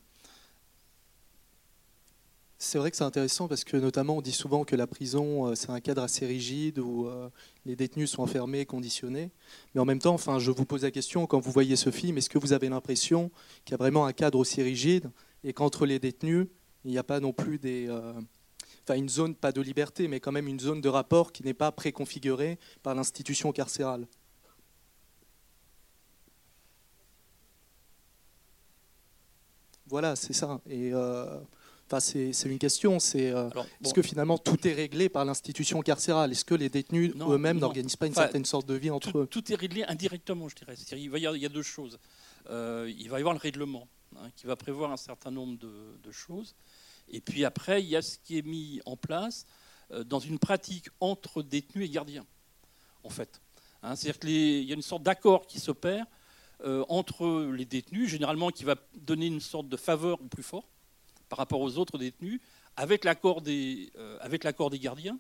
C'est 2.62 2.76
vrai 2.76 2.90
que 2.90 2.96
c'est 2.98 3.04
intéressant 3.04 3.48
parce 3.48 3.64
que 3.64 3.78
notamment 3.78 4.18
on 4.18 4.20
dit 4.20 4.32
souvent 4.32 4.64
que 4.64 4.76
la 4.76 4.86
prison 4.86 5.46
euh, 5.46 5.54
c'est 5.54 5.70
un 5.70 5.80
cadre 5.80 6.02
assez 6.02 6.26
rigide 6.26 6.78
où 6.78 7.06
euh, 7.06 7.30
les 7.64 7.74
détenus 7.74 8.10
sont 8.10 8.22
enfermés, 8.22 8.66
conditionnés. 8.66 9.30
Mais 9.74 9.80
en 9.80 9.86
même 9.86 9.98
temps, 9.98 10.12
enfin, 10.12 10.38
je 10.38 10.50
vous 10.50 10.66
pose 10.66 10.82
la 10.82 10.90
question 10.90 11.26
quand 11.26 11.40
vous 11.40 11.52
voyez 11.52 11.74
ce 11.74 11.90
film, 11.90 12.18
est-ce 12.18 12.28
que 12.28 12.38
vous 12.38 12.52
avez 12.52 12.68
l'impression 12.68 13.30
qu'il 13.64 13.72
y 13.72 13.74
a 13.74 13.78
vraiment 13.78 14.04
un 14.04 14.12
cadre 14.12 14.38
aussi 14.38 14.62
rigide 14.62 15.10
et 15.44 15.52
qu'entre 15.52 15.86
les 15.86 15.98
détenus 15.98 16.46
il 16.84 16.90
n'y 16.90 16.98
a 16.98 17.02
pas 17.02 17.20
non 17.20 17.32
plus 17.32 17.58
des, 17.58 17.88
euh, 17.88 18.12
enfin 18.84 18.98
une 18.98 19.08
zone 19.08 19.34
pas 19.34 19.52
de 19.52 19.60
liberté, 19.60 20.08
mais 20.08 20.20
quand 20.20 20.32
même 20.32 20.48
une 20.48 20.60
zone 20.60 20.80
de 20.80 20.88
rapport 20.88 21.32
qui 21.32 21.42
n'est 21.42 21.54
pas 21.54 21.72
préconfigurée 21.72 22.58
par 22.82 22.94
l'institution 22.94 23.52
carcérale. 23.52 24.06
Voilà, 29.86 30.16
c'est 30.16 30.32
ça. 30.32 30.60
Et 30.70 30.92
c'est 31.98 32.44
une 32.46 32.58
question. 32.58 33.00
C'est 33.00 33.30
euh, 33.30 33.48
est-ce 33.84 33.92
que 33.92 34.02
finalement 34.02 34.38
tout 34.38 34.68
est 34.68 34.72
réglé 34.72 35.08
par 35.08 35.24
l'institution 35.24 35.82
carcérale? 35.82 36.30
Est-ce 36.30 36.44
que 36.44 36.54
les 36.54 36.68
détenus 36.68 37.12
eux-mêmes 37.20 37.58
n'organisent 37.58 37.96
pas 37.96 38.06
une 38.06 38.14
certaine 38.14 38.44
sorte 38.44 38.66
de 38.66 38.74
vie 38.74 38.90
entre 38.90 39.10
tout, 39.10 39.18
eux? 39.18 39.26
Tout 39.26 39.52
est 39.52 39.56
réglé 39.56 39.82
indirectement, 39.84 40.48
je 40.48 40.54
dirais. 40.54 40.74
Il, 40.92 41.10
va 41.10 41.18
y, 41.18 41.22
il 41.22 41.42
y 41.42 41.46
a 41.46 41.48
deux 41.48 41.62
choses. 41.62 41.98
Euh, 42.48 42.90
il 42.96 43.10
va 43.10 43.18
y 43.18 43.20
avoir 43.20 43.34
le 43.34 43.40
règlement 43.40 43.88
hein, 44.16 44.30
qui 44.36 44.46
va 44.46 44.56
prévoir 44.56 44.92
un 44.92 44.96
certain 44.96 45.30
nombre 45.30 45.58
de, 45.58 46.12
choses. 46.12 46.54
Et 47.08 47.20
puis 47.20 47.44
après, 47.44 47.82
il 47.82 47.88
y 47.88 47.96
a 47.96 48.02
ce 48.02 48.18
qui 48.18 48.38
est 48.38 48.46
mis 48.46 48.80
en 48.86 48.96
place 48.96 49.46
euh, 49.90 50.04
dans 50.04 50.20
une 50.20 50.38
pratique 50.38 50.88
entre 51.00 51.42
détenus 51.42 51.86
et 51.86 51.90
gardiens, 51.90 52.26
en 53.04 53.10
fait. 53.10 53.40
Hein, 53.82 53.96
c'est-à-dire 53.96 54.20
qu'il 54.20 54.64
y 54.64 54.72
a 54.72 54.74
une 54.74 54.82
sorte 54.82 55.02
d'accord 55.02 55.46
qui 55.46 55.60
s'opère 55.60 56.06
entre 56.90 57.50
les 57.54 57.64
détenus, 57.64 58.10
généralement 58.10 58.50
qui 58.50 58.64
va 58.64 58.74
donner 58.94 59.28
une 59.28 59.40
sorte 59.40 59.70
de 59.70 59.78
faveur 59.78 60.20
au 60.20 60.26
plus 60.26 60.42
fort 60.42 60.68
par 61.30 61.38
rapport 61.38 61.60
aux 61.60 61.78
autres 61.78 61.96
détenus, 61.96 62.40
avec 62.76 63.04
l'accord 63.04 63.40
des, 63.40 63.90
euh, 63.96 64.68
des 64.70 64.78
gardiens, 64.78 65.18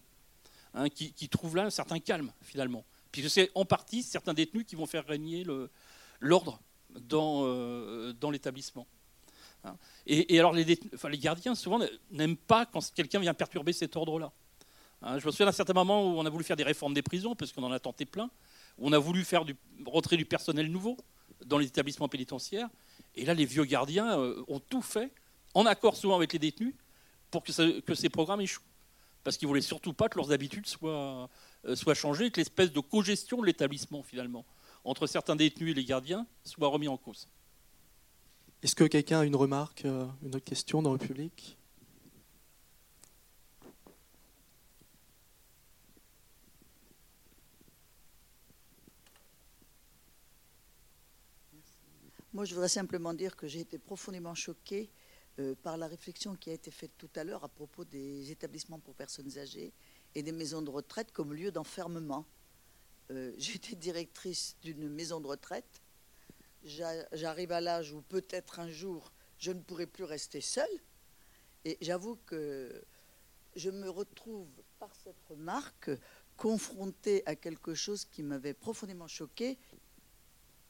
hein, 0.74 0.88
qui, 0.90 1.28
trouvent 1.28 1.56
là 1.56 1.64
un 1.64 1.70
certain 1.70 2.00
calme, 2.00 2.32
finalement. 2.42 2.84
Puisque 3.12 3.30
c'est 3.30 3.50
en 3.54 3.64
partie 3.64 4.02
certains 4.02 4.34
détenus 4.34 4.66
qui 4.66 4.76
vont 4.76 4.86
faire 4.86 5.06
régner 5.06 5.44
l'ordre 6.20 6.60
dans, 7.00 7.42
euh, 7.44 8.12
dans 8.12 8.30
l'établissement. 8.30 8.86
Hein. 9.64 9.76
Et, 10.06 10.38
alors, 10.38 10.52
les 10.52 10.78
gardiens, 11.18 11.54
souvent, 11.54 11.80
n'aiment 12.10 12.36
pas 12.36 12.66
quand 12.66 12.80
quelqu'un 12.92 13.20
vient 13.20 13.34
perturber 13.34 13.72
cet 13.72 13.96
ordre-là. 13.96 14.32
Hein, 15.02 15.18
je 15.18 15.26
me 15.26 15.30
souviens 15.30 15.46
d'un 15.46 15.52
certain 15.52 15.72
moment 15.72 16.02
où 16.04 16.18
on 16.18 16.26
a 16.26 16.30
voulu 16.30 16.44
faire 16.44 16.56
des 16.56 16.64
réformes 16.64 16.94
des 16.94 17.02
prisons, 17.02 17.34
parce 17.34 17.52
qu'on 17.52 17.62
en 17.62 17.72
a 17.72 17.78
tenté 17.78 18.04
plein, 18.04 18.30
où 18.78 18.88
on 18.88 18.92
a 18.92 18.98
voulu 18.98 19.24
faire 19.24 19.44
du 19.44 19.56
retrait 19.86 20.16
du 20.16 20.24
personnel 20.24 20.70
nouveau 20.70 20.96
dans 21.46 21.58
les 21.58 21.66
établissements 21.66 22.08
pénitentiaires. 22.08 22.68
Et 23.14 23.24
là, 23.24 23.34
les 23.34 23.46
vieux 23.46 23.64
gardiens 23.64 24.18
euh, 24.18 24.42
ont 24.48 24.60
tout 24.60 24.82
fait 24.82 25.12
en 25.54 25.66
accord 25.66 25.96
souvent 25.96 26.16
avec 26.16 26.32
les 26.32 26.38
détenus, 26.38 26.74
pour 27.30 27.42
que, 27.44 27.52
ces 27.52 28.08
programmes 28.08 28.40
échouent. 28.40 28.62
Parce 29.22 29.36
qu'ils 29.36 29.46
ne 29.46 29.50
voulaient 29.50 29.60
surtout 29.60 29.92
pas 29.92 30.08
que 30.08 30.18
leurs 30.18 30.32
habitudes 30.32 30.66
soient, 30.66 31.28
euh, 31.64 31.76
soient 31.76 31.94
changées, 31.94 32.30
que 32.30 32.40
l'espèce 32.40 32.72
de 32.72 32.80
cogestion 32.80 33.40
de 33.40 33.46
l'établissement, 33.46 34.02
finalement, 34.02 34.44
entre 34.84 35.06
certains 35.06 35.36
détenus 35.36 35.72
et 35.72 35.74
les 35.74 35.84
gardiens, 35.84 36.26
soit 36.44 36.68
remis 36.68 36.88
en 36.88 36.96
cause. 36.96 37.28
Est-ce 38.62 38.74
que 38.74 38.84
quelqu'un 38.84 39.20
a 39.20 39.24
une 39.24 39.36
remarque, 39.36 39.84
euh, 39.84 40.06
une 40.22 40.34
autre 40.34 40.44
question 40.44 40.82
dans 40.82 40.92
le 40.92 40.98
public? 40.98 41.56
Moi, 52.32 52.44
je 52.44 52.54
voudrais 52.54 52.68
simplement 52.68 53.12
dire 53.12 53.34
que 53.34 53.48
j'ai 53.48 53.60
été 53.60 53.76
profondément 53.76 54.34
choquée 54.34 54.88
euh, 55.40 55.54
par 55.62 55.76
la 55.76 55.88
réflexion 55.88 56.36
qui 56.36 56.50
a 56.50 56.52
été 56.52 56.70
faite 56.70 56.92
tout 56.96 57.10
à 57.16 57.24
l'heure 57.24 57.42
à 57.44 57.48
propos 57.48 57.84
des 57.84 58.30
établissements 58.30 58.78
pour 58.78 58.94
personnes 58.94 59.36
âgées 59.36 59.72
et 60.14 60.22
des 60.22 60.32
maisons 60.32 60.62
de 60.62 60.70
retraite 60.70 61.12
comme 61.12 61.32
lieu 61.32 61.50
d'enfermement. 61.50 62.24
Euh, 63.10 63.32
J'étais 63.38 63.76
directrice 63.76 64.56
d'une 64.62 64.88
maison 64.88 65.20
de 65.20 65.26
retraite. 65.26 65.82
J'arrive 66.62 67.52
à 67.52 67.60
l'âge 67.60 67.92
où 67.92 68.02
peut-être 68.02 68.60
un 68.60 68.68
jour 68.68 69.12
je 69.38 69.52
ne 69.52 69.60
pourrai 69.60 69.86
plus 69.86 70.04
rester 70.04 70.40
seule. 70.40 70.68
Et 71.64 71.78
j'avoue 71.80 72.16
que 72.26 72.84
je 73.56 73.70
me 73.70 73.88
retrouve 73.88 74.48
par 74.78 74.94
cette 75.02 75.20
remarque 75.28 75.90
confrontée 76.36 77.22
à 77.26 77.34
quelque 77.34 77.74
chose 77.74 78.04
qui 78.04 78.22
m'avait 78.22 78.54
profondément 78.54 79.08
choquée 79.08 79.58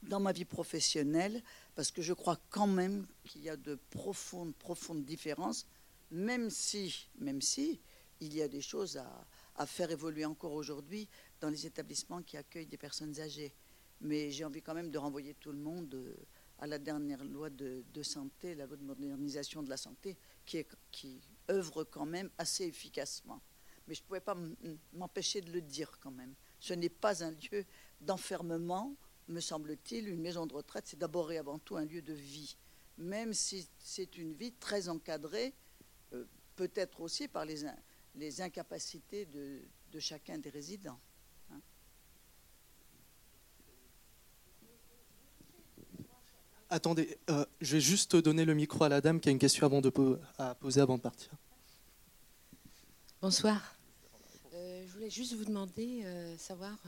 dans 0.03 0.21
ma 0.21 0.33
vie 0.33 0.45
professionnelle, 0.45 1.43
parce 1.75 1.91
que 1.91 2.01
je 2.01 2.13
crois 2.13 2.41
quand 2.49 2.67
même 2.67 3.07
qu'il 3.25 3.43
y 3.43 3.51
a 3.51 3.57
de 3.57 3.79
profondes, 3.91 4.55
profondes 4.55 5.05
différences, 5.05 5.67
même 6.11 6.49
si, 6.49 7.09
même 7.19 7.43
si 7.43 7.81
il 8.21 8.35
y 8.35 8.43
a 8.43 8.49
des 8.49 8.63
choses 8.63 8.97
à, 8.97 9.27
à 9.61 9.67
faire 9.67 9.91
évoluer 9.91 10.25
encore 10.25 10.55
aujourd'hui 10.55 11.07
dans 11.39 11.51
les 11.51 11.67
établissements 11.67 12.23
qui 12.23 12.39
accueillent 12.39 12.67
des 12.67 12.79
personnes 12.79 13.21
âgées. 13.21 13.53
Mais 14.01 14.31
j'ai 14.31 14.47
envie 14.47 14.63
quand 14.63 14.73
même 14.73 14.91
de 14.91 14.97
renvoyer 14.97 15.35
tout 15.35 15.53
le 15.53 15.59
monde 15.59 15.93
euh, 15.95 16.17
à 16.61 16.67
la 16.67 16.79
dernière 16.79 17.23
loi 17.23 17.51
de, 17.51 17.85
santé, 18.03 18.55
la 18.55 18.65
loi 18.65 18.79
de 18.79 18.83
modernisation 18.85 19.63
de 19.63 19.69
la 19.69 19.77
santé, 19.77 20.17
qui 20.47 21.21
œuvre 21.51 21.85
quand 21.85 22.07
même 22.07 22.31
assez 22.39 22.65
efficacement. 22.65 23.43
Mais 23.87 23.95
je 23.95 24.01
ne 24.01 24.07
pouvais 24.07 24.21
pas 24.21 24.37
m'empêcher 24.95 25.43
de 25.43 25.53
le 25.53 25.61
dire 25.61 25.99
quand 26.01 26.11
même. 26.11 26.35
Ce 26.59 26.73
n'est 26.73 26.89
pas 26.89 27.23
un 27.23 27.33
lieu 27.33 27.67
d'enfermement 28.01 28.97
me 29.29 29.41
semble-t-il, 29.41 30.09
une 30.09 30.23
maison 30.23 30.47
de 30.47 30.55
retraite, 30.55 30.87
c'est 30.87 30.99
d'abord 30.99 31.31
et 31.33 31.39
avant 31.39 31.59
tout 31.59 31.77
un 31.77 31.85
lieu 31.85 32.03
de 32.03 32.15
vie, 32.15 32.57
même 32.99 33.33
si 33.33 33.69
c'est 33.79 34.17
une 34.17 34.33
vie 34.33 34.53
très 34.53 34.89
encadrée, 34.89 35.55
euh, 36.15 36.25
peut-être 36.57 37.01
aussi 37.01 37.29
par 37.29 37.45
les, 37.45 37.65
les 38.15 38.41
incapacités 38.41 39.27
de, 39.27 39.61
chacun 39.99 40.39
des 40.39 40.51
résidents. 40.51 40.99
Hein. 41.51 41.61
Attendez, 46.69 47.19
euh, 47.29 47.45
je 47.61 47.77
vais 47.77 47.81
juste 47.81 48.17
donner 48.17 48.45
le 48.45 48.55
micro 48.55 48.85
à 48.85 48.89
la 48.89 49.01
dame 49.01 49.21
qui 49.21 49.29
a 49.29 49.33
une 49.33 49.39
question 49.39 49.67
avant 49.67 49.81
de 49.81 49.93
à 50.39 50.55
poser 50.55 50.81
avant 50.81 50.97
de 50.97 51.03
partir. 51.03 51.31
Bonsoir. 53.21 53.77
Euh, 54.55 54.85
je 54.87 54.93
voulais 54.93 55.11
juste 55.11 55.35
vous 55.35 55.45
demander, 55.45 56.05
savoir 56.39 56.79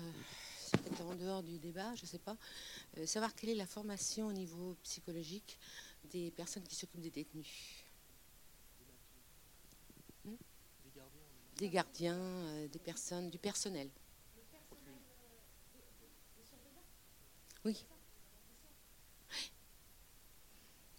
peut-être 0.79 1.03
en 1.03 1.15
dehors 1.15 1.43
du 1.43 1.59
débat, 1.59 1.95
je 1.95 2.03
ne 2.03 2.07
sais 2.07 2.19
pas, 2.19 2.37
euh, 2.99 3.07
savoir 3.07 3.35
quelle 3.35 3.51
est 3.51 3.55
la 3.55 3.67
formation 3.67 4.27
au 4.27 4.33
niveau 4.33 4.77
psychologique 4.83 5.59
des 6.11 6.31
personnes 6.31 6.65
qui 6.65 6.75
s'occupent 6.75 7.01
des 7.01 7.11
détenus. 7.11 7.82
Des 11.63 11.71
gardiens, 11.71 12.19
euh, 12.19 12.67
des 12.67 12.81
personnes, 12.81 13.31
du 13.31 13.39
personnel. 13.39 13.89
Oui. 17.65 17.87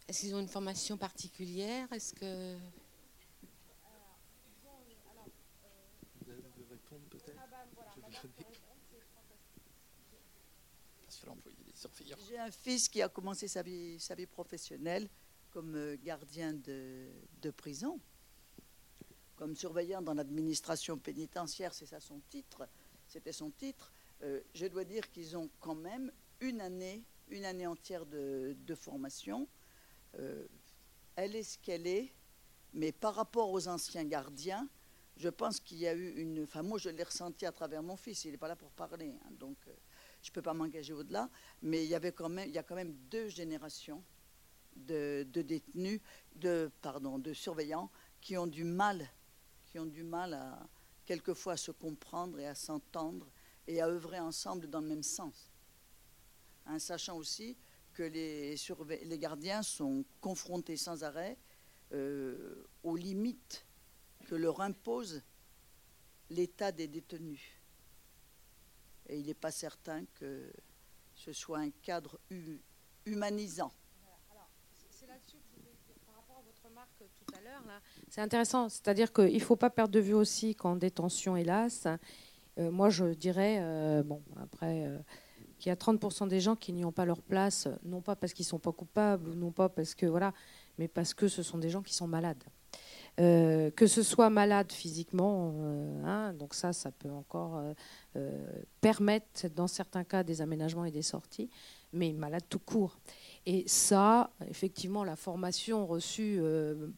Est-ce 0.07 0.21
qu'ils 0.21 0.33
ont 0.33 0.39
une 0.39 0.47
formation 0.47 0.95
particulière? 0.97 1.91
Est-ce 1.91 2.13
que 2.13 2.57
J'ai 12.29 12.39
un 12.39 12.51
fils 12.51 12.87
qui 12.87 13.01
a 13.01 13.09
commencé 13.09 13.49
sa 13.49 13.61
vie, 13.61 13.99
sa 13.99 14.15
vie 14.15 14.27
professionnelle 14.27 15.09
comme 15.49 15.75
euh, 15.75 15.97
gardien 16.01 16.53
de, 16.53 17.09
de 17.41 17.51
prison, 17.51 17.99
comme 19.35 19.55
surveillant 19.55 20.01
dans 20.01 20.13
l'administration 20.13 20.97
pénitentiaire, 20.97 21.73
c'est 21.73 21.85
ça 21.85 21.99
son 21.99 22.19
titre, 22.29 22.67
c'était 23.07 23.31
son 23.31 23.51
titre. 23.51 23.91
Euh, 24.23 24.41
je 24.53 24.65
dois 24.67 24.83
dire 24.83 25.09
qu'ils 25.11 25.35
ont 25.35 25.49
quand 25.59 25.75
même 25.75 26.11
une 26.39 26.61
année, 26.61 27.03
une 27.29 27.45
année 27.45 27.67
entière 27.67 28.05
de, 28.05 28.55
de 28.57 28.75
formation. 28.75 29.47
Euh, 30.19 30.47
elle 31.15 31.35
est 31.35 31.43
ce 31.43 31.57
qu'elle 31.57 31.87
est, 31.87 32.13
mais 32.73 32.91
par 32.91 33.15
rapport 33.15 33.51
aux 33.51 33.67
anciens 33.67 34.03
gardiens, 34.03 34.67
je 35.17 35.29
pense 35.29 35.59
qu'il 35.59 35.77
y 35.77 35.87
a 35.87 35.93
eu 35.93 36.11
une. 36.15 36.43
Enfin, 36.43 36.63
moi, 36.63 36.79
je 36.79 36.89
l'ai 36.89 37.03
ressenti 37.03 37.45
à 37.45 37.51
travers 37.51 37.83
mon 37.83 37.95
fils. 37.95 38.25
Il 38.25 38.31
n'est 38.31 38.37
pas 38.37 38.47
là 38.47 38.55
pour 38.55 38.71
parler, 38.71 39.13
hein, 39.23 39.29
donc 39.39 39.57
je 40.23 40.29
ne 40.29 40.33
peux 40.33 40.41
pas 40.41 40.53
m'engager 40.53 40.93
au-delà, 40.93 41.29
mais 41.61 41.83
il 41.83 41.89
y, 41.89 41.95
avait 41.95 42.13
quand 42.13 42.29
même, 42.29 42.47
il 42.47 42.53
y 42.53 42.57
a 42.57 42.63
quand 42.63 42.75
même 42.75 42.93
deux 43.11 43.27
générations 43.27 44.03
de, 44.75 45.27
détenus, 45.29 45.99
de, 46.35 46.71
pardon, 46.81 47.19
de 47.19 47.33
surveillants 47.33 47.91
qui 48.21 48.37
ont 48.37 48.47
du 48.47 48.63
mal, 48.63 49.05
qui 49.73 49.79
ont 49.79 49.87
du 49.87 50.03
mal 50.03 50.35
à 50.35 50.69
quelquefois 51.03 51.57
se 51.57 51.71
comprendre 51.71 52.39
et 52.39 52.45
à 52.45 52.53
s'entendre 52.53 53.27
et 53.65 53.81
à 53.81 53.87
œuvrer 53.87 54.19
ensemble 54.19 54.69
dans 54.69 54.81
le 54.81 54.87
même 54.87 55.01
sens. 55.01 55.51
En 56.67 56.77
sachant 56.77 57.17
aussi 57.17 57.57
que 57.91 58.03
les, 58.03 58.55
les 59.03 59.17
gardiens 59.17 59.63
sont 59.63 60.05
confrontés 60.21 60.77
sans 60.77 61.03
arrêt 61.03 61.39
euh, 61.91 62.67
aux 62.83 62.95
limites 62.95 63.65
que 64.27 64.35
leur 64.35 64.61
impose 64.61 65.23
l'état 66.29 66.71
des 66.71 66.87
détenus. 66.87 67.41
Et 69.07 69.17
il 69.17 69.25
n'est 69.25 69.33
pas 69.33 69.51
certain 69.51 70.05
que 70.05 70.53
ce 71.15 71.33
soit 71.33 71.57
un 71.57 71.71
cadre 71.71 72.19
humanisant. 73.07 73.73
C'est 74.91 75.07
là-dessus 75.07 75.37
que 75.37 75.43
je 75.55 75.61
voulais 75.61 75.75
dire 75.87 75.95
par 76.05 76.13
rapport 76.17 76.37
à 76.37 76.41
votre 76.43 76.63
remarque 76.63 76.91
tout 76.99 77.32
à 77.32 77.32
C'est 78.09 78.21
intéressant, 78.21 78.69
c'est-à-dire 78.69 79.11
qu'il 79.11 79.33
ne 79.33 79.39
faut 79.39 79.55
pas 79.55 79.69
perdre 79.69 79.91
de 79.91 79.99
vue 79.99 80.13
aussi 80.13 80.55
qu'en 80.55 80.75
détention, 80.75 81.35
hélas, 81.35 81.87
euh, 82.59 82.69
moi 82.69 82.89
je 82.89 83.05
dirais, 83.05 83.57
euh, 83.59 84.03
bon, 84.03 84.21
après, 84.41 84.85
euh, 84.85 84.97
qu'il 85.57 85.69
y 85.69 85.73
a 85.73 85.75
30% 85.75 86.27
des 86.27 86.39
gens 86.39 86.55
qui 86.55 86.73
n'y 86.73 86.85
ont 86.85 86.91
pas 86.91 87.05
leur 87.05 87.21
place, 87.21 87.67
non 87.83 88.01
pas 88.01 88.15
parce 88.15 88.33
qu'ils 88.33 88.45
ne 88.45 88.49
sont 88.49 88.59
pas 88.59 88.71
coupables, 88.71 89.33
non 89.33 89.51
pas 89.51 89.69
parce 89.69 89.95
que, 89.95 90.05
voilà, 90.05 90.33
mais 90.77 90.87
parce 90.87 91.13
que 91.13 91.27
ce 91.27 91.41
sont 91.41 91.57
des 91.57 91.69
gens 91.69 91.81
qui 91.81 91.93
sont 91.93 92.07
malades. 92.07 92.43
Que 93.15 93.85
ce 93.87 94.01
soit 94.01 94.31
malade 94.31 94.71
physiquement, 94.71 95.53
hein, 96.03 96.33
donc 96.33 96.55
ça, 96.55 96.73
ça 96.73 96.89
peut 96.89 97.11
encore 97.11 97.61
permettre 98.81 99.47
dans 99.49 99.67
certains 99.67 100.03
cas 100.03 100.23
des 100.23 100.41
aménagements 100.41 100.83
et 100.83 100.89
des 100.89 101.03
sorties, 101.03 101.51
mais 101.93 102.11
malade 102.11 102.43
tout 102.49 102.59
court. 102.59 102.97
Et 103.45 103.63
ça, 103.67 104.31
effectivement, 104.49 105.03
la 105.03 105.15
formation 105.15 105.85
reçue 105.85 106.41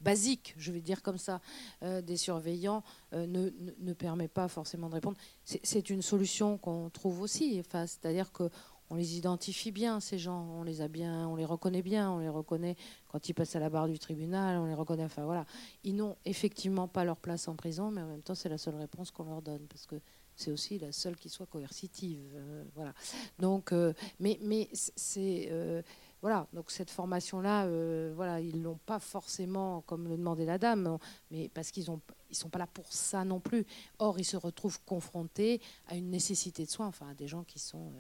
basique, 0.01 0.53
je 0.57 0.71
vais 0.71 0.81
dire 0.81 1.01
comme 1.01 1.17
ça, 1.17 1.41
des 1.81 2.17
surveillants 2.17 2.83
ne, 3.13 3.49
ne, 3.79 3.93
permet 3.93 4.27
pas 4.27 4.47
forcément 4.47 4.87
de 4.89 4.93
répondre. 4.93 5.17
C'est 5.43 5.89
une 5.89 6.03
solution 6.03 6.59
qu'on 6.59 6.91
trouve 6.91 7.21
aussi, 7.21 7.59
enfin, 7.59 7.87
c'est-à-dire 7.87 8.31
que 8.31 8.49
on 8.89 8.95
les 8.95 9.17
identifie 9.17 9.71
bien, 9.71 9.99
ces 9.99 10.17
gens, 10.17 10.47
on 10.53 10.63
les 10.63 10.81
a 10.81 10.87
bien, 10.87 11.27
on 11.27 11.35
les 11.35 11.45
reconnaît 11.45 11.81
bien, 11.81 12.11
on 12.11 12.19
les 12.19 12.29
reconnaît 12.29 12.75
quand 13.07 13.27
ils 13.27 13.33
passent 13.33 13.55
à 13.55 13.59
la 13.59 13.69
barre 13.69 13.87
du 13.87 13.97
tribunal, 13.97 14.57
on 14.59 14.65
les 14.65 14.73
reconnaît. 14.73 15.05
Enfin 15.05 15.25
voilà, 15.25 15.45
ils 15.83 15.95
n'ont 15.95 16.15
effectivement 16.25 16.87
pas 16.87 17.03
leur 17.03 17.17
place 17.17 17.47
en 17.47 17.55
prison, 17.55 17.89
mais 17.91 18.01
en 18.01 18.07
même 18.07 18.21
temps 18.21 18.35
c'est 18.35 18.49
la 18.49 18.57
seule 18.57 18.75
réponse 18.75 19.11
qu'on 19.11 19.23
leur 19.23 19.41
donne 19.41 19.65
parce 19.67 19.87
que 19.87 19.95
c'est 20.35 20.51
aussi 20.51 20.79
la 20.79 20.91
seule 20.91 21.15
qui 21.15 21.29
soit 21.29 21.45
coercitive. 21.45 22.19
Euh, 22.35 22.63
voilà. 22.75 22.93
Donc, 23.39 23.71
euh, 23.71 23.93
mais 24.19 24.37
mais 24.41 24.69
c'est 24.73 25.47
euh, 25.51 25.81
voilà, 26.21 26.47
donc 26.53 26.71
cette 26.71 26.89
formation-là, 26.89 27.67
voilà, 28.13 28.39
ils 28.41 28.63
l'ont 28.63 28.79
pas 28.85 28.99
forcément 28.99 29.81
comme 29.81 30.07
le 30.07 30.17
demandait 30.17 30.45
la 30.45 30.57
dame, 30.57 30.97
mais 31.29 31.49
parce 31.49 31.69
qu'ils 31.69 31.91
ont 31.91 32.01
ils 32.31 32.35
sont 32.35 32.49
pas 32.49 32.57
là 32.57 32.67
pour 32.67 32.91
ça 32.91 33.23
non 33.23 33.39
plus. 33.39 33.65
Or, 33.99 34.19
ils 34.19 34.25
se 34.25 34.35
retrouvent 34.37 34.81
confrontés 34.85 35.61
à 35.87 35.95
une 35.95 36.09
nécessité 36.09 36.65
de 36.65 36.69
soins, 36.69 36.87
enfin 36.87 37.09
à 37.09 37.13
des 37.13 37.27
gens 37.27 37.43
qui 37.43 37.59
sont 37.59 37.91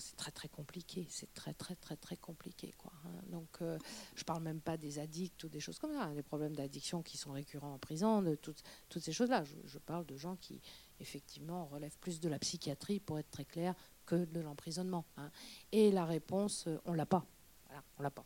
c'est 0.00 0.16
très 0.16 0.30
très 0.30 0.48
compliqué, 0.48 1.06
c'est 1.10 1.32
très 1.34 1.54
très 1.54 1.74
très 1.76 1.96
très 1.96 2.16
compliqué 2.16 2.72
quoi. 2.76 2.92
Hein. 3.04 3.22
Donc 3.28 3.48
euh, 3.60 3.78
je 4.14 4.24
parle 4.24 4.42
même 4.42 4.60
pas 4.60 4.76
des 4.76 4.98
addicts 4.98 5.44
ou 5.44 5.48
des 5.48 5.60
choses 5.60 5.78
comme 5.78 5.92
ça, 5.92 6.04
hein, 6.04 6.14
des 6.14 6.22
problèmes 6.22 6.54
d'addiction 6.54 7.02
qui 7.02 7.16
sont 7.16 7.32
récurrents 7.32 7.74
en 7.74 7.78
prison, 7.78 8.24
toutes 8.40 8.62
ces 9.02 9.12
choses-là. 9.12 9.44
Je, 9.64 9.78
parle 9.78 10.06
de 10.06 10.16
gens 10.16 10.36
qui 10.36 10.60
effectivement 11.00 11.66
relèvent 11.66 11.98
plus 11.98 12.20
de 12.20 12.28
la 12.28 12.38
psychiatrie 12.38 13.00
pour 13.00 13.18
être 13.18 13.30
très 13.30 13.44
clair 13.44 13.74
que 14.06 14.24
de 14.24 14.40
l'emprisonnement. 14.40 15.04
Hein. 15.16 15.30
Et 15.72 15.90
la 15.90 16.04
réponse, 16.04 16.66
euh, 16.66 16.78
on 16.84 16.92
l'a 16.92 17.06
pas. 17.06 17.24
Voilà, 17.66 17.82
on 17.98 18.02
l'a 18.02 18.10
pas. 18.10 18.24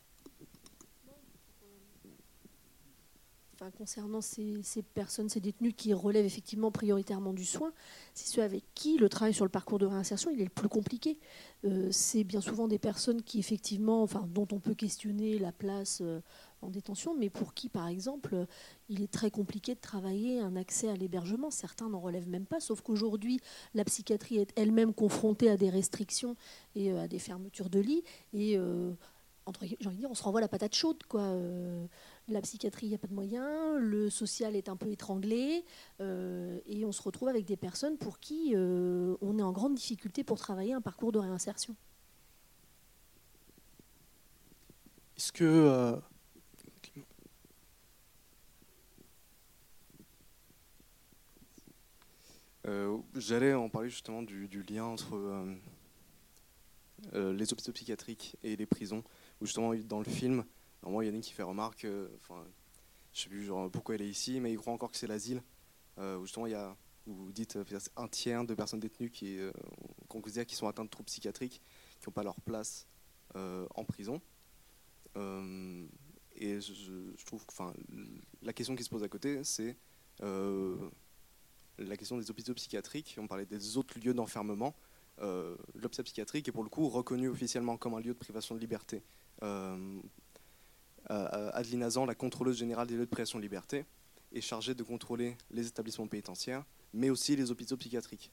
Concernant 3.70 4.20
ces, 4.20 4.62
personnes, 4.94 5.28
ces 5.28 5.40
détenus 5.40 5.74
qui 5.76 5.94
relèvent 5.94 6.24
effectivement 6.24 6.70
prioritairement 6.70 7.32
du 7.32 7.44
soin, 7.44 7.72
c'est 8.14 8.26
ceux 8.26 8.42
avec 8.42 8.64
qui 8.74 8.98
le 8.98 9.08
travail 9.08 9.34
sur 9.34 9.44
le 9.44 9.50
parcours 9.50 9.78
de 9.78 9.86
réinsertion 9.86 10.30
il 10.30 10.40
est 10.40 10.44
le 10.44 10.50
plus 10.50 10.68
compliqué. 10.68 11.18
Euh, 11.64 11.88
c'est 11.90 12.24
bien 12.24 12.40
souvent 12.40 12.68
des 12.68 12.78
personnes 12.78 13.22
qui 13.22 13.38
effectivement, 13.38 14.02
enfin, 14.02 14.28
dont 14.32 14.48
on 14.52 14.58
peut 14.58 14.74
questionner 14.74 15.38
la 15.38 15.52
place 15.52 16.00
euh, 16.02 16.20
en 16.60 16.70
détention, 16.70 17.14
mais 17.16 17.30
pour 17.30 17.54
qui, 17.54 17.68
par 17.68 17.88
exemple, 17.88 18.46
il 18.88 19.02
est 19.02 19.12
très 19.12 19.30
compliqué 19.30 19.74
de 19.74 19.80
travailler 19.80 20.40
un 20.40 20.56
accès 20.56 20.88
à 20.88 20.94
l'hébergement. 20.94 21.50
Certains 21.50 21.88
n'en 21.88 22.00
relèvent 22.00 22.28
même 22.28 22.46
pas, 22.46 22.60
sauf 22.60 22.80
qu'aujourd'hui, 22.80 23.40
la 23.74 23.84
psychiatrie 23.84 24.38
est 24.38 24.52
elle-même 24.56 24.94
confrontée 24.94 25.50
à 25.50 25.56
des 25.56 25.70
restrictions 25.70 26.36
et 26.74 26.92
euh, 26.92 27.02
à 27.02 27.08
des 27.08 27.18
fermetures 27.18 27.70
de 27.70 27.80
lits. 27.80 28.04
Et 28.32 28.58
entre, 29.44 29.64
j'ai 29.64 29.86
envie 29.86 29.96
de 29.96 30.00
dire, 30.00 30.10
on 30.10 30.14
se 30.14 30.22
renvoie 30.22 30.40
la 30.40 30.48
patate 30.48 30.74
chaude, 30.74 31.02
quoi 31.08 31.34
la 32.28 32.40
psychiatrie, 32.40 32.86
il 32.86 32.90
n'y 32.90 32.94
a 32.94 32.98
pas 32.98 33.08
de 33.08 33.14
moyens, 33.14 33.80
le 33.80 34.10
social 34.10 34.54
est 34.54 34.68
un 34.68 34.76
peu 34.76 34.90
étranglé, 34.90 35.64
euh, 36.00 36.60
et 36.66 36.84
on 36.84 36.92
se 36.92 37.02
retrouve 37.02 37.28
avec 37.28 37.44
des 37.44 37.56
personnes 37.56 37.98
pour 37.98 38.20
qui 38.20 38.52
euh, 38.54 39.16
on 39.20 39.38
est 39.38 39.42
en 39.42 39.52
grande 39.52 39.74
difficulté 39.74 40.24
pour 40.24 40.38
travailler 40.38 40.72
un 40.72 40.80
parcours 40.80 41.12
de 41.12 41.18
réinsertion. 41.18 41.74
Est-ce 45.16 45.32
que... 45.32 45.44
Euh, 45.44 45.96
j'allais 53.16 53.54
en 53.54 53.68
parler 53.68 53.90
justement 53.90 54.22
du, 54.22 54.62
lien 54.62 54.84
entre 54.84 55.44
les 57.12 57.52
hôpitaux 57.52 57.72
psychiatriques 57.72 58.36
et 58.44 58.54
les 58.54 58.66
prisons, 58.66 59.02
où 59.40 59.46
justement 59.46 59.74
dans 59.74 59.98
le 59.98 60.04
film, 60.04 60.44
Normalement, 60.82 61.02
Yannick 61.02 61.24
qui 61.24 61.32
fait 61.32 61.42
remarque, 61.42 61.86
enfin, 62.16 62.44
je 63.12 63.22
sais 63.22 63.28
plus 63.28 63.44
genre, 63.44 63.70
pourquoi 63.70 63.94
elle 63.94 64.02
est 64.02 64.08
ici, 64.08 64.40
mais 64.40 64.52
il 64.52 64.58
croit 64.58 64.72
encore 64.72 64.90
que 64.90 64.96
c'est 64.96 65.06
l'asile. 65.06 65.42
Euh, 65.98 66.16
où 66.18 66.24
justement, 66.24 66.46
il 66.46 66.52
y 66.52 66.54
a, 66.54 66.76
dites 67.06 67.56
euh, 67.56 67.78
un 67.96 68.08
tiers 68.08 68.44
de 68.44 68.54
personnes 68.54 68.80
détenues 68.80 69.10
qui, 69.10 69.38
euh, 69.38 69.52
qu'on 70.08 70.20
considère 70.20 70.46
qui 70.46 70.54
sont 70.54 70.66
atteintes 70.66 70.86
de 70.86 70.90
troubles 70.90 71.06
psychiatriques, 71.06 71.60
qui 72.00 72.08
n'ont 72.08 72.12
pas 72.12 72.22
leur 72.22 72.40
place 72.40 72.86
en 73.34 73.84
prison. 73.84 74.20
et 75.16 76.60
je, 76.60 77.24
trouve 77.24 77.46
que 77.46 77.54
la 78.42 78.52
question 78.52 78.76
qui 78.76 78.84
se 78.84 78.90
pose 78.90 79.02
à 79.02 79.08
côté, 79.08 79.42
c'est 79.42 79.76
la 81.78 81.96
question 81.96 82.18
des 82.18 82.30
hôpitaux 82.30 82.54
psychiatriques. 82.54 83.16
On 83.18 83.26
parlait 83.26 83.46
des 83.46 83.76
autres 83.76 83.98
lieux 83.98 84.14
d'enfermement. 84.14 84.74
Euh, 85.20 85.56
L'hôpital 85.74 86.04
psychiatrique 86.04 86.48
est 86.48 86.52
pour 86.52 86.62
le 86.62 86.68
coup 86.68 86.88
reconnu 86.88 87.28
officiellement 87.28 87.76
comme 87.76 87.94
un 87.94 88.00
lieu 88.00 88.12
de 88.12 88.18
privation 88.18 88.54
de 88.54 88.60
liberté 88.60 89.02
euh, 89.42 90.00
Adeline 91.08 91.82
Azan, 91.82 92.06
la 92.06 92.14
contrôleuse 92.14 92.58
générale 92.58 92.86
des 92.86 92.94
lieux 92.94 93.06
de 93.06 93.10
privation 93.10 93.38
de 93.38 93.42
liberté, 93.42 93.84
est 94.32 94.40
chargée 94.40 94.74
de 94.74 94.82
contrôler 94.82 95.36
les 95.50 95.66
établissements 95.66 96.06
pénitentiaires, 96.06 96.64
mais 96.92 97.10
aussi 97.10 97.36
les 97.36 97.50
hôpitaux 97.50 97.76
psychiatriques. 97.76 98.32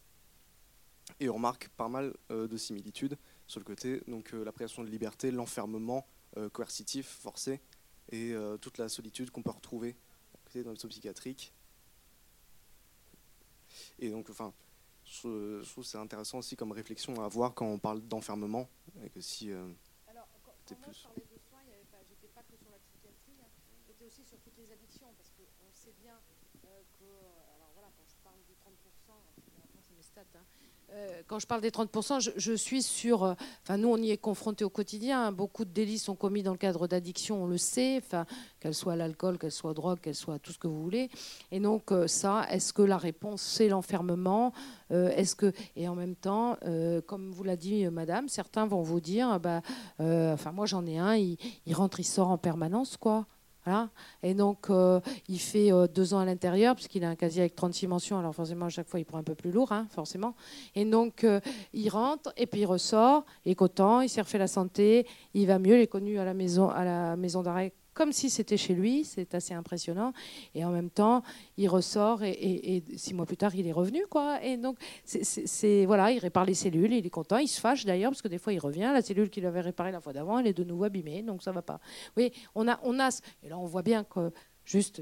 Et 1.20 1.30
on 1.30 1.34
remarque 1.34 1.70
pas 1.70 1.89
mal 1.89 2.13
euh, 2.32 2.47
de 2.47 2.57
similitudes 2.57 3.17
sur 3.47 3.59
le 3.59 3.65
côté, 3.65 4.01
donc 4.07 4.34
euh, 4.34 4.45
la 4.45 4.51
privation 4.51 4.84
de 4.84 4.89
liberté, 4.89 5.32
l'enfermement 5.32 6.05
coercitif, 6.53 7.07
forcé, 7.07 7.59
et 8.11 8.36
toute 8.61 8.78
la 8.78 8.88
solitude 8.88 9.32
qu'on 9.32 9.41
peut 9.41 9.49
retrouver 9.49 9.95
dans 10.53 10.61
les 10.61 10.70
hôpitaux 10.70 10.88
psychiatriques. 10.88 11.53
Et 13.99 14.09
donc, 14.09 14.30
enfin, 14.30 14.53
je, 15.05 15.63
trouve 15.63 15.84
c'est 15.84 15.97
intéressant 15.97 16.39
aussi 16.39 16.55
comme 16.55 16.72
réflexion 16.72 17.20
à 17.22 17.26
avoir 17.26 17.53
quand 17.53 17.67
on 17.67 17.78
parle 17.78 18.01
d'enfermement, 18.01 18.70
et 19.03 19.09
que 19.09 19.22
si 19.22 19.51
Alors, 20.07 20.28
quand, 20.43 20.76
plus 20.76 21.07
aussi 24.05 24.23
sur 24.23 24.39
toutes 24.39 24.57
les 24.57 24.71
addictions, 24.71 25.07
parce 25.17 25.29
qu'on 25.31 25.71
sait 25.71 25.93
bien 26.01 26.13
euh, 26.65 26.81
que, 26.99 27.05
alors 27.55 27.71
voilà, 27.73 27.89
quand 27.97 28.05
je 28.07 28.15
parle 28.23 28.39
des 28.47 28.53
30%, 28.53 29.15
c'est 29.81 29.95
mes 29.95 30.37
hein, 30.37 30.43
euh, 30.91 31.21
quand 31.27 31.37
je 31.37 31.45
parle 31.45 31.61
des 31.61 31.69
30%, 31.69 32.33
je, 32.35 32.53
suis 32.53 32.81
sur. 32.81 33.23
Euh, 33.23 33.33
enfin, 33.63 33.77
nous, 33.77 33.89
on 33.89 33.97
y 33.97 34.09
est 34.09 34.17
confrontés 34.17 34.63
au 34.63 34.71
quotidien. 34.71 35.27
Hein. 35.27 35.31
beaucoup 35.31 35.63
de 35.63 35.69
délits 35.69 35.99
sont 35.99 36.15
commis 36.15 36.41
dans 36.41 36.51
le 36.51 36.57
cadre 36.57 36.87
d'addiction, 36.87 37.43
on 37.43 37.45
le 37.47 37.59
sait, 37.59 38.01
qu'elle 38.59 38.73
soit 38.73 38.95
l'alcool, 38.95 39.37
qu'elle 39.37 39.51
soit 39.51 39.75
drogue, 39.75 39.99
qu'elle 39.99 40.15
soit 40.15 40.39
tout 40.39 40.51
ce 40.51 40.57
que 40.57 40.67
vous 40.67 40.81
voulez. 40.81 41.09
Et 41.51 41.59
donc, 41.59 41.93
ça, 42.07 42.47
est-ce 42.49 42.73
que 42.73 42.81
la 42.81 42.97
réponse, 42.97 43.41
c'est 43.41 43.67
l'enfermement 43.67 44.51
Est-ce 44.89 45.35
que. 45.35 45.53
Et 45.75 45.87
en 45.87 45.95
même 45.95 46.15
temps, 46.15 46.57
comme 47.05 47.31
vous 47.31 47.43
l'a 47.43 47.55
dit 47.55 47.85
madame, 47.89 48.27
certains 48.27 48.65
vont 48.65 48.81
vous 48.81 48.99
dire 48.99 49.39
bah, 49.39 49.61
enfin, 49.99 50.51
moi, 50.51 50.65
j'en 50.65 50.85
ai 50.87 50.97
un, 50.97 51.15
il 51.15 51.37
rentre, 51.73 51.99
il 51.99 52.05
sort 52.05 52.29
en 52.29 52.39
permanence, 52.39 52.97
quoi. 52.97 53.27
Et 54.24 54.34
donc, 54.34 54.70
euh, 54.70 54.99
il 55.28 55.39
fait 55.39 55.72
euh, 55.72 55.88
deux 55.88 56.14
ans 56.14 56.20
à 56.20 56.26
l'intérieur, 56.26 56.76
puisqu'il 56.76 57.03
a 57.03 57.10
un 57.10 57.16
casier 57.16 57.41
avec 57.41 57.55
36 57.55 57.88
mentions. 57.88 58.18
Alors, 58.18 58.34
forcément, 58.34 58.66
à 58.66 58.70
chaque 58.70 58.88
fois, 58.88 58.99
il 58.99 59.05
prend 59.05 59.18
un 59.18 59.24
peu 59.24 59.36
plus 59.36 59.51
lourd, 59.51 59.72
hein, 59.72 59.88
forcément. 59.91 60.36
Et 60.76 60.86
donc, 60.86 61.24
euh, 61.24 61.39
il 61.74 61.89
rentre, 61.89 62.34
et 62.38 62.47
puis 62.47 62.62
il 62.62 62.66
ressort, 62.66 63.26
il 63.45 63.51
est 63.51 63.60
il 64.03 64.10
s'est 64.10 64.22
refait 64.22 64.38
la 64.38 64.47
santé, 64.47 65.05
il 65.34 65.47
va 65.47 65.60
mieux, 65.60 65.78
il 65.78 65.82
est 65.82 65.88
connu 65.88 66.20
à 66.20 66.26
la 66.26 66.34
maison, 66.34 66.70
à 66.70 66.84
la 66.84 67.16
maison 67.16 67.43
d'arrêt 67.43 67.74
comme 67.93 68.11
si 68.11 68.29
c'était 68.29 68.57
chez 68.57 68.73
lui, 68.73 69.03
c'est 69.03 69.35
assez 69.35 69.53
impressionnant. 69.53 70.13
Et 70.55 70.63
en 70.63 70.71
même 70.71 70.89
temps, 70.89 71.23
il 71.57 71.67
ressort 71.67 72.23
et, 72.23 72.83
six 72.95 73.13
mois 73.13 73.25
plus 73.25 73.37
tard, 73.37 73.55
il 73.55 73.67
est 73.67 73.71
revenu, 73.71 74.05
quoi. 74.09 74.43
Et 74.43 74.57
donc, 74.57 74.77
c'est 75.05 75.85
voilà, 75.85 76.11
il 76.11 76.19
répare 76.19 76.45
les 76.45 76.53
cellules, 76.53 76.93
il 76.93 77.05
est 77.05 77.09
content, 77.09 77.37
il 77.37 77.47
se 77.47 77.59
fâche 77.59 77.85
d'ailleurs 77.85 78.11
parce 78.11 78.21
que 78.21 78.27
des 78.27 78.37
fois, 78.37 78.53
il 78.53 78.59
revient, 78.59 78.91
la 78.93 79.01
cellule 79.01 79.29
qu'il 79.29 79.45
avait 79.45 79.61
réparée 79.61 79.91
la 79.91 80.01
fois 80.01 80.13
d'avant, 80.13 80.39
elle 80.39 80.47
est 80.47 80.53
de 80.53 80.63
nouveau 80.63 80.85
abîmée, 80.85 81.21
donc 81.23 81.43
ça 81.43 81.51
va 81.51 81.61
pas. 81.61 81.79
Oui, 82.17 82.31
on 82.55 82.67
a, 82.67 82.79
on 82.83 82.99
a, 82.99 83.09
et 83.43 83.49
là, 83.49 83.57
on 83.57 83.65
voit 83.65 83.83
bien 83.83 84.03
que 84.03 84.31
juste 84.63 85.01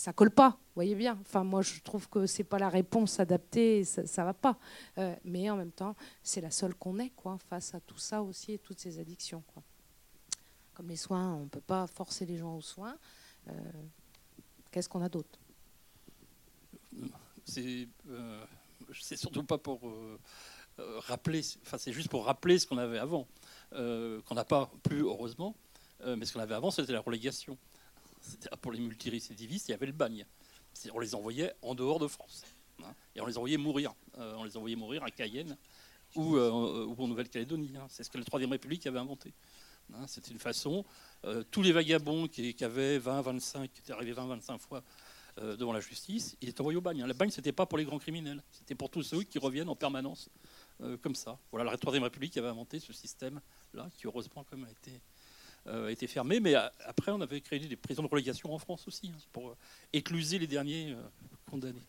ça 0.00 0.14
colle 0.14 0.30
pas, 0.30 0.50
vous 0.50 0.74
voyez 0.76 0.94
bien. 0.94 1.18
Enfin, 1.20 1.44
moi, 1.44 1.60
je 1.60 1.80
trouve 1.82 2.08
que 2.08 2.24
c'est 2.24 2.44
pas 2.44 2.58
la 2.58 2.70
réponse 2.70 3.20
adaptée, 3.20 3.84
ça, 3.84 4.06
ça 4.06 4.24
va 4.24 4.32
pas. 4.32 4.58
Euh, 4.96 5.14
mais 5.24 5.50
en 5.50 5.56
même 5.56 5.72
temps, 5.72 5.94
c'est 6.22 6.40
la 6.40 6.50
seule 6.50 6.74
qu'on 6.74 6.98
ait, 6.98 7.10
quoi, 7.10 7.36
face 7.50 7.74
à 7.74 7.80
tout 7.80 7.98
ça 7.98 8.22
aussi 8.22 8.52
et 8.54 8.58
toutes 8.58 8.80
ces 8.80 8.98
addictions, 8.98 9.42
quoi. 9.52 9.62
Comme 10.80 10.88
les 10.88 10.96
soins, 10.96 11.34
on 11.34 11.40
ne 11.40 11.48
peut 11.48 11.60
pas 11.60 11.86
forcer 11.86 12.24
les 12.24 12.38
gens 12.38 12.56
aux 12.56 12.62
soins. 12.62 12.96
Euh, 13.48 13.52
qu'est-ce 14.70 14.88
qu'on 14.88 15.02
a 15.02 15.10
d'autre? 15.10 15.38
C'est 17.44 17.86
euh, 18.08 18.42
surtout 18.90 19.44
pas 19.44 19.58
pour 19.58 19.86
euh, 19.86 20.18
rappeler, 21.00 21.42
enfin 21.60 21.76
c'est 21.76 21.92
juste 21.92 22.08
pour 22.08 22.24
rappeler 22.24 22.58
ce 22.58 22.66
qu'on 22.66 22.78
avait 22.78 22.96
avant, 22.96 23.28
qu'on 23.72 24.34
n'a 24.34 24.44
pas 24.46 24.70
plus 24.82 25.02
heureusement, 25.02 25.54
mais 26.02 26.24
ce 26.24 26.32
qu'on 26.32 26.40
avait 26.40 26.54
avant 26.54 26.70
c'était 26.70 26.94
la 26.94 27.00
relégation. 27.00 27.58
Pour 28.62 28.72
les 28.72 28.80
multirécidivistes, 28.80 29.68
il 29.68 29.72
y 29.72 29.74
avait 29.74 29.84
le 29.84 29.92
bagne. 29.92 30.24
On 30.94 30.98
les 30.98 31.14
envoyait 31.14 31.52
en 31.60 31.74
dehors 31.74 31.98
de 31.98 32.08
France. 32.08 32.42
Hein, 32.82 32.94
et 33.14 33.20
on 33.20 33.26
les 33.26 33.36
envoyait 33.36 33.58
mourir. 33.58 33.92
on 34.16 34.44
les 34.44 34.56
envoyait 34.56 34.76
mourir 34.76 35.04
à 35.04 35.10
Cayenne 35.10 35.58
ou, 36.14 36.38
en 36.38 37.06
Nouvelle-Calédonie. 37.06 37.74
Hein. 37.76 37.86
C'est 37.90 38.02
ce 38.02 38.08
que 38.08 38.16
la 38.16 38.24
Troisième 38.24 38.52
République 38.52 38.86
avait 38.86 38.98
inventé. 38.98 39.34
Hein, 39.94 40.06
C'était 40.06 40.30
une 40.30 40.38
façon. 40.38 40.84
Euh, 41.24 41.42
tous 41.50 41.62
les 41.62 41.72
vagabonds 41.72 42.28
qui, 42.28 42.54
avaient 42.62 42.98
20, 42.98 43.20
25, 43.22 43.72
qui 43.72 43.80
étaient 43.80 43.92
arrivés 43.92 44.12
20, 44.12 44.26
25 44.26 44.58
fois 44.58 44.82
euh, 45.38 45.56
devant 45.56 45.72
la 45.72 45.80
justice, 45.80 46.36
ils 46.40 46.48
étaient 46.48 46.60
envoyés 46.60 46.78
au 46.78 46.82
bagne. 46.82 47.04
Le 47.04 47.12
bagne, 47.12 47.30
c'était 47.30 47.52
pas 47.52 47.66
pour 47.66 47.78
les 47.78 47.84
grands 47.84 47.98
criminels, 47.98 48.42
c'était 48.52 48.74
pour 48.74 48.90
tous 48.90 49.02
ceux 49.02 49.22
qui 49.22 49.38
reviennent 49.38 49.68
en 49.68 49.76
permanence 49.76 50.28
euh, 50.82 50.96
comme 50.98 51.14
ça. 51.14 51.38
Voilà 51.52 51.70
la 51.70 51.76
Troisième 51.76 52.04
République 52.04 52.36
avait 52.36 52.48
inventé 52.48 52.80
ce 52.80 52.92
système-là, 52.92 53.88
qui 53.94 54.06
heureusement 54.06 54.44
comme 54.44 54.64
a 54.64 54.70
été, 54.70 55.00
a 55.66 55.90
été 55.90 56.06
fermé. 56.06 56.40
Mais 56.40 56.54
après, 56.54 57.12
on 57.12 57.20
avait 57.20 57.40
créé 57.40 57.58
des 57.58 57.76
prisons 57.76 58.02
de 58.02 58.08
relégation 58.08 58.52
en 58.54 58.58
France 58.58 58.86
aussi, 58.88 59.08
hein, 59.14 59.18
pour 59.32 59.56
écluser 59.92 60.38
les 60.38 60.46
derniers 60.46 60.96
condamnés. 61.50 61.82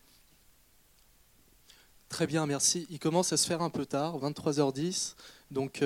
Très 2.10 2.26
bien, 2.26 2.44
merci. 2.44 2.86
Il 2.90 2.98
commence 2.98 3.32
à 3.32 3.38
se 3.38 3.46
faire 3.46 3.62
un 3.62 3.70
peu 3.70 3.86
tard, 3.86 4.18
23h10. 4.18 5.14
Donc 5.50 5.78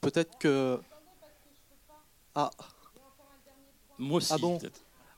peut-être 0.00 0.36
que 0.38 0.80
ah. 2.34 2.50
Moi 3.98 4.18
aussi. 4.18 4.32
Ah 4.32 4.38
bon 4.38 4.58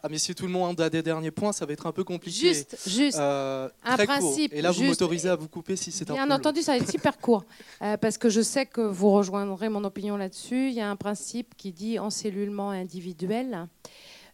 ah 0.06 0.08
mais 0.08 0.18
si 0.18 0.36
tout 0.36 0.46
le 0.46 0.52
monde 0.52 0.80
a 0.80 0.88
des 0.88 1.02
derniers 1.02 1.32
points, 1.32 1.50
ça 1.50 1.66
va 1.66 1.72
être 1.72 1.84
un 1.84 1.90
peu 1.90 2.04
compliqué. 2.04 2.54
Juste, 2.54 2.76
juste. 2.86 3.18
Euh, 3.18 3.68
un 3.82 3.96
principe. 3.96 4.52
Et 4.52 4.62
là, 4.62 4.70
vous 4.70 4.84
m'autorisez 4.84 5.28
à 5.28 5.34
vous 5.34 5.48
couper 5.48 5.74
si 5.74 5.90
c'est 5.90 6.08
un 6.08 6.14
Bien 6.14 6.30
entendu, 6.30 6.62
ça 6.62 6.72
va 6.72 6.78
être 6.78 6.90
super 6.90 7.18
court. 7.18 7.44
Euh, 7.82 7.96
parce 7.96 8.16
que 8.16 8.30
je 8.30 8.40
sais 8.40 8.64
que 8.64 8.80
vous 8.80 9.10
rejoindrez 9.10 9.68
mon 9.68 9.84
opinion 9.84 10.16
là-dessus. 10.16 10.68
Il 10.68 10.74
y 10.74 10.80
a 10.80 10.88
un 10.88 10.96
principe 10.96 11.54
qui 11.56 11.72
dit 11.72 11.98
encellulement 11.98 12.70
individuel. 12.70 13.68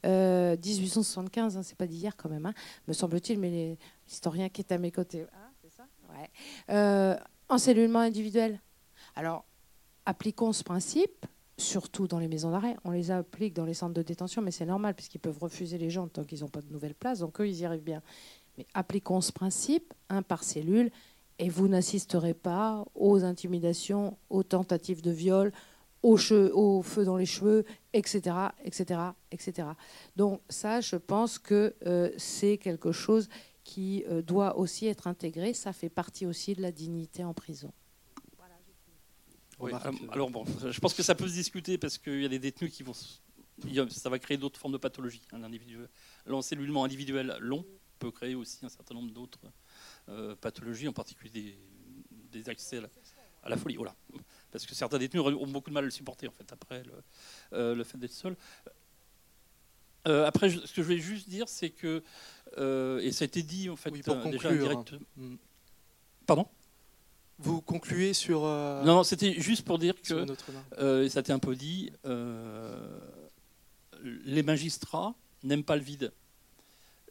1875, 0.04 1.56
euh, 1.56 1.58
hein, 1.58 1.62
c'est 1.64 1.76
pas 1.76 1.86
d'hier 1.86 2.16
quand 2.16 2.28
même, 2.28 2.46
hein, 2.46 2.54
me 2.86 2.92
semble-t-il, 2.92 3.38
mais 3.38 3.76
l'historien 4.06 4.48
qui 4.48 4.60
est 4.60 4.72
à 4.72 4.78
mes 4.78 4.92
côtés. 4.92 5.24
Ah, 5.32 5.50
c'est 5.62 5.70
ça? 5.70 5.86
Ouais. 6.12 7.16
encellulement 7.48 8.00
individuel. 8.00 8.60
Alors, 9.16 9.44
appliquons 10.06 10.52
ce 10.52 10.62
principe 10.62 11.26
surtout 11.58 12.06
dans 12.06 12.18
les 12.18 12.28
maisons 12.28 12.50
d'arrêt. 12.50 12.76
On 12.84 12.90
les 12.90 13.10
applique 13.10 13.54
dans 13.54 13.64
les 13.64 13.74
centres 13.74 13.94
de 13.94 14.02
détention, 14.02 14.42
mais 14.42 14.50
c'est 14.50 14.66
normal 14.66 14.94
puisqu'ils 14.94 15.20
peuvent 15.20 15.38
refuser 15.38 15.78
les 15.78 15.90
gens 15.90 16.08
tant 16.08 16.24
qu'ils 16.24 16.40
n'ont 16.40 16.48
pas 16.48 16.62
de 16.62 16.72
nouvelles 16.72 16.94
places. 16.94 17.20
Donc 17.20 17.40
eux, 17.40 17.48
ils 17.48 17.60
y 17.60 17.64
arrivent 17.64 17.82
bien. 17.82 18.02
Mais 18.58 18.66
appliquons 18.74 19.20
ce 19.20 19.32
principe, 19.32 19.94
un 20.08 20.22
par 20.22 20.44
cellule, 20.44 20.90
et 21.38 21.48
vous 21.48 21.68
n'assisterez 21.68 22.34
pas 22.34 22.84
aux 22.94 23.24
intimidations, 23.24 24.16
aux 24.30 24.42
tentatives 24.42 25.02
de 25.02 25.10
viol, 25.10 25.52
au, 26.02 26.16
feu 26.16 27.04
dans 27.04 27.16
les 27.16 27.26
cheveux, 27.26 27.64
etc., 27.92 28.36
etc., 28.64 29.00
etc. 29.30 29.68
Donc 30.16 30.40
ça, 30.48 30.80
je 30.80 30.96
pense 30.96 31.38
que 31.38 31.74
euh, 31.86 32.10
c'est 32.16 32.58
quelque 32.58 32.92
chose 32.92 33.28
qui 33.64 34.04
euh, 34.08 34.22
doit 34.22 34.58
aussi 34.58 34.86
être 34.86 35.06
intégré. 35.06 35.54
Ça 35.54 35.72
fait 35.72 35.88
partie 35.88 36.26
aussi 36.26 36.54
de 36.54 36.62
la 36.62 36.72
dignité 36.72 37.24
en 37.24 37.34
prison. 37.34 37.72
Oui, 39.58 39.72
euh, 39.72 39.92
alors 40.10 40.30
bon, 40.30 40.44
je 40.70 40.80
pense 40.80 40.94
que 40.94 41.02
ça 41.02 41.14
peut 41.14 41.28
se 41.28 41.34
discuter 41.34 41.78
parce 41.78 41.98
qu'il 41.98 42.22
y 42.22 42.24
a 42.24 42.28
des 42.28 42.38
détenus 42.38 42.72
qui 42.72 42.82
vont. 42.82 42.94
Ça 43.90 44.10
va 44.10 44.18
créer 44.18 44.36
d'autres 44.36 44.58
formes 44.58 44.72
de 44.72 44.78
pathologies. 44.78 45.22
Un 45.32 45.42
L'encellulement 46.26 46.84
individuel 46.84 47.36
long 47.40 47.64
peut 47.98 48.10
créer 48.10 48.34
aussi 48.34 48.64
un 48.64 48.68
certain 48.68 48.94
nombre 48.94 49.12
d'autres 49.12 49.40
euh, 50.08 50.34
pathologies, 50.34 50.88
en 50.88 50.92
particulier 50.92 51.56
des, 52.32 52.48
accès 52.48 52.80
à 53.42 53.48
la, 53.48 53.56
folie. 53.56 53.76
Voilà. 53.76 53.94
Parce 54.50 54.66
que 54.66 54.74
certains 54.74 54.98
détenus 54.98 55.22
ont 55.22 55.46
beaucoup 55.46 55.70
de 55.70 55.74
mal 55.74 55.84
à 55.84 55.86
le 55.86 55.90
supporter 55.90 56.26
en 56.26 56.32
fait, 56.32 56.50
après 56.52 56.82
le, 56.82 56.92
euh, 57.52 57.84
fait 57.84 57.98
d'être 57.98 58.12
seul. 58.12 58.36
après, 60.04 60.50
ce 60.50 60.72
que 60.72 60.76
je 60.76 60.82
voulais 60.82 60.98
juste 60.98 61.28
dire, 61.28 61.48
c'est 61.48 61.70
que, 61.70 62.02
et 62.56 63.12
ça 63.12 63.24
a 63.24 63.26
été 63.26 63.42
dit 63.42 63.68
en 63.68 63.76
fait 63.76 63.90
déjà 63.90 64.52
direct. 64.52 64.94
Hmm. 65.16 65.36
Pardon? 66.26 66.48
Vous 67.42 67.60
concluez 67.60 68.14
sur. 68.14 68.44
Euh, 68.44 68.82
non, 68.84 69.02
c'était 69.02 69.34
juste 69.40 69.64
pour 69.64 69.78
dire 69.78 69.94
que, 70.00 70.26
euh, 70.78 71.08
ça 71.08 71.18
a 71.18 71.20
été 71.20 71.32
un 71.32 71.38
peu 71.38 71.54
dit, 71.54 71.92
euh, 72.06 72.78
les 74.02 74.42
magistrats 74.42 75.14
n'aiment 75.42 75.64
pas 75.64 75.76
le 75.76 75.82
vide. 75.82 76.12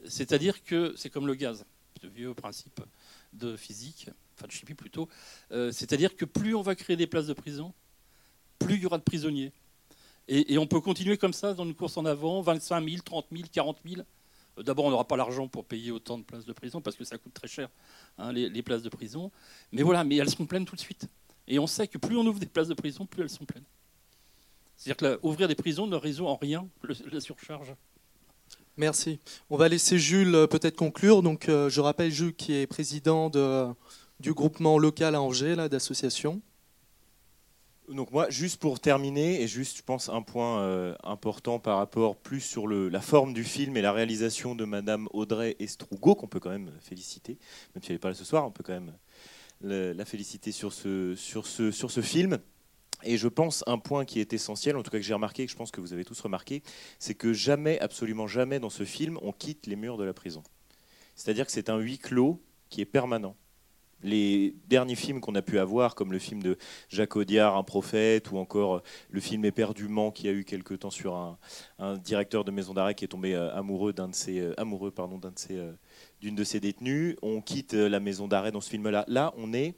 C'est-à-dire 0.07 0.63
que 0.63 0.93
c'est 0.97 1.09
comme 1.09 1.27
le 1.27 1.35
gaz, 1.35 1.65
ce 2.01 2.07
vieux 2.07 2.33
principe 2.33 2.81
de 3.33 3.55
physique, 3.55 4.09
enfin 4.35 4.47
de 4.47 4.51
chimie 4.51 4.73
plutôt. 4.73 5.07
C'est-à-dire 5.51 6.15
que 6.15 6.25
plus 6.25 6.55
on 6.55 6.61
va 6.61 6.75
créer 6.75 6.95
des 6.95 7.07
places 7.07 7.27
de 7.27 7.33
prison, 7.33 7.73
plus 8.57 8.75
il 8.75 8.81
y 8.81 8.85
aura 8.85 8.97
de 8.97 9.03
prisonniers. 9.03 9.51
Et, 10.27 10.53
et, 10.53 10.57
on 10.57 10.65
peut 10.65 10.79
continuer 10.79 11.17
comme 11.17 11.33
ça 11.33 11.53
dans 11.53 11.65
une 11.65 11.75
course 11.75 11.97
en 11.97 12.05
avant, 12.05 12.41
25 12.41 12.87
000, 12.87 13.01
30 13.03 13.25
000, 13.31 13.43
40 13.51 13.77
000. 13.85 14.01
D'abord, 14.57 14.85
on 14.85 14.89
n'aura 14.89 15.07
pas 15.07 15.17
l'argent 15.17 15.47
pour 15.47 15.65
payer 15.65 15.91
autant 15.91 16.17
de 16.17 16.23
places 16.23 16.45
de 16.45 16.53
prison 16.53 16.81
parce 16.81 16.95
que 16.95 17.03
ça 17.03 17.17
coûte 17.17 17.33
très 17.33 17.47
cher, 17.47 17.69
hein, 18.17 18.31
les, 18.33 18.61
places 18.61 18.83
de 18.83 18.89
prison. 18.89 19.31
Mais 19.71 19.81
voilà, 19.81 20.03
mais 20.03 20.17
elles 20.17 20.29
sont 20.29 20.45
pleines 20.45 20.65
tout 20.65 20.75
de 20.75 20.81
suite. 20.81 21.07
Et 21.47 21.57
on 21.57 21.67
sait 21.67 21.87
que 21.87 21.97
plus 21.97 22.17
on 22.17 22.25
ouvre 22.25 22.39
des 22.39 22.45
places 22.45 22.67
de 22.67 22.73
prison, 22.73 23.05
plus 23.05 23.23
elles 23.23 23.29
sont 23.29 23.45
pleines. 23.45 23.65
C'est-à-dire 24.75 24.97
que 24.97 25.19
ouvrir 25.25 25.47
des 25.47 25.55
prisons 25.55 25.87
ne 25.87 25.95
résout 25.95 26.27
en 26.27 26.35
rien 26.35 26.67
la 27.11 27.19
surcharge. 27.21 27.73
Merci. 28.77 29.19
On 29.49 29.57
va 29.57 29.67
laisser 29.67 29.99
Jules 29.99 30.33
euh, 30.33 30.47
peut-être 30.47 30.75
conclure. 30.75 31.21
Donc, 31.21 31.49
euh, 31.49 31.69
je 31.69 31.81
rappelle 31.81 32.11
Jules 32.11 32.33
qui 32.33 32.53
est 32.53 32.67
président 32.67 33.29
de, 33.29 33.67
du 34.19 34.33
groupement 34.33 34.77
local 34.77 35.15
à 35.15 35.21
Angers, 35.21 35.55
d'association. 35.69 36.41
Donc 37.91 38.11
moi, 38.11 38.29
juste 38.29 38.61
pour 38.61 38.79
terminer, 38.79 39.41
et 39.41 39.47
juste, 39.47 39.77
je 39.77 39.83
pense, 39.83 40.07
un 40.07 40.21
point 40.21 40.61
euh, 40.61 40.95
important 41.03 41.59
par 41.59 41.77
rapport 41.77 42.15
plus 42.15 42.39
sur 42.39 42.67
la 42.67 43.01
forme 43.01 43.33
du 43.33 43.43
film 43.43 43.75
et 43.75 43.81
la 43.81 43.91
réalisation 43.91 44.55
de 44.55 44.63
Madame 44.63 45.09
Audrey 45.11 45.57
Estrugo, 45.59 46.15
qu'on 46.15 46.27
peut 46.27 46.39
quand 46.39 46.51
même 46.51 46.71
féliciter, 46.79 47.37
même 47.75 47.83
si 47.83 47.89
elle 47.89 47.95
n'est 47.95 47.99
pas 47.99 48.09
là 48.09 48.15
ce 48.15 48.23
soir, 48.23 48.45
on 48.45 48.51
peut 48.51 48.63
quand 48.63 48.73
même 48.73 48.93
la 49.61 50.05
féliciter 50.05 50.53
sur 50.53 50.71
ce 50.71 52.01
film. 52.01 52.39
Et 53.03 53.17
je 53.17 53.27
pense 53.27 53.63
un 53.67 53.77
point 53.77 54.05
qui 54.05 54.19
est 54.19 54.31
essentiel, 54.31 54.77
en 54.77 54.83
tout 54.83 54.91
cas 54.91 54.97
que 54.97 55.03
j'ai 55.03 55.13
remarqué, 55.13 55.45
que 55.45 55.51
je 55.51 55.57
pense 55.57 55.71
que 55.71 55.81
vous 55.81 55.91
avez 55.91 56.05
tous 56.05 56.19
remarqué, 56.21 56.63
c'est 56.99 57.15
que 57.15 57.33
jamais, 57.33 57.79
absolument 57.79 58.27
jamais 58.27 58.59
dans 58.59 58.69
ce 58.69 58.85
film, 58.85 59.17
on 59.21 59.31
quitte 59.31 59.67
les 59.67 59.75
murs 59.75 59.97
de 59.97 60.03
la 60.03 60.13
prison. 60.13 60.43
C'est-à-dire 61.15 61.45
que 61.45 61.51
c'est 61.51 61.69
un 61.69 61.77
huis 61.77 61.97
clos 61.97 62.41
qui 62.69 62.79
est 62.79 62.85
permanent 62.85 63.35
les 64.03 64.55
derniers 64.67 64.95
films 64.95 65.21
qu'on 65.21 65.35
a 65.35 65.41
pu 65.41 65.59
avoir, 65.59 65.95
comme 65.95 66.11
le 66.11 66.19
film 66.19 66.41
de 66.41 66.57
Jacques 66.89 67.15
Audiard, 67.15 67.55
Un 67.55 67.63
prophète, 67.63 68.31
ou 68.31 68.37
encore 68.37 68.75
euh, 68.75 68.83
le 69.09 69.19
film 69.19 69.45
Éperdument, 69.45 70.11
qui 70.11 70.27
a 70.27 70.31
eu 70.31 70.43
quelque 70.43 70.73
temps 70.73 70.89
sur 70.89 71.15
un, 71.15 71.37
directeur 71.97 72.43
de 72.43 72.51
maison 72.51 72.73
d'arrêt 72.73 72.95
qui 72.95 73.05
est 73.05 73.09
tombé 73.09 73.35
euh, 73.35 73.53
amoureux 73.55 73.93
d'un 73.93 74.07
de 74.07 74.15
ses 74.15 74.39
euh, 74.39 74.59
amoureux 74.59 74.91
pardon 74.91 75.19
d'une 76.21 76.35
de 76.35 76.43
ses 76.43 76.59
détenues. 76.59 77.17
On 77.21 77.41
quitte 77.41 77.73
la 77.73 77.99
maison 77.99 78.27
d'arrêt 78.27 78.51
dans 78.51 78.61
ce 78.61 78.69
film-là. 78.69 79.05
Là, 79.07 79.33
on 79.37 79.53
est 79.53 79.75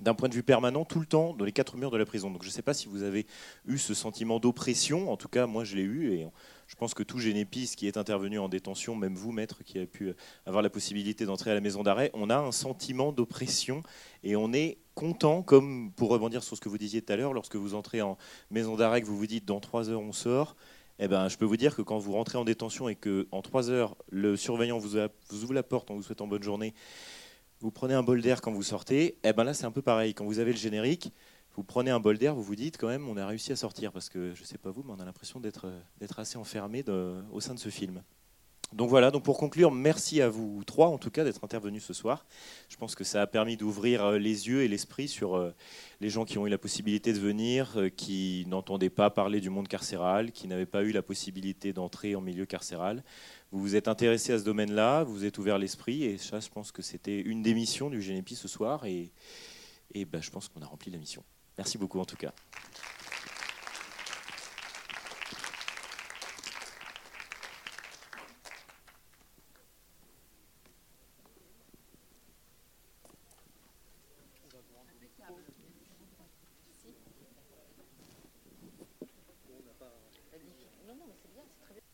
d'un 0.00 0.14
point 0.14 0.28
de 0.28 0.34
vue 0.34 0.42
permanent 0.42 0.84
tout 0.84 1.00
le 1.00 1.06
temps 1.06 1.34
dans 1.34 1.44
les 1.44 1.52
quatre 1.52 1.76
murs 1.76 1.90
de 1.90 1.96
la 1.96 2.04
prison. 2.04 2.30
Donc 2.30 2.42
je 2.42 2.48
ne 2.48 2.52
sais 2.52 2.62
pas 2.62 2.74
si 2.74 2.88
vous 2.88 3.02
avez 3.02 3.26
eu 3.66 3.78
ce 3.78 3.94
sentiment 3.94 4.40
d'oppression. 4.40 5.10
En 5.10 5.16
tout 5.16 5.28
cas, 5.28 5.46
moi, 5.46 5.64
je 5.64 5.76
l'ai 5.76 5.82
eu 5.82 6.26
je 6.72 6.76
pense 6.78 6.94
que 6.94 7.02
tout 7.02 7.18
génépiste 7.18 7.76
qui 7.76 7.86
est 7.86 7.98
intervenu 7.98 8.38
en 8.38 8.48
détention, 8.48 8.96
même 8.96 9.14
vous, 9.14 9.30
maître, 9.30 9.62
qui 9.62 9.78
a 9.78 9.84
pu 9.84 10.14
avoir 10.46 10.62
la 10.62 10.70
possibilité 10.70 11.26
d'entrer 11.26 11.50
à 11.50 11.54
la 11.54 11.60
maison 11.60 11.82
d'arrêt, 11.82 12.10
on 12.14 12.30
a 12.30 12.38
un 12.38 12.50
sentiment 12.50 13.12
d'oppression 13.12 13.82
et 14.24 14.36
on 14.36 14.54
est 14.54 14.78
content, 14.94 15.42
comme 15.42 15.92
pour 15.92 16.08
rebondir 16.08 16.42
sur 16.42 16.56
ce 16.56 16.62
que 16.62 16.70
vous 16.70 16.78
disiez 16.78 17.02
tout 17.02 17.12
à 17.12 17.16
l'heure, 17.16 17.34
lorsque 17.34 17.56
vous 17.56 17.74
entrez 17.74 18.00
en 18.00 18.16
maison 18.50 18.74
d'arrêt, 18.74 19.02
que 19.02 19.06
vous 19.06 19.18
vous 19.18 19.26
dites 19.26 19.44
dans 19.44 19.60
trois 19.60 19.90
heures 19.90 20.00
on 20.00 20.12
sort. 20.12 20.56
Eh 20.98 21.08
ben, 21.08 21.28
je 21.28 21.36
peux 21.36 21.44
vous 21.44 21.58
dire 21.58 21.76
que 21.76 21.82
quand 21.82 21.98
vous 21.98 22.12
rentrez 22.12 22.38
en 22.38 22.44
détention 22.44 22.88
et 22.88 22.94
que 22.94 23.28
en 23.32 23.42
trois 23.42 23.68
heures 23.68 23.94
le 24.08 24.38
surveillant 24.38 24.78
vous, 24.78 24.96
vous 25.28 25.44
ouvre 25.44 25.52
la 25.52 25.62
porte 25.62 25.90
en 25.90 25.94
vous 25.94 26.02
souhaitant 26.02 26.26
bonne 26.26 26.42
journée, 26.42 26.72
vous 27.60 27.70
prenez 27.70 27.92
un 27.92 28.02
bol 28.02 28.22
d'air 28.22 28.40
quand 28.40 28.50
vous 28.50 28.62
sortez, 28.62 29.18
eh 29.24 29.34
ben 29.34 29.44
là 29.44 29.52
c'est 29.52 29.66
un 29.66 29.70
peu 29.70 29.82
pareil. 29.82 30.14
Quand 30.14 30.24
vous 30.24 30.38
avez 30.38 30.52
le 30.52 30.58
générique, 30.58 31.12
vous 31.54 31.64
prenez 31.64 31.90
un 31.90 32.00
bol 32.00 32.18
d'air, 32.18 32.34
vous 32.34 32.42
vous 32.42 32.56
dites 32.56 32.78
quand 32.78 32.88
même, 32.88 33.08
on 33.08 33.16
a 33.16 33.26
réussi 33.26 33.52
à 33.52 33.56
sortir, 33.56 33.92
parce 33.92 34.08
que 34.08 34.34
je 34.34 34.40
ne 34.40 34.46
sais 34.46 34.58
pas 34.58 34.70
vous, 34.70 34.82
mais 34.82 34.92
on 34.96 35.00
a 35.00 35.04
l'impression 35.04 35.40
d'être 35.40 35.66
assez 36.18 36.38
enfermé 36.38 36.84
au 37.30 37.40
sein 37.40 37.54
de 37.54 37.58
ce 37.58 37.68
film. 37.68 38.02
Donc 38.72 38.88
voilà, 38.88 39.10
donc 39.10 39.22
pour 39.22 39.36
conclure, 39.36 39.70
merci 39.70 40.22
à 40.22 40.30
vous 40.30 40.64
trois 40.64 40.88
en 40.88 40.96
tout 40.96 41.10
cas 41.10 41.24
d'être 41.24 41.44
intervenus 41.44 41.84
ce 41.84 41.92
soir. 41.92 42.24
Je 42.70 42.76
pense 42.76 42.94
que 42.94 43.04
ça 43.04 43.20
a 43.20 43.26
permis 43.26 43.58
d'ouvrir 43.58 44.02
euh, 44.02 44.18
les 44.18 44.48
yeux 44.48 44.62
et 44.62 44.68
l'esprit 44.68 45.08
sur 45.08 45.36
euh, 45.36 45.52
les 46.00 46.08
gens 46.08 46.24
qui 46.24 46.38
ont 46.38 46.46
eu 46.46 46.50
la 46.50 46.56
possibilité 46.56 47.12
de 47.12 47.18
venir, 47.18 47.74
euh, 47.76 47.88
qui 47.90 48.46
n'entendaient 48.48 48.88
pas 48.88 49.10
parler 49.10 49.42
du 49.42 49.50
monde 49.50 49.68
carcéral, 49.68 50.32
qui 50.32 50.48
n'avaient 50.48 50.64
pas 50.64 50.84
eu 50.84 50.92
la 50.92 51.02
possibilité 51.02 51.74
d'entrer 51.74 52.16
en 52.16 52.22
milieu 52.22 52.46
carcéral. 52.46 53.04
Vous 53.50 53.60
vous 53.60 53.76
êtes 53.76 53.88
intéressés 53.88 54.32
à 54.32 54.38
ce 54.38 54.44
domaine-là, 54.44 55.04
vous 55.04 55.12
vous 55.12 55.24
êtes 55.26 55.36
ouvert 55.36 55.58
l'esprit, 55.58 56.04
et 56.04 56.16
ça, 56.16 56.40
je 56.40 56.48
pense 56.48 56.72
que 56.72 56.80
c'était 56.80 57.20
une 57.20 57.42
des 57.42 57.52
missions 57.52 57.90
du 57.90 57.98
GNP 57.98 58.30
ce 58.30 58.48
soir, 58.48 58.86
et, 58.86 59.12
et 59.92 60.06
ben, 60.06 60.22
je 60.22 60.30
pense 60.30 60.48
qu'on 60.48 60.62
a 60.62 60.66
rempli 60.66 60.90
la 60.90 60.96
mission. 60.96 61.22
Merci 61.58 61.78
beaucoup 61.78 62.00
en 62.00 62.04
tout 62.04 62.16
cas. 62.16 62.32